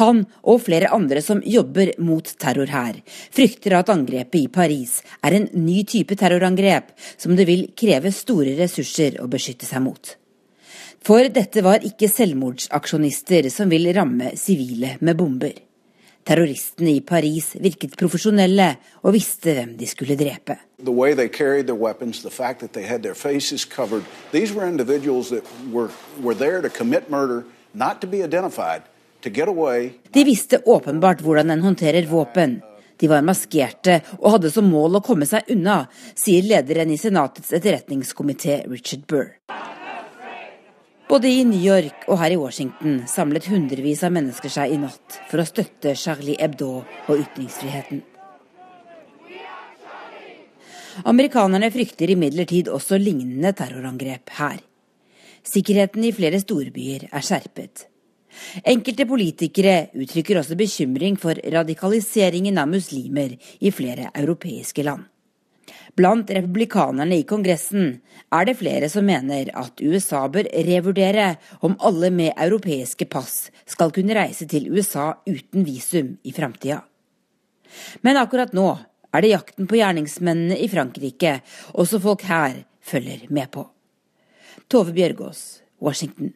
Han 0.00 0.22
og 0.48 0.62
flere 0.64 0.88
andre 0.96 1.20
som 1.20 1.42
jobber 1.44 1.92
mot 2.00 2.24
terror 2.40 2.72
her, 2.72 3.02
frykter 3.36 3.76
at 3.76 3.92
angrepet 3.92 4.46
i 4.46 4.48
Paris 4.48 5.00
er 5.20 5.36
en 5.36 5.48
ny 5.52 5.82
type 5.84 6.16
terrorangrep 6.16 6.94
som 7.20 7.36
det 7.36 7.44
vil 7.50 7.66
kreve 7.76 8.14
store 8.16 8.56
ressurser 8.62 9.20
å 9.20 9.28
beskytte 9.28 9.68
seg 9.68 9.84
mot. 9.84 10.16
For 11.04 11.28
dette 11.32 11.64
var 11.64 11.84
ikke 11.84 12.08
selvmordsaksjonister 12.12 13.48
som 13.52 13.68
vil 13.72 13.92
ramme 13.96 14.36
sivile 14.40 14.96
med 15.00 15.20
bomber. 15.20 15.52
Terroristene 16.26 16.92
i 16.92 17.00
Paris 17.00 17.54
virket 17.60 17.96
profesjonelle 17.98 18.74
og 19.02 19.14
visste 19.16 19.54
hvem 19.56 19.72
de 19.78 19.86
skulle 19.88 20.16
drepe. 20.20 20.58
The 20.84 20.92
way 20.92 21.14
they 21.14 21.28
carried 21.28 21.66
their 21.66 21.80
weapons, 21.80 22.22
the 22.22 22.30
fact 22.30 22.60
that 22.60 22.72
they 22.72 22.84
had 22.84 23.02
their 23.02 23.14
faces 23.14 23.64
covered, 23.64 24.04
these 24.32 24.54
were 24.54 24.68
individuals 24.68 25.30
that 25.30 25.44
were, 25.72 25.90
were 26.22 26.34
there 26.34 26.60
to 26.62 26.68
commit 26.68 27.10
murder, 27.10 27.44
not 27.74 28.00
to 28.00 28.06
be 28.06 28.22
identified, 28.22 28.82
to 29.22 29.30
get 29.30 29.48
away. 29.48 29.92
De 30.10 30.24
visste 30.24 30.62
åpenbart 30.66 31.20
hvordan 31.20 31.50
en 31.50 31.62
håndterer 31.62 32.06
våpen. 32.06 32.60
De 33.00 33.08
var 33.08 33.24
maskerte 33.24 34.02
og 34.18 34.34
hadde 34.36 34.50
som 34.52 34.68
mål 34.68 34.98
å 34.98 35.04
komme 35.04 35.24
seg 35.28 35.48
unna, 35.54 35.86
sier 36.12 36.44
lederen 36.44 36.92
i 36.92 37.00
Senatets 37.00 37.52
etterretningskomité 37.56 38.60
Richard 38.68 39.08
Burr. 39.08 39.38
Både 41.10 41.26
i 41.26 41.40
New 41.42 41.58
York 41.58 42.04
og 42.06 42.20
her 42.20 42.30
i 42.30 42.38
Washington 42.38 43.00
samlet 43.10 43.48
hundrevis 43.50 44.04
av 44.06 44.12
mennesker 44.14 44.52
seg 44.54 44.70
i 44.70 44.78
natt 44.78 45.16
for 45.26 45.42
å 45.42 45.46
støtte 45.48 45.96
Charlie 45.98 46.36
Hebdo 46.38 46.68
og 46.84 47.10
ytringsfriheten. 47.16 48.04
Amerikanerne 51.10 51.72
frykter 51.74 52.14
imidlertid 52.14 52.70
også 52.70 53.00
lignende 53.02 53.50
terrorangrep 53.58 54.30
her. 54.38 54.62
Sikkerheten 55.42 56.06
i 56.06 56.14
flere 56.14 56.38
storbyer 56.44 57.08
er 57.10 57.26
skjerpet. 57.26 57.88
Enkelte 58.62 59.08
politikere 59.10 59.76
uttrykker 59.98 60.38
også 60.38 60.54
bekymring 60.62 61.18
for 61.18 61.34
radikaliseringen 61.58 62.62
av 62.62 62.70
muslimer 62.70 63.34
i 63.58 63.74
flere 63.74 64.12
europeiske 64.14 64.86
land. 64.86 65.10
Blant 65.96 66.30
republikanerne 66.30 67.18
i 67.18 67.24
Kongressen 67.28 67.96
er 68.30 68.46
det 68.46 68.56
flere 68.60 68.88
som 68.92 69.06
mener 69.06 69.50
at 69.58 69.82
USA 69.82 70.22
bør 70.32 70.46
revurdere 70.66 71.32
om 71.66 71.76
alle 71.86 72.12
med 72.14 72.36
europeiske 72.36 73.08
pass 73.10 73.50
skal 73.66 73.92
kunne 73.94 74.14
reise 74.16 74.46
til 74.50 74.70
USA 74.70 75.12
uten 75.26 75.66
visum 75.66 76.14
i 76.22 76.34
framtida. 76.36 76.80
Men 78.06 78.18
akkurat 78.20 78.54
nå 78.56 78.68
er 79.10 79.24
det 79.24 79.32
jakten 79.34 79.66
på 79.70 79.78
gjerningsmennene 79.80 80.58
i 80.58 80.68
Frankrike 80.70 81.38
også 81.74 82.02
folk 82.02 82.26
her 82.30 82.62
følger 82.80 83.26
med 83.30 83.50
på. 83.50 83.66
Tove 84.70 84.94
Bjørgaas, 84.94 85.62
Washington. 85.82 86.34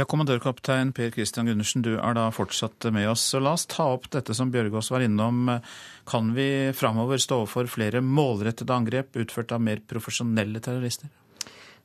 Ja, 0.00 0.06
Kommandørkaptein 0.08 0.94
Per 0.96 1.10
Christian 1.12 1.44
Gundersen, 1.50 1.82
du 1.84 1.98
er 1.98 2.14
da 2.16 2.30
fortsatt 2.32 2.86
med 2.94 3.04
oss. 3.10 3.20
Så 3.34 3.40
la 3.42 3.50
oss 3.52 3.66
ta 3.68 3.84
opp 3.92 4.06
dette 4.14 4.32
som 4.32 4.48
Bjørgaas 4.48 4.88
var 4.94 5.04
innom. 5.04 5.50
Kan 6.08 6.30
vi 6.32 6.70
framover 6.72 7.20
stå 7.20 7.42
overfor 7.42 7.68
flere 7.68 8.00
målrettede 8.00 8.72
angrep 8.72 9.18
utført 9.20 9.52
av 9.52 9.60
mer 9.60 9.82
profesjonelle 9.84 10.64
terrorister? 10.64 11.10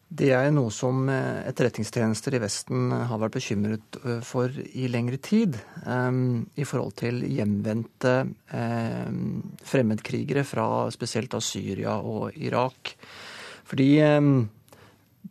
Det 0.08 0.32
er 0.32 0.48
noe 0.56 0.72
som 0.72 1.10
eh, 1.12 1.44
etterretningstjenester 1.50 2.38
i 2.38 2.44
Vesten 2.46 2.96
har 2.96 3.20
vært 3.20 3.36
bekymret 3.36 4.00
eh, 4.06 4.24
for 4.24 4.64
i 4.64 4.88
lengre 4.88 5.20
tid. 5.20 5.60
Um, 5.84 6.46
I 6.56 6.64
forhold 6.64 6.96
til 7.02 7.20
hjemvendte 7.28 8.20
um, 8.54 9.42
fremmedkrigere 9.60 10.48
fra 10.48 10.86
spesielt 10.96 11.36
av 11.36 11.44
Syria 11.44 12.00
og 12.00 12.38
Irak. 12.40 12.96
Fordi 13.68 13.90
um, 14.06 14.46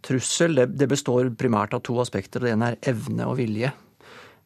trussel 0.05 0.59
det, 0.59 0.69
det, 0.79 0.89
består 0.91 1.31
primært 1.39 1.75
av 1.77 1.83
to 1.87 1.97
aspekter. 2.03 2.45
Det 2.45 2.55
ene 2.55 2.73
er 2.73 2.93
evne 2.93 3.29
og 3.31 3.39
vilje. 3.41 3.71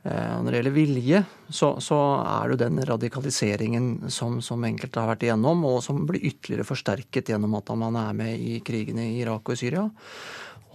Eh, 0.06 0.34
når 0.38 0.50
det 0.50 0.60
gjelder 0.60 0.76
vilje, 0.76 1.22
så, 1.50 1.72
så 1.82 1.98
er 2.22 2.52
det 2.52 2.60
den 2.62 2.78
radikaliseringen 2.86 3.88
som, 4.14 4.38
som, 4.44 4.62
enkelte 4.68 5.02
har 5.02 5.10
vært 5.12 5.26
igjennom, 5.26 5.66
og 5.68 5.82
som 5.84 6.04
blir 6.08 6.24
ytterligere 6.30 6.68
forsterket 6.68 7.32
gjennom 7.32 7.58
at 7.58 7.74
man 7.80 7.98
er 7.98 8.14
med 8.16 8.38
i 8.38 8.60
krigene 8.64 9.10
i 9.10 9.18
Irak 9.24 9.48
og 9.48 9.56
i 9.56 9.60
Syria. 9.64 9.84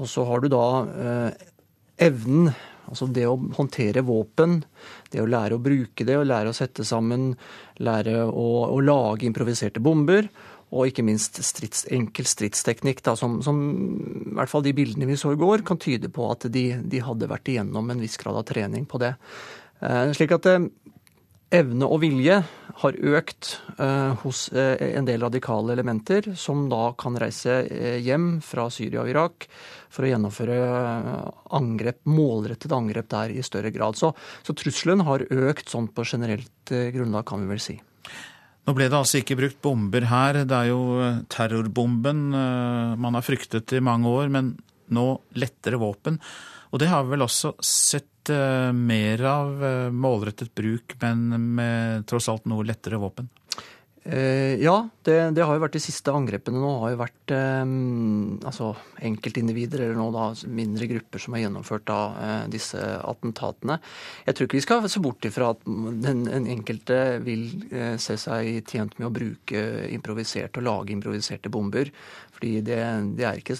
Og 0.02 0.10
så 0.10 0.26
har 0.28 0.44
du 0.44 0.52
da 0.52 0.68
eh, 0.84 1.50
evnen, 2.10 2.52
altså 2.84 3.08
det 3.16 3.26
å 3.30 3.38
håndtere 3.56 4.04
våpen, 4.06 4.60
det 5.14 5.22
å 5.24 5.30
lære 5.30 5.56
å 5.56 5.64
bruke 5.64 6.06
det, 6.06 6.18
å 6.20 6.28
lære 6.28 6.52
å 6.52 6.58
sette 6.58 6.84
sammen, 6.86 7.32
lære 7.80 8.26
å, 8.28 8.48
å 8.74 8.82
lage 8.84 9.30
improviserte 9.30 9.82
bomber 9.84 10.28
og 10.74 10.90
ikke 10.90 11.06
minst 11.06 11.38
strids, 11.46 11.86
enkel 11.94 12.26
stridsteknikk, 12.28 13.04
da, 13.06 13.16
som, 13.20 13.38
som, 13.46 13.60
i 14.34 14.36
hvert 14.40 14.52
fall 14.52 14.66
de 14.66 14.74
bildene 14.76 15.08
vi 15.10 15.18
så 15.20 15.36
i 15.36 15.40
går, 15.40 15.66
kan 15.68 15.82
tyde 15.82 16.10
på 16.14 16.26
at 16.34 16.48
de, 16.54 16.66
de 16.82 17.04
hadde 17.06 17.30
vært 17.30 17.54
igjennom 17.54 17.94
en 17.94 18.02
viss 18.02 18.18
grad 18.22 18.40
av 18.40 18.48
trening 18.50 18.88
på 18.90 19.02
det. 19.04 19.14
Eh, 19.84 20.10
slik 20.18 20.34
at 20.34 20.50
eh, 20.50 20.66
evne 21.54 21.86
og 21.86 22.02
vilje 22.02 22.40
har 22.82 22.98
økt 23.14 23.52
eh, 23.78 24.14
hos 24.24 24.48
eh, 24.56 24.82
en 24.98 25.06
del 25.08 25.22
radikale 25.22 25.76
elementer, 25.76 26.32
som 26.40 26.66
da 26.72 26.88
kan 26.98 27.18
reise 27.22 27.62
eh, 27.68 28.00
hjem 28.02 28.40
fra 28.46 28.70
Syria 28.74 29.04
og 29.04 29.12
Irak 29.14 29.48
for 29.94 30.06
å 30.06 30.10
gjennomføre 30.10 30.58
eh, 30.58 31.32
angrep, 31.60 32.02
målrettede 32.10 32.78
angrep 32.80 33.12
der 33.14 33.36
i 33.36 33.46
større 33.46 33.74
grad. 33.76 34.00
Så, 34.00 34.14
så 34.42 34.58
trusselen 34.58 35.06
har 35.06 35.28
økt 35.30 35.70
sånn 35.70 35.92
på 35.94 36.08
generelt 36.08 36.74
grunnlag, 36.96 37.28
kan 37.30 37.44
vi 37.44 37.54
vel 37.54 37.62
si. 37.62 37.78
Nå 38.64 38.72
ble 38.78 38.88
det 38.88 38.96
altså 38.96 39.20
ikke 39.20 39.38
brukt 39.40 39.60
bomber 39.64 40.06
her. 40.08 40.44
Det 40.48 40.56
er 40.56 40.72
jo 40.72 40.84
eh, 41.04 41.22
terrorbomben 41.32 42.26
eh, 42.32 42.96
man 43.00 43.18
har 43.18 43.26
fryktet 43.26 43.76
i 43.76 43.84
mange 43.84 44.08
år, 44.08 44.32
men 44.32 44.54
nå 44.94 45.08
lettere 45.40 45.80
våpen. 45.82 46.20
Og 46.72 46.82
det 46.82 46.90
har 46.90 47.04
vi 47.04 47.14
vel 47.14 47.26
også 47.26 47.54
sett 47.64 48.32
eh, 48.32 48.72
mer 48.72 49.24
av 49.28 49.66
målrettet 49.92 50.54
bruk, 50.56 50.96
men 51.04 51.28
med 51.60 52.08
tross 52.10 52.30
alt 52.32 52.48
noe 52.50 52.66
lettere 52.68 53.02
våpen? 53.02 53.28
Eh, 54.04 54.60
ja, 54.60 54.90
det, 55.08 55.16
det, 55.32 55.44
har 55.48 55.56
jo 55.56 55.62
vært 55.64 55.78
de 55.78 55.82
siste 55.84 56.12
angrepene 56.12 56.60
nå. 56.60 56.72
har 56.82 56.92
jo 56.92 57.00
vært 57.00 57.32
eh, 57.32 57.62
altså 58.50 58.74
enkeltindivider, 59.08 59.86
eller 59.86 60.00
nå 60.00 60.10
da 60.12 60.26
mindre 60.52 60.90
grupper, 60.92 61.24
som 61.24 61.38
har 61.38 61.46
gjennomført 61.46 61.86
da, 61.88 62.00
eh, 62.20 62.42
disse 62.52 62.82
attentatene. 63.00 63.80
Jeg 64.28 64.36
tror 64.36 64.50
ikke 64.50 64.60
vi 64.60 64.66
skal 64.66 64.90
se 64.92 65.04
bort 65.04 65.30
ifra 65.30 65.54
at 65.56 65.64
den, 65.64 66.26
den 66.28 66.50
enkelte 66.52 67.00
vil 67.24 67.48
eh, 67.72 67.96
se 68.02 68.20
seg 68.20 68.68
tjent 68.68 69.00
med 69.00 69.08
å 69.08 69.16
bruke 69.16 69.64
improviserte 69.96 70.60
og 70.60 70.68
lage 70.68 70.96
improviserte 70.98 71.54
bomber. 71.54 71.94
Fordi 72.44 72.60
det, 72.68 72.78
det 73.16 73.24
er 73.24 73.38
ikke 73.40 73.56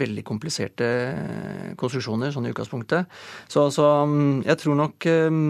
veldig 0.00 0.22
kompliserte 0.24 0.86
eh, 0.88 1.72
konstruksjoner 1.76 2.32
sånn 2.32 2.48
i 2.48 2.52
utgangspunktet. 2.54 3.10
Så, 3.52 3.66
så 3.68 3.84
jeg 4.46 4.56
tror 4.62 4.78
nok 4.80 5.06
eh, 5.12 5.40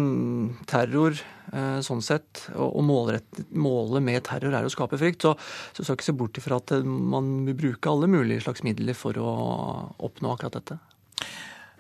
terror 0.67 1.23
Eh, 1.55 1.79
sånn 1.87 2.01
sett. 2.03 2.49
Og 2.59 2.83
målet 2.83 4.03
med 4.03 4.25
terror 4.27 4.57
er 4.59 4.67
å 4.67 4.73
skape 4.73 4.99
frykt. 4.99 5.23
Så, 5.23 5.37
så 5.77 5.85
skal 5.85 5.95
ikke 5.95 6.09
se 6.09 6.17
bort 6.19 6.41
ifra 6.41 6.59
at 6.59 6.75
man 6.83 7.45
vil 7.47 7.55
bruke 7.61 7.93
alle 7.93 8.11
mulige 8.11 8.43
slags 8.43 8.65
midler 8.67 8.99
for 8.99 9.15
å 9.23 9.31
oppnå 10.09 10.33
akkurat 10.35 10.59
dette. 10.59 10.81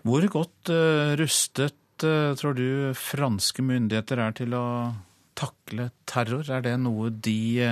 Hvor 0.06 0.28
godt 0.30 0.70
rustet 1.18 1.74
tror 1.98 2.54
du 2.54 2.94
franske 2.94 3.64
myndigheter 3.66 4.22
er 4.22 4.38
til 4.38 4.54
å 4.54 4.66
takle 5.34 5.90
terror? 6.06 6.46
Er 6.46 6.62
det 6.62 6.76
noe 6.78 7.10
de 7.10 7.66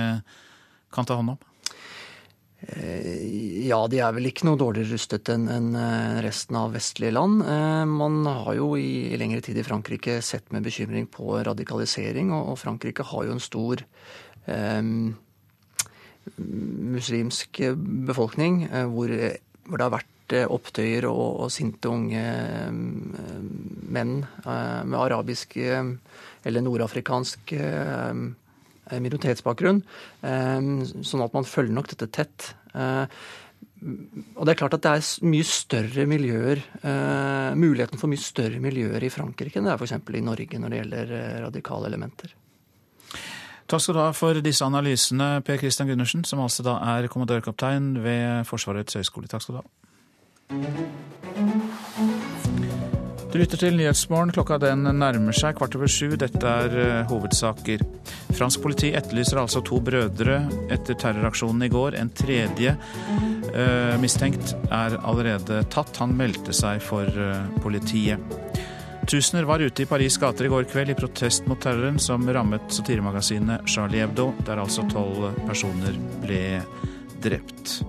kan 0.91 1.07
ta 1.07 1.15
hånd 1.15 1.37
om? 1.37 1.43
Eh, 2.67 3.67
ja, 3.67 3.79
de 3.89 3.99
er 4.01 4.13
vel 4.15 4.29
ikke 4.29 4.47
noe 4.47 4.59
dårligere 4.59 4.95
rustet 4.95 5.29
enn 5.33 5.75
eh, 5.77 6.21
resten 6.25 6.57
av 6.59 6.73
vestlige 6.75 7.13
land. 7.13 7.43
Eh, 7.45 7.83
man 7.89 8.23
har 8.25 8.55
jo 8.57 8.71
i 8.79 9.15
lengre 9.19 9.43
tid 9.45 9.59
i 9.61 9.65
Frankrike 9.65 10.17
sett 10.25 10.51
med 10.55 10.65
bekymring 10.65 11.07
på 11.11 11.39
radikalisering, 11.45 12.33
og 12.33 12.57
Frankrike 12.61 13.05
har 13.11 13.27
jo 13.27 13.35
en 13.35 13.43
stor 13.43 13.85
eh, 14.49 14.81
muslimsk 16.95 17.61
befolkning 18.09 18.63
hvor, 18.89 19.11
hvor, 19.13 19.77
det 19.77 19.85
har 19.85 19.93
vært 19.93 20.33
opptøyer 20.49 21.05
og, 21.05 21.43
og 21.45 21.51
sinte 21.53 21.85
unge 21.85 22.23
menn 23.93 24.15
med 24.25 24.95
arabisk 24.97 25.53
eller 25.61 26.65
nordafrikansk 26.65 27.53
minoritetsbakgrunn. 28.91 29.81
Eh, 30.21 30.69
sånn 31.05 31.25
at 31.25 31.35
man 31.35 31.49
følger 31.49 31.75
nok 31.75 31.91
dette 31.93 32.09
tett. 32.13 32.53
Eh, 32.73 33.05
og 34.35 34.45
det 34.45 34.55
er 34.55 34.59
klart 34.61 34.77
at 34.77 34.85
det 34.85 34.93
er 34.97 35.27
mye 35.29 35.45
større 35.45 36.05
miljøer, 36.09 36.61
muligheten 37.59 37.99
for 38.01 38.09
mye 38.09 38.23
større 38.23 38.57
miljøer 38.63 39.03
i 39.03 39.11
Frankrike 39.13 39.59
enn 39.59 39.67
det 39.67 39.75
er 39.75 39.83
f.eks. 39.83 39.99
i 39.99 40.23
Norge 40.25 40.61
når 40.61 40.73
det 40.73 40.79
gjelder 40.79 41.13
radikale 41.43 41.91
elementer. 41.91 42.33
Takk 43.65 43.81
skal 43.81 43.97
du 43.97 44.01
ha 44.03 44.11
for 44.13 44.41
disse 44.45 44.65
analysene, 44.65 45.41
Per 45.45 45.57
Christian 45.61 45.89
Gundersen, 45.89 46.23
som 46.25 46.39
altså 46.43 46.65
da 46.65 46.77
er 46.95 47.09
kommandørkaptein 47.09 47.95
ved 48.05 48.45
Forsvarets 48.49 48.97
høgskole. 48.97 49.27
Takk 49.29 49.41
skal 49.45 49.57
du 49.57 49.61
ha. 49.61 49.67
Du 53.35 53.41
lytter 53.41 53.59
til 53.59 53.75
Nyhetsmorgen. 53.75 54.29
Klokka 54.31 54.55
den 54.63 54.85
nærmer 54.95 55.35
seg 55.35 55.57
kvart 55.57 55.73
over 55.75 55.89
sju. 55.91 56.13
Dette 56.15 56.39
er 56.47 56.71
uh, 56.71 57.09
hovedsaker. 57.09 57.81
Fransk 58.31 58.61
politi 58.63 58.93
etterlyser 58.95 59.41
altså 59.41 59.59
to 59.59 59.81
brødre 59.83 60.37
etter 60.71 60.95
terroraksjonen 61.01 61.65
i 61.67 61.69
går. 61.73 61.97
En 61.99 62.13
tredje 62.15 62.77
uh, 62.79 63.97
mistenkt 63.99 64.53
er 64.69 64.95
allerede 65.01 65.59
tatt. 65.67 65.99
Han 65.99 66.15
meldte 66.15 66.55
seg 66.55 66.79
for 66.79 67.11
uh, 67.11 67.43
politiet. 67.59 68.23
Tusener 69.03 69.43
var 69.51 69.59
ute 69.59 69.83
i 69.83 69.89
Paris' 69.91 70.15
gater 70.21 70.47
i 70.47 70.53
går 70.55 70.71
kveld 70.71 70.95
i 70.95 70.99
protest 71.01 71.51
mot 71.51 71.59
terroren 71.59 71.99
som 71.99 72.23
rammet 72.23 72.71
satiremagasinet 72.71 73.67
Charlie 73.67 74.05
Hebdo, 74.05 74.29
der 74.47 74.63
altså 74.63 74.87
tolv 74.95 75.33
personer 75.43 75.99
ble 76.23 76.63
drept. 77.19 77.81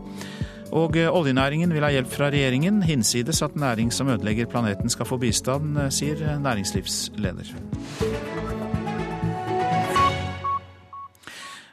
Og 0.77 0.97
eh, 1.01 1.09
oljenæringen 1.09 1.73
vil 1.73 1.85
ha 1.87 1.89
hjelp 1.95 2.11
fra 2.13 2.29
regjeringen, 2.29 2.83
hinsides 2.85 3.41
at 3.43 3.57
næring 3.57 3.93
som 3.95 4.11
ødelegger 4.13 4.49
planeten 4.51 4.93
skal 4.93 5.09
få 5.09 5.17
bistand, 5.17 5.79
eh, 5.81 5.89
sier 5.91 6.37
næringslivsleder. 6.43 7.55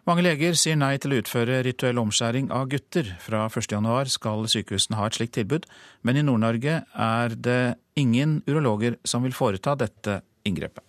Mange 0.03 0.23
leger 0.23 0.55
sier 0.59 0.75
nei 0.75 0.97
til 0.99 1.13
å 1.15 1.19
utføre 1.21 1.61
rituell 1.63 1.99
omskjæring 2.01 2.49
av 2.51 2.67
gutter. 2.71 3.07
Fra 3.23 3.45
1.1 3.47 4.11
skal 4.11 4.47
sykehusene 4.51 4.99
ha 4.99 5.07
et 5.07 5.15
slikt 5.15 5.37
tilbud, 5.37 5.67
men 6.03 6.19
i 6.19 6.23
Nord-Norge 6.27 6.81
er 6.83 7.35
det 7.35 7.75
ingen 7.95 8.41
urologer 8.47 8.97
som 9.07 9.23
vil 9.23 9.35
foreta 9.35 9.77
dette 9.79 10.19
inngrepet. 10.43 10.83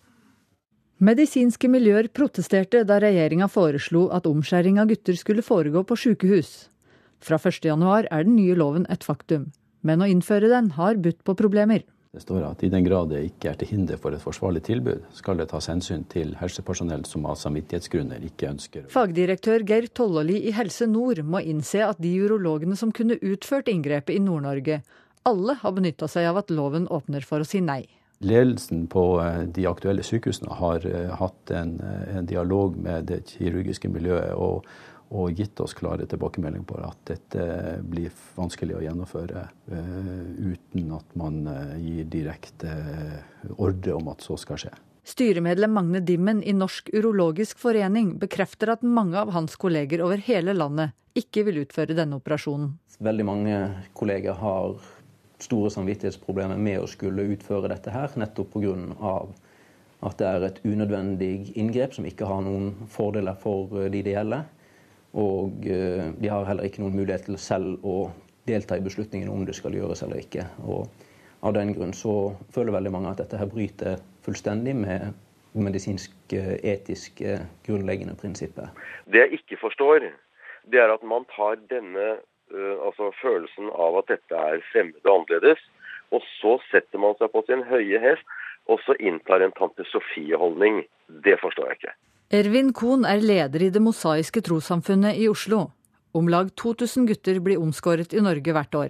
Medisinske 1.05 1.71
miljøer 1.71 2.09
protesterte 2.15 2.83
da 2.87 3.01
regjeringa 3.03 3.47
foreslo 3.51 4.09
at 4.15 4.27
omskjæring 4.31 4.79
av 4.83 4.91
gutter 4.91 5.19
skulle 5.19 5.47
foregå 5.47 5.83
på 5.87 5.99
sykehus. 5.99 6.74
Fra 7.21 7.37
1.1 7.39 8.09
er 8.11 8.25
den 8.25 8.37
nye 8.37 8.57
loven 8.59 8.87
et 8.91 9.05
faktum, 9.05 9.51
men 9.83 10.03
å 10.03 10.09
innføre 10.09 10.51
den 10.51 10.73
har 10.79 10.97
budt 10.97 11.23
på 11.25 11.37
problemer. 11.39 11.85
Det 12.15 12.23
står 12.23 12.45
at 12.47 12.61
i 12.63 12.69
den 12.71 12.85
grad 12.87 13.09
det 13.11 13.25
ikke 13.27 13.49
er 13.51 13.57
til 13.59 13.73
hinder 13.73 13.99
for 13.99 14.15
et 14.15 14.23
forsvarlig 14.23 14.61
tilbud, 14.69 15.01
skal 15.19 15.41
det 15.41 15.49
tas 15.51 15.67
hensyn 15.67 16.05
til 16.07 16.37
helsepersonell 16.39 17.03
som 17.11 17.27
av 17.27 17.41
samvittighetsgrunner 17.41 18.23
ikke 18.29 18.53
ønsker 18.53 18.85
Fagdirektør 18.93 19.65
Geir 19.67 19.89
Tollåli 19.91 20.37
i 20.47 20.53
Helse 20.55 20.87
Nord 20.87 21.25
må 21.27 21.43
innse 21.43 21.83
at 21.83 21.99
de 21.99 22.13
urologene 22.23 22.79
som 22.79 22.95
kunne 22.95 23.19
utført 23.19 23.73
inngrepet 23.73 24.15
i 24.15 24.23
Nord-Norge, 24.23 24.79
alle 25.27 25.59
har 25.59 25.75
benytta 25.75 26.07
seg 26.11 26.31
av 26.31 26.39
at 26.45 26.55
loven 26.55 26.87
åpner 26.87 27.27
for 27.27 27.43
å 27.43 27.49
si 27.49 27.59
nei. 27.65 27.83
Ledelsen 28.23 28.87
på 28.87 29.05
eh, 29.19 29.43
de 29.51 29.67
aktuelle 29.67 30.07
sykehusene 30.07 30.55
har 30.61 30.87
eh, 30.87 31.11
hatt 31.19 31.51
en, 31.51 31.81
eh, 31.83 32.19
en 32.21 32.31
dialog 32.31 32.77
med 32.79 33.11
det 33.11 33.25
kirurgiske 33.35 33.91
miljøet. 33.91 34.37
og 34.39 34.69
og 35.13 35.37
gitt 35.37 35.61
oss 35.61 35.75
klare 35.77 36.07
tilbakemeldinger 36.09 36.67
på 36.67 36.79
at 36.83 37.03
dette 37.11 37.45
blir 37.87 38.15
vanskelig 38.35 38.79
å 38.79 38.83
gjennomføre 38.85 39.45
uh, 39.45 40.25
uten 40.41 40.91
at 40.97 41.15
man 41.19 41.45
uh, 41.47 41.77
gir 41.79 42.09
direkte 42.11 42.73
uh, 42.73 43.55
ordre 43.59 43.95
om 43.99 44.11
at 44.15 44.25
så 44.25 44.39
skal 44.41 44.61
skje. 44.65 44.73
Styremedlem 45.05 45.75
Magne 45.77 46.01
Dimmen 46.01 46.41
i 46.43 46.55
Norsk 46.57 46.89
urologisk 46.97 47.61
forening 47.61 48.15
bekrefter 48.19 48.73
at 48.73 48.85
mange 48.89 49.21
av 49.21 49.35
hans 49.37 49.59
kolleger 49.61 50.01
over 50.01 50.23
hele 50.25 50.55
landet 50.57 50.97
ikke 51.15 51.45
vil 51.45 51.61
utføre 51.67 51.95
denne 51.95 52.17
operasjonen. 52.17 52.73
Veldig 53.05 53.27
mange 53.29 53.59
kolleger 53.93 54.39
har 54.41 54.79
store 55.45 55.69
samvittighetsproblemer 55.75 56.57
med 56.57 56.81
å 56.81 56.89
skulle 56.89 57.27
utføre 57.35 57.69
dette 57.69 57.93
her, 57.93 58.17
nettopp 58.17 58.55
pga. 58.55 59.27
at 60.05 60.19
det 60.19 60.27
er 60.27 60.43
et 60.45 60.61
unødvendig 60.65 61.53
inngrep 61.57 61.95
som 61.95 62.05
ikke 62.05 62.27
har 62.29 62.41
noen 62.45 62.89
fordeler 62.89 63.37
for 63.41 63.89
de 63.89 64.03
det 64.03 64.17
gjelder. 64.17 64.49
Og 65.15 65.67
eh, 65.71 66.11
de 66.19 66.31
har 66.31 66.47
heller 66.49 66.67
ikke 66.67 66.83
noen 66.83 66.97
mulighet 66.99 67.29
til 67.29 67.39
selv 67.39 67.85
å 67.87 68.11
delta 68.49 68.77
i 68.77 68.85
beslutningen 68.85 69.31
om 69.33 69.45
det 69.47 69.57
skal 69.57 69.77
gjøres 69.77 70.03
eller 70.05 70.23
ikke. 70.23 70.47
Og 70.67 70.89
av 71.45 71.55
den 71.57 71.73
grunn 71.77 71.95
så 71.97 72.35
føler 72.55 72.75
veldig 72.75 72.93
mange 72.95 73.13
at 73.13 73.23
dette 73.23 73.39
her 73.41 73.51
bryter 73.51 74.01
fullstendig 74.25 74.75
med 74.77 75.13
medisinske, 75.55 76.59
etiske, 76.67 77.39
grunnleggende 77.67 78.17
prinsipper. 78.19 78.73
Det 79.07 79.23
jeg 79.23 79.39
ikke 79.39 79.61
forstår, 79.61 80.09
det 80.67 80.81
er 80.83 80.91
at 80.91 81.05
man 81.07 81.29
tar 81.31 81.61
denne 81.71 82.17
altså 82.55 83.13
følelsen 83.21 83.71
av 83.71 84.01
at 84.01 84.11
dette 84.11 84.41
er 84.51 84.65
fremmed 84.73 85.07
og 85.07 85.21
annerledes, 85.21 85.63
og 86.15 86.27
så 86.41 86.57
setter 86.71 87.01
man 87.03 87.15
seg 87.19 87.31
på 87.33 87.43
sin 87.47 87.63
høye 87.67 88.01
hest 88.03 88.27
og 88.67 88.81
så 88.85 88.97
inntar 89.01 89.45
en 89.45 89.53
tante 89.53 89.85
Sofie-holdning. 89.91 90.85
Det 91.25 91.37
forstår 91.41 91.71
jeg 91.71 91.81
ikke. 91.81 91.95
Ervin 92.33 92.73
Kohn 92.73 93.05
er 93.05 93.21
leder 93.21 93.63
i 93.67 93.69
Det 93.69 93.83
mosaiske 93.85 94.41
trossamfunnet 94.41 95.19
i 95.21 95.27
Oslo. 95.29 95.67
Om 96.17 96.29
lag 96.33 96.49
2000 96.57 97.05
gutter 97.11 97.41
blir 97.45 97.61
omskåret 97.61 98.15
i 98.17 98.23
Norge 98.25 98.55
hvert 98.57 98.75
år. 98.75 98.89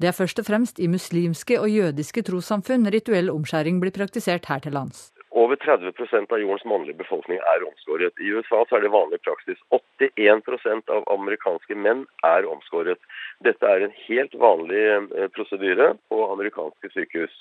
Det 0.00 0.08
er 0.08 0.16
først 0.16 0.40
og 0.40 0.46
fremst 0.48 0.80
i 0.80 0.88
muslimske 0.88 1.58
og 1.60 1.68
jødiske 1.68 2.24
trossamfunn 2.24 2.88
rituell 2.88 3.28
omskjæring 3.30 3.82
blir 3.82 3.92
praktisert 3.92 4.48
her 4.48 4.64
til 4.64 4.72
lands. 4.72 5.12
Over 5.30 5.60
30% 5.60 6.32
av 6.32 6.40
jordens 6.40 6.64
mannlige 6.64 6.96
befolkning 6.96 7.36
er 7.52 7.68
omskåret. 7.68 8.16
I 8.16 8.32
USA 8.32 8.64
er 8.64 8.80
det 8.86 8.94
vanlig 8.96 9.20
praksis. 9.20 9.60
81% 10.00 10.88
av 10.88 11.04
amerikanske 11.12 11.76
menn 11.76 12.06
er 12.24 12.48
omskåret. 12.48 13.02
Dette 13.44 13.66
er 13.68 13.84
en 13.84 13.96
helt 14.08 14.40
vanlig 14.40 14.84
eh, 14.88 15.28
prosedyre 15.36 15.98
på 16.08 16.26
amerikanske 16.32 16.94
sykehus 16.96 17.36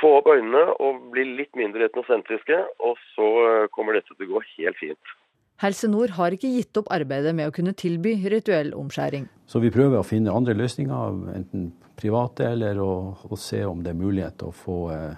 få 0.00 0.16
opp 0.20 0.30
øynene 0.32 0.64
og 0.82 1.10
bli 1.14 1.26
litt 1.38 1.54
mindre 1.58 1.88
etnosentriske, 1.88 2.60
og 2.84 2.98
så 3.14 3.28
eh, 3.44 3.68
kommer 3.74 3.98
dette 3.98 4.14
til 4.14 4.28
å 4.28 4.36
gå 4.36 4.42
helt 4.54 4.80
fint. 4.80 5.14
Helse 5.62 5.88
Nord 5.88 6.16
har 6.16 6.34
ikke 6.34 6.50
gitt 6.50 6.76
opp 6.80 6.90
arbeidet 6.92 7.34
med 7.36 7.48
å 7.48 7.54
kunne 7.54 7.76
tilby 7.78 8.16
rituell 8.30 8.72
omskjæring. 8.74 9.28
Så 9.46 9.62
vi 9.62 9.70
prøver 9.74 10.00
å 10.00 10.06
finne 10.06 10.34
andre 10.34 10.56
løsninger, 10.58 11.20
enten 11.36 11.68
private 11.94 12.48
eller 12.56 12.80
å, 12.82 12.94
å 13.14 13.38
se 13.38 13.62
om 13.64 13.84
det 13.84 13.92
er 13.92 14.00
mulighet 14.00 14.40
til 14.40 14.50
å 14.50 14.56
få, 14.56 14.78
eh, 14.94 15.12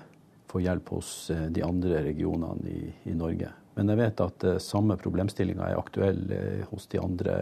få, 0.51 0.61
hjelp 0.64 0.93
hos 0.93 1.14
eh, 1.33 1.47
de 1.57 1.64
andre 1.64 2.03
regionene 2.11 2.68
i, 2.68 2.83
i 3.09 3.16
Norge. 3.16 3.49
Men 3.77 3.93
jeg 3.93 4.01
vet 4.01 4.22
at 4.24 4.45
eh, 4.45 4.61
samme 4.62 4.99
problemstillinga 5.01 5.70
er 5.70 5.81
aktuell 5.81 6.22
eh, 6.33 6.62
hos 6.70 6.89
de 6.93 7.01
andre 7.01 7.37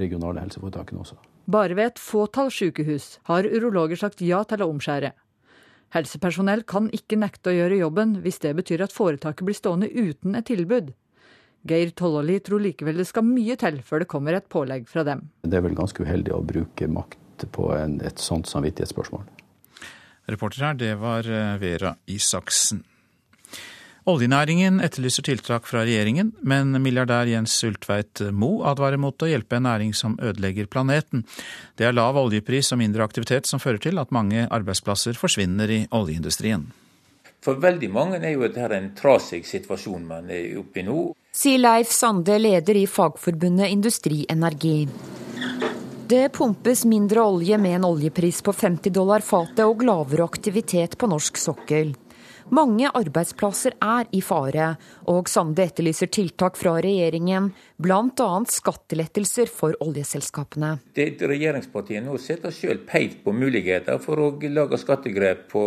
regionale 0.00 0.44
helseforetakene 0.44 1.02
også. 1.02 1.18
Bare 1.50 1.74
ved 1.76 1.94
et 1.94 2.00
fåtall 2.00 2.52
sykehus 2.52 3.16
har 3.28 3.48
urologer 3.48 3.98
sagt 3.98 4.20
ja 4.24 4.42
til 4.48 4.62
å 4.62 4.70
omskjære. 4.70 5.12
Helsepersonell 5.94 6.62
kan 6.70 6.86
ikke 6.94 7.18
nekte 7.18 7.50
å 7.50 7.56
gjøre 7.56 7.80
jobben 7.80 8.20
hvis 8.24 8.38
det 8.44 8.54
betyr 8.58 8.84
at 8.86 8.94
foretaket 8.94 9.46
blir 9.46 9.58
stående 9.58 9.90
uten 9.90 10.38
et 10.38 10.46
tilbud. 10.46 10.92
Geir 11.68 11.90
Tollåli 11.92 12.38
tror 12.40 12.62
likevel 12.64 13.02
det 13.02 13.08
skal 13.10 13.26
mye 13.26 13.56
til 13.60 13.80
før 13.84 14.04
det 14.04 14.10
kommer 14.10 14.38
et 14.38 14.46
pålegg 14.48 14.86
fra 14.88 15.04
dem. 15.04 15.26
Det 15.42 15.58
er 15.58 15.66
vel 15.66 15.76
ganske 15.76 16.06
uheldig 16.06 16.32
å 16.36 16.44
bruke 16.46 16.88
makt 16.88 17.44
på 17.52 17.72
en, 17.74 17.98
et 18.06 18.22
sånt 18.22 18.48
samvittighetsspørsmål. 18.48 19.26
Reporter 20.30 20.68
her, 20.68 20.78
det 20.78 20.94
var 21.00 21.26
eh, 21.26 21.58
Vera 21.60 21.96
Isaksen. 22.08 22.84
Oljenæringen 24.08 24.80
etterlyser 24.80 25.26
tiltak 25.26 25.66
fra 25.68 25.82
regjeringen, 25.84 26.32
men 26.40 26.72
milliardær 26.80 27.28
Jens 27.28 27.58
Ultveit 27.68 28.22
Mo 28.32 28.62
advarer 28.64 28.96
mot 28.96 29.20
å 29.20 29.28
hjelpe 29.28 29.58
en 29.58 29.66
næring 29.68 29.92
som 29.96 30.16
ødelegger 30.16 30.70
planeten. 30.72 31.26
Det 31.76 31.84
er 31.84 31.96
lav 31.96 32.16
oljepris 32.16 32.72
og 32.72 32.80
mindre 32.80 33.04
aktivitet 33.04 33.50
som 33.50 33.60
fører 33.60 33.82
til 33.82 34.00
at 34.00 34.14
mange 34.14 34.46
arbeidsplasser 34.48 35.20
forsvinner 35.20 35.68
i 35.68 35.82
oljeindustrien. 35.92 36.70
For 37.44 37.60
veldig 37.60 37.88
mange 37.92 38.20
er 38.20 38.34
jo 38.34 38.44
dette 38.48 38.76
en 38.76 38.90
trasig 38.96 39.46
situasjon 39.48 40.04
man 40.08 40.28
er 40.32 40.58
oppe 40.60 40.80
i 40.80 40.84
nå. 40.88 41.10
Sier 41.32 41.60
Leif 41.60 41.92
Sande, 41.92 42.36
leder 42.40 42.76
i 42.76 42.86
fagforbundet 42.88 43.72
Industri 43.72 44.24
Energi. 44.28 44.88
Det 46.10 46.28
pumpes 46.34 46.82
mindre 46.90 47.22
olje 47.22 47.56
med 47.58 47.76
en 47.78 47.84
oljepris 47.92 48.40
på 48.42 48.52
50 48.52 48.90
dollar 48.90 49.22
fatet 49.22 49.62
og 49.62 49.84
lavere 49.86 50.24
aktivitet 50.26 50.96
på 50.98 51.08
norsk 51.08 51.38
sokkel. 51.38 51.92
Mange 52.50 52.88
arbeidsplasser 52.90 53.76
er 53.78 54.08
i 54.10 54.20
fare, 54.26 54.72
og 55.12 55.28
Sande 55.30 55.62
etterlyser 55.68 56.10
tiltak 56.10 56.56
fra 56.58 56.72
regjeringen, 56.82 57.52
bl.a. 57.78 58.28
skattelettelser 58.50 59.46
for 59.54 59.76
oljeselskapene. 59.84 60.72
Det 60.96 61.12
Regjeringspartiene 61.30 62.08
nå 62.08 62.16
setter 62.18 62.50
selv 62.54 62.82
pekt 62.90 63.20
på 63.22 63.34
muligheter 63.36 64.00
for 64.02 64.18
å 64.18 64.30
lage 64.50 64.80
skattegrep 64.82 65.46
på, 65.52 65.62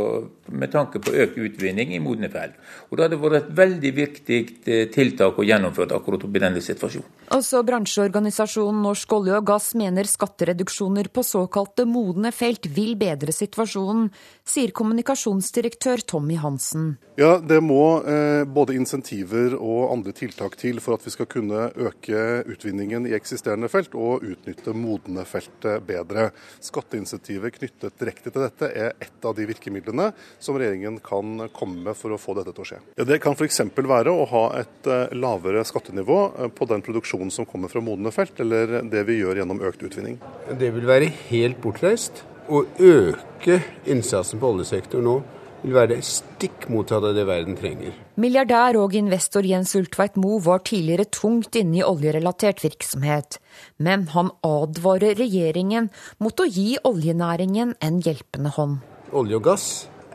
med 0.52 0.74
tanke 0.74 1.00
på 1.00 1.14
økt 1.24 1.40
utvinning 1.40 1.94
i 1.96 2.02
modne 2.04 2.28
felt. 2.34 2.60
Og 2.90 2.98
Det 2.98 3.08
hadde 3.08 3.22
vært 3.22 3.40
et 3.40 3.56
veldig 3.62 3.94
viktig 4.02 4.42
eh, 4.68 4.84
tiltak 4.92 5.40
å 5.40 5.48
gjennomføre 5.48 5.96
akkurat 5.96 6.28
i 6.28 6.44
denne 6.44 6.64
situasjonen. 6.64 7.08
Også 7.34 7.64
bransjeorganisasjonen 7.66 8.84
Norsk 8.84 9.16
olje 9.16 9.40
og 9.40 9.48
gass 9.48 9.72
mener 9.80 10.10
skattereduksjoner 10.10 11.08
på 11.14 11.24
såkalte 11.26 11.88
modne 11.88 12.34
felt 12.36 12.68
vil 12.76 12.98
bedre 13.00 13.32
situasjonen, 13.34 14.10
sier 14.44 14.76
kommunikasjonsdirektør 14.76 16.04
Tommy 16.12 16.36
Hansen. 16.44 16.73
Hansen. 16.74 16.98
Ja, 17.16 17.40
Det 17.40 17.62
må 17.62 18.04
eh, 18.04 18.44
både 18.46 18.74
insentiver 18.74 19.54
og 19.60 19.92
andre 19.94 20.12
tiltak 20.12 20.56
til 20.58 20.80
for 20.82 20.98
at 20.98 21.06
vi 21.06 21.12
skal 21.14 21.28
kunne 21.30 21.70
øke 21.76 22.44
utvinningen 22.50 23.06
i 23.08 23.14
eksisterende 23.14 23.70
felt 23.70 23.94
og 23.94 24.24
utnytte 24.26 24.74
modne 24.74 25.26
felt 25.26 25.68
bedre. 25.86 26.32
Skatteinsentiver 26.64 27.54
knyttet 27.54 28.00
direkte 28.02 28.34
til 28.34 28.46
dette 28.48 28.72
er 28.74 28.98
ett 28.98 29.26
av 29.26 29.36
de 29.38 29.46
virkemidlene 29.50 30.10
som 30.40 30.58
regjeringen 30.58 30.98
kan 31.06 31.48
komme 31.54 31.86
med 31.90 32.00
for 32.00 32.16
å 32.16 32.22
få 32.22 32.38
dette 32.40 32.56
til 32.56 32.66
å 32.66 32.70
skje. 32.72 32.82
Ja, 32.98 33.06
det 33.06 33.22
kan 33.22 33.38
f.eks. 33.38 33.62
være 33.78 34.14
å 34.14 34.26
ha 34.34 34.44
et 34.64 34.90
eh, 34.90 35.14
lavere 35.14 35.64
skattenivå 35.68 36.20
eh, 36.34 36.52
på 36.54 36.70
den 36.70 36.82
produksjonen 36.86 37.32
som 37.34 37.46
kommer 37.50 37.70
fra 37.70 37.84
modne 37.84 38.14
felt, 38.16 38.40
eller 38.42 38.82
det 38.90 39.06
vi 39.06 39.22
gjør 39.22 39.44
gjennom 39.44 39.62
økt 39.70 39.86
utvinning. 39.86 40.18
Det 40.50 40.74
vil 40.74 40.90
være 40.90 41.14
helt 41.30 41.62
bortreist 41.62 42.26
å 42.50 42.66
øke 42.82 43.62
innsatsen 43.88 44.42
på 44.42 44.50
oljesektoren 44.50 45.06
nå 45.08 45.20
vil 45.64 45.76
være 45.76 46.00
stikk 46.04 46.68
motsatt 46.72 47.06
av 47.08 47.16
det 47.16 47.24
verden 47.28 47.56
trenger. 47.60 47.96
Milliardær 48.20 48.78
og 48.82 48.96
investor 49.00 49.46
Jens 49.48 49.74
Ultveit 49.80 50.18
Moe 50.20 50.42
var 50.44 50.64
tidligere 50.68 51.08
tungt 51.08 51.56
inne 51.60 51.80
i 51.80 51.86
oljerelatert 51.88 52.64
virksomhet, 52.66 53.40
men 53.80 54.10
han 54.14 54.34
advarer 54.48 55.18
regjeringen 55.20 55.90
mot 56.24 56.44
å 56.44 56.48
gi 56.50 56.76
oljenæringen 56.84 57.76
en 57.80 58.02
hjelpende 58.04 58.54
hånd. 58.58 58.82
Olje 59.14 59.40
og 59.40 59.48
gass 59.48 59.68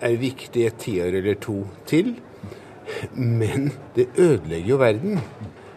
er 0.05 0.19
viktig 0.21 0.67
et 0.69 0.81
tiår 0.83 1.19
eller 1.23 1.39
to 1.43 1.63
til, 1.89 2.15
men 3.15 3.71
det 3.97 4.11
ødelegger 4.17 4.73
jo 4.73 4.81
verden. 4.81 5.23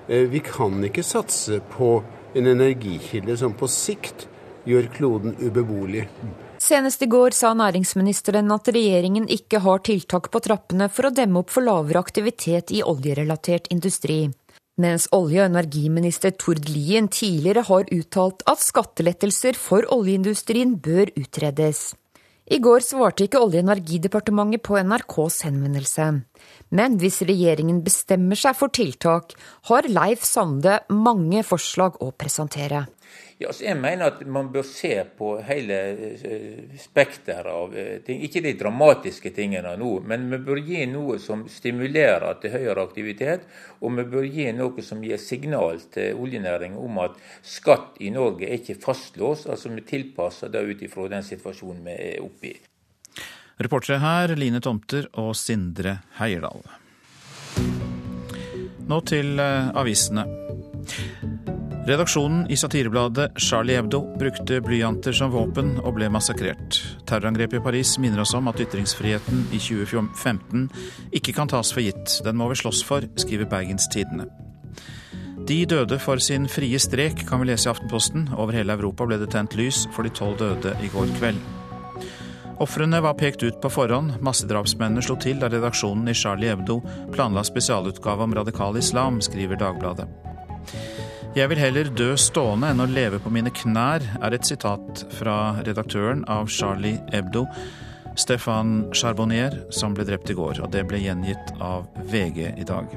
Eh, 0.07 0.28
vi 0.32 0.43
kan 0.43 0.84
ikke 0.84 1.03
satse 1.05 1.61
på 1.74 1.97
en 2.36 2.47
energikilde 2.47 3.36
som 3.39 3.55
på 3.57 3.67
sikt 3.72 4.28
gjør 4.67 4.88
kloden 4.93 5.36
ubeboelig. 5.41 6.05
Senest 6.62 7.01
i 7.01 7.07
går 7.09 7.34
sa 7.34 7.55
næringsministeren 7.57 8.51
at 8.53 8.68
regjeringen 8.70 9.24
ikke 9.34 9.64
har 9.64 9.80
tiltak 9.82 10.28
på 10.30 10.41
trappene 10.45 10.86
for 10.93 11.07
å 11.07 11.14
demme 11.18 11.41
opp 11.41 11.49
for 11.49 11.66
lavere 11.66 12.03
aktivitet 12.05 12.70
i 12.78 12.84
oljerelatert 12.86 13.72
industri. 13.74 14.28
Mens 14.78 15.07
olje- 15.12 15.41
og 15.41 15.49
energiminister 15.49 16.36
Tord 16.38 16.70
Lien 16.70 17.09
tidligere 17.09 17.66
har 17.66 17.89
uttalt 17.89 18.45
at 18.45 18.62
skattelettelser 18.62 19.57
for 19.57 19.89
oljeindustrien 19.89 20.78
bør 20.78 21.09
utredes. 21.18 21.95
I 22.45 22.62
går 22.62 22.86
svarte 22.86 23.26
ikke 23.26 23.41
Olje- 23.41 23.64
og 23.64 23.66
energidepartementet 23.66 24.62
på 24.62 24.78
NRKs 24.78 25.41
henvendelse. 25.47 26.07
Men 26.70 26.97
hvis 27.01 27.22
regjeringen 27.26 27.82
bestemmer 27.82 28.38
seg 28.38 28.57
for 28.59 28.70
tiltak, 28.70 29.34
har 29.66 29.89
Leif 29.89 30.22
Sande 30.28 30.82
mange 30.89 31.41
forslag 31.47 31.97
å 32.01 32.12
presentere. 32.12 32.86
Ja, 33.41 33.47
altså 33.49 33.63
jeg 33.65 33.77
mener 33.81 34.11
at 34.11 34.19
man 34.29 34.51
bør 34.53 34.61
se 34.67 34.91
på 35.17 35.31
hele 35.41 35.77
eh, 35.97 36.75
spekteret 36.77 37.47
av 37.49 37.71
eh, 37.73 37.95
ting. 38.05 38.19
Ikke 38.21 38.43
de 38.45 38.51
dramatiske 38.59 39.31
tingene 39.33 39.71
nå, 39.81 39.95
men 40.05 40.27
vi 40.29 40.37
bør 40.45 40.59
gi 40.61 40.83
noe 40.91 41.17
som 41.21 41.47
stimulerer 41.49 42.37
til 42.43 42.53
høyere 42.53 42.83
aktivitet. 42.85 43.47
Og 43.81 43.97
vi 43.97 44.05
bør 44.13 44.27
gi 44.29 44.45
noe 44.53 44.85
som 44.85 45.01
gir 45.01 45.17
signal 45.17 45.81
til 45.89 46.21
oljenæringen 46.21 46.77
om 46.77 47.01
at 47.01 47.17
skatt 47.41 47.97
i 48.05 48.13
Norge 48.13 48.45
er 48.45 48.59
ikke 48.59 48.77
fastlåst. 48.83 49.49
Altså 49.49 49.73
vi 49.73 49.87
tilpasser 49.89 50.53
det 50.53 50.61
ut 50.61 50.85
ifra 50.85 51.09
den 51.09 51.25
situasjonen 51.25 51.81
vi 51.89 51.97
er 52.11 52.21
oppe 52.21 52.51
i. 52.51 52.55
Reportere 53.57 53.97
her 54.05 54.35
Line 54.37 54.61
Tomter 54.61 55.09
og 55.17 55.33
Sindre 55.39 55.97
Heierdal. 56.21 56.61
Nå 58.85 59.01
til 59.09 59.33
eh, 59.41 59.73
avisene. 59.81 60.29
Redaksjonen 61.91 62.45
i 62.51 62.55
satirebladet 62.55 63.31
Charlie 63.35 63.75
Hebdo 63.75 63.99
brukte 64.19 64.61
blyanter 64.63 65.11
som 65.11 65.33
våpen 65.33 65.73
og 65.81 65.97
ble 65.97 66.07
massakrert. 66.07 66.77
Terrorangrepet 67.09 67.57
i 67.59 67.63
Paris 67.65 67.97
minner 67.99 68.21
oss 68.23 68.31
om 68.37 68.47
at 68.47 68.61
ytringsfriheten 68.63 69.41
i 69.51 69.59
2015 69.59 70.69
ikke 71.19 71.33
kan 71.35 71.51
tas 71.51 71.73
for 71.75 71.83
gitt. 71.83 72.21
Den 72.23 72.39
må 72.39 72.47
vi 72.47 72.61
slåss 72.61 72.79
for, 72.87 73.03
skriver 73.19 73.49
Bergens 73.51 73.89
Tidende. 73.91 74.29
De 75.49 75.59
døde 75.67 75.99
for 75.99 76.23
sin 76.23 76.47
frie 76.47 76.79
strek, 76.79 77.25
kan 77.27 77.43
vi 77.43 77.51
lese 77.51 77.67
i 77.67 77.73
Aftenposten. 77.73 78.29
Over 78.39 78.55
hele 78.55 78.79
Europa 78.79 79.09
ble 79.09 79.19
det 79.19 79.33
tent 79.35 79.59
lys 79.59 79.83
for 79.91 80.07
de 80.07 80.15
tolv 80.15 80.39
døde 80.39 80.77
i 80.79 80.93
går 80.95 81.11
kveld. 81.19 81.43
Ofrene 82.63 83.03
var 83.03 83.19
pekt 83.19 83.43
ut 83.43 83.59
på 83.59 83.73
forhånd. 83.73 84.21
Massedrapsmennene 84.23 85.03
slo 85.03 85.19
til 85.19 85.43
da 85.43 85.51
redaksjonen 85.51 86.07
i 86.07 86.15
Charlie 86.15 86.55
Hebdo 86.55 86.79
planla 87.11 87.43
spesialutgave 87.43 88.29
om 88.29 88.39
radikal 88.39 88.79
islam, 88.79 89.19
skriver 89.19 89.59
Dagbladet. 89.59 90.07
Jeg 91.32 91.47
vil 91.47 91.61
heller 91.61 91.88
dø 91.95 92.09
stående 92.19 92.73
enn 92.73 92.84
å 92.84 92.89
leve 92.91 93.15
på 93.23 93.32
mine 93.32 93.53
knær, 93.55 94.03
er 94.19 94.34
et 94.36 94.43
sitat 94.43 95.05
fra 95.15 95.53
redaktøren 95.63 96.25
av 96.27 96.49
Charlie 96.51 96.97
Hebdo, 97.13 97.45
Stefan 98.19 98.89
Charbonnier, 98.91 99.55
som 99.71 99.95
ble 99.95 100.03
drept 100.09 100.27
i 100.34 100.36
går. 100.36 100.59
Og 100.59 100.73
det 100.73 100.84
ble 100.89 100.99
gjengitt 100.99 101.53
av 101.63 101.88
VG 102.11 102.49
i 102.59 102.67
dag. 102.67 102.91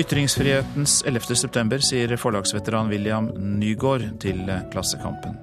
Ytringsfrihetens 0.00 1.02
11. 1.04 1.36
september, 1.36 1.84
sier 1.84 2.16
forlagsveteran 2.16 2.88
William 2.88 3.28
Nygaard 3.60 4.06
til 4.24 4.48
Klassekampen. 4.72 5.36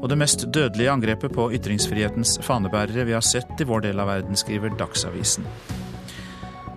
Og 0.00 0.08
det 0.10 0.18
mest 0.18 0.48
dødelige 0.50 0.90
angrepet 0.90 1.36
på 1.36 1.52
ytringsfrihetens 1.54 2.40
fanebærere 2.42 3.06
vi 3.06 3.14
har 3.14 3.22
sett 3.22 3.62
i 3.62 3.68
vår 3.68 3.86
del 3.86 4.02
av 4.02 4.10
verden, 4.10 4.34
skriver 4.34 4.74
Dagsavisen. 4.80 5.46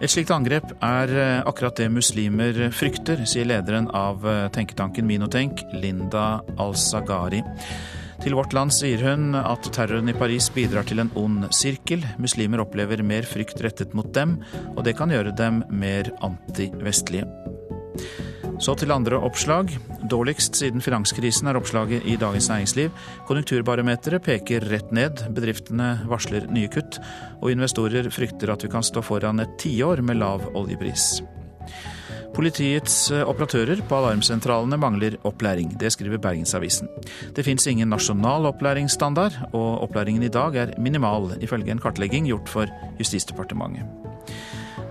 Et 0.03 0.11
slikt 0.11 0.33
angrep 0.35 0.73
er 0.83 1.11
eh, 1.15 1.41
akkurat 1.47 1.77
det 1.79 1.85
muslimer 1.87 2.57
frykter, 2.75 3.21
sier 3.23 3.47
lederen 3.47 3.85
av 3.95 4.25
eh, 4.27 4.49
tenketanken 4.51 5.07
Minotenk, 5.07 5.63
Linda 5.79 6.41
Al-Sagari. 6.59 7.39
Til 8.19 8.35
Vårt 8.35 8.51
Land 8.55 8.75
sier 8.75 8.99
hun 8.99 9.31
at 9.39 9.69
terroren 9.71 10.11
i 10.11 10.17
Paris 10.17 10.49
bidrar 10.51 10.83
til 10.89 10.99
en 10.99 11.13
ond 11.19 11.47
sirkel. 11.55 12.03
Muslimer 12.19 12.65
opplever 12.65 12.99
mer 12.99 13.23
frykt 13.27 13.63
rettet 13.63 13.95
mot 13.95 14.11
dem, 14.15 14.41
og 14.75 14.83
det 14.83 14.97
kan 14.99 15.11
gjøre 15.11 15.31
dem 15.39 15.63
mer 15.71 16.11
antivestlige. 16.19 17.23
Så 18.63 18.77
til 18.79 18.93
andre 18.95 19.17
oppslag. 19.19 19.73
Dårligst 20.07 20.55
siden 20.55 20.79
finanskrisen 20.83 21.49
er 21.51 21.57
oppslaget 21.59 22.05
i 22.07 22.13
Dagens 22.15 22.47
Næringsliv. 22.47 22.93
Konjunkturbarometeret 23.27 24.23
peker 24.23 24.63
rett 24.71 24.93
ned, 24.95 25.25
bedriftene 25.35 25.97
varsler 26.07 26.45
nye 26.47 26.69
kutt, 26.71 27.01
og 27.41 27.51
investorer 27.51 28.07
frykter 28.13 28.53
at 28.53 28.63
vi 28.63 28.71
kan 28.71 28.85
stå 28.87 29.03
foran 29.03 29.43
et 29.43 29.57
tiår 29.59 29.99
med 30.07 30.21
lav 30.21 30.45
oljepris. 30.55 31.17
Politiets 32.33 32.95
eh, 33.11 33.25
operatører 33.27 33.83
på 33.89 33.99
alarmsentralene 33.99 34.79
mangler 34.79 35.19
opplæring. 35.27 35.75
Det 35.79 35.91
skriver 35.93 36.23
Bergensavisen. 36.23 36.87
Det 37.35 37.43
fins 37.43 37.67
ingen 37.67 37.91
nasjonal 37.91 38.47
opplæringsstandard, 38.53 39.35
og 39.51 39.83
opplæringen 39.89 40.23
i 40.23 40.31
dag 40.31 40.55
er 40.55 40.73
minimal, 40.79 41.33
ifølge 41.43 41.75
en 41.75 41.83
kartlegging 41.83 42.31
gjort 42.31 42.49
for 42.49 42.71
Justisdepartementet. 42.97 44.02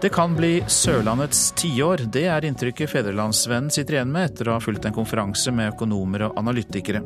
Det 0.02 0.08
kan 0.08 0.32
bli 0.34 0.64
Sørlandets 0.66 1.52
tiår. 1.54 2.00
Det 2.10 2.24
er 2.26 2.42
inntrykket 2.42 2.90
Fedrelandsvennen 2.90 3.70
sitter 3.70 4.00
igjen 4.00 4.10
med 4.10 4.32
etter 4.32 4.48
å 4.50 4.56
ha 4.56 4.62
fulgt 4.64 4.88
en 4.88 4.96
konferanse 4.96 5.52
med 5.54 5.76
økonomer 5.76 6.24
og 6.26 6.40
analytikere. 6.40 7.04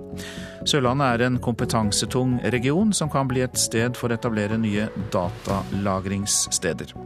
Sørlandet 0.64 1.11
er 1.11 1.26
en 1.26 1.36
kompetansetung 1.44 2.38
region 2.57 2.97
som 2.97 3.12
kan 3.12 3.28
bli 3.28 3.44
et 3.44 3.61
sted 3.61 4.01
for 4.01 4.09
å 4.09 4.16
etablere 4.16 4.57
nye 4.57 4.88
datalagringssteder. 5.12 6.97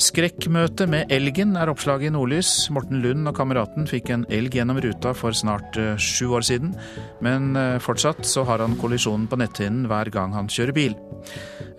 Skrekkmøte 0.00 0.88
med 0.90 1.12
elgen 1.14 1.54
er 1.58 1.70
oppslaget 1.70 2.08
i 2.08 2.12
Nordlys. 2.14 2.50
Morten 2.74 2.98
Lund 3.04 3.28
og 3.30 3.36
kameraten 3.38 3.86
fikk 3.86 4.10
en 4.10 4.24
elg 4.32 4.56
gjennom 4.58 4.80
ruta 4.82 5.12
for 5.14 5.36
snart 5.36 5.78
eh, 5.78 5.94
sju 6.02 6.34
år 6.34 6.46
siden, 6.46 6.74
men 7.22 7.54
eh, 7.58 7.78
fortsatt 7.82 8.26
så 8.26 8.42
har 8.48 8.64
han 8.64 8.74
kollisjonen 8.80 9.28
på 9.30 9.38
netthinnen 9.38 9.86
hver 9.90 10.10
gang 10.14 10.34
han 10.34 10.50
kjører 10.50 10.74
bil. 10.74 10.96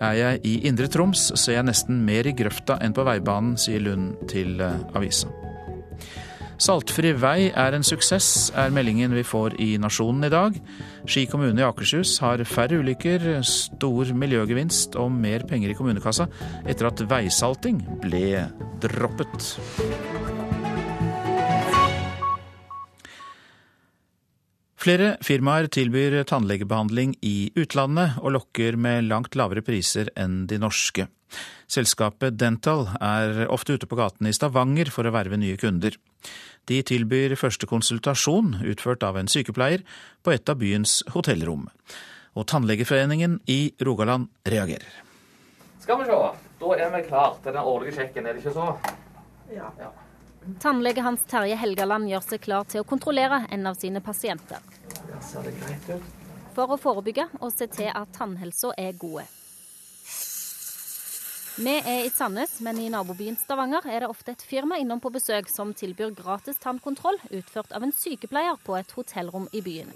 Er 0.00 0.16
jeg 0.16 0.44
i 0.48 0.54
Indre 0.68 0.88
Troms, 0.92 1.28
ser 1.36 1.58
jeg 1.58 1.68
nesten 1.68 2.00
mer 2.08 2.28
i 2.28 2.36
grøfta 2.36 2.80
enn 2.80 2.96
på 2.96 3.04
veibanen, 3.06 3.58
sier 3.60 3.84
Lund 3.84 4.16
til 4.32 4.64
eh, 4.64 4.80
avisa. 4.96 5.45
Saltfri 6.56 7.10
vei 7.20 7.50
er 7.52 7.74
en 7.76 7.84
suksess, 7.84 8.50
er 8.56 8.72
meldingen 8.72 9.12
vi 9.12 9.24
får 9.26 9.58
i 9.60 9.74
Nasjonen 9.80 10.24
i 10.24 10.32
dag. 10.32 10.56
Ski 11.04 11.26
kommune 11.28 11.60
i 11.60 11.66
Akershus 11.66 12.16
har 12.24 12.40
færre 12.48 12.80
ulykker, 12.80 13.26
stor 13.44 14.12
miljøgevinst 14.16 14.96
og 14.96 15.12
mer 15.12 15.44
penger 15.48 15.74
i 15.74 15.76
kommunekassa 15.76 16.28
etter 16.64 16.88
at 16.88 17.04
veisalting 17.12 17.84
ble 18.06 18.46
droppet. 18.80 19.52
Flere 24.86 25.16
firmaer 25.18 25.66
tilbyr 25.66 26.20
tannlegebehandling 26.30 27.16
i 27.26 27.50
utlandet 27.58 28.20
og 28.20 28.36
lokker 28.36 28.76
med 28.78 29.08
langt 29.08 29.34
lavere 29.34 29.64
priser 29.66 30.12
enn 30.14 30.44
de 30.46 30.60
norske. 30.62 31.08
Selskapet 31.66 32.36
Dental 32.38 32.84
er 33.02 33.48
ofte 33.50 33.74
ute 33.74 33.88
på 33.90 33.98
gatene 33.98 34.30
i 34.30 34.36
Stavanger 34.36 34.92
for 34.94 35.02
å 35.02 35.14
verve 35.16 35.40
nye 35.42 35.58
kunder. 35.58 35.96
De 36.70 36.78
tilbyr 36.86 37.34
første 37.34 37.66
konsultasjon, 37.66 38.60
utført 38.62 39.02
av 39.02 39.18
en 39.18 39.26
sykepleier, 39.26 39.82
på 40.22 40.36
et 40.36 40.54
av 40.54 40.62
byens 40.62 41.00
hotellrom. 41.16 41.66
Og 42.38 42.46
Tannlegeforeningen 42.46 43.40
i 43.50 43.74
Rogaland 43.82 44.30
reagerer. 44.46 45.02
Skal 45.82 46.04
vi 46.04 46.12
se, 46.12 46.24
da 46.62 46.74
er 46.78 46.94
vi 46.94 47.06
klar 47.10 47.40
til 47.42 47.58
den 47.58 47.74
årlige 47.74 47.98
sjekken, 47.98 48.30
er 48.30 48.38
det 48.38 48.46
ikke 48.46 48.54
så? 48.54 48.70
Ja. 49.50 49.74
ja. 49.82 49.90
Tannlege 50.60 51.02
Hans 51.02 51.24
Terje 51.26 51.56
Helgaland 51.58 52.06
gjør 52.06 52.22
seg 52.22 52.42
klar 52.44 52.66
til 52.70 52.84
å 52.84 52.86
kontrollere 52.86 53.42
en 53.50 53.66
av 53.66 53.74
sine 53.78 53.98
pasienter. 54.04 54.62
For 56.54 56.70
å 56.70 56.78
forebygge 56.78 57.26
og 57.40 57.50
se 57.50 57.66
til 57.72 57.90
at 57.90 58.12
tannhelsa 58.14 58.70
er 58.78 58.94
gode. 59.00 59.26
Vi 61.56 61.72
er 61.72 62.04
i 62.04 62.10
Sandnes, 62.12 62.58
men 62.60 62.78
i 62.78 62.90
nabobyen 62.92 63.38
Stavanger 63.40 63.88
er 63.88 64.04
det 64.04 64.10
ofte 64.12 64.34
et 64.36 64.42
firma 64.44 64.76
innom 64.76 65.00
på 65.00 65.08
besøk 65.14 65.48
som 65.48 65.72
tilbyr 65.74 66.12
gratis 66.14 66.60
tannkontroll 66.62 67.16
utført 67.30 67.72
av 67.72 67.86
en 67.86 67.94
sykepleier 67.96 68.60
på 68.62 68.76
et 68.76 68.92
hotellrom 68.92 69.48
i 69.56 69.62
byen. 69.64 69.88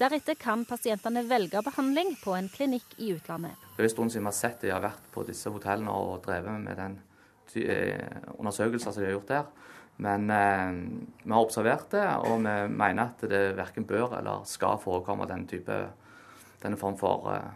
Deretter 0.00 0.34
kan 0.34 0.66
pasientene 0.66 1.22
velge 1.30 1.62
behandling 1.62 2.16
på 2.24 2.34
en 2.34 2.50
klinikk 2.52 2.98
i 2.98 3.12
utlandet. 3.14 3.54
Det 3.76 3.84
er 3.84 3.88
en 3.88 3.94
stund 3.94 4.12
siden 4.12 4.26
vi 4.26 4.32
har 4.32 4.40
sett 4.40 4.66
de 4.66 4.74
har 4.74 4.82
vært 4.82 5.06
på 5.14 5.24
disse 5.30 5.52
hotellene 5.54 5.94
og 5.94 6.18
drevet 6.26 6.58
med 6.66 6.82
den 6.82 6.98
eh, 7.62 8.34
undersøkelsen 8.34 8.90
som 8.90 9.00
de 9.00 9.06
har 9.06 9.16
gjort 9.20 9.30
der. 9.30 9.46
Men 10.02 10.30
eh, 10.30 10.72
vi 11.22 11.32
har 11.32 11.42
observert 11.42 11.90
det, 11.94 12.04
og 12.28 12.42
vi 12.44 12.54
mener 12.68 13.08
at 13.08 13.26
det 13.30 13.42
verken 13.56 13.86
bør 13.88 14.18
eller 14.18 14.44
skal 14.48 14.80
forekomme 14.82 15.28
denne, 15.28 15.48
type, 15.48 15.76
denne 16.62 16.80
form 16.80 16.98
for 17.00 17.30
eh, 17.32 17.52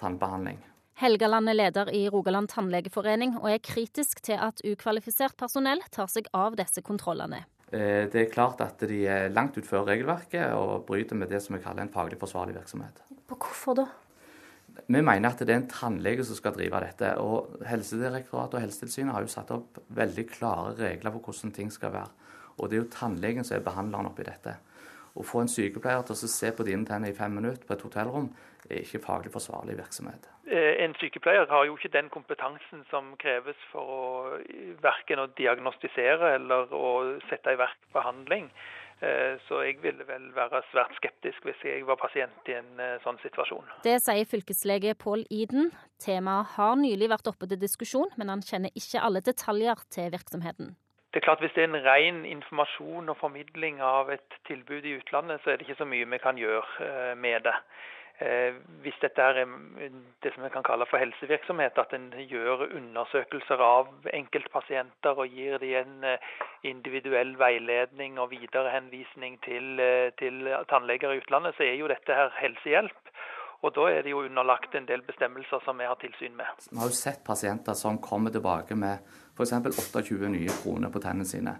tannbehandling. 0.00 0.60
Helgaland 1.02 1.50
er 1.50 1.56
leder 1.56 1.88
i 1.92 2.04
Rogaland 2.12 2.50
tannlegeforening 2.52 3.34
og 3.40 3.48
er 3.50 3.62
kritisk 3.64 4.20
til 4.22 4.38
at 4.38 4.60
ukvalifisert 4.64 5.34
personell 5.40 5.80
tar 5.90 6.10
seg 6.12 6.28
av 6.36 6.56
disse 6.60 6.84
kontrollene. 6.84 7.42
Eh, 7.72 8.04
det 8.12 8.26
er 8.26 8.32
klart 8.32 8.60
at 8.64 8.84
de 8.88 9.00
er 9.08 9.32
langt 9.32 9.56
utenfor 9.56 9.88
regelverket 9.88 10.52
og 10.54 10.84
bryter 10.88 11.18
med 11.18 11.32
det 11.32 11.40
som 11.44 11.56
vi 11.56 11.62
kaller 11.64 11.86
en 11.86 11.92
faglig 11.92 12.20
forsvarlig 12.20 12.54
virksomhet. 12.58 13.00
Hvorfor 13.32 13.78
da? 13.80 13.86
Vi 14.86 15.00
mener 15.02 15.28
at 15.28 15.40
det 15.40 15.52
er 15.52 15.60
en 15.60 15.70
tannlege 15.70 16.24
som 16.24 16.38
skal 16.38 16.54
drive 16.56 16.80
dette. 16.84 17.14
og 17.20 17.62
Helsedirektoratet 17.68 18.58
og 18.58 18.64
Helsetilsynet 18.64 19.14
har 19.14 19.24
jo 19.24 19.32
satt 19.32 19.50
opp 19.54 19.80
veldig 19.88 20.26
klare 20.30 20.74
regler 20.78 21.12
for 21.12 21.28
hvordan 21.28 21.52
ting 21.52 21.72
skal 21.72 21.92
være. 21.92 22.12
Og 22.58 22.68
det 22.68 22.76
er 22.76 22.84
jo 22.84 22.92
tannlegen 22.92 23.44
som 23.44 23.56
er 23.56 23.66
behandleren 23.66 24.10
oppi 24.10 24.26
dette. 24.26 24.56
Å 25.12 25.24
få 25.26 25.42
en 25.42 25.50
sykepleier 25.50 26.04
til 26.08 26.16
å 26.16 26.30
se 26.34 26.52
på 26.56 26.64
dine 26.64 26.88
tenner 26.88 27.12
i 27.12 27.16
fem 27.16 27.34
minutter 27.36 27.66
på 27.68 27.76
et 27.76 27.84
hotellrom, 27.84 28.30
er 28.70 28.80
ikke 28.80 29.02
faglig 29.04 29.32
forsvarlig 29.34 29.76
virksomhet. 29.76 30.28
Eh, 30.46 30.84
en 30.84 30.94
sykepleier 31.00 31.48
har 31.50 31.66
jo 31.66 31.76
ikke 31.76 31.92
den 31.92 32.08
kompetansen 32.12 32.84
som 32.90 33.12
kreves 33.20 33.58
for 33.72 33.92
å 33.96 34.02
verken 34.84 35.20
å 35.22 35.28
diagnostisere 35.38 36.34
eller 36.38 36.72
å 36.72 36.92
sette 37.28 37.52
i 37.52 37.60
verk 37.60 37.78
behandling. 37.92 38.48
Eh, 39.02 39.34
så 39.48 39.64
jeg 39.66 39.80
ville 39.82 40.04
vel 40.06 40.28
være 40.36 40.60
svært 40.70 40.94
skeptisk 40.94 41.42
hvis 41.48 41.64
jeg 41.66 41.82
var 41.88 41.98
pasient 41.98 42.46
i 42.46 42.54
en 42.54 42.78
eh, 42.78 43.00
sånn 43.02 43.18
situasjon. 43.24 43.66
Det 43.82 43.96
sier 44.04 44.28
fylkeslege 44.30 44.94
Pål 44.94 45.24
Iden. 45.26 45.72
Temaet 46.02 46.54
har 46.54 46.76
nylig 46.78 47.08
vært 47.10 47.32
oppe 47.32 47.48
til 47.50 47.58
diskusjon, 47.58 48.12
men 48.20 48.30
han 48.30 48.44
kjenner 48.46 48.70
ikke 48.78 49.02
alle 49.02 49.24
detaljer 49.26 49.82
til 49.90 50.12
virksomheten. 50.14 50.76
Det 51.12 51.20
er 51.20 51.26
klart 51.26 51.42
Hvis 51.42 51.52
det 51.56 51.64
er 51.64 51.68
en 51.68 51.84
ren 51.84 52.22
informasjon 52.24 53.10
og 53.10 53.18
formidling 53.20 53.82
av 53.84 54.08
et 54.14 54.38
tilbud 54.48 54.86
i 54.86 54.94
utlandet, 55.00 55.42
så 55.42 55.50
er 55.50 55.58
det 55.58 55.66
ikke 55.66 55.82
så 55.82 55.88
mye 55.88 56.06
vi 56.08 56.22
kan 56.22 56.38
gjøre 56.38 56.86
eh, 56.86 57.16
med 57.18 57.42
det. 57.48 57.56
Eh, 58.22 58.54
hvis 58.84 58.98
dette 59.02 59.24
er 59.24 59.40
det 60.22 60.30
som 60.34 60.44
vi 60.44 60.50
kan 60.54 60.62
kalle 60.66 60.86
for 60.86 61.00
helsevirksomhet, 61.02 61.78
at 61.80 61.94
en 61.96 62.10
gjør 62.30 62.68
undersøkelser 62.68 63.62
av 63.66 63.88
enkeltpasienter 64.14 65.18
og 65.18 65.32
gir 65.32 65.58
dem 65.62 65.72
en 65.80 66.04
eh, 66.06 66.28
individuell 66.70 67.32
veiledning 67.40 68.20
og 68.22 68.30
viderehenvisning 68.30 69.40
til, 69.46 69.80
eh, 69.82 70.12
til 70.20 70.52
tannleger 70.70 71.14
i 71.14 71.22
utlandet, 71.22 71.56
så 71.56 71.66
er 71.66 71.80
jo 71.80 71.90
dette 71.90 72.18
her 72.18 72.30
helsehjelp. 72.38 73.10
Og 73.62 73.74
Da 73.74 73.88
er 73.90 74.02
det 74.02 74.10
jo 74.10 74.22
underlagt 74.26 74.74
en 74.74 74.86
del 74.86 75.02
bestemmelser 75.06 75.62
som 75.64 75.78
vi 75.78 75.86
har 75.86 75.94
tilsyn 75.94 76.36
med. 76.36 76.46
Vi 76.70 76.78
har 76.78 76.90
jo 76.90 76.98
sett 76.98 77.24
pasienter 77.24 77.74
som 77.78 77.98
kommer 77.98 78.30
tilbake 78.30 78.74
med 78.74 78.98
f.eks. 79.36 79.52
28 79.94 80.28
nye 80.28 80.50
kroner 80.62 80.90
på 80.90 81.02
tennene 81.02 81.26
sine, 81.26 81.56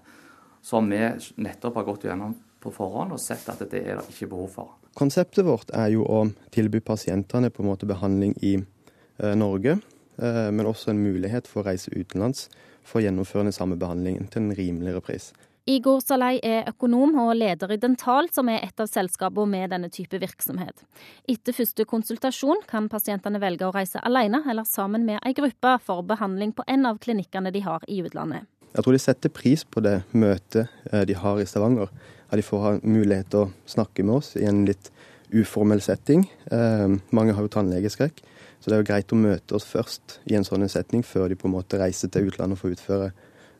som 0.62 0.90
vi 0.90 0.98
nettopp 1.38 1.74
har 1.78 1.86
gått 1.86 2.06
gjennom 2.10 2.34
på 2.62 2.70
forhånd 2.74 3.14
og 3.14 3.22
sett 3.22 3.48
at 3.50 3.62
det 3.70 3.82
er 3.86 3.98
det 3.98 4.10
ikke 4.10 4.30
behov 4.34 4.50
for. 4.54 4.81
Konseptet 4.94 5.46
vårt 5.46 5.70
er 5.72 5.94
jo 5.94 6.04
å 6.04 6.26
tilby 6.52 6.82
pasientene 6.84 7.50
på 7.50 7.62
en 7.62 7.70
måte 7.70 7.88
behandling 7.88 8.34
i 8.44 8.56
eh, 8.58 9.34
Norge, 9.38 9.78
eh, 10.20 10.50
men 10.52 10.68
også 10.68 10.92
en 10.92 11.00
mulighet 11.00 11.48
for 11.48 11.62
å 11.62 11.70
reise 11.70 11.92
utenlands 11.94 12.48
for 12.82 13.00
å 13.00 13.06
gjennomføre 13.06 13.48
den 13.48 13.56
samme 13.56 13.78
behandlingen 13.80 14.28
til 14.28 14.44
en 14.44 14.54
rimeligere 14.58 15.00
pris. 15.04 15.30
Igor 15.70 16.00
Salei 16.02 16.40
er 16.42 16.66
økonom 16.66 17.14
og 17.22 17.36
leder 17.38 17.70
i 17.70 17.78
Dental, 17.78 18.26
som 18.34 18.48
er 18.50 18.64
et 18.66 18.80
av 18.82 18.88
selskapene 18.90 19.46
med 19.46 19.70
denne 19.70 19.92
type 19.94 20.18
virksomhet. 20.18 20.82
Etter 21.30 21.54
første 21.54 21.86
konsultasjon 21.86 22.64
kan 22.66 22.88
pasientene 22.90 23.38
velge 23.42 23.68
å 23.68 23.74
reise 23.74 24.02
alene 24.02 24.42
eller 24.50 24.66
sammen 24.66 25.06
med 25.06 25.22
ei 25.22 25.36
gruppe 25.38 25.76
for 25.86 26.02
behandling 26.02 26.50
på 26.58 26.66
en 26.66 26.90
av 26.90 26.98
klinikkene 26.98 27.54
de 27.54 27.62
har 27.62 27.86
i 27.86 28.02
utlandet. 28.02 28.50
Jeg 28.72 28.84
tror 28.84 28.96
de 28.96 29.02
setter 29.02 29.32
pris 29.32 29.66
på 29.68 29.82
det 29.84 29.98
møtet 30.16 30.70
eh, 30.90 31.04
de 31.08 31.16
har 31.18 31.40
i 31.40 31.46
Stavanger 31.48 31.90
at 32.32 32.40
de 32.40 32.44
får 32.46 32.62
ha 32.64 32.70
mulighet 32.80 33.28
til 33.32 33.44
å 33.44 33.50
snakke 33.68 34.04
med 34.08 34.22
oss 34.22 34.32
i 34.40 34.46
en 34.48 34.62
litt 34.64 34.88
uformell 35.32 35.82
setting. 35.84 36.24
Eh, 36.52 36.96
mange 37.12 37.36
har 37.36 37.44
jo 37.44 37.52
tannlegeskrekk, 37.52 38.22
så 38.60 38.70
det 38.70 38.78
er 38.78 38.82
jo 38.82 38.88
greit 38.88 39.12
å 39.12 39.20
møte 39.20 39.58
oss 39.58 39.68
først 39.68 40.18
i 40.30 40.38
en 40.38 40.48
sånn 40.48 40.64
setning, 40.72 41.04
før 41.04 41.28
de 41.28 41.36
på 41.36 41.50
en 41.50 41.56
måte 41.58 41.80
reiser 41.80 42.12
til 42.12 42.32
utlandet 42.32 42.60
for 42.60 42.70
å 42.70 42.76
utføre 42.78 43.12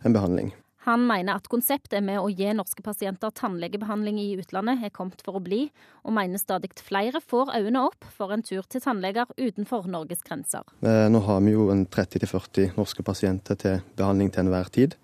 en 0.02 0.16
behandling. 0.16 0.52
Han 0.82 1.04
mener 1.06 1.38
at 1.38 1.46
konseptet 1.46 2.02
med 2.02 2.18
å 2.18 2.30
gi 2.32 2.48
norske 2.58 2.82
pasienter 2.82 3.30
tannlegebehandling 3.38 4.16
i 4.18 4.32
utlandet 4.34 4.82
er 4.82 4.90
kommet 4.94 5.20
for 5.22 5.38
å 5.38 5.42
bli, 5.44 5.68
og 6.02 6.16
mener 6.16 6.42
stadig 6.42 6.72
flere 6.82 7.20
får 7.22 7.52
øynene 7.54 7.84
opp 7.86 8.08
for 8.10 8.34
en 8.34 8.42
tur 8.42 8.66
til 8.66 8.82
tannleger 8.82 9.30
utenfor 9.38 9.86
Norges 9.86 10.24
grenser. 10.26 10.66
Eh, 10.82 11.06
nå 11.06 11.20
har 11.22 11.38
vi 11.46 11.54
jo 11.54 11.68
30-40 11.70 12.74
norske 12.80 13.06
pasienter 13.06 13.60
til 13.62 13.78
behandling 13.94 14.32
til 14.34 14.42
enhver 14.42 14.72
tid, 14.74 14.98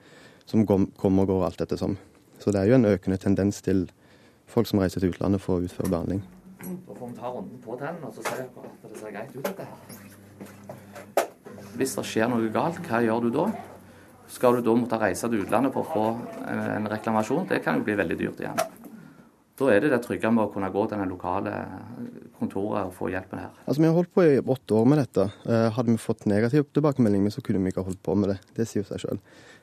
som 0.50 0.66
kommer 0.66 1.22
og 1.22 1.30
går 1.30 1.46
alt 1.46 1.62
etter 1.62 1.78
som. 1.78 1.94
Så 2.42 2.50
det 2.50 2.64
er 2.64 2.72
jo 2.72 2.78
en 2.80 2.90
økende 2.90 3.20
tendens 3.22 3.62
til 3.62 3.86
folk 4.50 4.66
som 4.66 4.82
reiser 4.82 5.04
til 5.04 5.14
utlandet 5.14 5.44
for 5.44 5.60
å 5.60 5.62
utføre 5.68 5.94
behandling. 5.94 6.26
Da 6.58 6.98
får 6.98 7.06
vi 7.06 7.14
ta 7.22 7.30
runden 7.30 7.62
på 7.62 7.78
den 7.78 8.02
og 8.02 8.18
så 8.18 8.26
se 8.26 8.36
at 8.42 8.82
det 8.82 8.98
ser 8.98 9.14
greit 9.14 9.30
ut, 9.36 9.46
dette 9.46 9.62
her. 9.62 9.74
Hvis 11.78 11.94
det 11.94 12.08
skjer 12.10 12.30
noe 12.32 12.50
galt, 12.50 12.82
hva 12.88 13.04
gjør 13.06 13.28
du 13.28 13.34
da? 13.38 13.50
Skal 14.28 14.58
du 14.58 14.64
da 14.64 14.74
måtte 14.76 15.00
reise 15.00 15.28
til 15.28 15.44
utlandet 15.44 15.72
for 15.72 15.86
å 15.86 15.92
få 15.94 16.50
en 16.52 16.88
reklamasjon? 16.90 17.48
Det 17.48 17.62
kan 17.64 17.80
jo 17.80 17.86
bli 17.86 17.96
veldig 17.98 18.18
dyrt 18.20 18.44
igjen. 18.44 18.60
Da 19.58 19.72
er 19.74 19.82
det 19.82 19.90
det 19.90 19.98
trygge 20.04 20.30
med 20.30 20.44
å 20.44 20.50
kunne 20.54 20.68
gå 20.70 20.84
til 20.86 21.00
den 21.00 21.10
lokale 21.10 21.52
kontoret 22.38 22.86
og 22.86 22.92
få 22.94 23.08
hjelpen 23.10 23.40
her. 23.42 23.50
Altså, 23.64 23.80
Vi 23.82 23.88
har 23.88 23.96
holdt 23.96 24.12
på 24.14 24.22
i 24.22 24.38
åtte 24.38 24.76
år 24.78 24.86
med 24.86 25.00
dette. 25.02 25.26
Eh, 25.48 25.70
hadde 25.74 25.90
vi 25.90 25.98
fått 25.98 26.28
negativ 26.30 26.68
tilbakemelding, 26.76 27.26
så 27.34 27.42
kunne 27.42 27.64
vi 27.64 27.72
ikke 27.72 27.86
holdt 27.88 28.02
på 28.04 28.14
med 28.14 28.34
det. 28.34 28.38
Det 28.54 28.68
sier 28.70 28.86
seg 28.86 29.02
sjøl. 29.02 29.18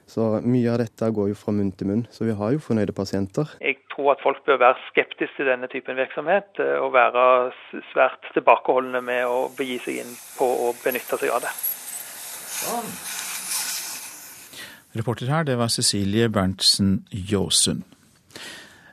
Så 0.06 0.28
mye 0.44 0.74
av 0.74 0.82
dette 0.84 1.08
går 1.16 1.32
jo 1.32 1.40
fra 1.40 1.56
munn 1.56 1.72
til 1.72 1.88
munn, 1.90 2.04
så 2.12 2.28
vi 2.28 2.36
har 2.36 2.52
jo 2.52 2.62
fornøyde 2.62 2.94
pasienter. 2.94 3.56
Jeg 3.64 3.80
tror 3.96 4.12
at 4.14 4.22
folk 4.22 4.44
bør 4.46 4.60
være 4.62 4.84
skeptiske 4.92 5.40
til 5.40 5.48
denne 5.48 5.72
typen 5.72 5.96
virksomhet, 5.96 6.60
eh, 6.60 6.78
og 6.84 6.92
være 6.94 7.54
svært 7.94 8.34
tilbakeholdne 8.36 9.02
med 9.02 9.24
å 9.26 9.46
begi 9.56 9.80
seg 9.80 10.04
inn 10.04 10.16
på 10.36 10.46
å 10.68 10.74
benytte 10.84 11.22
seg 11.24 11.32
av 11.32 11.46
det. 11.48 11.56
Sånn. 11.56 13.15
Reporter 14.96 15.28
her, 15.28 15.44
det 15.44 15.58
var 15.60 15.72
Cecilie 15.74 16.30
Berntsen 16.32 17.02
Jåsund. 17.12 17.84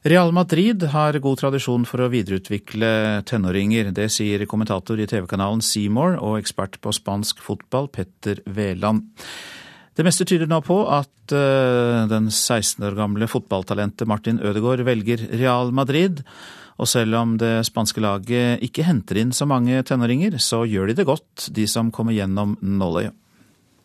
Real 0.02 0.32
Madrid 0.34 0.82
har 0.90 1.14
god 1.22 1.38
tradisjon 1.38 1.84
for 1.86 2.02
å 2.02 2.08
videreutvikle 2.10 3.22
tenåringer. 3.30 3.92
Det 3.94 4.08
sier 4.10 4.42
kommentator 4.50 4.98
i 4.98 5.06
TV-kanalen 5.06 5.62
Seymour 5.62 6.16
og 6.18 6.40
ekspert 6.40 6.80
på 6.82 6.90
spansk 6.96 7.38
fotball 7.46 7.86
Petter 7.94 8.40
Veland. 8.50 9.12
Det 9.94 10.02
meste 10.02 10.26
tyder 10.26 10.50
nå 10.50 10.58
på 10.66 10.80
at 10.90 11.36
uh, 11.36 12.08
den 12.10 12.32
16 12.32 12.82
år 12.88 12.98
gamle 12.98 13.30
fotballtalentet 13.30 14.10
Martin 14.10 14.42
Ødegaard 14.42 14.82
velger 14.88 15.22
Real 15.36 15.70
Madrid. 15.70 16.24
Og 16.82 16.90
selv 16.90 17.14
om 17.20 17.38
det 17.38 17.60
spanske 17.68 18.02
laget 18.02 18.64
ikke 18.66 18.88
henter 18.88 19.22
inn 19.22 19.30
så 19.36 19.46
mange 19.46 19.84
tenåringer, 19.86 20.34
så 20.42 20.64
gjør 20.66 20.90
de 20.90 20.98
det 20.98 21.06
godt, 21.06 21.46
de 21.54 21.70
som 21.70 21.94
kommer 21.94 22.16
gjennom 22.16 22.56
nåløyet. 22.58 23.14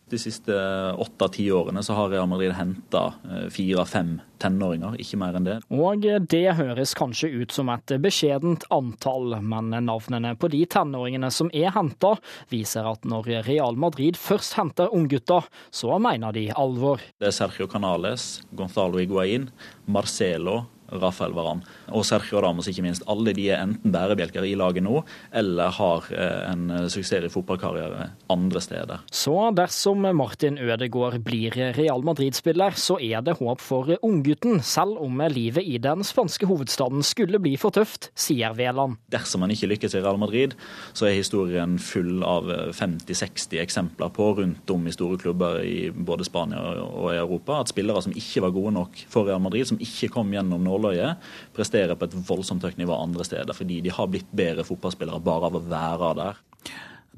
De 0.08 0.18
siste 0.20 0.54
åtte-ti 0.98 1.50
årene 1.52 1.82
så 1.84 1.96
har 1.98 2.12
Real 2.12 2.28
Madrid 2.30 2.54
henta 2.56 3.10
eh, 3.28 3.46
fire 3.52 3.82
av 3.82 3.90
fem 3.90 4.14
tenåringer, 4.38 4.94
ikke 5.02 5.18
mer 5.20 5.36
enn 5.36 5.48
det. 5.48 5.56
Og 5.74 6.06
det 6.30 6.44
høres 6.58 6.94
kanskje 6.98 7.30
ut 7.42 7.54
som 7.54 7.70
et 7.72 7.94
beskjedent 8.00 8.64
antall, 8.74 9.36
men 9.42 9.74
navnene 9.84 10.34
på 10.38 10.50
de 10.52 10.62
tenåringene 10.70 11.30
som 11.34 11.50
er 11.52 11.72
henta, 11.74 12.14
viser 12.52 12.86
at 12.88 13.04
når 13.08 13.32
Real 13.48 13.78
Madrid 13.80 14.18
først 14.20 14.56
henter 14.58 14.94
unggutter, 14.94 15.48
så 15.74 15.98
mener 16.02 16.36
de 16.36 16.48
alvor. 16.54 17.02
Det 17.18 17.30
er 17.32 17.36
Sergio 17.36 17.68
Canales, 17.70 18.38
Gonzalo 18.56 19.02
Higuain, 19.02 19.50
Marcelo, 19.90 20.62
Rafael 20.92 21.34
Varan 21.36 21.64
og 21.92 22.06
Sergio 22.08 22.42
Ramos, 22.44 22.68
ikke 22.70 22.84
minst. 22.86 23.06
Alle 23.08 23.34
de 23.36 23.48
er 23.50 23.62
enten 23.64 23.92
bærebjelker 23.92 24.46
i 24.46 24.54
laget 24.58 24.84
nå, 24.86 25.02
eller 25.36 25.74
har 25.78 26.08
en 26.52 26.58
en 26.68 26.90
suksessrik 26.90 27.32
fotballkarriere 27.32 28.08
andre 28.32 28.60
steder. 28.62 29.02
Så 29.12 29.34
dersom 29.56 30.04
Martin 30.16 30.58
Ødegaard 30.58 31.20
blir 31.24 31.54
Real 31.76 32.04
Madrid-spiller, 32.06 32.76
så 32.78 32.98
er 33.02 33.22
det 33.24 33.38
håp 33.40 33.62
for 33.62 33.90
unggutten, 34.02 34.60
selv 34.64 34.98
om 35.02 35.22
livet 35.32 35.66
i 35.66 35.78
den 35.82 36.04
spanske 36.06 36.48
hovedstaden 36.48 37.04
skulle 37.06 37.40
bli 37.42 37.56
for 37.60 37.74
tøft, 37.74 38.10
sier 38.18 38.56
Veland. 38.58 38.98
Dersom 39.12 39.44
han 39.44 39.54
ikke 39.54 39.70
lykkes 39.74 39.96
i 39.96 40.02
Real 40.02 40.20
Madrid, 40.20 40.56
så 40.92 41.08
er 41.08 41.18
historien 41.18 41.78
full 41.82 42.24
av 42.26 42.48
50-60 42.76 43.60
eksempler 43.62 44.12
på 44.14 44.30
rundt 44.40 44.72
om 44.74 44.86
i 44.86 44.94
store 44.94 45.18
klubber 45.20 45.62
i 45.64 45.90
både 45.92 46.26
Spania 46.28 46.60
og 46.86 47.10
i 47.12 47.18
Europa, 47.18 47.60
at 47.62 47.72
spillere 47.72 48.02
som 48.04 48.16
ikke 48.16 48.44
var 48.44 48.54
gode 48.56 48.74
nok 48.76 49.02
for 49.10 49.28
Real 49.28 49.42
Madrid, 49.42 49.68
som 49.70 49.80
ikke 49.82 50.10
kom 50.12 50.32
gjennom 50.34 50.64
Norge, 50.64 50.77
nåløyet, 50.78 51.30
presterer 51.56 51.98
på 51.98 52.08
et 52.08 52.16
voldsomt 52.28 52.64
høyt 52.64 52.78
nivå 52.80 52.94
andre 52.96 53.26
steder. 53.26 53.56
Fordi 53.56 53.80
de 53.84 53.94
har 53.94 54.10
blitt 54.10 54.30
bedre 54.30 54.66
fotballspillere 54.66 55.22
bare 55.24 55.50
av 55.50 55.58
å 55.58 55.64
være 55.66 56.12
der. 56.22 56.44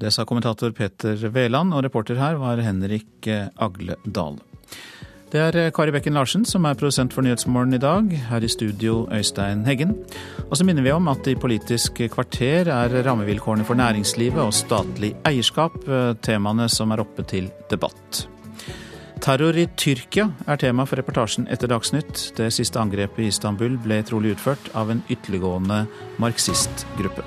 Det 0.01 0.09
sa 0.13 0.25
kommentator 0.25 0.73
Peter 0.73 1.19
Veland, 1.29 1.75
og 1.75 1.85
reporter 1.85 2.17
her 2.17 2.39
var 2.41 2.61
Henrik 2.65 3.29
Agle 3.61 3.99
Dahl. 4.05 4.39
Det 5.31 5.39
er 5.39 5.69
Kari 5.71 5.93
Bekken 5.95 6.17
Larsen 6.17 6.41
som 6.43 6.65
er 6.67 6.75
produsent 6.75 7.13
for 7.15 7.23
Nyhetsmorgen 7.23 7.77
i 7.77 7.79
dag. 7.79 8.09
Her 8.27 8.43
i 8.43 8.49
studio 8.51 9.05
Øystein 9.15 9.61
Heggen. 9.63 9.93
Og 10.49 10.57
så 10.59 10.65
minner 10.67 10.83
vi 10.83 10.91
om 10.91 11.07
at 11.07 11.29
i 11.31 11.37
Politisk 11.39 12.01
kvarter 12.11 12.67
er 12.67 12.97
rammevilkårene 13.05 13.63
for 13.63 13.79
næringslivet 13.79 14.41
og 14.43 14.51
statlig 14.51 15.13
eierskap 15.29 15.77
eh, 15.87 16.11
temaene 16.19 16.67
som 16.67 16.91
er 16.91 17.05
oppe 17.05 17.23
til 17.23 17.47
debatt. 17.71 18.25
Terror 19.21 19.53
i 19.53 19.67
Tyrkia 19.77 20.31
er 20.49 20.57
tema 20.57 20.81
for 20.89 20.97
reportasjen 20.97 21.45
etter 21.53 21.69
Dagsnytt. 21.69 22.31
Det 22.39 22.47
siste 22.55 22.79
angrepet 22.81 23.21
i 23.21 23.27
Istanbul 23.29 23.75
ble 23.83 23.99
trolig 24.01 24.33
utført 24.33 24.71
av 24.73 24.89
en 24.89 25.03
ytterliggående 25.13 25.83
marxistgruppe. 26.17 27.21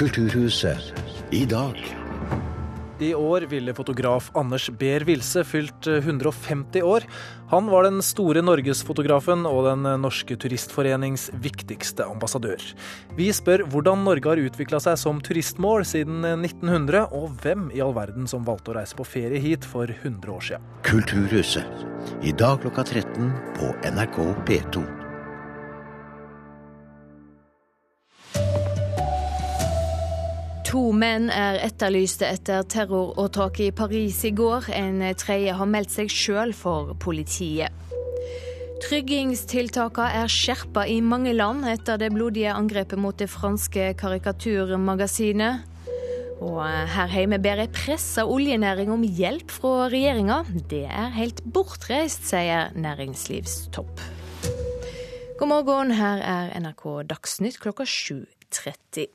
Kulturhuset 0.00 1.28
i 1.36 1.44
dag. 1.44 2.01
I 3.02 3.14
år 3.14 3.40
ville 3.50 3.74
fotograf 3.74 4.30
Anders 4.38 4.68
Behr 4.78 5.02
Wilse 5.08 5.42
fylt 5.44 5.86
150 5.86 6.78
eh, 6.78 6.86
år. 6.86 7.06
Han 7.50 7.66
var 7.66 7.88
den 7.88 7.98
store 8.04 8.44
norgesfotografen 8.44 9.42
og 9.48 9.66
Den 9.66 9.88
norske 10.00 10.36
turistforenings 10.38 11.26
viktigste 11.42 12.06
ambassadør. 12.06 12.62
Vi 13.18 13.28
spør 13.34 13.66
hvordan 13.74 14.06
Norge 14.06 14.30
har 14.30 14.40
utvikla 14.40 14.80
seg 14.80 14.96
som 15.02 15.20
turistmål 15.24 15.84
siden 15.88 16.22
1900, 16.22 17.10
og 17.10 17.34
hvem 17.42 17.68
i 17.74 17.82
all 17.82 17.94
verden 17.96 18.30
som 18.30 18.46
valgte 18.46 18.72
å 18.72 18.78
reise 18.78 18.96
på 18.96 19.08
ferie 19.08 19.42
hit 19.42 19.66
for 19.66 19.90
100 19.90 20.32
år 20.32 20.50
siden. 20.52 20.72
Kulturhuset, 20.86 21.86
i 22.22 22.32
dag 22.38 22.62
klokka 22.62 22.86
13 22.86 23.32
på 23.58 23.74
NRK 23.90 24.20
P2. 24.46 25.01
To 30.72 30.86
menn 30.96 31.26
er 31.28 31.58
etterlyste 31.66 32.24
etter 32.24 32.62
terroråtaket 32.64 33.66
i 33.66 33.72
Paris 33.76 34.22
i 34.24 34.30
går. 34.32 34.70
En 34.72 35.02
tredje 35.20 35.52
har 35.58 35.68
meldt 35.68 35.92
seg 35.92 36.08
sjøl 36.08 36.54
for 36.56 36.94
politiet. 36.96 37.68
Tryggingstiltakene 38.80 40.22
er 40.22 40.32
skjerpa 40.32 40.86
i 40.88 40.96
mange 41.04 41.36
land 41.36 41.68
etter 41.68 42.00
det 42.00 42.08
blodige 42.16 42.56
angrepet 42.56 42.96
mot 42.96 43.20
det 43.20 43.28
franske 43.28 43.90
karikaturmagasinet. 44.00 45.68
Og 46.40 46.64
her 46.64 47.12
hjemme 47.20 47.36
ber 47.44 47.60
ei 47.66 47.68
pressa 47.68 48.24
oljenæring 48.24 48.90
om 48.96 49.04
hjelp 49.04 49.52
fra 49.52 49.90
regjeringa. 49.92 50.40
Det 50.72 50.86
er 50.88 51.12
helt 51.20 51.44
bortreist, 51.52 52.24
sier 52.32 52.72
næringslivstopp. 52.72 54.00
God 55.36 55.52
morgen, 55.52 55.92
her 56.00 56.24
er 56.24 56.54
NRK 56.64 57.02
Dagsnytt 57.12 57.60
klokka 57.60 57.84
7.30. 57.84 59.12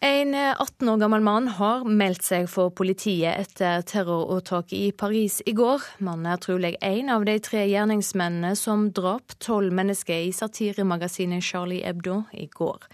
En 0.00 0.34
18 0.34 0.88
år 0.88 0.96
gammel 0.96 1.22
mann 1.24 1.46
har 1.48 1.84
meldt 1.88 2.26
seg 2.26 2.50
for 2.52 2.68
politiet 2.76 3.32
etter 3.40 3.80
terroråtaket 3.88 4.76
i 4.76 4.90
Paris 4.92 5.38
i 5.48 5.54
går. 5.56 5.80
Mannen 6.04 6.28
er 6.34 6.42
trolig 6.42 6.74
en 6.84 7.08
av 7.14 7.24
de 7.24 7.38
tre 7.40 7.62
gjerningsmennene 7.64 8.52
som 8.60 8.90
drap 8.92 9.32
tolv 9.40 9.72
mennesker 9.72 10.26
i 10.26 10.34
satiremagasinet 10.36 11.44
Charlie 11.44 11.80
Hebdo 11.80 12.18
i 12.36 12.44
går. 12.52 12.84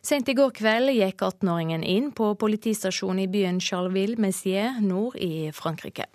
Sent 0.00 0.32
i 0.32 0.36
går 0.38 0.56
kveld 0.56 0.94
gikk 0.96 1.26
18-åringen 1.28 1.84
inn 1.84 2.08
på 2.16 2.32
politistasjonen 2.40 3.26
i 3.26 3.30
byen 3.36 3.60
Charleville-Messier 3.60 4.80
nord 4.80 5.20
i 5.20 5.52
Frankrike. 5.52 6.08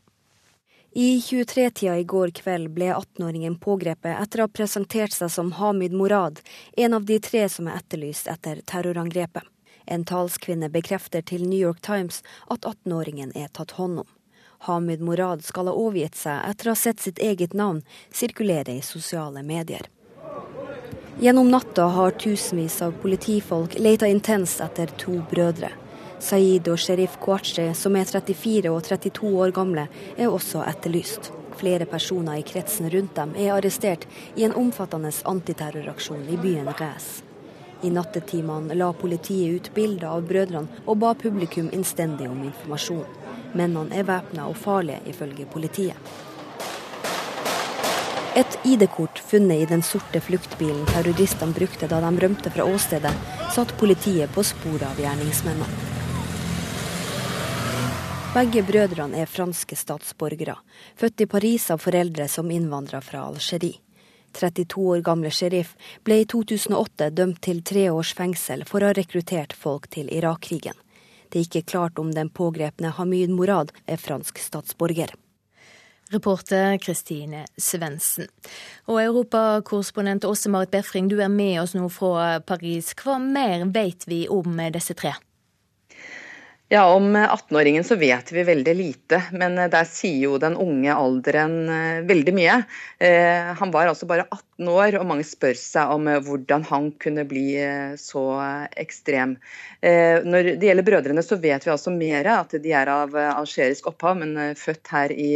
I 0.98 1.20
23-tida 1.22 2.00
i 2.02 2.04
går 2.04 2.34
kveld 2.42 2.74
ble 2.74 2.90
18-åringen 2.98 3.62
pågrepet 3.62 4.18
etter 4.18 4.42
å 4.42 4.50
ha 4.50 4.56
presentert 4.58 5.14
seg 5.14 5.30
som 5.32 5.54
Hamid 5.62 5.94
Morad, 5.94 6.42
en 6.74 6.98
av 6.98 7.06
de 7.06 7.22
tre 7.22 7.46
som 7.46 7.70
er 7.70 7.78
etterlyst 7.78 8.28
etter 8.28 8.66
terrorangrepet. 8.66 9.46
En 9.92 10.06
talskvinne 10.08 10.70
bekrefter 10.72 11.22
til 11.28 11.44
New 11.44 11.60
York 11.60 11.82
Times 11.84 12.22
at 12.48 12.64
18-åringen 12.64 13.34
er 13.36 13.50
tatt 13.52 13.76
hånd 13.76 14.06
om. 14.06 14.12
Hamid 14.68 15.02
Morad 15.04 15.42
skal 15.44 15.68
ha 15.68 15.74
overgitt 15.76 16.16
seg 16.16 16.46
etter 16.48 16.70
å 16.70 16.76
ha 16.76 16.80
sett 16.80 17.02
sitt 17.04 17.20
eget 17.20 17.56
navn 17.58 17.82
sirkulere 18.14 18.78
i 18.78 18.84
sosiale 18.86 19.44
medier. 19.44 19.90
Gjennom 21.20 21.50
natta 21.52 21.90
har 21.98 22.16
tusenvis 22.22 22.78
av 22.86 22.96
politifolk 23.02 23.76
leita 23.80 24.08
intenst 24.08 24.62
etter 24.64 24.94
to 25.02 25.18
brødre. 25.32 25.74
Saeed 26.22 26.70
og 26.72 26.80
sheriff 26.80 27.18
Kouachi, 27.20 27.66
som 27.76 27.98
er 27.98 28.06
34 28.08 28.72
og 28.72 28.86
32 28.86 29.34
år 29.44 29.52
gamle, 29.58 29.88
er 30.16 30.30
også 30.30 30.62
etterlyst. 30.70 31.34
Flere 31.60 31.90
personer 31.90 32.40
i 32.40 32.46
kretsen 32.48 32.88
rundt 32.94 33.18
dem 33.18 33.36
er 33.36 33.58
arrestert 33.58 34.08
i 34.38 34.46
en 34.48 34.56
omfattende 34.56 35.12
antiterroraksjon 35.34 36.30
i 36.32 36.40
byen 36.40 36.72
Res. 36.80 37.12
I 37.84 37.90
nattetimene 37.90 38.76
la 38.78 38.92
politiet 38.94 39.56
ut 39.56 39.70
bilder 39.74 40.08
av 40.12 40.28
brødrene 40.30 40.84
og 40.86 41.00
ba 41.02 41.14
publikum 41.18 41.70
innstendig 41.74 42.30
om 42.30 42.44
informasjon. 42.46 43.06
Mennene 43.58 43.98
er 43.98 44.06
væpna 44.08 44.46
og 44.50 44.58
farlige, 44.58 45.02
ifølge 45.10 45.48
politiet. 45.50 45.98
Et 48.32 48.60
ID-kort 48.64 49.20
funnet 49.28 49.60
i 49.60 49.68
den 49.68 49.82
sorte 49.84 50.22
fluktbilen 50.24 50.86
terroristene 50.88 51.52
brukte 51.52 51.90
da 51.92 52.00
de 52.00 52.12
rømte 52.24 52.54
fra 52.54 52.64
åstedet, 52.64 53.12
satt 53.52 53.74
politiet 53.82 54.32
på 54.32 54.46
sporet 54.48 54.88
av 54.88 55.02
gjerningsmennene. 55.04 55.90
Begge 58.32 58.64
brødrene 58.64 59.20
er 59.20 59.28
franske 59.28 59.76
statsborgere, 59.76 60.56
født 60.96 61.26
i 61.26 61.28
Paris 61.28 61.66
av 61.74 61.84
foreldre 61.84 62.30
som 62.32 62.48
innvandra 62.48 63.02
fra 63.04 63.26
Algerie. 63.28 63.82
32 64.38 64.86
år 64.96 65.02
gamle 65.06 65.32
sheriff, 65.32 65.74
ble 66.04 66.22
i 66.22 66.28
2008 66.30 67.10
dømt 67.18 67.42
til 67.46 67.64
tre 67.64 67.90
års 67.92 68.14
fengsel 68.18 68.66
for 68.70 68.82
å 68.82 68.92
ha 68.92 68.98
rekruttert 68.98 69.54
folk 69.58 69.90
til 69.94 70.12
Irak-krigen. 70.12 70.78
Det 71.32 71.40
er 71.40 71.48
ikke 71.48 71.70
klart 71.74 72.00
om 72.00 72.12
den 72.12 72.30
pågrepne 72.30 72.92
Hamid 72.98 73.32
Morad 73.32 73.72
er 73.88 74.02
fransk 74.02 74.42
statsborger. 74.44 75.14
Reporter 76.12 76.76
Kristine 76.84 77.46
Svendsen. 77.56 78.28
Og 78.92 79.00
europakorrespondent 79.00 80.28
Åse 80.28 80.52
Marit 80.52 80.74
Befring, 80.74 81.08
du 81.08 81.22
er 81.24 81.32
med 81.32 81.62
oss 81.62 81.76
nå 81.78 81.88
fra 81.88 82.42
Paris. 82.44 82.92
Hva 83.00 83.16
mer 83.24 83.64
vet 83.72 84.04
vi 84.12 84.26
om 84.28 84.60
disse 84.76 84.98
tre? 85.00 85.14
Ja, 86.72 86.94
Om 86.94 87.16
18-åringen 87.16 87.84
så 87.84 87.96
vet 88.00 88.30
vi 88.32 88.44
veldig 88.48 88.74
lite, 88.76 89.18
men 89.36 89.58
eh, 89.60 89.68
der 89.68 89.84
sier 89.84 90.22
jo 90.30 90.38
den 90.40 90.54
unge 90.56 90.94
alderen 90.96 91.58
eh, 91.68 91.98
veldig 92.08 92.34
mye. 92.38 92.54
Eh, 92.96 93.50
han 93.60 93.74
var 93.74 93.90
altså 93.92 94.08
bare 94.08 94.24
18 94.32 94.70
år, 94.72 94.96
og 95.02 95.10
mange 95.10 95.26
spør 95.28 95.60
seg 95.60 95.92
om 95.92 96.08
hvordan 96.24 96.64
han 96.70 96.88
kunne 97.04 97.26
bli 97.28 97.44
så 98.00 98.24
ekstrem. 98.80 99.36
Når 99.82 100.52
det 100.62 100.70
gjelder 100.70 100.88
brødrene, 100.88 101.24
så 101.26 101.36
vet 101.42 101.66
vi 101.66 101.74
altså 101.74 101.92
mer 101.92 102.30
at 102.38 102.56
de 102.64 102.74
er 102.78 102.94
av 102.94 103.18
algerisk 103.20 103.90
opphav, 103.92 104.22
men 104.22 104.56
født 104.56 104.94
her 104.94 105.12
i 105.12 105.32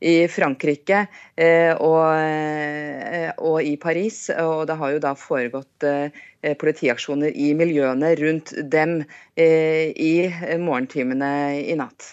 i 0.00 0.28
Frankrike 0.28 1.04
eh, 1.36 1.72
og, 1.76 2.04
eh, 2.16 3.30
og, 3.36 3.60
i 3.62 3.76
Paris. 3.80 4.28
Og 4.40 4.66
det 4.68 4.76
har 4.80 4.94
jo 4.94 5.02
da 5.02 5.14
foregått 5.18 5.86
eh, 5.86 6.22
politiaksjoner 6.60 7.36
i 7.36 7.52
miljøene 7.56 8.14
rundt 8.20 8.54
dem 8.72 9.02
i 9.36 10.14
morgentimene 10.60 11.32
i 11.60 11.76
natt. 11.76 12.06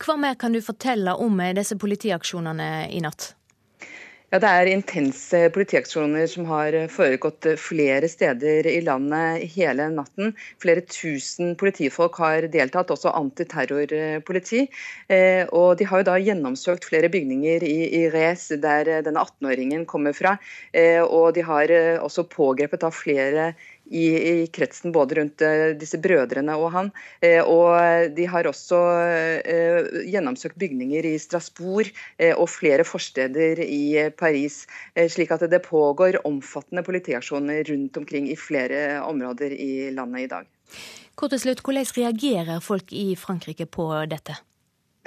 Hva 0.00 0.16
mer 0.18 0.34
kan 0.40 0.54
du 0.54 0.58
fortelle 0.64 1.14
om 1.22 1.38
disse 1.54 1.76
politiaksjonene 1.78 2.70
i 2.90 3.02
natt? 3.04 3.34
Ja, 4.30 4.38
Det 4.38 4.46
er 4.46 4.68
intense 4.70 5.38
politiaksjoner 5.50 6.28
som 6.30 6.44
har 6.46 6.76
foregått 6.94 7.48
flere 7.58 8.06
steder 8.06 8.68
i 8.70 8.76
landet 8.86 9.48
hele 9.56 9.88
natten. 9.90 10.36
Flere 10.62 10.84
tusen 10.86 11.56
politifolk 11.58 12.20
har 12.22 12.46
deltatt, 12.52 12.92
også 12.94 13.10
antiterrorpoliti. 13.10 14.68
Eh, 15.10 15.42
og 15.50 15.80
de 15.80 15.88
har 15.90 16.04
jo 16.04 16.06
da 16.06 16.14
gjennomsøkt 16.22 16.86
flere 16.86 17.10
bygninger 17.10 17.66
i, 17.66 17.74
i 17.90 18.04
der 18.06 18.92
denne 19.02 19.18
18-åringen 19.26 19.82
kommer 19.90 20.14
fra. 20.14 20.36
Eh, 20.70 21.02
og 21.02 21.34
de 21.34 21.42
har 21.50 21.74
eh, 21.74 21.98
også 21.98 22.28
pågrepet 22.30 22.86
da 22.86 22.94
flere 22.94 23.50
i, 23.90 24.04
i, 24.06 24.46
kretsen 24.54 24.94
både 24.94 25.18
rundt 25.18 25.42
uh, 25.44 25.70
disse 25.78 25.98
brødrene 26.02 26.56
og 26.58 26.70
han. 26.74 26.90
Uh, 27.24 27.42
og 27.44 28.14
de 28.16 28.26
har 28.30 28.48
også 28.50 28.80
uh, 28.80 30.00
gjennomsøkt 30.06 30.58
bygninger 30.60 31.10
i 31.10 31.16
Strasbourg 31.20 31.90
og 32.30 32.46
flere 32.50 32.84
forsteder 32.84 33.60
i 33.64 34.10
Paris. 34.16 34.62
slik 35.08 35.30
at 35.34 35.44
det 35.50 35.62
pågår 35.64 36.20
omfattende 36.26 36.82
politiaksjoner 36.86 37.64
rundt 37.70 37.96
omkring 37.96 38.28
i 38.30 38.36
flere 38.36 39.00
områder 39.02 39.52
i 39.52 39.90
landet 39.94 40.26
i 40.26 40.30
dag. 40.30 40.46
Kort 41.14 41.34
til 41.34 41.42
slutt, 41.42 41.64
Hvordan 41.64 41.90
reagerer 41.96 42.60
folk 42.60 42.92
i 42.92 43.14
Frankrike 43.16 43.66
på 43.66 43.90
dette? 44.08 44.38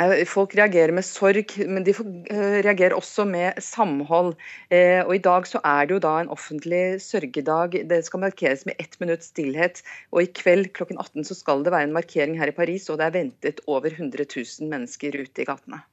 Eh, 0.02 0.24
folk 0.26 0.56
reagerer 0.58 0.90
med 0.96 1.06
sorg, 1.06 1.52
men 1.70 1.84
de 1.86 1.94
eh, 1.94 2.60
reagerer 2.66 2.96
også 2.98 3.28
med 3.30 3.60
samhold. 3.62 4.34
Eh, 4.74 5.04
og 5.06 5.14
I 5.14 5.22
dag 5.22 5.46
så 5.46 5.62
er 5.62 5.86
det 5.86 5.94
jo 5.94 6.02
da 6.02 6.16
en 6.22 6.32
offentlig 6.34 6.98
sørgedag. 7.04 7.78
Det 7.90 8.00
skal 8.08 8.24
markeres 8.26 8.66
med 8.66 8.80
ett 8.82 8.98
minutts 9.04 9.30
stillhet. 9.30 9.84
Og 10.10 10.24
i 10.24 10.32
kveld 10.34 10.72
klokken 10.74 10.98
18 10.98 11.30
så 11.30 11.38
skal 11.38 11.62
det 11.62 11.76
være 11.76 11.92
en 11.92 11.98
markering 12.00 12.40
her 12.40 12.50
i 12.50 12.58
Paris, 12.58 12.90
og 12.90 12.98
det 12.98 13.06
er 13.06 13.18
ventet 13.20 13.62
over 13.68 13.94
100 13.94 14.26
000 14.26 14.74
mennesker 14.74 15.14
ute 15.14 15.46
i 15.46 15.50
gatene. 15.52 15.84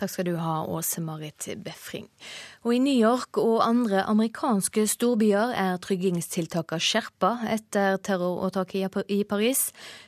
Takk 0.00 0.08
skal 0.14 0.30
du 0.30 0.36
ha, 0.40 0.62
Åse 0.64 1.02
Marit 1.04 1.44
Befring. 1.60 2.06
Og 2.64 2.72
I 2.72 2.78
New 2.80 2.96
York 2.96 3.36
og 3.36 3.58
andre 3.60 4.00
amerikanske 4.08 4.86
storbyer 4.88 5.52
er 5.52 5.76
tryggingstiltakene 5.84 6.80
skjerpa 6.80 7.34
etter 7.52 7.98
terroråtaket 8.00 9.12
i 9.12 9.18
Paris. 9.28 9.66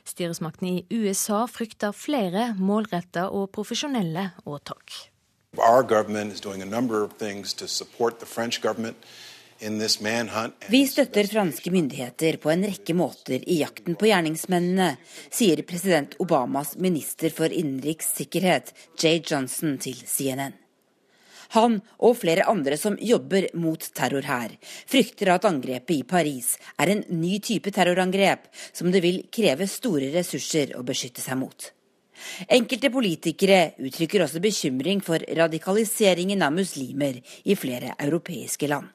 Styresmaktene 0.09 0.79
i 0.79 1.01
USA 1.03 1.43
frykter 1.45 1.93
flere 1.93 2.55
målretta 2.57 3.27
og 3.29 3.51
profesjonelle 3.53 4.31
åtak. 4.49 4.97
Vi 10.69 10.81
støtter 10.87 11.27
franske 11.31 11.71
myndigheter 11.71 12.35
på 12.43 12.49
en 12.51 12.65
rekke 12.67 12.95
måter 12.97 13.43
i 13.47 13.61
jakten 13.61 13.95
på 13.95 14.09
gjerningsmennene, 14.09 14.97
sier 15.31 15.61
president 15.63 16.17
Obamas 16.19 16.73
minister 16.75 17.31
for 17.31 17.47
innenriks 17.47 18.09
sikkerhet, 18.17 18.73
Jay 18.99 19.21
Johnson, 19.23 19.77
til 19.79 19.95
CNN. 20.03 20.57
Han 21.53 21.77
og 22.01 22.17
flere 22.17 22.47
andre 22.49 22.75
som 22.81 22.97
jobber 22.99 23.45
mot 23.55 23.85
terror 23.95 24.25
her, 24.27 24.55
frykter 24.89 25.31
at 25.35 25.45
angrepet 25.47 25.95
i 25.95 26.07
Paris 26.07 26.57
er 26.81 26.91
en 26.91 27.03
ny 27.13 27.37
type 27.39 27.71
terrorangrep 27.71 28.49
som 28.73 28.91
det 28.91 29.03
vil 29.05 29.21
kreve 29.31 29.69
store 29.69 30.09
ressurser 30.15 30.73
å 30.75 30.83
beskytte 30.83 31.23
seg 31.23 31.39
mot. 31.39 31.69
Enkelte 32.51 32.91
politikere 32.93 33.61
uttrykker 33.79 34.25
også 34.25 34.41
bekymring 34.43 34.99
for 35.05 35.23
radikaliseringen 35.39 36.43
av 36.43 36.57
muslimer 36.57 37.21
i 37.45 37.55
flere 37.59 37.95
europeiske 37.95 38.67
land. 38.71 38.91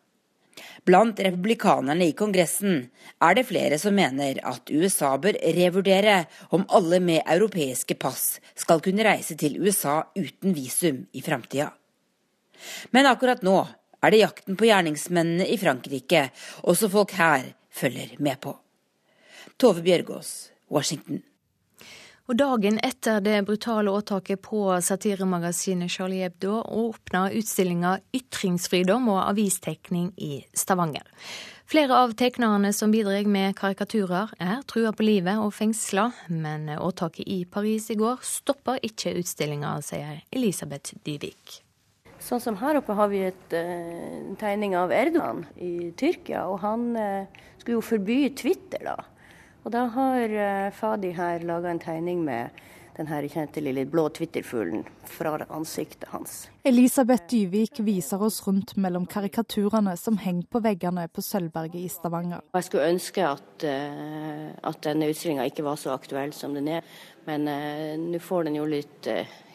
Blant 0.88 1.18
republikanerne 1.20 2.06
i 2.08 2.14
Kongressen 2.16 2.78
er 3.20 3.34
det 3.36 3.42
flere 3.44 3.76
som 3.76 3.92
mener 3.92 4.38
at 4.48 4.70
USA 4.72 5.10
bør 5.20 5.36
revurdere 5.52 6.22
om 6.56 6.64
alle 6.72 6.96
med 7.04 7.26
europeiske 7.28 7.98
pass 8.00 8.38
skal 8.56 8.80
kunne 8.80 9.04
reise 9.04 9.36
til 9.36 9.58
USA 9.60 9.98
uten 10.16 10.56
visum 10.56 11.02
i 11.12 11.20
framtida. 11.20 11.68
Men 12.96 13.10
akkurat 13.10 13.44
nå 13.44 13.58
er 14.00 14.14
det 14.14 14.22
jakten 14.22 14.56
på 14.56 14.70
gjerningsmennene 14.70 15.50
i 15.52 15.60
Frankrike 15.60 16.30
også 16.64 16.88
folk 16.88 17.12
her 17.20 17.50
følger 17.68 18.16
med 18.24 18.40
på. 18.40 18.56
Tove 19.60 19.84
Bjørgaas, 19.84 20.54
Washington. 20.72 21.20
Og 22.28 22.36
Dagen 22.36 22.76
etter 22.84 23.22
det 23.24 23.38
brutale 23.48 23.88
åtaket 23.88 24.42
på 24.44 24.58
satiremagasinet 24.84 25.88
Charlie 25.88 26.26
Hebdo 26.26 26.58
åpna 26.60 27.30
utstillinga 27.32 27.94
'Ytringsfridom 28.12 29.08
og 29.08 29.22
avistekning' 29.30 30.10
i 30.20 30.44
Stavanger. 30.52 31.08
Flere 31.64 31.96
av 31.96 32.12
tegnerne 32.12 32.74
som 32.76 32.92
bidrar 32.92 33.24
med 33.24 33.56
karikaturer, 33.56 34.28
er 34.40 34.60
trua 34.68 34.92
på 34.92 35.08
livet 35.08 35.40
og 35.40 35.54
fengsla, 35.56 36.10
men 36.28 36.68
åtaket 36.68 37.24
i 37.24 37.46
Paris 37.48 37.88
i 37.90 37.96
går 37.96 38.20
stopper 38.20 38.76
ikke 38.84 39.16
utstillinga, 39.16 39.80
sier 39.80 40.20
Elisabeth 40.28 41.00
Dyvik. 41.00 41.62
Sånn 42.20 42.44
som 42.44 42.60
her 42.60 42.76
oppe 42.76 42.92
har 42.92 43.08
vi 43.08 43.24
et, 43.24 43.52
uh, 43.56 44.28
en 44.28 44.36
tegning 44.36 44.76
av 44.76 44.92
Erdogan 44.92 45.46
i 45.56 45.94
Tyrkia, 45.96 46.44
og 46.44 46.60
han 46.60 46.90
uh, 46.92 47.24
skulle 47.56 47.80
jo 47.80 47.88
forby 47.94 48.28
Twitter, 48.36 48.84
da. 48.84 49.00
Og 49.68 49.72
da 49.74 49.82
har 49.92 50.32
uh, 50.32 50.70
Fadi 50.72 51.10
her 51.12 51.42
laga 51.44 51.68
en 51.68 51.80
tegning 51.82 52.22
med 52.24 52.54
den 52.96 53.10
her 53.10 53.26
kjente 53.28 53.60
lille 53.60 53.82
blå 53.84 54.06
Twitter-fuglen 54.16 54.86
fra 55.04 55.34
ansiktet 55.44 56.06
hans. 56.08 56.46
Elisabeth 56.64 57.26
Dyvik 57.28 57.82
viser 57.84 58.22
oss 58.24 58.38
rundt 58.46 58.78
mellom 58.80 59.04
karikaturene 59.04 59.92
som 60.00 60.16
henger 60.22 60.46
på 60.48 60.62
veggene 60.64 61.04
på 61.12 61.20
Sølvberget 61.20 61.82
i 61.82 61.90
Stavanger. 61.92 62.40
Jeg 62.56 62.64
skulle 62.64 62.86
ønske 62.94 63.26
at, 63.28 63.66
uh, 63.68 64.46
at 64.70 64.80
denne 64.86 65.10
utstillinga 65.12 65.44
ikke 65.52 65.66
var 65.66 65.76
så 65.76 65.92
aktuell 65.92 66.32
som 66.32 66.56
den 66.56 66.70
er, 66.78 66.88
men 67.28 67.44
uh, 67.44 67.92
nå 68.00 68.22
får 68.24 68.48
den 68.48 68.56
jo 68.56 68.64
litt 68.72 69.10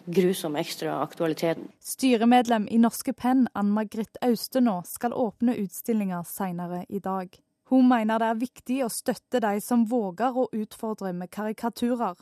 grusom 0.06 0.60
ekstra 0.62 1.00
aktualitet. 1.02 1.58
Styremedlem 1.82 2.70
i 2.70 2.78
Norske 2.86 3.18
Penn, 3.18 3.48
Ann 3.58 3.74
Margrit 3.74 4.22
Austenå, 4.22 4.84
skal 4.86 5.18
åpne 5.18 5.58
utstillinga 5.66 6.22
seinere 6.28 6.84
i 6.94 7.02
dag. 7.02 7.34
Hun 7.72 7.88
mener 7.88 8.20
det 8.20 8.32
er 8.32 8.42
viktig 8.42 8.80
å 8.84 8.90
støtte 8.92 9.40
de 9.44 9.60
som 9.64 9.86
våger 9.88 10.36
å 10.36 10.50
utfordre 10.52 11.14
med 11.16 11.32
karikaturer, 11.32 12.18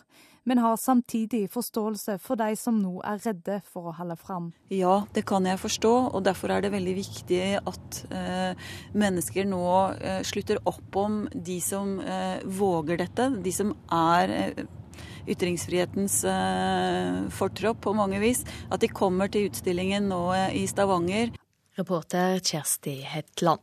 men 0.45 0.61
har 0.61 0.77
samtidig 0.77 1.47
forståelse 1.53 2.17
for 2.21 2.39
de 2.39 2.55
som 2.57 2.77
nå 2.81 2.99
er 3.05 3.21
redde 3.25 3.59
for 3.65 3.89
å 3.89 3.95
holde 3.97 4.17
fram. 4.17 4.51
Ja, 4.73 5.01
det 5.13 5.25
kan 5.29 5.45
jeg 5.49 5.61
forstå, 5.61 5.93
og 6.13 6.25
derfor 6.25 6.53
er 6.53 6.65
det 6.65 6.73
veldig 6.73 6.95
viktig 6.97 7.41
at 7.57 7.99
eh, 8.13 8.69
mennesker 8.97 9.49
nå 9.49 9.65
eh, 9.97 10.21
slutter 10.25 10.61
opp 10.69 11.01
om 11.01 11.23
de 11.33 11.57
som 11.61 11.97
eh, 12.01 12.41
våger 12.45 13.01
dette, 13.03 13.29
de 13.41 13.53
som 13.53 13.75
er 13.97 14.35
eh, 14.37 14.63
ytringsfrihetens 15.29 16.23
eh, 16.29 17.19
fortropp 17.33 17.83
på 17.85 17.93
mange 17.97 18.21
vis. 18.21 18.45
At 18.69 18.81
de 18.81 18.89
kommer 18.89 19.29
til 19.31 19.49
utstillingen 19.49 20.09
nå 20.09 20.23
eh, 20.37 20.57
i 20.61 20.65
Stavanger. 20.69 21.33
Reporter 21.77 22.41
Kjersti 22.41 22.99
Hetland. 23.07 23.61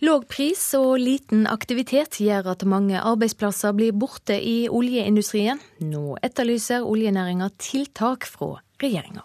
Låg 0.00 0.28
pris 0.30 0.60
og 0.78 0.92
liten 1.02 1.48
aktivitet 1.50 2.20
gjør 2.22 2.52
at 2.52 2.60
mange 2.70 3.00
arbeidsplasser 3.02 3.72
blir 3.74 3.96
borte 3.98 4.36
i 4.38 4.68
oljeindustrien. 4.70 5.58
Nå 5.82 6.14
etterlyser 6.22 6.86
oljenæringa 6.86 7.48
tiltak 7.58 8.28
fra 8.30 8.52
regjeringa. 8.78 9.24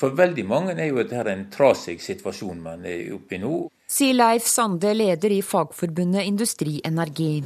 For 0.00 0.16
veldig 0.16 0.46
mange 0.48 0.72
er 0.78 0.88
jo 0.88 1.04
dette 1.04 1.34
en 1.34 1.44
trasig 1.52 1.98
situasjon 2.00 2.64
man 2.64 2.86
er 2.88 3.12
oppe 3.12 3.36
i 3.36 3.42
nå. 3.42 3.52
Sier 3.84 4.16
Leif 4.16 4.48
Sande, 4.48 4.94
leder 4.96 5.36
i 5.36 5.42
fagforbundet 5.44 6.24
Industri 6.24 6.80
Energi. 6.88 7.42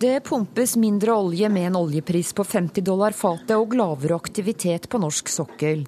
Det 0.00 0.22
pumpes 0.24 0.76
mindre 0.80 1.12
olje 1.12 1.52
med 1.52 1.68
en 1.68 1.76
oljepris 1.82 2.32
på 2.32 2.44
50 2.46 2.88
dollar 2.88 3.12
fatet 3.12 3.52
og 3.58 3.76
lavere 3.76 4.16
aktivitet 4.16 4.88
på 4.88 5.04
norsk 5.04 5.28
sokkel. 5.28 5.84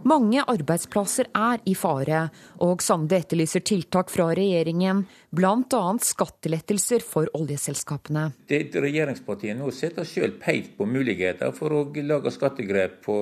Mange 0.00 0.40
arbeidsplasser 0.48 1.28
er 1.36 1.60
i 1.68 1.74
fare, 1.76 2.22
og 2.64 2.80
Sande 2.80 3.18
etterlyser 3.20 3.60
tiltak 3.68 4.08
fra 4.08 4.30
regjeringen, 4.32 5.02
bl.a. 5.36 5.80
skattelettelser 6.00 7.04
for 7.04 7.28
oljeselskapene. 7.36 8.30
Det 8.48 8.62
Regjeringspartiene 8.80 9.60
nå 9.60 9.68
sitter 9.76 10.08
selv 10.08 10.38
pekt 10.40 10.72
på 10.78 10.86
muligheter 10.88 11.52
for 11.52 11.76
å 11.76 11.82
lage 12.00 12.32
skattegrep 12.32 12.96
på, 13.04 13.16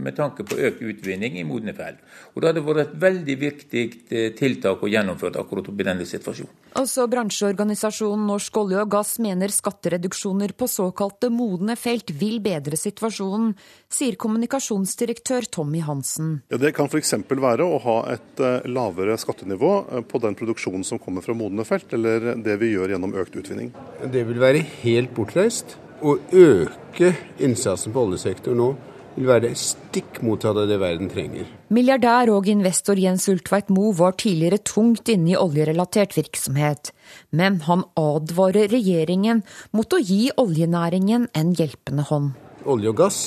med 0.00 0.16
tanke 0.16 0.46
på 0.48 0.56
økt 0.56 0.80
utvinning 0.80 1.36
i 1.36 1.44
modne 1.44 1.76
felt. 1.76 2.00
Og 2.32 2.40
Det 2.40 2.50
hadde 2.50 2.64
vært 2.70 2.82
et 2.86 2.96
veldig 3.04 3.36
viktig 3.44 3.84
eh, 4.08 4.30
tiltak 4.38 4.80
å 4.80 4.90
gjennomføre 4.90 5.44
akkurat 5.44 5.68
i 5.68 5.88
denne 5.90 6.08
situasjonen. 6.08 6.62
Også 6.80 7.04
bransjeorganisasjonen 7.10 8.24
Norsk 8.32 8.56
olje 8.64 8.80
og 8.80 8.90
gass 8.96 9.18
mener 9.22 9.52
skattereduksjoner 9.52 10.56
på 10.56 10.66
såkalte 10.72 11.28
modne 11.30 11.76
felt 11.78 12.10
vil 12.16 12.40
bedre 12.42 12.80
situasjonen, 12.80 13.52
sier 13.92 14.16
kommunikasjonsdirektør 14.18 15.52
Tommy 15.52 15.84
Hansen. 15.84 16.13
Ja, 16.52 16.58
det 16.60 16.74
kan 16.76 16.90
f.eks. 16.90 17.14
være 17.28 17.66
å 17.66 17.80
ha 17.84 17.96
et 18.14 18.42
eh, 18.42 18.66
lavere 18.70 19.16
skattenivå 19.20 19.72
eh, 19.82 20.06
på 20.06 20.20
den 20.22 20.36
produksjonen 20.38 20.86
som 20.86 21.00
kommer 21.02 21.24
fra 21.24 21.36
modne 21.36 21.66
felt, 21.68 21.92
eller 21.96 22.34
det 22.44 22.58
vi 22.62 22.72
gjør 22.74 22.94
gjennom 22.94 23.14
økt 23.20 23.38
utvinning? 23.40 23.72
Det 24.04 24.24
vil 24.28 24.40
være 24.42 24.64
helt 24.82 25.14
bortreist. 25.16 25.78
Å 26.04 26.18
øke 26.36 27.14
innsatsen 27.42 27.94
på 27.94 28.08
oljesektoren 28.08 28.60
nå 28.60 28.74
vil 29.14 29.28
være 29.28 29.52
stikk 29.58 30.20
motsatt 30.26 30.58
av 30.58 30.68
det 30.68 30.78
verden 30.82 31.10
trenger. 31.12 31.46
Milliardær 31.74 32.32
og 32.34 32.48
investor 32.50 32.98
Jens 32.98 33.28
Ulltveit 33.30 33.70
Moe 33.74 33.94
var 33.96 34.16
tidligere 34.18 34.58
tungt 34.66 35.10
inne 35.12 35.34
i 35.34 35.38
oljerelatert 35.38 36.16
virksomhet. 36.18 36.90
Men 37.30 37.60
han 37.68 37.86
advarer 38.00 38.70
regjeringen 38.72 39.44
mot 39.76 39.94
å 39.94 40.02
gi 40.02 40.28
oljenæringen 40.40 41.28
en 41.32 41.54
hjelpende 41.54 42.06
hånd. 42.10 42.34
Olje 42.64 42.90
og 42.90 43.00
gass 43.04 43.20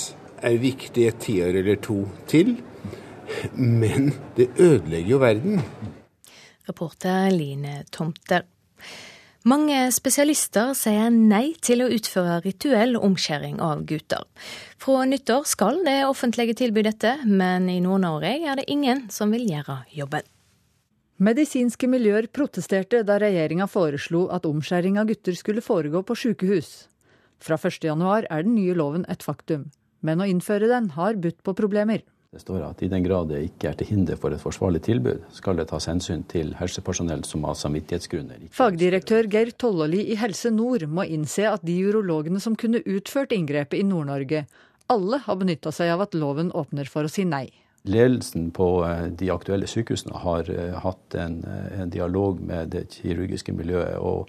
er 0.45 0.59
viktig 0.61 1.07
et 1.07 1.21
tiår 1.23 1.61
eller 1.61 1.79
to 1.81 2.03
til, 2.29 2.57
men 3.53 4.11
det 4.38 4.49
ødelegger 4.57 5.11
jo 5.11 5.21
verden. 5.23 5.61
Reporter 6.67 7.32
Line 7.32 7.84
Tomter. 7.91 8.47
Mange 9.47 9.86
spesialister 9.95 10.73
sier 10.75 11.11
nei 11.13 11.53
til 11.63 11.86
å 11.86 11.91
utføre 11.93 12.41
rituell 12.43 12.97
omskjæring 12.99 13.61
av 13.63 13.86
gutter. 13.88 14.25
Fra 14.82 15.05
nyttår 15.07 15.45
skal 15.47 15.80
det 15.86 16.01
offentlige 16.03 16.57
tilby 16.59 16.84
dette, 16.84 17.13
men 17.23 17.69
i 17.71 17.78
Nord-Norge 17.84 18.34
er 18.43 18.59
det 18.59 18.67
ingen 18.67 19.05
som 19.13 19.32
vil 19.32 19.45
gjøre 19.47 19.86
jobben. 19.95 20.25
Medisinske 21.23 21.88
miljøer 21.89 22.28
protesterte 22.30 22.99
da 23.07 23.15
regjeringa 23.23 23.69
foreslo 23.71 24.28
at 24.36 24.45
omskjæring 24.45 24.99
av 24.99 25.07
gutter 25.09 25.38
skulle 25.39 25.63
foregå 25.65 26.03
på 26.05 26.17
sykehus. 26.25 26.89
Fra 27.39 27.55
1.1 27.55 28.28
er 28.28 28.43
den 28.43 28.54
nye 28.58 28.75
loven 28.75 29.08
et 29.09 29.24
faktum, 29.24 29.70
men 30.01 30.21
å 30.21 30.28
innføre 30.28 30.67
den 30.70 30.91
har 30.97 31.17
budt 31.24 31.39
på 31.45 31.55
problemer. 31.58 32.04
Det 32.28 32.41
står 32.43 32.63
at 32.67 32.82
i 32.83 32.89
den 32.91 33.05
grad 33.05 33.29
det 33.32 33.39
ikke 33.45 33.70
er 33.70 33.78
til 33.79 33.87
hinder 33.87 34.17
for 34.20 34.36
et 34.36 34.41
forsvarlig 34.41 34.82
tilbud, 34.83 35.21
skal 35.32 35.55
det 35.59 35.70
tas 35.70 35.86
hensyn 35.87 36.25
til 36.28 36.51
helsepersonell 36.59 37.24
som 37.25 37.45
av 37.47 37.55
samvittighetsgrunner 37.55 38.49
Fagdirektør 38.58 39.29
Geir 39.32 39.54
Tollåli 39.55 40.01
i 40.12 40.17
Helse 40.20 40.51
Nord 40.51 40.83
må 40.91 41.05
innse 41.08 41.47
at 41.47 41.63
de 41.63 41.78
urologene 41.87 42.41
som 42.43 42.58
kunne 42.59 42.83
utført 42.83 43.32
inngrepet 43.32 43.79
i 43.79 43.86
Nord-Norge, 43.87 44.43
alle 44.91 45.21
har 45.24 45.39
benytta 45.39 45.71
seg 45.71 45.93
av 45.93 46.04
at 46.04 46.20
loven 46.20 46.51
åpner 46.51 46.91
for 46.91 47.08
å 47.08 47.12
si 47.12 47.24
nei. 47.28 47.47
Ledelsen 47.87 48.51
på 48.51 48.67
eh, 48.83 49.08
de 49.16 49.32
aktuelle 49.32 49.67
sykehusene 49.70 50.20
har 50.20 50.51
eh, 50.51 50.75
hatt 50.83 51.16
en, 51.16 51.39
eh, 51.47 51.82
en 51.82 51.91
dialog 51.93 52.41
med 52.43 52.74
det 52.75 52.89
kirurgiske 52.97 53.55
miljøet. 53.55 53.95
og 53.99 54.28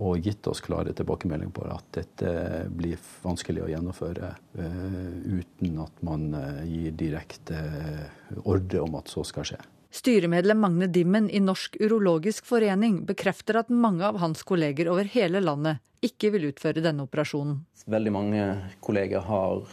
og 0.00 0.24
gitt 0.24 0.46
oss 0.48 0.62
klare 0.64 0.94
tilbakemeldinger 0.96 1.52
på 1.52 1.66
at 1.68 1.90
dette 1.98 2.30
blir 2.72 3.00
vanskelig 3.22 3.66
å 3.66 3.68
gjennomføre 3.70 4.30
uh, 4.32 5.18
uten 5.28 5.82
at 5.84 6.00
man 6.06 6.30
uh, 6.32 6.62
gir 6.64 6.96
direkte 6.96 7.58
uh, 7.60 8.40
ordre 8.48 8.80
om 8.86 8.96
at 9.00 9.12
så 9.12 9.24
skal 9.28 9.46
skje. 9.52 9.60
Styremedlem 9.90 10.60
Magne 10.62 10.86
Dimmen 10.86 11.26
i 11.34 11.42
Norsk 11.42 11.76
urologisk 11.82 12.46
forening 12.46 13.02
bekrefter 13.08 13.58
at 13.60 13.72
mange 13.74 14.06
av 14.06 14.20
hans 14.22 14.44
kolleger 14.46 14.88
over 14.92 15.08
hele 15.10 15.42
landet 15.42 15.82
ikke 16.06 16.30
vil 16.36 16.48
utføre 16.52 16.80
denne 16.84 17.04
operasjonen. 17.04 17.58
Veldig 17.90 18.12
mange 18.14 18.44
kolleger 18.80 19.26
har 19.26 19.64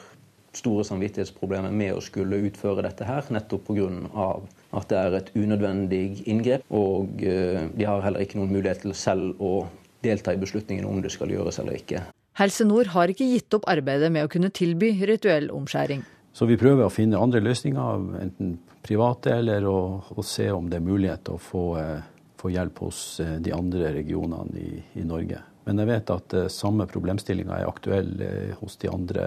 store 0.58 0.84
samvittighetsproblemer 0.90 1.72
med 1.72 1.94
å 1.94 2.02
skulle 2.02 2.40
utføre 2.50 2.82
dette 2.82 3.06
her, 3.06 3.28
nettopp 3.30 3.70
pga. 3.70 4.26
at 4.74 4.90
det 4.90 4.98
er 4.98 5.18
et 5.20 5.30
unødvendig 5.38 6.24
inngrep. 6.26 6.66
Og 6.74 7.14
de 7.22 7.86
har 7.86 8.02
heller 8.02 8.26
ikke 8.26 8.42
noen 8.42 8.56
mulighet 8.58 8.82
til 8.82 8.96
selv 8.98 9.38
å 9.38 9.68
delta 10.04 10.34
i 10.34 10.40
beslutningen 10.42 10.86
om 10.86 11.02
det 11.02 11.12
skal 11.14 11.32
gjøres 11.34 11.60
eller 11.62 11.80
ikke. 11.80 12.04
Helse 12.38 12.68
Nord 12.70 12.92
har 12.94 13.10
ikke 13.10 13.26
gitt 13.26 13.54
opp 13.58 13.66
arbeidet 13.70 14.12
med 14.14 14.28
å 14.28 14.30
kunne 14.32 14.54
tilby 14.54 14.92
rituell 15.10 15.50
omskjæring. 15.54 16.04
Så 16.38 16.46
vi 16.46 16.58
prøver 16.60 16.86
å 16.86 16.94
finne 16.94 17.18
andre 17.18 17.42
løsninger, 17.42 18.04
enten 18.22 18.58
private 18.86 19.34
eller 19.40 19.66
å, 19.66 19.78
å 20.14 20.26
se 20.26 20.46
om 20.54 20.68
det 20.70 20.78
er 20.78 20.86
mulighet 20.86 21.24
til 21.26 21.38
å 21.38 21.42
få, 21.42 21.64
eh, 21.82 22.04
få 22.38 22.52
hjelp 22.54 22.84
hos 22.86 23.00
eh, 23.24 23.40
de 23.42 23.56
andre 23.56 23.90
regionene 23.96 24.62
i, 24.62 24.84
i, 25.02 25.06
Norge. 25.08 25.42
Men 25.66 25.82
jeg 25.82 25.90
vet 25.90 26.14
at 26.14 26.36
eh, 26.38 26.52
samme 26.54 26.86
problemstillinga 26.92 27.58
er 27.58 27.72
aktuell 27.72 28.14
hos 28.62 28.78
de 28.84 28.92
andre 28.94 29.26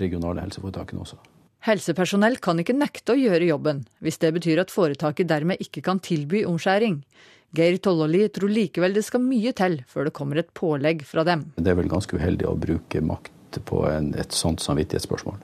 regionale 0.00 0.46
helseforetakene 0.46 1.04
også. 1.04 1.20
Helsepersonell 1.62 2.40
kan 2.42 2.58
ikke 2.58 2.74
nekte 2.74 3.14
å 3.14 3.20
gjøre 3.20 3.52
jobben, 3.52 3.84
hvis 4.02 4.18
det 4.24 4.32
betyr 4.34 4.64
at 4.64 4.72
foretaket 4.72 5.28
dermed 5.30 5.60
ikke 5.62 5.84
kan 5.84 6.00
tilby 6.02 6.42
omskjæring. 6.48 7.02
Geir 7.52 7.76
Tollåli 7.76 8.28
tror 8.32 8.48
likevel 8.48 8.94
det 8.96 9.04
skal 9.04 9.20
mye 9.24 9.52
til 9.56 9.82
før 9.88 10.08
det 10.08 10.14
kommer 10.16 10.40
et 10.40 10.52
pålegg 10.56 11.04
fra 11.04 11.24
dem. 11.28 11.44
Det 11.56 11.72
er 11.72 11.76
vel 11.76 11.90
ganske 11.92 12.16
uheldig 12.16 12.48
å 12.48 12.56
bruke 12.56 13.02
makt 13.04 13.60
på 13.68 13.82
en, 13.90 14.14
et 14.16 14.32
sånt 14.32 14.64
samvittighetsspørsmål. 14.64 15.36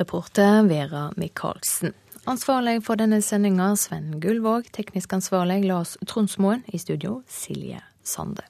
Reporter 0.00 0.64
Vera 0.66 1.10
Michaelsen. 1.16 1.94
Ansvarlig 2.26 2.80
for 2.86 2.98
denne 2.98 3.18
sendinga 3.22 3.72
Sven 3.78 4.16
Gullvåg, 4.22 4.70
teknisk 4.74 5.14
ansvarlig 5.14 5.64
Lars 5.66 5.96
Tronsmoen, 6.06 6.62
i 6.70 6.78
studio 6.78 7.20
Silje 7.30 7.82
Sande. 8.02 8.46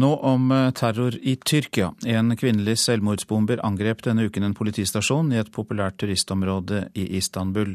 Nå 0.00 0.14
om 0.16 0.52
eh, 0.52 0.70
terror 0.70 1.16
i 1.22 1.34
Tyrkia. 1.36 1.90
En 2.06 2.32
kvinnelig 2.36 2.78
selvmordsbomber 2.80 3.60
angrep 3.66 4.00
denne 4.06 4.24
uken 4.30 4.46
en 4.46 4.56
politistasjon 4.56 5.32
i 5.34 5.40
et 5.42 5.50
populært 5.52 5.98
turistområde 6.00 6.86
i 6.96 7.04
Istanbul. 7.18 7.74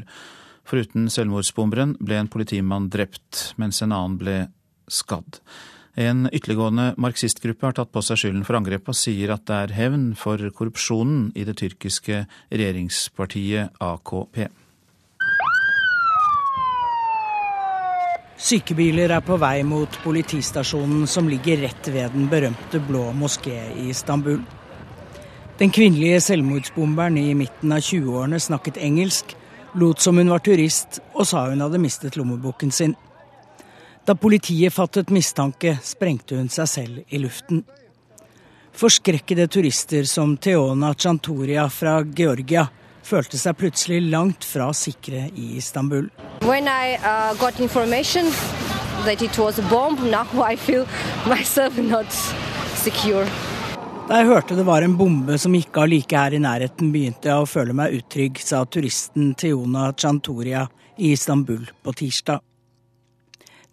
Foruten 0.66 1.06
selvmordsbomberen 1.12 1.94
ble 2.02 2.18
en 2.18 2.30
politimann 2.32 2.88
drept, 2.90 3.52
mens 3.60 3.78
en 3.84 3.94
annen 3.94 4.18
ble 4.18 4.36
skadd. 4.90 5.38
En 5.96 6.26
ytterliggående 6.32 6.90
marxistgruppe 7.00 7.68
har 7.68 7.78
tatt 7.78 7.94
på 7.94 8.02
seg 8.04 8.18
skylden 8.20 8.44
for 8.48 8.58
angrepet 8.58 8.90
og 8.92 8.98
sier 8.98 9.30
at 9.32 9.46
det 9.46 9.60
er 9.62 9.76
hevn 9.78 10.10
for 10.18 10.42
korrupsjonen 10.58 11.30
i 11.38 11.46
det 11.46 11.56
tyrkiske 11.62 12.24
regjeringspartiet 12.50 13.78
AKP. 13.80 14.48
Sykebiler 18.36 19.14
er 19.16 19.22
på 19.24 19.38
vei 19.40 19.62
mot 19.64 19.94
politistasjonen 20.02 21.06
som 21.08 21.28
ligger 21.28 21.62
rett 21.64 21.88
ved 21.88 22.12
den 22.12 22.26
berømte 22.28 22.80
blå 22.84 23.08
moské 23.16 23.56
i 23.72 23.88
Istanbul. 23.88 24.42
Den 25.56 25.72
kvinnelige 25.72 26.20
selvmordsbomberen 26.20 27.16
i 27.16 27.32
midten 27.34 27.72
av 27.72 27.80
20-årene 27.80 28.40
snakket 28.40 28.76
engelsk, 28.76 29.32
lot 29.80 30.04
som 30.04 30.20
hun 30.20 30.28
var 30.28 30.44
turist 30.44 31.00
og 31.14 31.24
sa 31.24 31.46
hun 31.48 31.64
hadde 31.64 31.80
mistet 31.80 32.18
lommeboken 32.20 32.74
sin. 32.76 32.92
Da 34.04 34.14
politiet 34.14 34.74
fattet 34.74 35.08
mistanke, 35.10 35.78
sprengte 35.82 36.36
hun 36.36 36.52
seg 36.52 36.68
selv 36.68 37.08
i 37.08 37.22
luften. 37.22 37.64
Forskrekkede 38.76 39.48
turister 39.48 40.04
som 40.04 40.36
Theona 40.36 40.92
Chantoria 40.92 41.70
fra 41.72 42.02
Georgia 42.04 42.68
følte 43.06 43.38
seg 43.38 43.56
plutselig 43.60 44.02
langt 44.10 44.44
fra 44.44 44.72
sikre 44.74 45.28
i 45.34 45.56
Istanbul. 45.60 46.08
When 46.42 46.68
I 46.68 46.96
uh, 46.98 47.34
got 47.40 47.60
information 47.60 48.30
that 49.06 49.22
it 49.22 49.38
was 49.38 49.58
a 49.58 49.66
bomb, 49.70 49.98
now 50.10 50.26
I 50.52 50.56
feel 50.56 50.86
myself 51.26 51.78
not 51.78 52.10
secure. 52.74 53.26
Da 54.06 54.20
jeg 54.20 54.28
hørte 54.28 54.54
det 54.54 54.62
var 54.66 54.84
en 54.86 54.94
bombe 54.94 55.34
som 55.42 55.54
gikk 55.56 55.80
av 55.82 55.88
like 55.90 56.14
her 56.14 56.34
i 56.36 56.38
nærheten, 56.38 56.92
begynte 56.94 57.26
jeg 57.26 57.42
å 57.42 57.48
føle 57.50 57.74
meg 57.74 57.96
utrygg, 57.96 58.38
sa 58.38 58.60
turisten 58.62 59.32
Teona 59.34 59.88
Chantoria 59.98 60.62
i 61.02 61.10
Istanbul 61.16 61.64
på 61.82 61.94
tirsdag. 61.98 62.38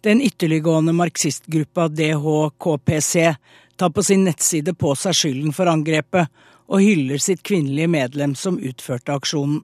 Den 0.02 0.18
ytterliggående 0.20 0.92
marxistgruppa 0.92 1.86
DHKPC 1.88 3.14
tar 3.76 3.90
på 3.94 4.02
sin 4.02 4.26
nettside 4.26 4.74
på 4.74 4.90
seg 4.98 5.14
skylden 5.16 5.54
for 5.54 5.70
angrepet, 5.70 6.26
og 6.68 6.80
hyller 6.80 7.20
sitt 7.20 7.42
kvinnelige 7.44 7.90
medlem 7.90 8.34
som 8.38 8.58
utførte 8.58 9.14
aksjonen. 9.14 9.62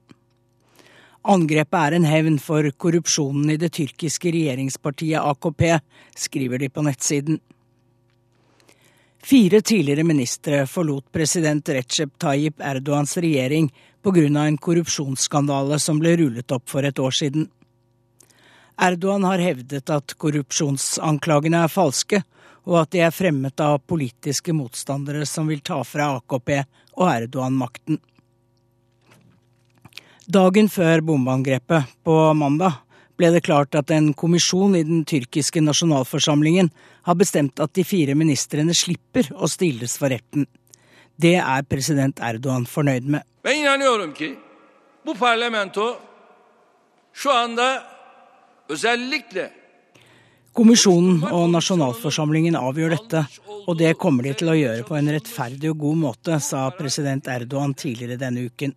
Angrepet 1.21 1.77
er 1.77 1.95
en 1.95 2.07
hevn 2.09 2.39
for 2.41 2.65
korrupsjonen 2.81 3.53
i 3.53 3.59
det 3.61 3.71
tyrkiske 3.77 4.31
regjeringspartiet 4.33 5.21
AKP, 5.21 5.63
skriver 6.17 6.61
de 6.61 6.69
på 6.69 6.81
nettsiden. 6.85 7.37
Fire 9.21 9.61
tidligere 9.61 10.03
ministre 10.03 10.63
forlot 10.65 11.11
president 11.13 11.69
Recep 11.69 12.15
Tayyip 12.17 12.61
Erdogans 12.61 13.17
regjering 13.17 13.69
pga. 14.01 14.45
en 14.45 14.57
korrupsjonsskandale 14.57 15.79
som 15.79 15.99
ble 15.99 16.15
rullet 16.17 16.51
opp 16.51 16.69
for 16.69 16.83
et 16.83 16.99
år 16.99 17.11
siden. 17.11 17.49
Erdogan 18.81 19.23
har 19.23 19.37
hevdet 19.37 19.89
at 19.89 20.15
korrupsjonsanklagene 20.17 21.63
er 21.63 21.69
falske, 21.69 22.23
og 22.67 22.77
at 22.83 22.91
de 22.93 23.01
er 23.05 23.13
fremmet 23.13 23.59
av 23.63 23.81
politiske 23.89 24.53
motstandere 24.53 25.25
som 25.25 25.49
vil 25.49 25.63
ta 25.65 25.79
fra 25.87 26.11
AKP 26.17 26.53
og 26.99 27.07
Erdogan 27.09 27.57
makten. 27.57 27.99
Dagen 30.31 30.69
før 30.69 31.01
bombeangrepet 31.03 31.89
på 32.05 32.15
mandag 32.37 32.77
ble 33.19 33.31
det 33.33 33.43
klart 33.45 33.75
at 33.75 33.91
en 33.91 34.13
kommisjon 34.17 34.75
i 34.77 34.83
den 34.87 35.03
tyrkiske 35.05 35.61
nasjonalforsamlingen 35.61 36.71
har 37.07 37.17
bestemt 37.17 37.59
at 37.59 37.73
de 37.77 37.83
fire 37.85 38.15
ministrene 38.17 38.73
slipper 38.77 39.27
å 39.33 39.49
stilles 39.49 39.97
for 39.99 40.13
retten. 40.13 40.47
Det 41.21 41.35
er 41.37 41.67
president 41.69 42.21
Erdogan 42.23 42.65
fornøyd 42.69 43.09
med. 43.09 43.25
Ben 43.43 43.59
inanıyorum 43.61 44.13
ki 44.13 44.35
bu 45.05 45.13
parlamento 45.13 45.97
şu 47.13 47.31
anda 47.31 47.83
özellikle 48.69 49.51
Kommisjonen 50.51 51.21
og 51.31 51.45
nasjonalforsamlingen 51.53 52.57
avgjør 52.59 52.91
dette, 52.97 53.21
og 53.71 53.77
det 53.79 53.93
kommer 54.01 54.25
de 54.27 54.33
til 54.35 54.49
å 54.51 54.55
gjøre 54.57 54.83
på 54.83 54.97
en 54.97 55.07
rettferdig 55.13 55.69
og 55.71 55.79
god 55.85 56.01
måte, 56.01 56.39
sa 56.43 56.65
president 56.75 57.29
Erdogan 57.31 57.71
tidligere 57.71 58.19
denne 58.19 58.43
uken. 58.51 58.73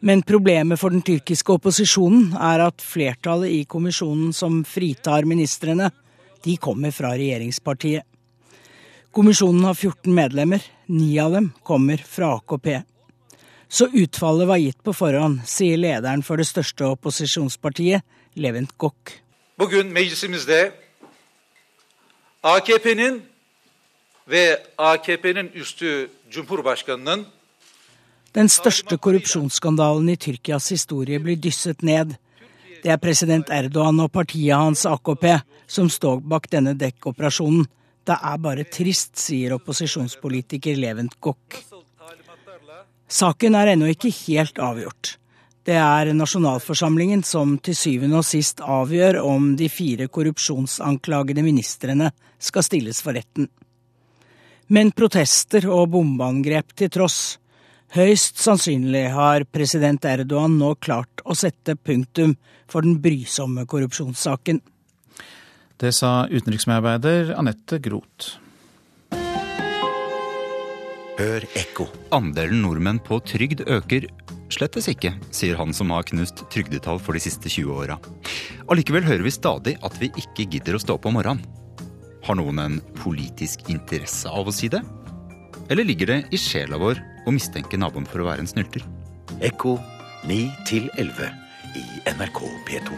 Men 0.00 0.22
problemet 0.22 0.80
for 0.80 0.94
den 0.94 1.02
tyrkiske 1.04 1.52
opposisjonen 1.58 2.32
er 2.32 2.64
at 2.64 2.80
flertallet 2.80 3.52
i 3.58 3.60
kommisjonen 3.68 4.32
som 4.32 4.62
fritar 4.64 5.28
ministrene, 5.28 5.90
de 6.44 6.56
kommer 6.56 6.96
fra 6.96 7.12
regjeringspartiet. 7.18 8.06
Kommisjonen 9.12 9.68
har 9.68 9.76
14 9.76 10.14
medlemmer, 10.14 10.64
ni 10.86 11.12
av 11.20 11.34
dem 11.34 11.52
kommer 11.66 12.00
fra 12.00 12.36
AKP. 12.38 12.76
Så 13.68 13.90
utfallet 13.92 14.48
var 14.48 14.64
gitt 14.64 14.80
på 14.80 14.96
forhånd, 14.96 15.42
sier 15.44 15.76
lederen 15.76 16.24
for 16.24 16.40
det 16.40 16.48
største 16.48 16.88
opposisjonspartiet, 16.88 18.06
Levent 18.38 18.78
Gokk. 18.80 19.18
Bugün 19.58 19.86
meclisimizde 19.86 20.72
AKP'nin 22.42 23.22
ve 24.28 24.62
AKP'nin 24.78 25.48
üstü 25.48 26.10
Cumhurbaşkanı'nın 26.30 27.26
Den 28.34 28.46
største 28.46 28.96
korrupsjonsskandalen 28.96 30.06
i 30.06 30.16
Tyrkias 30.16 30.70
historie 30.70 31.24
blir 31.24 31.42
dysset 31.42 31.82
ned. 31.82 32.10
Det 32.84 32.90
er 32.90 32.98
president 32.98 33.50
Erdogan 33.50 33.98
og 33.98 34.12
partiet 34.12 34.54
hans 34.54 34.86
AKP 34.86 35.40
som 35.66 35.90
står 35.90 36.20
bak 36.20 36.52
denne 36.52 36.80
dekkoperasjonen. 36.80 37.66
Det 38.06 38.16
er 38.22 38.36
bare 38.38 38.64
trist, 38.64 39.18
sier 39.18 39.56
opposisjonspolitiker 39.56 40.76
Levent 40.76 41.20
Gokk. 41.20 41.64
Saken 43.08 43.54
er 43.54 43.66
ennå 43.74 43.86
ikke 43.86 44.12
helt 44.26 44.58
avgjort. 44.58 45.18
Det 45.68 45.76
er 45.76 46.14
nasjonalforsamlingen 46.16 47.20
som 47.28 47.58
til 47.60 47.74
syvende 47.76 48.22
og 48.22 48.24
sist 48.24 48.62
avgjør 48.64 49.18
om 49.20 49.50
de 49.58 49.66
fire 49.68 50.06
korrupsjonsanklagede 50.08 51.42
ministrene 51.44 52.08
skal 52.40 52.64
stilles 52.64 53.02
for 53.04 53.12
retten. 53.18 53.50
Men 54.72 54.94
protester 54.96 55.66
og 55.68 55.90
bombeangrep 55.92 56.72
til 56.72 56.88
tross, 56.94 57.18
høyst 57.92 58.40
sannsynlig 58.40 59.10
har 59.12 59.44
president 59.52 60.08
Erdogan 60.08 60.56
nå 60.56 60.72
klart 60.80 61.20
å 61.28 61.36
sette 61.36 61.76
punktum 61.76 62.32
for 62.64 62.88
den 62.88 62.96
brysomme 63.04 63.66
korrupsjonssaken. 63.68 64.62
Det 65.76 65.92
sa 65.92 66.22
utenriksmedarbeider 66.32 67.34
Anette 67.36 67.76
Groth. 67.84 68.38
Hør 71.18 71.44
ekko. 71.58 71.90
Andelen 72.16 72.64
nordmenn 72.64 73.04
på 73.04 73.20
trygd 73.26 73.66
øker 73.68 74.08
Slettes 74.48 74.88
ikke, 74.88 75.12
sier 75.34 75.58
han 75.60 75.74
som 75.76 75.90
har 75.92 76.06
knust 76.08 76.40
trygdetall 76.52 77.00
for 77.02 77.16
de 77.16 77.20
siste 77.20 77.50
20 77.52 77.72
åra. 77.84 77.98
Allikevel 78.72 79.04
hører 79.04 79.24
vi 79.26 79.32
stadig 79.34 79.74
at 79.84 79.98
vi 80.00 80.08
ikke 80.16 80.48
gidder 80.48 80.78
å 80.78 80.80
stå 80.82 80.96
opp 80.96 81.08
om 81.08 81.18
morgenen. 81.18 81.44
Har 82.24 82.36
noen 82.36 82.58
en 82.60 82.78
politisk 82.98 83.68
interesse 83.72 84.28
av 84.28 84.48
å 84.48 84.54
si 84.54 84.68
det? 84.72 84.80
Eller 85.68 85.84
ligger 85.84 86.12
det 86.12 86.18
i 86.32 86.40
sjela 86.40 86.80
vår 86.80 87.00
å 87.28 87.34
mistenke 87.34 87.80
naboen 87.80 88.08
for 88.08 88.24
å 88.24 88.28
være 88.30 88.44
en 88.44 88.50
snylter? 88.50 88.84
Ekko 89.44 89.76
9 90.28 90.40
11 90.96 91.28
i 91.76 91.84
NRK 92.16 92.40
P2. 92.68 92.90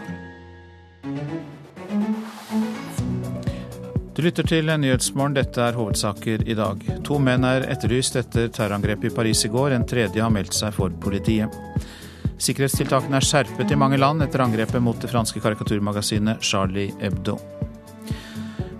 Du 4.11 4.19
lytter 4.25 4.43
til 4.43 4.67
Nyhetsmorgen. 4.67 5.37
Dette 5.37 5.63
er 5.63 5.77
hovedsaker 5.79 6.41
i 6.43 6.55
dag. 6.57 6.81
To 7.07 7.15
menn 7.23 7.45
er 7.47 7.63
etterlyst 7.71 8.17
etter 8.19 8.49
terrorangrepet 8.51 9.07
i 9.07 9.13
Paris 9.15 9.45
i 9.47 9.51
går. 9.53 9.71
En 9.71 9.85
tredje 9.87 10.19
har 10.19 10.33
meldt 10.33 10.57
seg 10.57 10.73
for 10.75 10.91
politiet. 10.99 11.53
Sikkerhetstiltakene 12.41 13.21
er 13.21 13.23
skjerpet 13.23 13.71
i 13.71 13.77
mange 13.79 13.99
land 14.01 14.25
etter 14.25 14.43
angrepet 14.43 14.83
mot 14.83 14.99
det 14.99 15.11
franske 15.13 15.39
karikaturmagasinet 15.39 16.43
Charlie 16.43 16.91
Hebdo. 16.99 17.37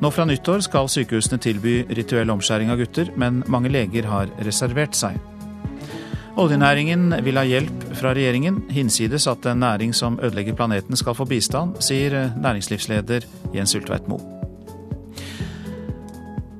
Nå 0.01 0.11
fra 0.11 0.25
nyttår 0.27 0.65
skal 0.65 0.91
sykehusene 0.91 1.39
tilby 1.39 1.77
rituell 1.93 2.33
omskjæring 2.33 2.73
av 2.73 2.81
gutter, 2.81 3.13
men 3.15 3.43
mange 3.47 3.71
leger 3.71 4.09
har 4.11 4.33
reservert 4.43 4.97
seg. 4.97 5.15
Oljenæringen 6.41 7.13
vil 7.23 7.39
ha 7.39 7.45
hjelp 7.47 7.87
fra 8.01 8.11
regjeringen, 8.17 8.63
hinsides 8.73 9.29
at 9.31 9.47
en 9.47 9.63
næring 9.63 9.95
som 9.95 10.19
ødelegger 10.19 10.59
planeten 10.59 10.99
skal 10.99 11.15
få 11.15 11.29
bistand, 11.29 11.79
sier 11.79 12.33
næringslivsleder 12.35 13.29
Jens 13.55 13.77
Ulltveit 13.77 14.11
Moe. 14.11 14.40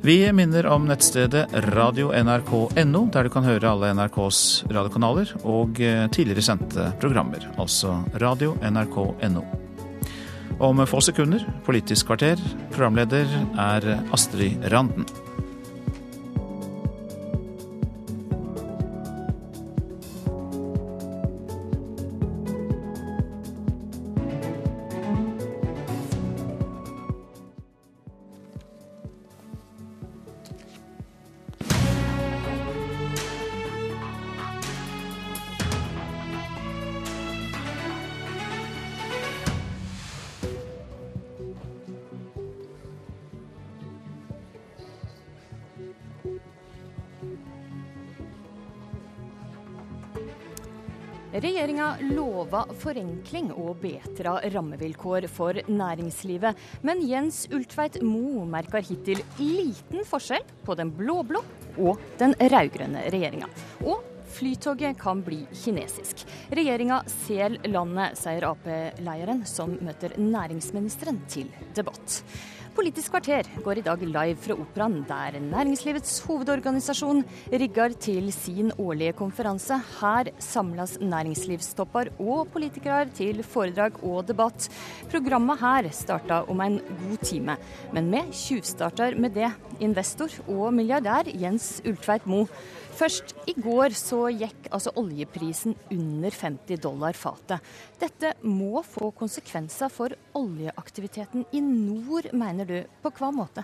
Vi 0.04 0.34
minner 0.34 0.66
om 0.66 0.88
nettstedet 0.90 1.44
radio.nrk.no, 1.54 3.02
der 3.14 3.28
du 3.28 3.30
kan 3.30 3.46
høre 3.46 3.70
alle 3.70 3.92
NRKs 3.94 4.40
radiokanaler 4.74 5.36
og 5.46 5.78
eh, 5.78 6.08
tidligere 6.10 6.42
sendte 6.42 6.88
programmer. 7.04 7.46
Altså 7.62 8.00
radio.nrk.no. 8.18 9.44
Om 10.58 10.82
få 10.90 11.04
sekunder, 11.06 11.46
Politisk 11.68 12.10
kvarter. 12.10 12.42
Programleder 12.74 13.30
er 13.62 13.92
Astrid 14.10 14.66
Randen. 14.74 15.06
Lova 52.42 52.64
forenkling 52.82 53.52
og 53.54 53.82
betra 53.84 54.40
rammevilkår 54.54 55.28
for 55.30 55.58
næringslivet. 55.70 56.58
Men 56.82 57.04
Jens 57.06 57.46
Ultveit 57.54 58.00
Mo 58.02 58.46
merker 58.50 58.82
hittil 58.86 59.22
liten 59.38 60.06
forskjell 60.08 60.46
på 60.66 60.76
den 60.80 60.94
blå-blå 60.96 61.44
og 61.82 62.02
den 62.18 62.34
rød-grønne 62.40 63.06
regjeringa. 63.14 63.52
Og 63.86 64.08
Flytoget 64.32 64.96
kan 64.96 65.20
bli 65.26 65.42
kinesisk. 65.52 66.24
Regjeringa 66.56 67.02
sel 67.12 67.58
landet, 67.68 68.16
sier 68.16 68.46
Ap-lederen, 68.48 69.44
som 69.44 69.76
møter 69.84 70.16
næringsministeren 70.16 71.20
til 71.30 71.52
debatt. 71.76 72.22
Politisk 72.72 73.12
kvarter 73.12 73.48
går 73.66 73.82
i 73.82 73.84
dag 73.84 74.04
live 74.08 74.40
fra 74.40 74.56
Operaen, 74.56 75.02
der 75.04 75.36
næringslivets 75.44 76.22
hovedorganisasjon 76.24 77.20
rigger 77.52 77.92
til 78.00 78.32
sin 78.32 78.72
årlige 78.80 79.12
konferanse. 79.20 79.76
Her 80.00 80.32
samles 80.40 80.96
næringslivstopper 81.02 82.14
og 82.18 82.48
politikere 82.54 83.10
til 83.18 83.44
foredrag 83.44 84.00
og 84.08 84.24
debatt. 84.30 84.70
Programmet 85.12 85.60
her 85.60 85.90
starta 85.92 86.46
om 86.48 86.64
en 86.64 86.80
god 86.80 87.26
time, 87.28 87.58
men 87.92 88.08
vi 88.12 88.24
tjuvstarter 88.32 89.20
med 89.20 89.36
det. 89.36 89.52
Investor 89.82 90.32
og 90.48 90.72
milliardær 90.74 91.28
Jens 91.28 91.82
Ultveit 91.86 92.24
Moe 92.26 92.48
Først 93.02 93.32
i 93.50 93.54
går 93.58 93.96
så 93.98 94.28
gikk 94.36 94.68
altså 94.70 94.92
oljeprisen 95.00 95.74
under 95.94 96.36
50 96.36 96.82
dollar 96.84 97.16
fatet. 97.18 97.64
Dette 97.98 98.34
må 98.44 98.84
få 98.86 99.10
konsekvenser 99.18 99.90
for 99.90 100.14
oljeaktiviteten 100.38 101.48
i 101.56 101.62
nord, 101.64 102.28
mener 102.36 102.61
du. 102.70 102.78
På 103.02 103.12
hva 103.18 103.32
måte? 103.36 103.64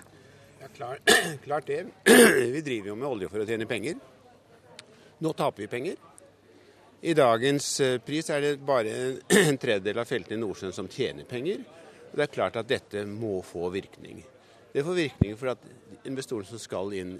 Ja, 0.61 0.67
klart, 0.75 1.13
klart 1.45 1.67
det. 1.67 1.85
Vi 2.55 2.61
driver 2.61 2.93
jo 2.93 2.95
med 2.99 3.09
olje 3.09 3.31
for 3.31 3.43
å 3.43 3.47
tjene 3.47 3.69
penger. 3.69 3.99
Nå 5.23 5.33
taper 5.33 5.63
vi 5.63 5.67
penger. 5.67 5.95
I 7.01 7.13
dagens 7.17 7.79
eh, 7.81 7.97
pris 8.01 8.29
er 8.33 8.43
det 8.43 8.51
bare 8.65 8.93
en 9.49 9.57
tredjedel 9.57 10.01
av 10.01 10.09
feltene 10.09 10.37
i 10.37 10.43
Nordsjøen 10.43 10.75
som 10.75 10.89
tjener 10.89 11.25
penger. 11.29 11.63
Og 12.11 12.17
Det 12.17 12.27
er 12.27 12.33
klart 12.33 12.59
at 12.59 12.69
dette 12.69 13.05
må 13.09 13.39
få 13.45 13.69
virkning. 13.73 14.21
Det 14.73 14.83
får 14.85 14.97
virkning 14.97 15.37
for 15.39 15.53
at 15.55 15.63
investorene 16.05 16.49
som 16.49 16.61
skal 16.61 16.93
inn 16.97 17.17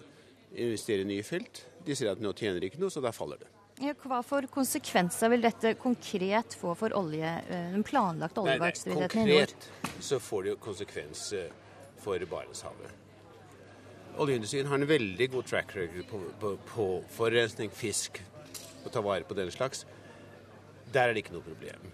investere 0.57 1.03
i 1.03 1.07
nye 1.09 1.23
felt, 1.25 1.65
de 1.85 1.95
ser 1.95 2.11
at 2.11 2.21
nå 2.23 2.31
tjener 2.37 2.61
de 2.61 2.69
ikke 2.71 2.79
noe, 2.81 2.91
så 2.93 3.01
da 3.03 3.11
faller 3.15 3.41
det. 3.41 3.49
Ja, 3.83 3.93
hva 4.01 4.23
for 4.25 4.47
konsekvenser 4.49 5.29
vil 5.29 5.43
dette 5.43 5.75
konkret 5.77 6.55
få 6.57 6.73
for 6.79 6.95
olje, 6.97 7.29
eh, 7.45 7.67
den 7.75 7.83
planlagte 7.85 8.41
oljevirksomheten 8.41 9.21
i 9.21 9.35
nord? 9.35 9.53
Konkret 9.53 10.03
så 10.03 10.19
får 10.23 10.43
det 10.43 10.49
jo 10.49 10.59
konsekvens 10.63 11.25
for 12.07 12.25
Barentshavet. 12.31 13.03
Oljeindustrien 14.17 14.69
har 14.71 14.79
en 14.79 14.89
veldig 14.89 15.27
god 15.35 15.45
track 15.51 15.75
record 15.75 16.07
på, 16.09 16.23
på, 16.41 16.53
på 16.71 16.87
forurensning, 17.13 17.69
fisk, 17.69 18.21
å 18.87 18.91
ta 18.93 19.03
vare 19.05 19.27
på 19.27 19.35
den 19.37 19.51
slags. 19.53 19.83
Der 20.93 21.09
er 21.09 21.13
det 21.13 21.25
ikke 21.25 21.35
noe 21.35 21.45
problem. 21.45 21.91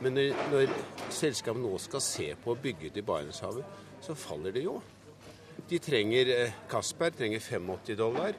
Men 0.00 0.16
når, 0.16 0.32
når 0.52 0.72
selskapet 1.14 1.62
nå 1.62 1.76
skal 1.80 2.02
se 2.04 2.32
på 2.42 2.52
å 2.52 2.60
bygge 2.60 2.90
ut 2.90 2.98
i 3.00 3.04
Barentshavet, 3.06 3.78
så 4.04 4.16
faller 4.18 4.56
det 4.56 4.64
jo. 4.66 4.80
De 5.70 5.78
trenger 5.80 6.32
Castberg 6.70 7.14
eh, 7.14 7.18
trenger 7.20 7.44
85 7.46 7.96
dollar 7.96 8.36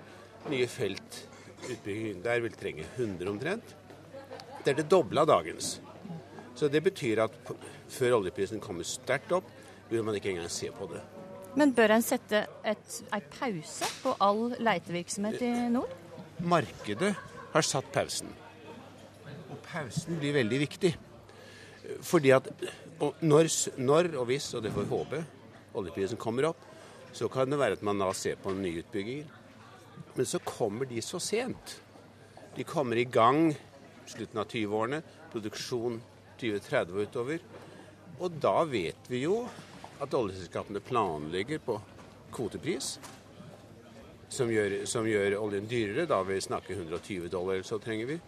nye 0.52 0.68
felt 0.70 1.24
utbygging 1.66 2.22
der 2.26 2.44
vil 2.44 2.54
trenge 2.56 2.86
100 2.96 3.32
omtrent. 3.32 3.74
Det 4.64 4.74
er 4.74 4.82
det 4.82 4.90
doble 4.92 5.24
av 5.24 5.30
dagens. 5.32 5.78
Så 6.58 6.70
det 6.72 6.82
betyr 6.86 7.24
at 7.26 7.34
før 7.94 8.20
oljeprisen 8.20 8.62
kommer 8.62 8.86
sterkt 8.88 9.34
opp, 9.38 9.50
vil 9.90 10.04
man 10.04 10.18
ikke 10.18 10.34
engang 10.34 10.52
se 10.52 10.72
på 10.76 10.90
det. 10.92 11.02
Men 11.58 11.74
bør 11.74 11.96
en 11.96 12.06
sette 12.06 12.44
en 12.68 13.30
pause 13.34 13.88
på 14.04 14.14
all 14.22 14.52
leitevirksomhet 14.62 15.42
i 15.42 15.54
nord? 15.74 15.94
Markedet 16.38 17.16
har 17.54 17.66
satt 17.66 17.88
pausen. 17.94 18.30
Og 19.50 19.58
pausen 19.66 20.20
blir 20.22 20.36
veldig 20.38 20.60
viktig. 20.68 20.92
Fordi 22.06 22.34
at 22.36 22.50
når, 23.26 23.50
når 23.80 24.12
og 24.20 24.28
hvis, 24.30 24.52
og 24.54 24.64
det 24.66 24.74
får 24.76 24.86
vi 24.86 24.94
håpe, 24.94 25.24
oljeprisen 25.78 26.20
kommer 26.22 26.52
opp, 26.52 26.62
så 27.14 27.30
kan 27.32 27.50
det 27.50 27.58
være 27.58 27.80
at 27.80 27.86
man 27.86 28.02
da 28.02 28.12
ser 28.14 28.38
på 28.42 28.54
nye 28.54 28.84
utbygginger. 28.84 29.32
Men 30.18 30.30
så 30.30 30.42
kommer 30.46 30.86
de 30.90 31.02
så 31.02 31.20
sent. 31.22 31.80
De 32.58 32.66
kommer 32.68 32.98
i 32.98 33.08
gang 33.10 33.56
slutten 34.10 34.42
av 34.42 34.50
20-årene, 34.50 35.02
produksjon 35.34 35.98
2030 36.42 36.94
og 36.94 37.10
utover. 37.10 37.42
Og 38.18 38.38
da 38.42 38.62
vet 38.70 39.10
vi 39.12 39.24
jo 39.26 39.42
at 40.02 40.14
oljeselskapene 40.14 40.82
planlegger 40.84 41.62
på 41.64 41.78
kvotepris, 42.34 42.98
som 44.30 44.52
gjør, 44.52 44.82
som 44.90 45.08
gjør, 45.08 45.38
oljen 45.40 45.70
dyrere. 45.70 46.08
Da 46.10 46.20
vi 46.28 46.40
snakke 46.44 46.76
120 46.76 47.32
dollar, 47.32 47.64
så 47.66 47.80
trenger 47.82 48.12
vi. 48.12 48.20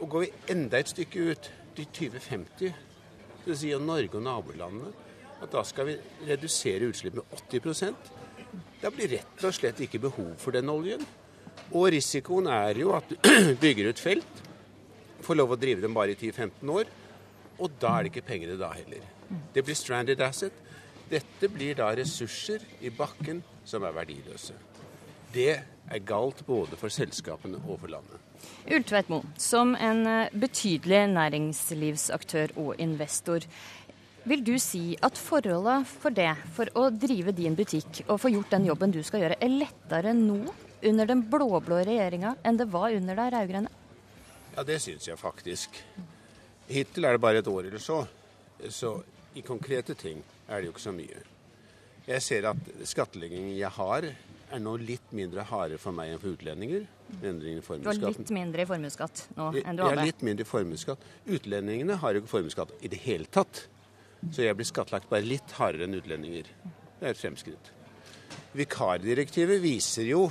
Og 0.00 0.08
går 0.10 0.24
vi 0.24 0.32
enda 0.54 0.80
et 0.80 0.90
stykke 0.90 1.28
ut, 1.30 1.50
til 1.74 1.88
2050, 1.90 2.74
så 3.44 3.56
sier 3.58 3.80
Norge 3.82 4.14
og 4.14 4.22
nabolandene 4.22 4.92
at 5.42 5.50
da 5.52 5.64
skal 5.66 5.88
vi 5.88 5.96
redusere 6.28 6.86
utslipp 6.86 7.18
med 7.18 7.32
80% 7.50 8.12
Da 8.78 8.92
blir 8.94 9.10
rett 9.10 9.44
og 9.44 9.54
slett 9.56 9.80
ikke 9.82 9.98
behov 10.04 10.36
for 10.38 10.54
den 10.54 10.70
oljen. 10.70 11.02
Og 11.74 11.88
risikoen 11.90 12.46
er 12.46 12.78
jo 12.78 12.92
at 12.94 13.08
du 13.10 13.16
bygger 13.64 13.90
ut 13.90 14.02
felt, 14.02 14.42
får 15.24 15.38
lov 15.40 15.54
å 15.54 15.58
drive 15.58 15.82
dem 15.82 15.96
bare 15.96 16.14
i 16.14 16.18
10-15 16.18 16.70
år, 16.70 16.90
og 17.58 17.74
da 17.80 17.96
er 17.96 18.04
det 18.04 18.12
ikke 18.12 18.28
penger 18.28 18.52
det 18.52 18.60
da 18.60 18.70
heller. 18.76 19.02
Det 19.54 19.64
blir 19.64 19.78
stranded 19.78 20.20
asset. 20.22 20.54
Dette 21.10 21.50
blir 21.52 21.76
da 21.78 21.90
ressurser 21.96 22.64
i 22.80 22.90
bakken 22.94 23.42
som 23.68 23.84
er 23.84 23.94
verdiløse. 23.96 24.56
Det 25.34 25.52
er 25.54 26.04
galt 26.06 26.44
både 26.46 26.78
for 26.80 26.92
selskapene 26.92 27.60
og 27.66 27.80
for 27.82 27.92
landet. 27.92 28.20
Ultveit 28.72 29.08
Moe, 29.12 29.24
som 29.40 29.74
en 29.76 30.04
eh, 30.08 30.34
betydelig 30.36 31.02
næringslivsaktør 31.12 32.54
og 32.60 32.80
investor. 32.80 33.44
Vil 34.24 34.44
du 34.44 34.54
si 34.62 34.94
at 35.04 35.18
forholdet 35.20 35.88
for 35.90 36.14
det, 36.14 36.30
for 36.56 36.70
å 36.80 36.86
drive 36.88 37.34
din 37.36 37.56
butikk 37.58 38.04
og 38.06 38.22
få 38.22 38.32
gjort 38.32 38.54
den 38.54 38.68
jobben 38.70 38.94
du 38.94 39.02
skal 39.04 39.24
gjøre, 39.24 39.36
er 39.36 39.52
lettere 39.52 40.14
nå 40.16 40.38
under 40.84 41.08
den 41.08 41.24
blå-blå 41.28 41.82
regjeringa 41.84 42.34
enn 42.44 42.60
det 42.60 42.68
var 42.72 42.94
under 42.96 43.20
de 43.20 43.26
rød-grønne? 43.34 43.72
Ja, 44.54 44.64
det 44.64 44.78
syns 44.80 45.08
jeg 45.08 45.20
faktisk. 45.20 45.76
Hittil 46.70 47.04
er 47.04 47.16
det 47.16 47.24
bare 47.24 47.42
et 47.42 47.50
år 47.50 47.68
eller 47.68 47.82
så. 47.82 48.04
Så 48.72 48.96
i 49.36 49.42
konkrete 49.44 49.96
ting 49.98 50.22
er 50.48 50.60
det 50.60 50.68
jo 50.68 50.74
ikke 50.74 50.84
så 50.84 50.94
mye. 50.94 51.22
Jeg 52.04 52.22
ser 52.24 52.50
at 52.50 52.72
skattleggingen 52.84 53.54
jeg 53.56 53.70
har, 53.78 54.06
er 54.54 54.60
nå 54.62 54.74
litt 54.78 55.12
mindre 55.16 55.44
harde 55.48 55.78
for 55.80 55.96
meg 55.96 56.12
enn 56.12 56.20
for 56.20 56.36
utlendinger. 56.36 56.84
Du 57.08 57.28
har 57.28 57.96
litt 58.00 58.32
mindre 58.34 58.64
i 58.64 58.66
formuesskatt 58.68 59.24
nå 59.36 59.48
enn 59.60 59.78
du 59.78 59.84
hadde? 59.84 60.02
Ja, 60.02 60.08
litt 60.08 60.24
mindre 60.26 60.44
i 60.44 60.48
formuesskatt. 60.48 61.04
Utlendingene 61.26 61.96
har 62.00 62.14
jo 62.14 62.22
ikke 62.22 62.32
formuesskatt 62.36 62.74
i 62.84 62.90
det 62.92 63.00
hele 63.04 63.28
tatt. 63.32 63.66
Så 64.32 64.44
jeg 64.44 64.56
blir 64.56 64.68
skattlagt 64.68 65.10
bare 65.10 65.26
litt 65.26 65.56
hardere 65.58 65.88
enn 65.88 65.98
utlendinger. 65.98 66.48
Det 67.00 67.08
er 67.08 67.12
et 67.12 67.20
fremskritt. 67.20 67.72
Vikardirektivet 68.56 69.60
viser 69.62 70.08
jo 70.08 70.26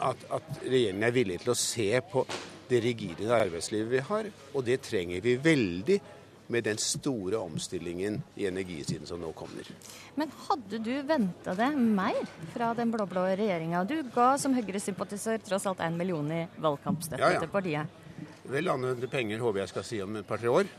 at, 0.00 0.20
at 0.32 0.48
regjeringen 0.64 1.06
er 1.08 1.14
villig 1.14 1.40
til 1.42 1.52
å 1.52 1.58
se 1.58 1.88
på 2.12 2.24
det 2.70 2.80
rigide 2.84 3.30
arbeidslivet 3.32 3.90
vi 3.92 4.04
har. 4.10 4.30
Og 4.54 4.64
det 4.66 4.80
trenger 4.86 5.24
vi 5.24 5.36
veldig 5.40 5.98
med 6.46 6.64
den 6.64 6.78
store 6.78 7.38
omstillingen 7.42 8.20
i 8.34 8.46
energisiden 8.46 9.06
som 9.06 9.20
nå 9.20 9.32
kommer. 9.36 9.66
Men 10.14 10.30
hadde 10.46 10.78
du 10.78 10.92
venta 11.06 11.54
det 11.58 11.70
mer 11.76 12.22
fra 12.54 12.72
den 12.78 12.92
blå-blå 12.94 13.26
regjeringa? 13.32 13.82
Du 13.84 13.98
ga 14.14 14.32
som 14.38 14.54
Høyre-sympatisør 14.56 15.42
tross 15.44 15.66
alt 15.66 15.82
en 15.84 15.98
million 15.98 16.30
i 16.32 16.44
valgkampstøtte 16.62 17.22
ja, 17.22 17.36
ja. 17.36 17.42
til 17.42 17.52
partiet. 17.52 18.02
Vel 18.46 18.70
anvendte 18.70 19.10
penger 19.10 19.42
håper 19.42 19.64
jeg 19.64 19.72
skal 19.74 19.86
si 19.86 20.00
om 20.04 20.20
et 20.20 20.28
par-tre 20.28 20.52
år. 20.52 20.70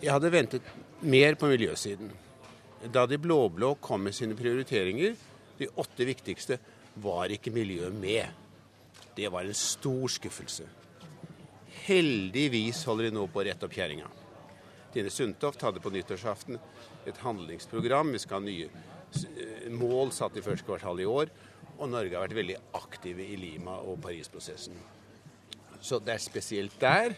Jeg 0.00 0.12
hadde 0.12 0.32
ventet 0.32 0.72
mer 1.04 1.36
på 1.36 1.50
miljøsiden. 1.50 2.10
Da 2.92 3.06
de 3.08 3.18
blå-blå 3.20 3.74
kom 3.80 4.04
med 4.06 4.16
sine 4.16 4.36
prioriteringer, 4.38 5.16
De 5.56 5.70
åtte 5.80 6.04
viktigste 6.04 6.58
var 7.00 7.32
ikke 7.32 7.48
miljøet 7.48 7.94
med. 7.96 8.28
Det 9.16 9.30
var 9.32 9.46
en 9.48 9.56
stor 9.56 10.10
skuffelse. 10.12 10.66
Heldigvis 11.86 12.82
holder 12.84 13.08
de 13.08 13.16
nå 13.16 13.24
på 13.32 13.40
å 13.40 13.46
rette 13.46 13.64
opp 13.64 13.72
kjerringa. 13.72 14.10
Tine 14.96 15.10
Sundtoft 15.12 15.60
hadde 15.60 15.80
på 15.84 15.90
nyttårsaften 15.92 16.56
et 17.04 17.18
handlingsprogram. 17.20 18.14
Vi 18.14 18.20
skal 18.22 18.38
ha 18.38 18.44
nye 18.46 18.68
eh, 18.70 19.66
mål 19.68 20.08
satt 20.16 20.38
i 20.40 20.44
første 20.44 20.64
kvartal 20.64 21.02
i 21.04 21.08
år. 21.10 21.28
Og 21.76 21.90
Norge 21.92 22.16
har 22.16 22.24
vært 22.24 22.38
veldig 22.38 22.54
aktive 22.78 23.26
i 23.26 23.34
Lima 23.36 23.74
og 23.84 23.98
Paris-prosessen. 24.00 24.78
Så 25.84 25.98
det 26.00 26.14
er 26.14 26.22
spesielt 26.24 26.78
der. 26.80 27.12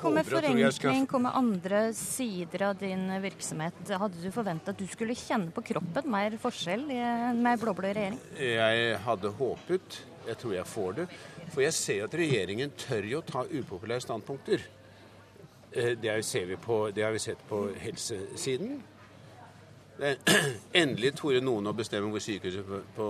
Kommer 0.00 0.24
forenkling, 0.24 0.70
skal... 0.72 1.02
kommer 1.10 1.36
andre 1.36 1.82
sider 1.98 2.64
av 2.70 2.78
din 2.80 3.02
virksomhet. 3.20 3.82
Hadde 4.00 4.22
du 4.22 4.30
forventa 4.32 4.72
at 4.72 4.80
du 4.80 4.86
skulle 4.88 5.12
kjenne 5.18 5.52
på 5.52 5.66
kroppen 5.68 6.08
mer 6.14 6.38
forskjell 6.40 6.86
med 6.88 7.60
blå-blå 7.60 7.90
regjering? 7.90 8.16
Jeg 8.40 8.96
hadde 9.04 9.34
håpet. 9.36 10.00
Jeg 10.24 10.40
tror 10.40 10.56
jeg 10.56 10.72
får 10.72 10.96
det. 11.02 11.06
For 11.50 11.66
jeg 11.66 11.76
ser 11.76 12.06
at 12.06 12.16
regjeringen 12.16 12.72
tør 12.86 13.10
jo 13.10 13.20
ta 13.28 13.44
upopulære 13.52 14.06
standpunkter. 14.06 14.64
Eh, 15.74 15.98
det 15.98 16.56
på, 16.56 16.90
det 16.94 17.02
har 17.02 17.10
vi 17.10 17.18
sett 17.18 17.48
på 17.48 17.68
helsesiden. 17.78 18.82
Endelig 20.72 21.14
torde 21.18 21.40
noen 21.42 21.66
å 21.66 21.74
bestemme 21.74 22.10
hvor 22.10 22.22
sykehuset 22.22 22.94
på 22.94 23.08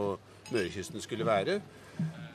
Mørekysten 0.53 1.01
skulle 1.05 1.27
være. 1.29 1.59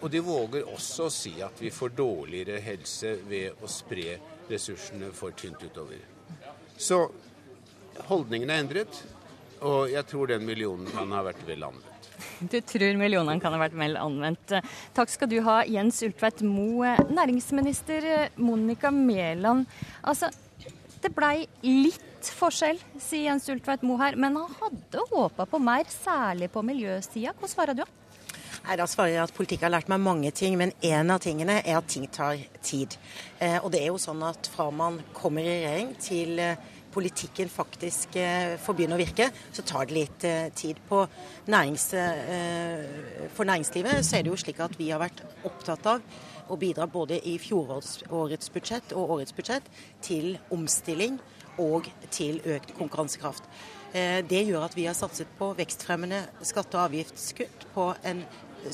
Og 0.02 0.10
de 0.12 0.22
våger 0.24 0.70
også 0.70 1.08
å 1.08 1.14
si 1.14 1.34
at 1.42 1.58
vi 1.62 1.72
får 1.74 1.96
dårligere 1.98 2.62
helse 2.62 3.16
ved 3.28 3.58
å 3.62 3.70
spre 3.70 4.20
ressursene 4.50 5.10
for 5.14 5.34
tynt 5.38 5.66
utover. 5.66 6.00
Så 6.78 7.02
holdningen 8.08 8.50
er 8.50 8.64
endret, 8.64 9.04
og 9.66 9.90
jeg 9.92 10.06
tror 10.08 10.30
den 10.30 10.46
millionen 10.46 10.88
kan 10.94 11.12
ha 11.12 11.26
vært 11.26 11.42
vel 11.48 11.66
anvendt. 11.68 11.89
Du 12.52 12.60
tror 12.62 13.00
millionene 13.00 13.42
kan 13.44 13.56
ha 13.56 13.62
vært 13.62 13.78
vel 13.80 13.98
anvendt. 14.00 14.54
Takk 14.98 15.14
skal 15.14 15.32
du 15.32 15.40
ha, 15.46 15.62
Jens 15.70 16.02
Ultveit 16.06 16.44
Moe. 16.46 16.96
Næringsminister 17.10 18.30
Monica 18.42 18.92
Mæland. 18.94 19.66
Altså, 20.04 20.32
det 21.00 21.14
blei 21.16 21.48
litt 21.64 22.32
forskjell, 22.36 22.80
sier 23.00 23.30
Jens 23.30 23.48
Ultveit 23.52 23.86
Moe 23.88 24.02
her, 24.02 24.18
men 24.20 24.36
han 24.36 24.60
hadde 24.60 25.06
håpa 25.12 25.48
på 25.48 25.62
mer, 25.64 25.88
særlig 25.92 26.52
på 26.52 26.64
miljøsida. 26.66 27.36
Hva 27.40 27.50
svarer 27.52 27.78
du? 27.80 27.86
Nei, 28.66 28.76
Da 28.76 28.86
svarer 28.90 29.14
jeg 29.14 29.24
at 29.24 29.36
politikk 29.36 29.64
har 29.66 29.72
lært 29.74 29.90
meg 29.92 30.02
mange 30.04 30.32
ting, 30.36 30.58
men 30.60 30.74
en 30.84 31.14
av 31.14 31.22
tingene 31.24 31.62
er 31.64 31.78
at 31.80 31.88
ting 31.88 32.08
tar 32.12 32.42
tid. 32.62 32.98
Eh, 33.40 33.58
og 33.64 33.72
det 33.72 33.82
er 33.84 33.88
jo 33.94 34.02
sånn 34.02 34.22
at 34.28 34.50
fra 34.52 34.68
man 34.72 35.00
kommer 35.16 35.46
i 35.46 35.56
regjering 35.62 35.94
til 36.04 36.42
eh, 36.44 36.68
politikken 36.94 37.50
faktisk 37.50 38.16
eh, 38.20 38.56
får 38.62 38.78
begynne 38.78 38.98
å 38.98 39.02
virke, 39.02 39.30
så 39.54 39.66
tar 39.68 39.88
det 39.90 39.98
litt 39.98 40.26
eh, 40.28 40.50
tid. 40.56 40.80
Nærings, 41.50 41.86
eh, 41.98 43.30
for 43.36 43.50
næringslivet 43.50 44.06
så 44.06 44.18
er 44.18 44.26
det 44.26 44.34
jo 44.34 44.40
slik 44.40 44.62
at 44.64 44.78
vi 44.80 44.90
har 44.92 45.02
vært 45.02 45.24
opptatt 45.48 45.90
av 45.90 46.04
å 46.50 46.58
bidra 46.60 46.90
både 46.90 47.20
i 47.30 47.38
fjorårets 47.42 48.54
budsjett 48.54 48.96
og 48.98 49.18
årets 49.18 49.36
budsjett 49.38 49.70
til 50.06 50.34
omstilling 50.54 51.20
og 51.62 51.90
til 52.10 52.40
økt 52.48 52.74
konkurransekraft. 52.78 53.46
Det 53.92 54.42
gjør 54.46 54.68
at 54.68 54.76
vi 54.78 54.86
har 54.86 54.96
satset 54.98 55.30
på 55.38 55.50
vekstfremmende 55.58 56.22
skatte- 56.46 56.78
og 56.78 56.88
avgiftskutt, 56.88 57.66
på 57.74 57.88
en 58.06 58.22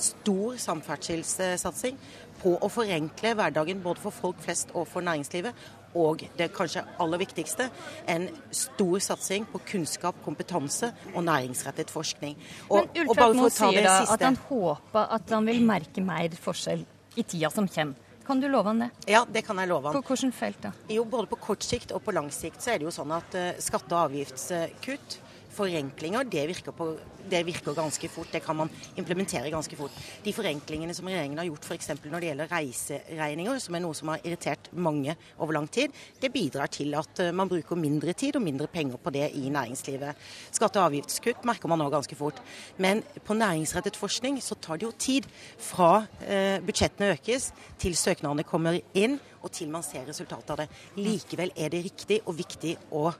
stor 0.01 0.57
samferdselssatsing, 0.61 1.97
på 2.41 2.55
å 2.61 2.69
forenkle 2.71 3.33
hverdagen 3.37 3.81
både 3.83 4.03
for 4.03 4.13
folk 4.13 4.41
flest 4.43 4.73
og 4.75 4.87
for 4.89 5.05
næringslivet, 5.05 5.55
og 5.95 6.25
det 6.37 6.51
kanskje 6.55 6.83
aller 7.01 7.21
viktigste, 7.21 7.69
en 8.11 8.27
stor 8.51 8.99
satsing 9.03 9.47
på 9.51 9.61
kunnskap, 9.71 10.17
kompetanse 10.25 10.91
og 11.13 11.23
næringsrettet 11.25 11.93
forskning. 11.93 12.35
Og, 12.69 12.89
Men 12.93 13.05
Ulfred 13.05 13.39
Moe 13.39 13.53
sier 13.53 13.87
da 13.87 13.99
at 14.15 14.25
han 14.27 14.39
håper 14.49 15.13
at 15.19 15.35
han 15.35 15.47
vil 15.47 15.63
merke 15.65 16.03
mer 16.03 16.35
forskjell 16.35 16.85
i 17.15 17.23
tida 17.23 17.51
som 17.53 17.69
kommer. 17.71 18.01
Kan 18.25 18.39
du 18.41 18.47
love 18.49 18.71
han 18.71 18.79
det? 18.81 18.89
Ja, 19.05 19.21
det 19.29 19.43
kan 19.45 19.59
jeg 19.61 19.69
love 19.69 19.91
han. 19.91 20.01
På 20.01 20.15
hvilket 20.15 20.33
felt 20.33 20.63
da? 20.63 20.71
Jo, 20.89 21.03
Både 21.05 21.29
på 21.29 21.37
kort 21.37 21.63
sikt 21.63 21.93
og 21.93 22.01
på 22.01 22.13
lang 22.15 22.31
sikt 22.33 22.63
så 22.63 22.73
er 22.73 22.81
det 22.81 22.87
jo 22.87 22.93
sånn 22.95 23.13
at 23.13 23.37
uh, 23.37 23.51
skatte- 23.61 23.93
og 23.93 24.07
avgiftskutt 24.09 25.19
forenklinger, 25.55 26.27
det 26.29 26.43
virker, 26.49 26.75
på, 26.75 26.87
det 27.29 27.41
virker, 27.47 27.75
ganske 27.75 28.09
fort. 28.11 28.31
Det 28.31 28.41
kan 28.43 28.57
man 28.59 28.71
implementere 28.99 29.51
ganske 29.53 29.77
fort. 29.79 29.95
De 30.23 30.33
forenklingene 30.35 30.93
som 30.95 31.07
regjeringen 31.09 31.39
har 31.41 31.49
gjort 31.49 31.67
f.eks. 31.69 31.91
når 32.03 32.23
det 32.23 32.29
gjelder 32.31 32.51
reiseregninger, 32.51 33.59
som 33.63 33.77
er 33.77 33.83
noe 33.85 33.97
som 33.97 34.11
har 34.13 34.23
irritert 34.23 34.69
mange 34.73 35.15
over 35.39 35.57
lang 35.57 35.69
tid, 35.71 35.93
det 36.21 36.31
bidrar 36.33 36.71
til 36.71 36.95
at 36.99 37.23
eh, 37.23 37.33
man 37.35 37.51
bruker 37.51 37.79
mindre 37.79 38.13
tid 38.17 38.39
og 38.39 38.45
mindre 38.45 38.67
penger 38.71 39.01
på 39.01 39.13
det 39.15 39.29
i 39.39 39.49
næringslivet. 39.53 40.25
Skatte- 40.55 40.81
og 40.81 40.89
avgiftskutt 40.91 41.45
merker 41.47 41.71
man 41.71 41.81
nå 41.81 41.89
ganske 41.93 42.17
fort. 42.19 42.41
Men 42.77 43.03
på 43.25 43.37
næringsrettet 43.37 43.99
forskning 43.99 44.41
så 44.43 44.57
tar 44.59 44.81
det 44.81 44.89
jo 44.89 44.95
tid 44.97 45.29
fra 45.61 46.05
eh, 46.25 46.59
budsjettene 46.65 47.13
økes 47.15 47.51
til 47.81 47.95
søknadene 47.97 48.45
kommer 48.47 48.79
inn 48.93 49.19
og 49.45 49.53
til 49.53 49.69
man 49.69 49.85
ser 49.85 50.07
resultatet 50.09 50.51
av 50.53 50.63
det. 50.63 50.67
Likevel 50.97 51.53
er 51.55 51.71
det 51.73 51.83
riktig 51.85 52.21
og 52.25 52.37
viktig 52.39 52.75
å 52.97 53.11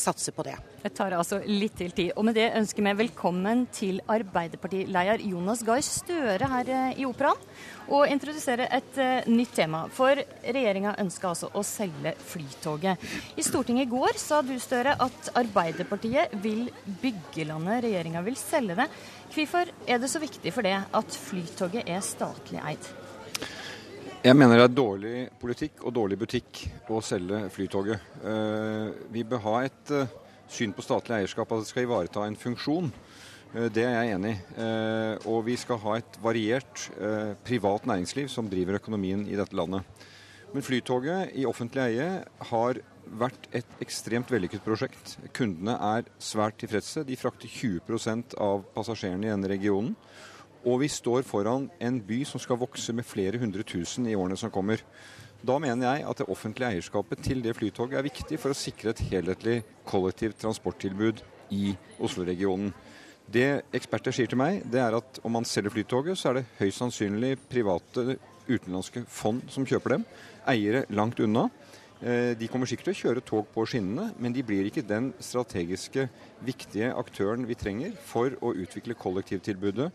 satse 0.00 0.32
på 0.32 0.44
det. 0.46 0.56
Det 0.82 0.92
tar 0.94 1.14
altså 1.16 1.40
litt 1.46 1.74
til 1.78 1.92
tid. 1.94 2.12
Og 2.16 2.26
med 2.28 2.36
det 2.38 2.50
ønsker 2.54 2.84
vi 2.84 2.92
velkommen 3.00 3.64
til 3.74 3.98
Arbeiderpartileder 4.12 5.24
Jonas 5.26 5.64
Gahr 5.66 5.82
Støre 5.84 6.50
her 6.52 6.70
uh, 6.70 7.00
i 7.00 7.06
Operaen. 7.08 7.40
Og 7.86 8.10
introdusere 8.10 8.68
et 8.74 8.98
uh, 8.98 9.26
nytt 9.30 9.54
tema. 9.58 9.84
For 9.94 10.18
regjeringa 10.42 10.96
ønsker 11.02 11.30
altså 11.30 11.50
å 11.54 11.64
selge 11.66 12.14
Flytoget. 12.30 13.02
I 13.38 13.46
Stortinget 13.46 13.86
i 13.86 13.92
går 13.94 14.20
sa 14.20 14.42
du 14.46 14.54
Støre 14.62 14.96
at 15.02 15.32
Arbeiderpartiet 15.38 16.36
vil 16.42 16.68
bygge 17.02 17.48
landet, 17.50 17.84
regjeringa 17.86 18.22
vil 18.26 18.38
selge 18.40 18.78
det. 18.78 18.90
Hvorfor 19.34 19.74
er 19.86 19.98
det 20.02 20.12
så 20.12 20.22
viktig 20.22 20.54
for 20.54 20.66
det 20.66 20.78
at 20.80 21.18
Flytoget 21.26 21.90
er 21.90 22.04
statlig 22.04 22.62
eid? 22.62 22.94
Jeg 24.24 24.34
mener 24.34 24.56
det 24.56 24.64
er 24.64 24.72
dårlig 24.74 25.16
politikk 25.38 25.82
og 25.84 25.92
dårlig 25.94 26.16
butikk 26.18 26.62
å 26.88 27.02
selge 27.04 27.42
Flytoget. 27.52 28.06
Eh, 28.24 28.86
vi 29.12 29.24
bør 29.28 29.42
ha 29.44 29.56
et 29.66 29.92
eh, 29.92 30.14
syn 30.50 30.72
på 30.74 30.84
statlig 30.84 31.18
eierskap 31.18 31.52
at 31.52 31.62
det 31.62 31.68
skal 31.68 31.84
ivareta 31.84 32.24
en 32.24 32.38
funksjon. 32.40 32.88
Eh, 33.52 33.68
det 33.74 33.84
er 33.84 33.94
jeg 33.98 34.16
enig 34.16 34.32
i. 34.32 34.64
Og 35.28 35.44
vi 35.46 35.58
skal 35.60 35.80
ha 35.84 35.98
et 36.00 36.18
variert 36.24 36.88
privat 37.46 37.86
næringsliv 37.86 38.30
som 38.32 38.48
driver 38.50 38.80
økonomien 38.80 39.26
i 39.28 39.36
dette 39.38 39.56
landet. 39.58 39.84
Men 40.54 40.64
Flytoget 40.64 41.36
i 41.36 41.44
offentlig 41.46 41.84
eie 41.84 42.08
har 42.50 42.80
vært 43.20 43.50
et 43.54 43.82
ekstremt 43.84 44.32
vellykket 44.32 44.64
prosjekt. 44.64 45.18
Kundene 45.36 45.76
er 45.92 46.08
svært 46.18 46.56
tilfredse. 46.62 47.04
De 47.06 47.18
frakter 47.20 47.52
20% 47.52 48.38
av 48.42 48.64
passasjerene 48.74 49.28
i 49.28 49.34
denne 49.34 49.52
regionen. 49.52 49.92
Og 50.66 50.80
vi 50.82 50.88
står 50.90 51.22
foran 51.22 51.68
en 51.78 52.00
by 52.02 52.24
som 52.26 52.42
skal 52.42 52.58
vokse 52.58 52.92
med 52.96 53.06
flere 53.06 53.38
hundre 53.38 53.62
tusen 53.62 54.08
i 54.10 54.16
årene 54.18 54.38
som 54.38 54.50
kommer. 54.50 54.82
Da 55.46 55.60
mener 55.62 55.86
jeg 55.86 56.06
at 56.10 56.18
det 56.18 56.26
offentlige 56.32 56.72
eierskapet 56.74 57.22
til 57.22 57.42
det 57.44 57.54
flytoget 57.54 58.00
er 58.00 58.06
viktig 58.06 58.38
for 58.42 58.50
å 58.50 58.58
sikre 58.58 58.90
et 58.90 59.04
helhetlig 59.12 59.60
kollektivt 59.86 60.40
transporttilbud 60.42 61.22
i 61.54 61.76
Oslo-regionen. 62.02 62.72
Det 63.26 63.66
eksperter 63.74 64.14
sier 64.14 64.30
til 64.30 64.38
meg, 64.38 64.60
det 64.70 64.78
er 64.82 64.94
at 64.94 65.18
om 65.26 65.34
man 65.34 65.46
selger 65.46 65.74
Flytoget, 65.74 66.18
så 66.18 66.30
er 66.30 66.38
det 66.38 66.48
høyst 66.60 66.78
sannsynlig 66.78 67.32
private 67.50 68.16
utenlandske 68.46 69.02
fond 69.10 69.42
som 69.50 69.66
kjøper 69.66 69.96
dem. 69.96 70.04
Eiere 70.46 70.84
langt 70.94 71.18
unna. 71.22 71.48
Eh, 71.96 72.36
de 72.38 72.48
kommer 72.52 72.68
sikkert 72.70 72.90
til 72.90 72.94
å 72.94 73.00
kjøre 73.00 73.24
tog 73.26 73.48
på 73.50 73.64
skinnene, 73.66 74.12
men 74.20 74.34
de 74.36 74.44
blir 74.46 74.68
ikke 74.68 74.84
den 74.86 75.10
strategiske, 75.18 76.06
viktige 76.46 76.92
aktøren 76.94 77.46
vi 77.48 77.56
trenger 77.58 77.96
for 78.04 78.36
å 78.44 78.52
utvikle 78.54 78.94
kollektivtilbudet 79.00 79.88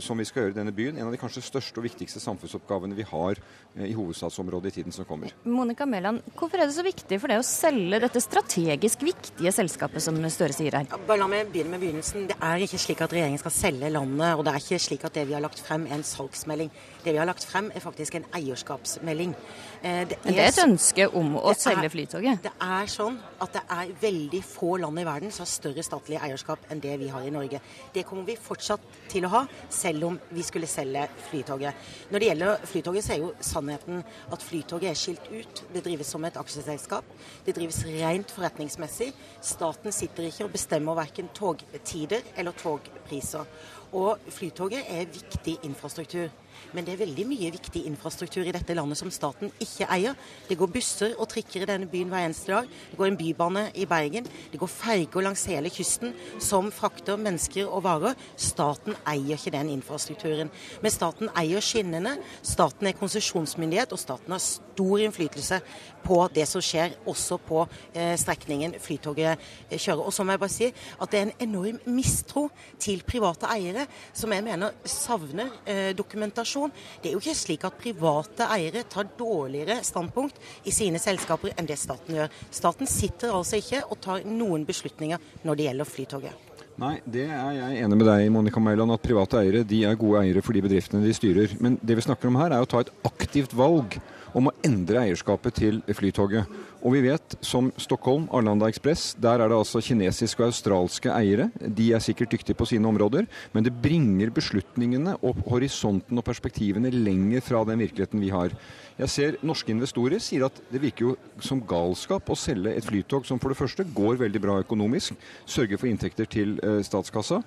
som 0.00 0.18
vi 0.18 0.24
skal 0.24 0.44
gjøre 0.44 0.54
i 0.54 0.58
denne 0.58 0.72
byen. 0.74 0.98
En 0.98 1.08
av 1.08 1.14
de 1.14 1.18
kanskje 1.18 1.42
største 1.44 1.80
og 1.80 1.86
viktigste 1.88 2.20
samfunnsoppgavene 2.22 2.96
vi 2.96 3.06
har 3.08 3.40
eh, 3.74 3.88
i 3.88 3.94
hovedstadsområdet 3.96 4.70
i 4.70 4.74
tiden 4.78 4.94
som 4.94 5.06
kommer. 5.08 5.34
Monica 5.44 5.86
Mæland, 5.86 6.22
hvorfor 6.38 6.60
er 6.60 6.70
det 6.70 6.76
så 6.76 6.84
viktig 6.86 7.18
for 7.20 7.32
deg 7.32 7.42
å 7.42 7.46
selge 7.46 8.00
dette 8.04 8.22
strategisk 8.22 9.02
viktige 9.06 9.52
selskapet 9.54 10.02
som 10.04 10.20
Støre 10.34 10.54
sier 10.56 10.72
her? 10.78 10.86
bare 11.06 11.20
la 11.20 11.26
meg 11.28 11.50
begynne 11.52 11.74
med 11.74 11.82
begynnelsen. 11.82 12.28
Det 12.30 12.36
er 12.40 12.62
ikke 12.64 12.78
slik 12.80 13.02
at 13.04 13.12
regjeringen 13.12 13.42
skal 13.42 13.52
selge 13.54 13.90
landet, 13.92 14.38
og 14.38 14.44
det 14.46 14.54
er 14.54 14.62
ikke 14.62 14.78
slik 14.80 15.04
at 15.04 15.18
det 15.18 15.26
vi 15.28 15.36
har 15.36 15.44
lagt 15.44 15.60
frem 15.60 15.84
er 15.86 15.98
en 15.98 16.06
salgsmelding. 16.06 16.70
Det 17.04 17.12
vi 17.12 17.20
har 17.20 17.28
lagt 17.28 17.44
frem 17.44 17.68
er 17.74 17.84
faktisk 17.84 18.16
en 18.18 18.26
eierskapsmelding. 18.38 19.34
Eh, 19.82 20.00
det 20.08 20.16
er, 20.16 20.22
Men 20.24 20.38
det 20.38 20.46
er 20.46 20.52
et 20.54 20.62
ønske 20.64 21.08
om 21.20 21.36
å 21.36 21.52
selge 21.58 21.90
Flytoget? 21.92 22.40
Det 22.46 22.54
er 22.62 22.88
sånn 22.90 23.18
at 23.44 23.58
det 23.58 23.64
er 23.76 23.92
veldig 24.00 24.42
få 24.48 24.78
land 24.80 25.02
i 25.02 25.06
verden 25.06 25.34
som 25.34 25.44
har 25.44 25.52
større 25.52 25.84
statlig 25.84 26.18
eierskap 26.22 26.64
enn 26.72 26.80
det 26.82 26.96
vi 27.02 27.10
har 27.12 27.26
i 27.26 27.34
Norge. 27.34 27.60
Det 27.92 28.06
kommer 28.08 28.24
vi 28.24 28.38
fortsatt 28.40 28.80
til 29.14 29.26
å 29.26 29.32
ha 29.32 29.42
selv 29.72 30.08
om 30.08 30.18
vi 30.34 30.44
skulle 30.46 30.68
selge 30.70 31.06
Flytoget. 31.28 31.86
Når 32.10 32.22
det 32.22 32.30
gjelder 32.30 32.66
Flytoget, 32.70 33.06
så 33.06 33.14
er 33.14 33.22
jo 33.22 33.32
sannheten 33.44 34.02
at 34.34 34.44
Flytoget 34.44 34.90
er 34.90 34.98
skilt 34.98 35.30
ut. 35.30 35.64
Det 35.74 35.84
drives 35.86 36.10
som 36.10 36.24
et 36.26 36.38
aksjeselskap. 36.40 37.14
Det 37.46 37.54
drives 37.56 37.82
rent 37.86 38.34
forretningsmessig. 38.34 39.12
Staten 39.44 39.94
sitter 39.94 40.28
ikke 40.28 40.48
og 40.48 40.54
bestemmer 40.54 40.98
verken 40.98 41.30
togtider 41.36 42.26
eller 42.36 42.56
togpriser. 42.58 43.46
Og 43.94 44.30
Flytoget 44.34 44.90
er 44.90 45.10
viktig 45.10 45.60
infrastruktur. 45.68 46.32
Men 46.72 46.86
det 46.86 46.94
er 46.94 47.02
veldig 47.04 47.26
mye 47.28 47.50
viktig 47.54 47.84
infrastruktur 47.88 48.46
i 48.46 48.54
dette 48.54 48.74
landet 48.76 48.98
som 49.00 49.10
staten 49.12 49.52
ikke 49.62 49.88
eier. 49.92 50.16
Det 50.48 50.58
går 50.58 50.72
busser 50.74 51.14
og 51.18 51.28
trikker 51.30 51.64
i 51.64 51.68
denne 51.68 51.88
byen 51.90 52.10
hver 52.12 52.26
eneste 52.26 52.52
dag. 52.52 52.68
Det 52.90 52.98
går 52.98 53.10
en 53.10 53.18
bybane 53.20 53.64
i 53.74 53.86
Bergen. 53.90 54.28
Det 54.52 54.60
går 54.60 54.70
ferger 54.70 55.26
langs 55.26 55.44
hele 55.50 55.72
kysten 55.72 56.14
som 56.42 56.70
frakter 56.74 57.20
mennesker 57.20 57.68
og 57.68 57.84
varer. 57.86 58.18
Staten 58.36 58.96
eier 59.10 59.36
ikke 59.36 59.54
den 59.54 59.72
infrastrukturen. 59.76 60.52
Men 60.82 60.94
staten 60.94 61.32
eier 61.36 61.64
skinnene. 61.64 62.16
Staten 62.42 62.88
er 62.88 62.98
konsesjonsmyndighet, 62.98 63.92
og 63.92 64.00
staten 64.00 64.34
har 64.34 64.42
stor 64.42 65.04
innflytelse 65.04 65.60
på 66.04 66.18
det 66.34 66.44
som 66.48 66.62
skjer, 66.64 66.96
også 67.08 67.38
på 67.40 67.62
eh, 67.94 68.14
strekningen 68.20 68.74
Flytoget 68.82 69.38
eh, 69.70 69.78
kjører. 69.78 70.04
Og 70.04 70.12
så 70.12 70.24
må 70.24 70.34
jeg 70.34 70.42
bare 70.42 70.52
si 70.52 70.68
at 70.68 71.12
det 71.12 71.20
er 71.20 71.28
en 71.28 71.48
enorm 71.48 71.78
mistro 71.94 72.48
til 72.80 73.02
private 73.06 73.48
eiere, 73.54 73.86
som 74.12 74.32
jeg 74.34 74.44
mener 74.44 74.74
savner 74.88 75.52
eh, 75.66 75.92
dokumentasjon 75.96 76.53
informasjon. 76.54 76.72
Det 77.02 77.10
er 77.10 77.14
jo 77.14 77.22
ikke 77.22 77.36
slik 77.36 77.66
at 77.66 77.78
private 77.78 78.48
eiere 78.54 78.84
tar 78.88 79.08
dårligere 79.18 79.82
standpunkt 79.84 80.38
i 80.64 80.72
sine 80.72 80.98
selskaper 80.98 81.54
enn 81.56 81.66
det 81.66 81.78
staten 81.78 82.14
gjør. 82.14 82.32
Staten 82.50 82.86
sitter 82.86 83.34
altså 83.34 83.58
ikke 83.60 83.84
og 83.90 84.00
tar 84.00 84.24
noen 84.24 84.64
beslutninger 84.64 85.18
når 85.44 85.56
det 85.56 85.68
gjelder 85.68 85.84
Flytoget. 85.84 86.50
Nei, 86.74 86.96
det 87.06 87.28
er 87.30 87.52
jeg 87.54 87.84
enig 87.84 87.96
med 88.00 88.08
deg 88.08 88.24
i, 88.24 88.30
Monica 88.34 88.58
Mæland, 88.58 88.90
at 88.90 89.02
private 89.02 89.38
eiere 89.38 89.62
de 89.62 89.84
er 89.86 89.94
gode 89.94 90.24
eiere 90.24 90.42
for 90.42 90.56
de 90.56 90.62
bedriftene 90.64 91.04
de 91.04 91.14
styrer. 91.14 91.54
Men 91.62 91.78
det 91.78 91.94
vi 91.94 92.02
snakker 92.02 92.26
om 92.26 92.40
her, 92.40 92.50
er 92.50 92.64
å 92.64 92.66
ta 92.66 92.82
et 92.82 92.90
aktivt 93.06 93.54
valg 93.54 93.94
om 94.34 94.50
å 94.50 94.54
endre 94.66 95.04
eierskapet 95.06 95.60
til 95.62 95.80
Flytoget. 95.94 96.50
Og 96.84 96.92
vi 96.92 97.00
vet, 97.06 97.36
som 97.40 97.70
Stockholm, 97.80 98.26
Arlanda 98.34 98.68
Ekspress, 98.68 99.14
der 99.16 99.40
er 99.40 99.48
det 99.48 99.56
altså 99.56 99.80
kinesiske 99.80 100.42
og 100.42 100.50
australske 100.50 101.08
eiere. 101.14 101.46
De 101.56 101.86
er 101.96 102.02
sikkert 102.04 102.34
dyktige 102.34 102.58
på 102.58 102.66
sine 102.68 102.90
områder, 102.90 103.24
men 103.54 103.64
det 103.64 103.72
bringer 103.72 104.34
beslutningene 104.34 105.14
og 105.24 105.40
horisonten 105.48 106.20
og 106.20 106.26
perspektivene 106.26 106.92
lenger 106.92 107.44
fra 107.46 107.62
den 107.64 107.80
virkeligheten 107.80 108.20
vi 108.20 108.32
har. 108.34 108.52
Jeg 108.98 109.10
ser 109.10 109.38
norske 109.42 109.72
investorer 109.72 110.20
sier 110.22 110.44
at 110.46 110.60
det 110.70 110.82
virker 110.82 111.08
jo 111.08 111.14
som 111.42 111.62
galskap 111.64 112.28
å 112.30 112.36
selge 112.38 112.76
et 112.76 112.84
flytog 112.84 113.24
som 113.26 113.40
for 113.42 113.50
det 113.50 113.58
første 113.58 113.88
går 113.96 114.20
veldig 114.20 114.44
bra 114.44 114.58
økonomisk, 114.62 115.16
sørger 115.50 115.80
for 115.80 115.90
inntekter 115.90 116.28
til 116.30 116.58
eh, 116.60 116.82
statskassa 116.84 117.40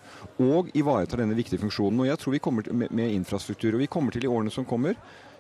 og 0.43 0.73
ivaretar 0.75 1.21
denne 1.21 1.37
viktige 1.37 1.61
funksjonen. 1.61 2.01
Og 2.03 2.09
jeg 2.09 2.23
tror 2.23 2.35
vi 2.35 2.43
kommer 2.43 2.73
med, 2.73 2.89
med 2.89 3.13
infrastruktur, 3.13 3.77
og 3.77 3.85
vi 3.85 3.91
kommer 3.91 4.11
til 4.11 4.25
i 4.25 4.33
årene 4.33 4.51
som 4.51 4.65
kommer 4.67 4.97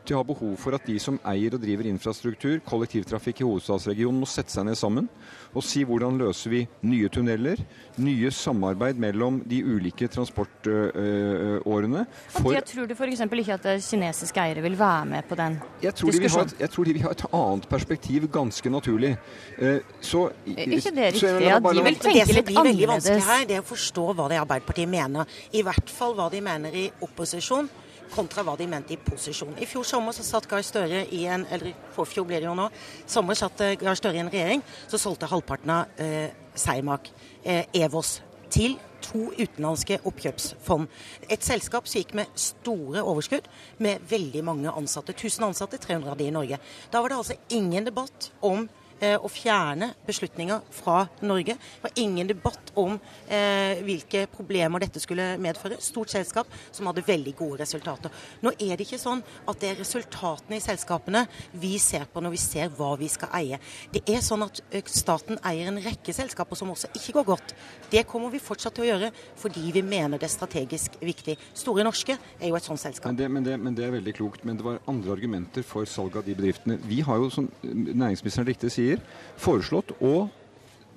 de 0.07 0.15
har 0.15 0.25
behov 0.27 0.55
for 0.59 0.75
at 0.77 0.85
de 0.87 0.97
som 1.01 1.19
eier 1.27 1.55
og 1.55 1.61
driver 1.63 1.87
infrastruktur, 1.89 2.59
kollektivtrafikk 2.67 3.41
i 3.43 3.47
hovedstadsregionen, 3.47 4.21
må 4.23 4.29
sette 4.29 4.53
seg 4.53 4.67
ned 4.67 4.77
sammen 4.79 5.09
og 5.57 5.63
si 5.65 5.83
hvordan 5.87 6.17
løser 6.19 6.51
vi 6.53 6.61
nye 6.85 7.09
tunneler, 7.13 7.61
nye 8.03 8.31
samarbeid 8.33 8.99
mellom 9.01 9.39
de 9.47 9.61
ulike 9.65 10.09
transportårene. 10.11 12.03
For... 12.35 12.51
Jeg 12.53 12.65
tror 12.69 12.89
du 12.89 12.93
f.eks. 12.97 13.23
ikke 13.25 13.57
at 13.57 13.67
kinesiske 13.87 14.43
eiere 14.43 14.63
vil 14.65 14.77
være 14.79 15.05
med 15.13 15.27
på 15.29 15.37
den 15.39 15.57
jeg 15.83 15.95
diskusjonen? 15.97 16.53
Et, 16.53 16.61
jeg 16.65 16.73
tror 16.75 16.89
de 16.89 16.95
vil 16.97 17.07
ha 17.07 17.15
et 17.15 17.25
annet 17.31 17.67
perspektiv, 17.71 18.29
ganske 18.33 18.73
naturlig. 18.73 19.15
Eh, 19.57 19.79
så, 20.01 20.27
ikke 20.45 20.93
det 20.93 21.09
riktig? 21.17 21.33
Ja, 21.47 21.59
de 21.63 21.87
vil 21.89 21.99
tenke 22.01 22.37
litt 22.37 22.37
annerledes. 22.37 22.37
Det 22.37 22.37
som 22.37 22.51
blir 22.51 22.63
veldig 22.69 22.91
vanskelig 22.93 23.27
her, 23.31 23.49
det 23.49 23.59
er 23.59 23.65
å 23.65 23.67
forstå 23.71 24.07
hva 24.13 24.29
det 24.31 24.39
Arbeiderpartiet 24.43 24.91
mener. 24.91 25.37
I 25.57 25.65
hvert 25.65 25.91
fall 25.93 26.15
hva 26.17 26.29
de 26.33 26.43
mener 26.43 26.75
i 26.77 26.87
opposisjon 27.07 27.69
kontra 28.13 28.43
hva 28.45 28.55
de 28.59 28.67
mente 28.69 28.95
i 28.95 28.99
posisjon. 29.01 29.55
I 29.59 29.67
fjor 29.69 29.85
sommer 29.87 30.15
så 30.15 30.25
satt 30.25 30.47
Gahr 30.49 30.65
Støre 30.65 31.03
i 31.13 31.23
en 31.29 31.45
eller 31.51 31.75
forfjor 31.95 32.27
blir 32.27 32.43
det 32.43 32.49
jo 32.49 32.55
nå, 32.57 32.69
sommer 33.09 33.37
satt 33.37 33.63
eh, 33.65 33.75
Gahr 33.79 33.97
Støre 33.97 34.19
i 34.19 34.23
en 34.23 34.31
regjering 34.33 34.63
så 34.87 34.99
solgte 35.01 35.29
halvparten 35.31 35.73
av 35.73 36.01
eh, 36.03 36.31
Cermaq, 36.57 37.11
eh, 37.43 37.65
Evos, 37.77 38.17
til 38.53 38.77
to 39.03 39.27
utenlandske 39.37 39.99
oppkjøpsfond. 40.07 40.87
Et 41.29 41.43
selskap 41.43 41.87
som 41.87 42.01
gikk 42.01 42.15
med 42.17 42.33
store 42.39 43.03
overskudd, 43.05 43.45
med 43.83 44.03
veldig 44.09 44.43
mange 44.47 44.73
ansatte. 44.73 45.15
1000 45.15 45.49
ansatte, 45.51 45.79
300 45.83 46.13
av 46.13 46.19
de 46.19 46.27
i 46.27 46.33
Norge. 46.33 46.59
Da 46.91 47.01
var 47.01 47.13
det 47.13 47.19
altså 47.21 47.37
ingen 47.53 47.87
debatt 47.87 48.31
om 48.41 48.67
å 48.97 49.29
fjerne 49.29 49.91
beslutninger 50.07 50.63
fra 50.73 51.03
Norge. 51.21 51.53
Det 51.57 51.83
var 51.83 51.99
ingen 52.01 52.27
debatt 52.29 52.71
om 52.77 52.97
eh, 53.29 53.81
hvilke 53.85 54.25
problemer 54.31 54.81
dette 54.83 55.01
skulle 55.01 55.35
medføre. 55.41 55.79
Stort 55.83 56.11
selskap 56.13 56.49
som 56.71 56.89
hadde 56.89 57.05
veldig 57.05 57.33
gode 57.37 57.61
resultater. 57.61 58.13
Nå 58.41 58.53
er 58.57 58.75
det 58.75 58.87
ikke 58.87 59.01
sånn 59.01 59.21
at 59.21 59.61
det 59.61 59.71
er 59.71 59.81
resultatene 59.81 60.57
i 60.57 60.63
selskapene 60.63 61.25
vi 61.57 61.75
ser 61.81 62.07
på 62.11 62.23
når 62.23 62.35
vi 62.35 62.41
ser 62.41 62.73
hva 62.77 62.93
vi 62.99 63.09
skal 63.11 63.33
eie. 63.37 63.59
Det 63.93 64.03
er 64.09 64.23
sånn 64.25 64.45
at 64.47 64.61
eh, 64.71 64.85
staten 64.89 65.39
eier 65.45 65.71
en 65.71 65.81
rekke 65.83 66.15
selskaper 66.15 66.59
som 66.59 66.73
også 66.73 66.91
ikke 66.97 67.17
går 67.19 67.29
godt. 67.33 67.55
Det 67.91 68.05
kommer 68.09 68.33
vi 68.33 68.41
fortsatt 68.43 68.77
til 68.77 68.87
å 68.87 68.89
gjøre 68.91 69.11
fordi 69.37 69.69
vi 69.75 69.83
mener 69.85 70.21
det 70.21 70.29
er 70.29 70.33
strategisk 70.33 70.97
viktig. 71.01 71.37
Store 71.57 71.85
Norske 71.85 72.17
er 72.17 72.49
jo 72.49 72.57
et 72.57 72.67
sånt 72.67 72.81
selskap. 72.81 73.11
Men 73.11 73.19
det, 73.19 73.29
men, 73.31 73.45
det, 73.45 73.57
men 73.61 73.77
det, 73.77 73.85
er 73.87 73.95
veldig 73.97 74.15
klokt. 74.17 74.45
Men 74.47 74.59
det 74.59 74.65
var 74.65 74.81
andre 74.89 75.13
argumenter 75.17 75.65
for 75.67 75.87
salg 75.89 76.17
av 76.17 76.25
de 76.27 76.35
bedriftene. 76.37 76.79
Vi 76.87 77.01
har 77.05 77.21
jo, 77.21 77.29
som 77.33 77.49
næringsministeren 77.63 78.47
riktig 78.49 78.71
sier, 78.73 78.86
partier 78.87 79.03
foreslått 79.37 79.91
og 79.99 80.29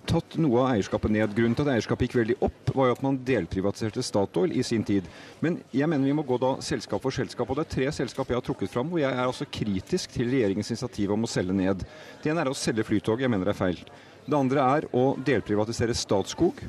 tatt 0.08 0.38
noe 0.40 0.62
av 0.62 0.72
eierskapet 0.72 1.12
ned. 1.12 1.34
Grunnen 1.36 1.54
til 1.54 1.66
at 1.66 1.74
eierskapet 1.74 2.08
gikk 2.08 2.16
veldig 2.18 2.36
opp, 2.42 2.72
var 2.74 2.88
jo 2.88 2.94
at 2.96 3.02
man 3.04 3.18
delprivatiserte 3.26 4.02
Statoil 4.02 4.54
i 4.56 4.62
sin 4.64 4.82
tid. 4.82 5.06
Men 5.44 5.60
jeg 5.70 5.86
mener 5.86 6.08
vi 6.08 6.14
må 6.16 6.24
gå 6.26 6.38
da 6.40 6.56
selskap 6.64 7.02
for 7.04 7.14
selskap. 7.14 7.50
Og 7.50 7.58
det 7.58 7.66
er 7.66 7.74
tre 7.74 7.90
selskap 7.92 8.30
jeg 8.30 8.40
har 8.40 8.46
trukket 8.46 8.72
fram 8.72 8.90
hvor 8.90 9.02
jeg 9.02 9.12
er 9.12 9.26
altså 9.26 9.46
kritisk 9.46 10.16
til 10.16 10.32
regjeringens 10.32 10.72
initiativ 10.72 11.12
om 11.14 11.26
å 11.26 11.30
selge 11.30 11.54
ned. 11.54 11.84
Det 12.22 12.32
ene 12.32 12.42
er 12.42 12.50
å 12.50 12.56
selge 12.56 12.86
Flytoget, 12.88 13.26
jeg 13.26 13.32
mener 13.32 13.50
det 13.50 13.54
er 13.54 13.60
feil. 13.60 13.82
Det 14.24 14.38
andre 14.38 14.66
er 14.78 14.88
å 14.96 15.04
delprivatisere 15.26 15.94
Statskog 15.96 16.64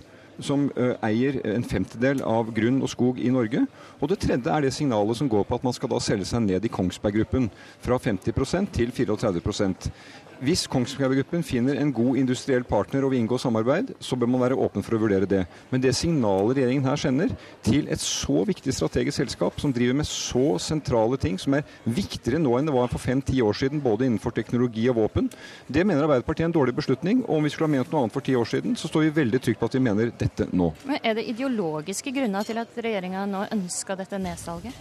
som 0.45 0.67
eier 1.05 1.39
en 1.53 1.65
femtedel 1.67 2.23
av 2.27 2.51
grunn 2.55 2.81
og 2.81 2.91
skog 2.91 3.21
i 3.21 3.31
Norge. 3.33 3.65
Og 3.99 4.11
det 4.11 4.19
tredje 4.23 4.51
er 4.51 4.65
det 4.65 4.73
signalet 4.75 5.19
som 5.19 5.29
går 5.31 5.45
på 5.47 5.59
at 5.59 5.67
man 5.67 5.75
skal 5.77 5.91
da 5.91 6.01
selge 6.03 6.27
seg 6.29 6.45
ned 6.47 6.65
i 6.65 6.73
Kongsberg 6.73 7.21
Gruppen 7.21 7.47
fra 7.83 7.99
50% 8.01 8.73
til 8.75 8.93
34% 8.95 9.91
hvis 10.41 10.63
Kongsberg 10.65 11.19
Gruppen 11.19 11.43
finner 11.45 11.77
en 11.77 11.91
god 11.93 12.17
industriell 12.17 12.63
partner 12.65 13.05
og 13.05 13.11
vil 13.13 13.19
inngå 13.21 13.37
samarbeid, 13.37 13.91
så 14.01 14.17
bør 14.17 14.29
man 14.33 14.41
være 14.41 14.57
åpen 14.57 14.81
for 14.81 14.97
å 14.97 15.01
vurdere 15.03 15.27
det. 15.29 15.43
Men 15.69 15.83
det 15.83 15.91
signalet 15.93 16.57
regjeringen 16.57 16.87
her 16.87 16.97
sender 16.97 17.35
til 17.61 17.85
et 17.93 18.01
så 18.01 18.41
viktig 18.47 18.73
strategisk 18.73 19.19
selskap, 19.19 19.59
som 19.61 19.73
driver 19.73 19.99
med 19.99 20.09
så 20.09 20.55
sentrale 20.57 21.19
ting, 21.21 21.37
som 21.37 21.53
er 21.53 21.67
viktigere 21.85 22.41
nå 22.41 22.55
enn 22.57 22.71
det 22.71 22.73
var 22.73 22.89
for 22.89 23.03
fem-ti 23.03 23.37
år 23.45 23.59
siden, 23.59 23.83
både 23.85 24.07
innenfor 24.07 24.33
teknologi 24.33 24.87
og 24.89 24.97
våpen, 25.03 25.29
det 25.69 25.85
mener 25.85 26.07
Arbeiderpartiet 26.07 26.47
er 26.47 26.49
en 26.49 26.57
dårlig 26.57 26.73
beslutning. 26.79 27.21
Og 27.27 27.37
om 27.37 27.45
vi 27.45 27.53
skulle 27.53 27.69
ha 27.69 27.75
ment 27.75 27.93
noe 27.93 28.07
annet 28.07 28.17
for 28.17 28.25
ti 28.25 28.33
år 28.33 28.49
siden, 28.49 28.73
så 28.73 28.89
står 28.89 29.05
vi 29.05 29.15
veldig 29.21 29.43
trygt 29.45 29.61
på 29.61 29.69
at 29.69 29.77
vi 29.77 29.83
mener 29.85 30.09
dette 30.09 30.30
nå. 30.51 30.73
Men 30.85 30.99
Er 31.03 31.15
det 31.15 31.27
ideologiske 31.29 32.11
grunner 32.11 32.43
til 32.43 32.57
at 32.57 32.77
regjeringa 32.77 33.25
nå 33.25 33.45
ønska 33.51 33.95
dette 33.95 34.19
nedsalget? 34.21 34.73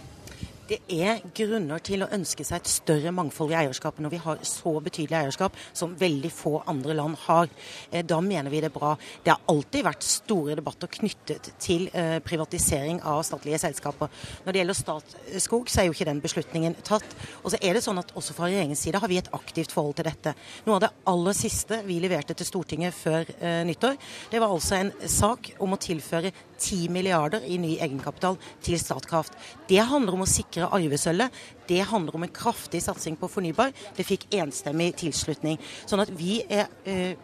Det 0.71 0.79
er 1.03 1.19
grunner 1.35 1.81
til 1.83 2.05
å 2.05 2.09
ønske 2.15 2.45
seg 2.47 2.61
et 2.61 2.69
større 2.71 3.11
mangfold 3.15 3.51
i 3.51 3.57
eierskapet 3.59 4.03
når 4.03 4.13
vi 4.13 4.19
har 4.23 4.43
så 4.47 4.71
betydelig 4.83 5.17
eierskap 5.17 5.57
som 5.75 5.97
veldig 5.99 6.31
få 6.31 6.61
andre 6.71 6.95
land 6.95 7.17
har. 7.25 7.49
Eh, 7.91 8.05
da 8.07 8.21
mener 8.23 8.51
vi 8.53 8.61
det 8.63 8.69
er 8.69 8.75
bra. 8.75 8.93
Det 9.23 9.33
har 9.33 9.51
alltid 9.51 9.83
vært 9.83 10.07
store 10.07 10.55
debatter 10.59 10.91
knyttet 10.95 11.51
til 11.61 11.89
eh, 11.91 12.19
privatisering 12.23 13.01
av 13.07 13.23
statlige 13.27 13.59
selskaper. 13.65 14.11
Når 14.45 14.53
det 14.53 14.61
gjelder 14.61 14.79
Statskog, 14.81 15.67
så 15.67 15.81
er 15.81 15.89
jo 15.89 15.95
ikke 15.95 16.07
den 16.07 16.23
beslutningen 16.23 16.77
tatt. 16.87 17.17
Og 17.43 17.51
så 17.51 17.59
er 17.59 17.75
det 17.75 17.83
sånn 17.83 17.99
at 17.99 18.15
også 18.15 18.37
fra 18.37 18.47
regjeringens 18.47 18.85
side 18.87 19.01
har 19.01 19.11
vi 19.11 19.19
et 19.19 19.31
aktivt 19.35 19.75
forhold 19.75 19.99
til 19.99 20.07
dette. 20.07 20.35
Noe 20.67 20.79
av 20.79 20.85
det 20.85 20.93
aller 21.11 21.35
siste 21.35 21.81
vi 21.87 21.99
leverte 22.03 22.37
til 22.37 22.47
Stortinget 22.47 22.95
før 22.95 23.27
eh, 23.41 23.61
nyttår, 23.67 23.99
det 24.31 24.39
var 24.39 24.55
altså 24.55 24.79
en 24.79 24.95
sak 25.03 25.51
om 25.59 25.75
å 25.75 25.81
tilføre 25.81 26.31
10 26.61 26.91
milliarder 26.93 27.43
i 27.47 27.57
ny 27.61 27.73
egenkapital 27.81 28.37
til 28.63 28.79
Statkraft. 28.79 29.35
Det 29.69 29.81
handler 29.89 30.17
om 30.17 30.25
å 30.25 30.29
sikre 30.29 30.69
arvesølvet. 30.69 31.33
Det 31.67 31.81
handler 31.89 32.17
om 32.17 32.27
en 32.27 32.35
kraftig 32.35 32.83
satsing 32.85 33.17
på 33.19 33.29
fornybar. 33.31 33.73
Det 33.97 34.05
fikk 34.07 34.29
enstemmig 34.37 34.93
tilslutning. 35.01 35.59
Sånn 35.89 36.03
at 36.03 36.13
vi 36.15 36.41
er 36.47 36.69
eh, 36.85 37.17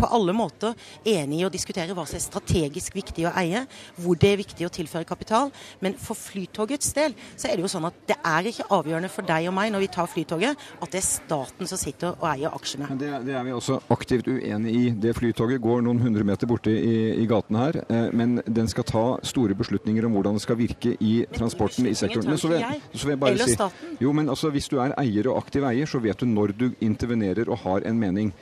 på 0.00 0.10
alle 0.10 0.34
måter 0.36 0.76
enig 1.04 1.40
i 1.40 1.46
å 1.46 1.52
diskutere 1.52 1.94
hva 1.96 2.06
som 2.08 2.18
er 2.18 2.24
strategisk 2.24 2.96
viktig 2.96 3.26
å 3.28 3.34
eie, 3.40 3.64
hvor 4.00 4.18
det 4.20 4.32
er 4.32 4.40
viktig 4.40 4.66
å 4.66 4.72
tilføre 4.72 5.08
kapital. 5.08 5.52
Men 5.84 5.96
for 6.00 6.18
Flytogets 6.18 6.94
del 6.96 7.16
så 7.34 7.50
er 7.50 7.56
det 7.56 7.66
jo 7.66 7.72
sånn 7.72 7.88
at 7.88 7.98
det 8.08 8.16
er 8.26 8.50
ikke 8.50 8.68
avgjørende 8.72 9.12
for 9.12 9.28
deg 9.28 9.48
og 9.50 9.56
meg 9.56 9.72
når 9.74 9.84
vi 9.84 9.90
tar 9.96 10.10
Flytoget, 10.10 10.66
at 10.80 10.92
det 10.92 11.00
er 11.00 11.06
staten 11.06 11.70
som 11.70 11.80
sitter 11.80 12.16
og 12.16 12.26
eier 12.32 12.54
aksjene. 12.56 12.90
Men 12.90 13.00
det, 13.00 13.12
det 13.28 13.36
er 13.36 13.46
vi 13.46 13.54
også 13.56 13.80
aktivt 13.92 14.30
uenig 14.30 14.74
i. 14.76 14.84
Det 15.00 15.14
Flytoget 15.18 15.62
går 15.62 15.84
noen 15.86 16.02
hundre 16.02 16.26
meter 16.26 16.50
borte 16.50 16.72
i, 16.72 16.96
i 17.22 17.28
gaten 17.30 17.58
her, 17.60 17.82
eh, 17.86 18.08
men 18.16 18.40
den 18.46 18.70
skal 18.70 18.86
ta 18.88 19.04
store 19.26 19.56
beslutninger 19.58 20.06
om 20.06 20.16
hvordan 20.16 20.38
det 20.38 20.44
skal 20.44 20.58
virke 20.60 20.94
i 21.00 21.12
transporten 21.34 21.88
i 21.90 21.94
sektoren. 21.98 22.32
Men 22.32 22.40
så 22.40 22.52
vil, 22.52 22.64
så 22.94 23.06
vil 23.06 23.16
jeg 23.16 23.22
bare 23.22 23.50
si, 23.50 23.56
jo, 24.00 24.14
men 24.16 24.30
altså, 24.32 24.50
Hvis 24.50 24.66
du 24.70 24.80
er 24.82 24.94
eier 24.98 25.28
og 25.30 25.38
aktiv 25.38 25.64
eier, 25.68 25.86
så 25.86 26.00
vet 26.02 26.18
du 26.18 26.26
når 26.26 26.54
du 26.58 26.66
intervenerer 26.82 27.50
og 27.50 27.62
har 27.64 27.86
en 27.86 28.00
mening. 28.00 28.32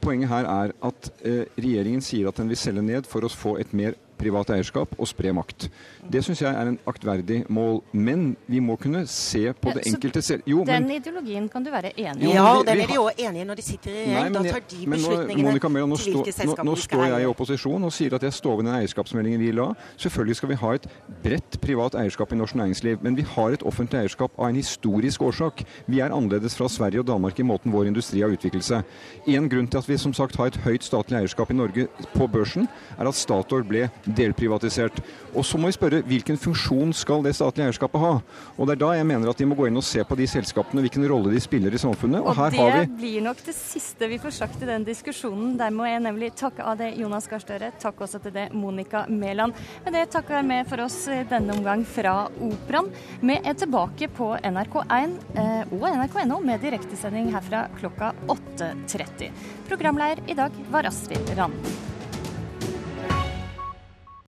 Poenget 0.00 0.30
her 0.30 0.46
er 0.48 0.72
at 0.88 1.10
eh, 1.28 1.44
regjeringen 1.60 2.04
sier 2.04 2.30
at 2.30 2.38
den 2.40 2.48
vil 2.48 2.58
selge 2.60 2.84
ned 2.84 3.08
for 3.08 3.26
å 3.26 3.32
få 3.32 3.58
et 3.60 3.74
mer 3.76 3.98
privat 4.20 4.52
eierskap 4.54 4.92
og 4.98 5.08
spre 5.08 5.32
makt. 5.36 5.68
Det 6.10 6.22
syns 6.24 6.42
jeg 6.44 6.52
er 6.52 6.70
en 6.72 6.78
aktverdig 6.90 7.42
mål. 7.48 7.80
Men 7.92 8.34
vi 8.50 8.60
må 8.64 8.76
kunne 8.80 9.04
se 9.10 9.52
på 9.56 9.72
det 9.76 9.86
enkelte 9.88 10.22
selv. 10.24 10.46
Jo, 10.48 10.64
den 10.68 10.86
men, 10.86 10.96
ideologien 11.00 11.48
kan 11.50 11.64
du 11.64 11.70
være 11.72 11.92
enig 11.96 12.28
i? 12.28 12.34
Ja, 12.34 12.46
og 12.58 12.66
den 12.68 12.82
er 12.84 12.90
de 12.90 12.98
òg 13.00 13.18
enige 13.18 13.44
i 13.44 13.48
når 13.48 13.60
de 13.60 13.66
sitter 13.66 13.90
i 13.90 14.04
regjering. 14.04 14.36
Da 14.36 14.42
tar 14.46 14.64
de 14.70 14.80
men 14.84 15.00
nå, 15.00 15.10
beslutningene 15.10 15.48
Monica 15.48 15.72
Mæland, 15.72 15.92
nå, 15.94 16.00
til 16.00 16.16
hvilke 16.18 16.34
stå, 16.36 16.48
nå, 16.50 16.66
nå 16.70 16.76
står 16.84 17.04
jeg 17.06 17.24
i 17.24 17.30
opposisjon 17.30 17.88
og 17.88 17.94
sier 17.94 18.16
at 18.18 18.26
jeg 18.26 18.36
står 18.36 18.60
ved 18.60 18.68
den 18.68 18.76
eierskapsmeldingen 18.78 19.42
vi 19.42 19.52
la. 19.56 19.68
Selvfølgelig 20.00 20.38
skal 20.40 20.52
vi 20.52 20.60
ha 20.62 20.74
et 20.78 20.88
bredt 21.24 21.60
privat 21.62 21.96
eierskap 22.00 22.34
i 22.34 22.40
norsk 22.40 22.58
næringsliv, 22.60 23.00
men 23.04 23.18
vi 23.18 23.26
har 23.34 23.56
et 23.56 23.64
offentlig 23.66 24.02
eierskap 24.02 24.36
av 24.38 24.50
en 24.50 24.60
historisk 24.60 25.22
årsak. 25.26 25.64
Vi 25.90 26.00
er 26.00 26.14
annerledes 26.14 26.56
fra 26.58 26.68
Sverige 26.68 27.04
og 27.04 27.08
Danmark 27.10 27.38
i 27.40 27.46
måten 27.46 27.72
vår 27.74 27.90
industri 27.90 28.22
har 28.24 28.34
utviklet 28.34 28.66
seg. 28.66 28.98
En 29.30 29.48
grunn 29.50 29.68
til 29.70 29.80
at 29.80 29.88
vi 29.88 29.98
som 30.00 30.14
sagt 30.16 30.38
har 30.40 30.50
et 30.50 30.60
høyt 30.64 30.86
statlig 30.86 31.20
eierskap 31.20 31.50
i 31.52 31.58
Norge 31.58 31.86
på 32.14 32.28
børsen, 32.30 32.68
er 32.98 33.08
at 33.08 33.18
Statoil 33.18 33.64
ble 33.66 33.88
delprivatisert. 34.16 35.00
Og 35.34 35.46
så 35.46 35.58
må 35.60 35.70
vi 35.70 35.76
spørre 35.76 36.02
hvilken 36.06 36.38
funksjon 36.40 36.94
skal 36.96 37.24
det 37.24 37.34
statlige 37.38 37.70
eierskapet 37.70 38.02
ha? 38.02 38.12
Og 38.56 38.68
det 38.68 38.76
er 38.76 38.82
da 38.82 38.92
jeg 38.98 39.08
mener 39.08 39.30
at 39.30 39.40
de 39.40 39.48
må 39.48 39.58
gå 39.58 39.68
inn 39.68 39.78
og 39.78 39.86
se 39.86 40.02
på 40.06 40.18
de 40.18 40.26
selskapene, 40.30 40.82
hvilken 40.84 41.06
rolle 41.10 41.32
de 41.32 41.42
spiller 41.42 41.74
i 41.74 41.80
samfunnet. 41.80 42.20
Og, 42.22 42.34
Og 42.34 42.54
det 42.54 42.86
vi 42.90 42.98
blir 43.02 43.24
nok 43.24 43.42
det 43.46 43.54
siste 43.56 44.08
vi 44.10 44.18
får 44.22 44.36
sagt 44.40 44.62
i 44.64 44.70
den 44.70 44.86
diskusjonen. 44.86 45.56
Der 45.60 45.74
må 45.74 45.86
jeg 45.88 46.02
nemlig 46.04 46.32
takke 46.38 46.66
av 46.66 46.80
det 46.80 46.92
Jonas 46.98 47.28
Gahr 47.30 47.42
Støre, 47.42 47.72
takk 47.80 48.00
også 48.06 48.20
til 48.24 48.34
det 48.36 48.48
Monica 48.56 49.04
Mæland. 49.08 49.56
Med 49.84 49.96
det 49.96 50.06
takker 50.14 50.40
jeg 50.40 50.48
med 50.50 50.68
for 50.70 50.84
oss 50.84 50.98
denne 51.30 51.54
omgang 51.56 51.84
fra 51.88 52.16
Operaen. 52.40 52.90
Vi 53.20 53.38
er 53.38 53.56
tilbake 53.58 54.10
på 54.16 54.32
NRK1 54.36 55.16
eh, 55.38 55.74
og 55.76 55.86
nrk.no 55.90 56.40
med 56.44 56.62
direktesending 56.64 57.30
herfra 57.34 57.66
klokka 57.78 58.12
8.30. 58.30 59.30
Programleder 59.70 60.22
i 60.30 60.38
dag 60.38 60.60
var 60.72 60.90
Astrid 60.90 61.34
Randen. 61.38 61.99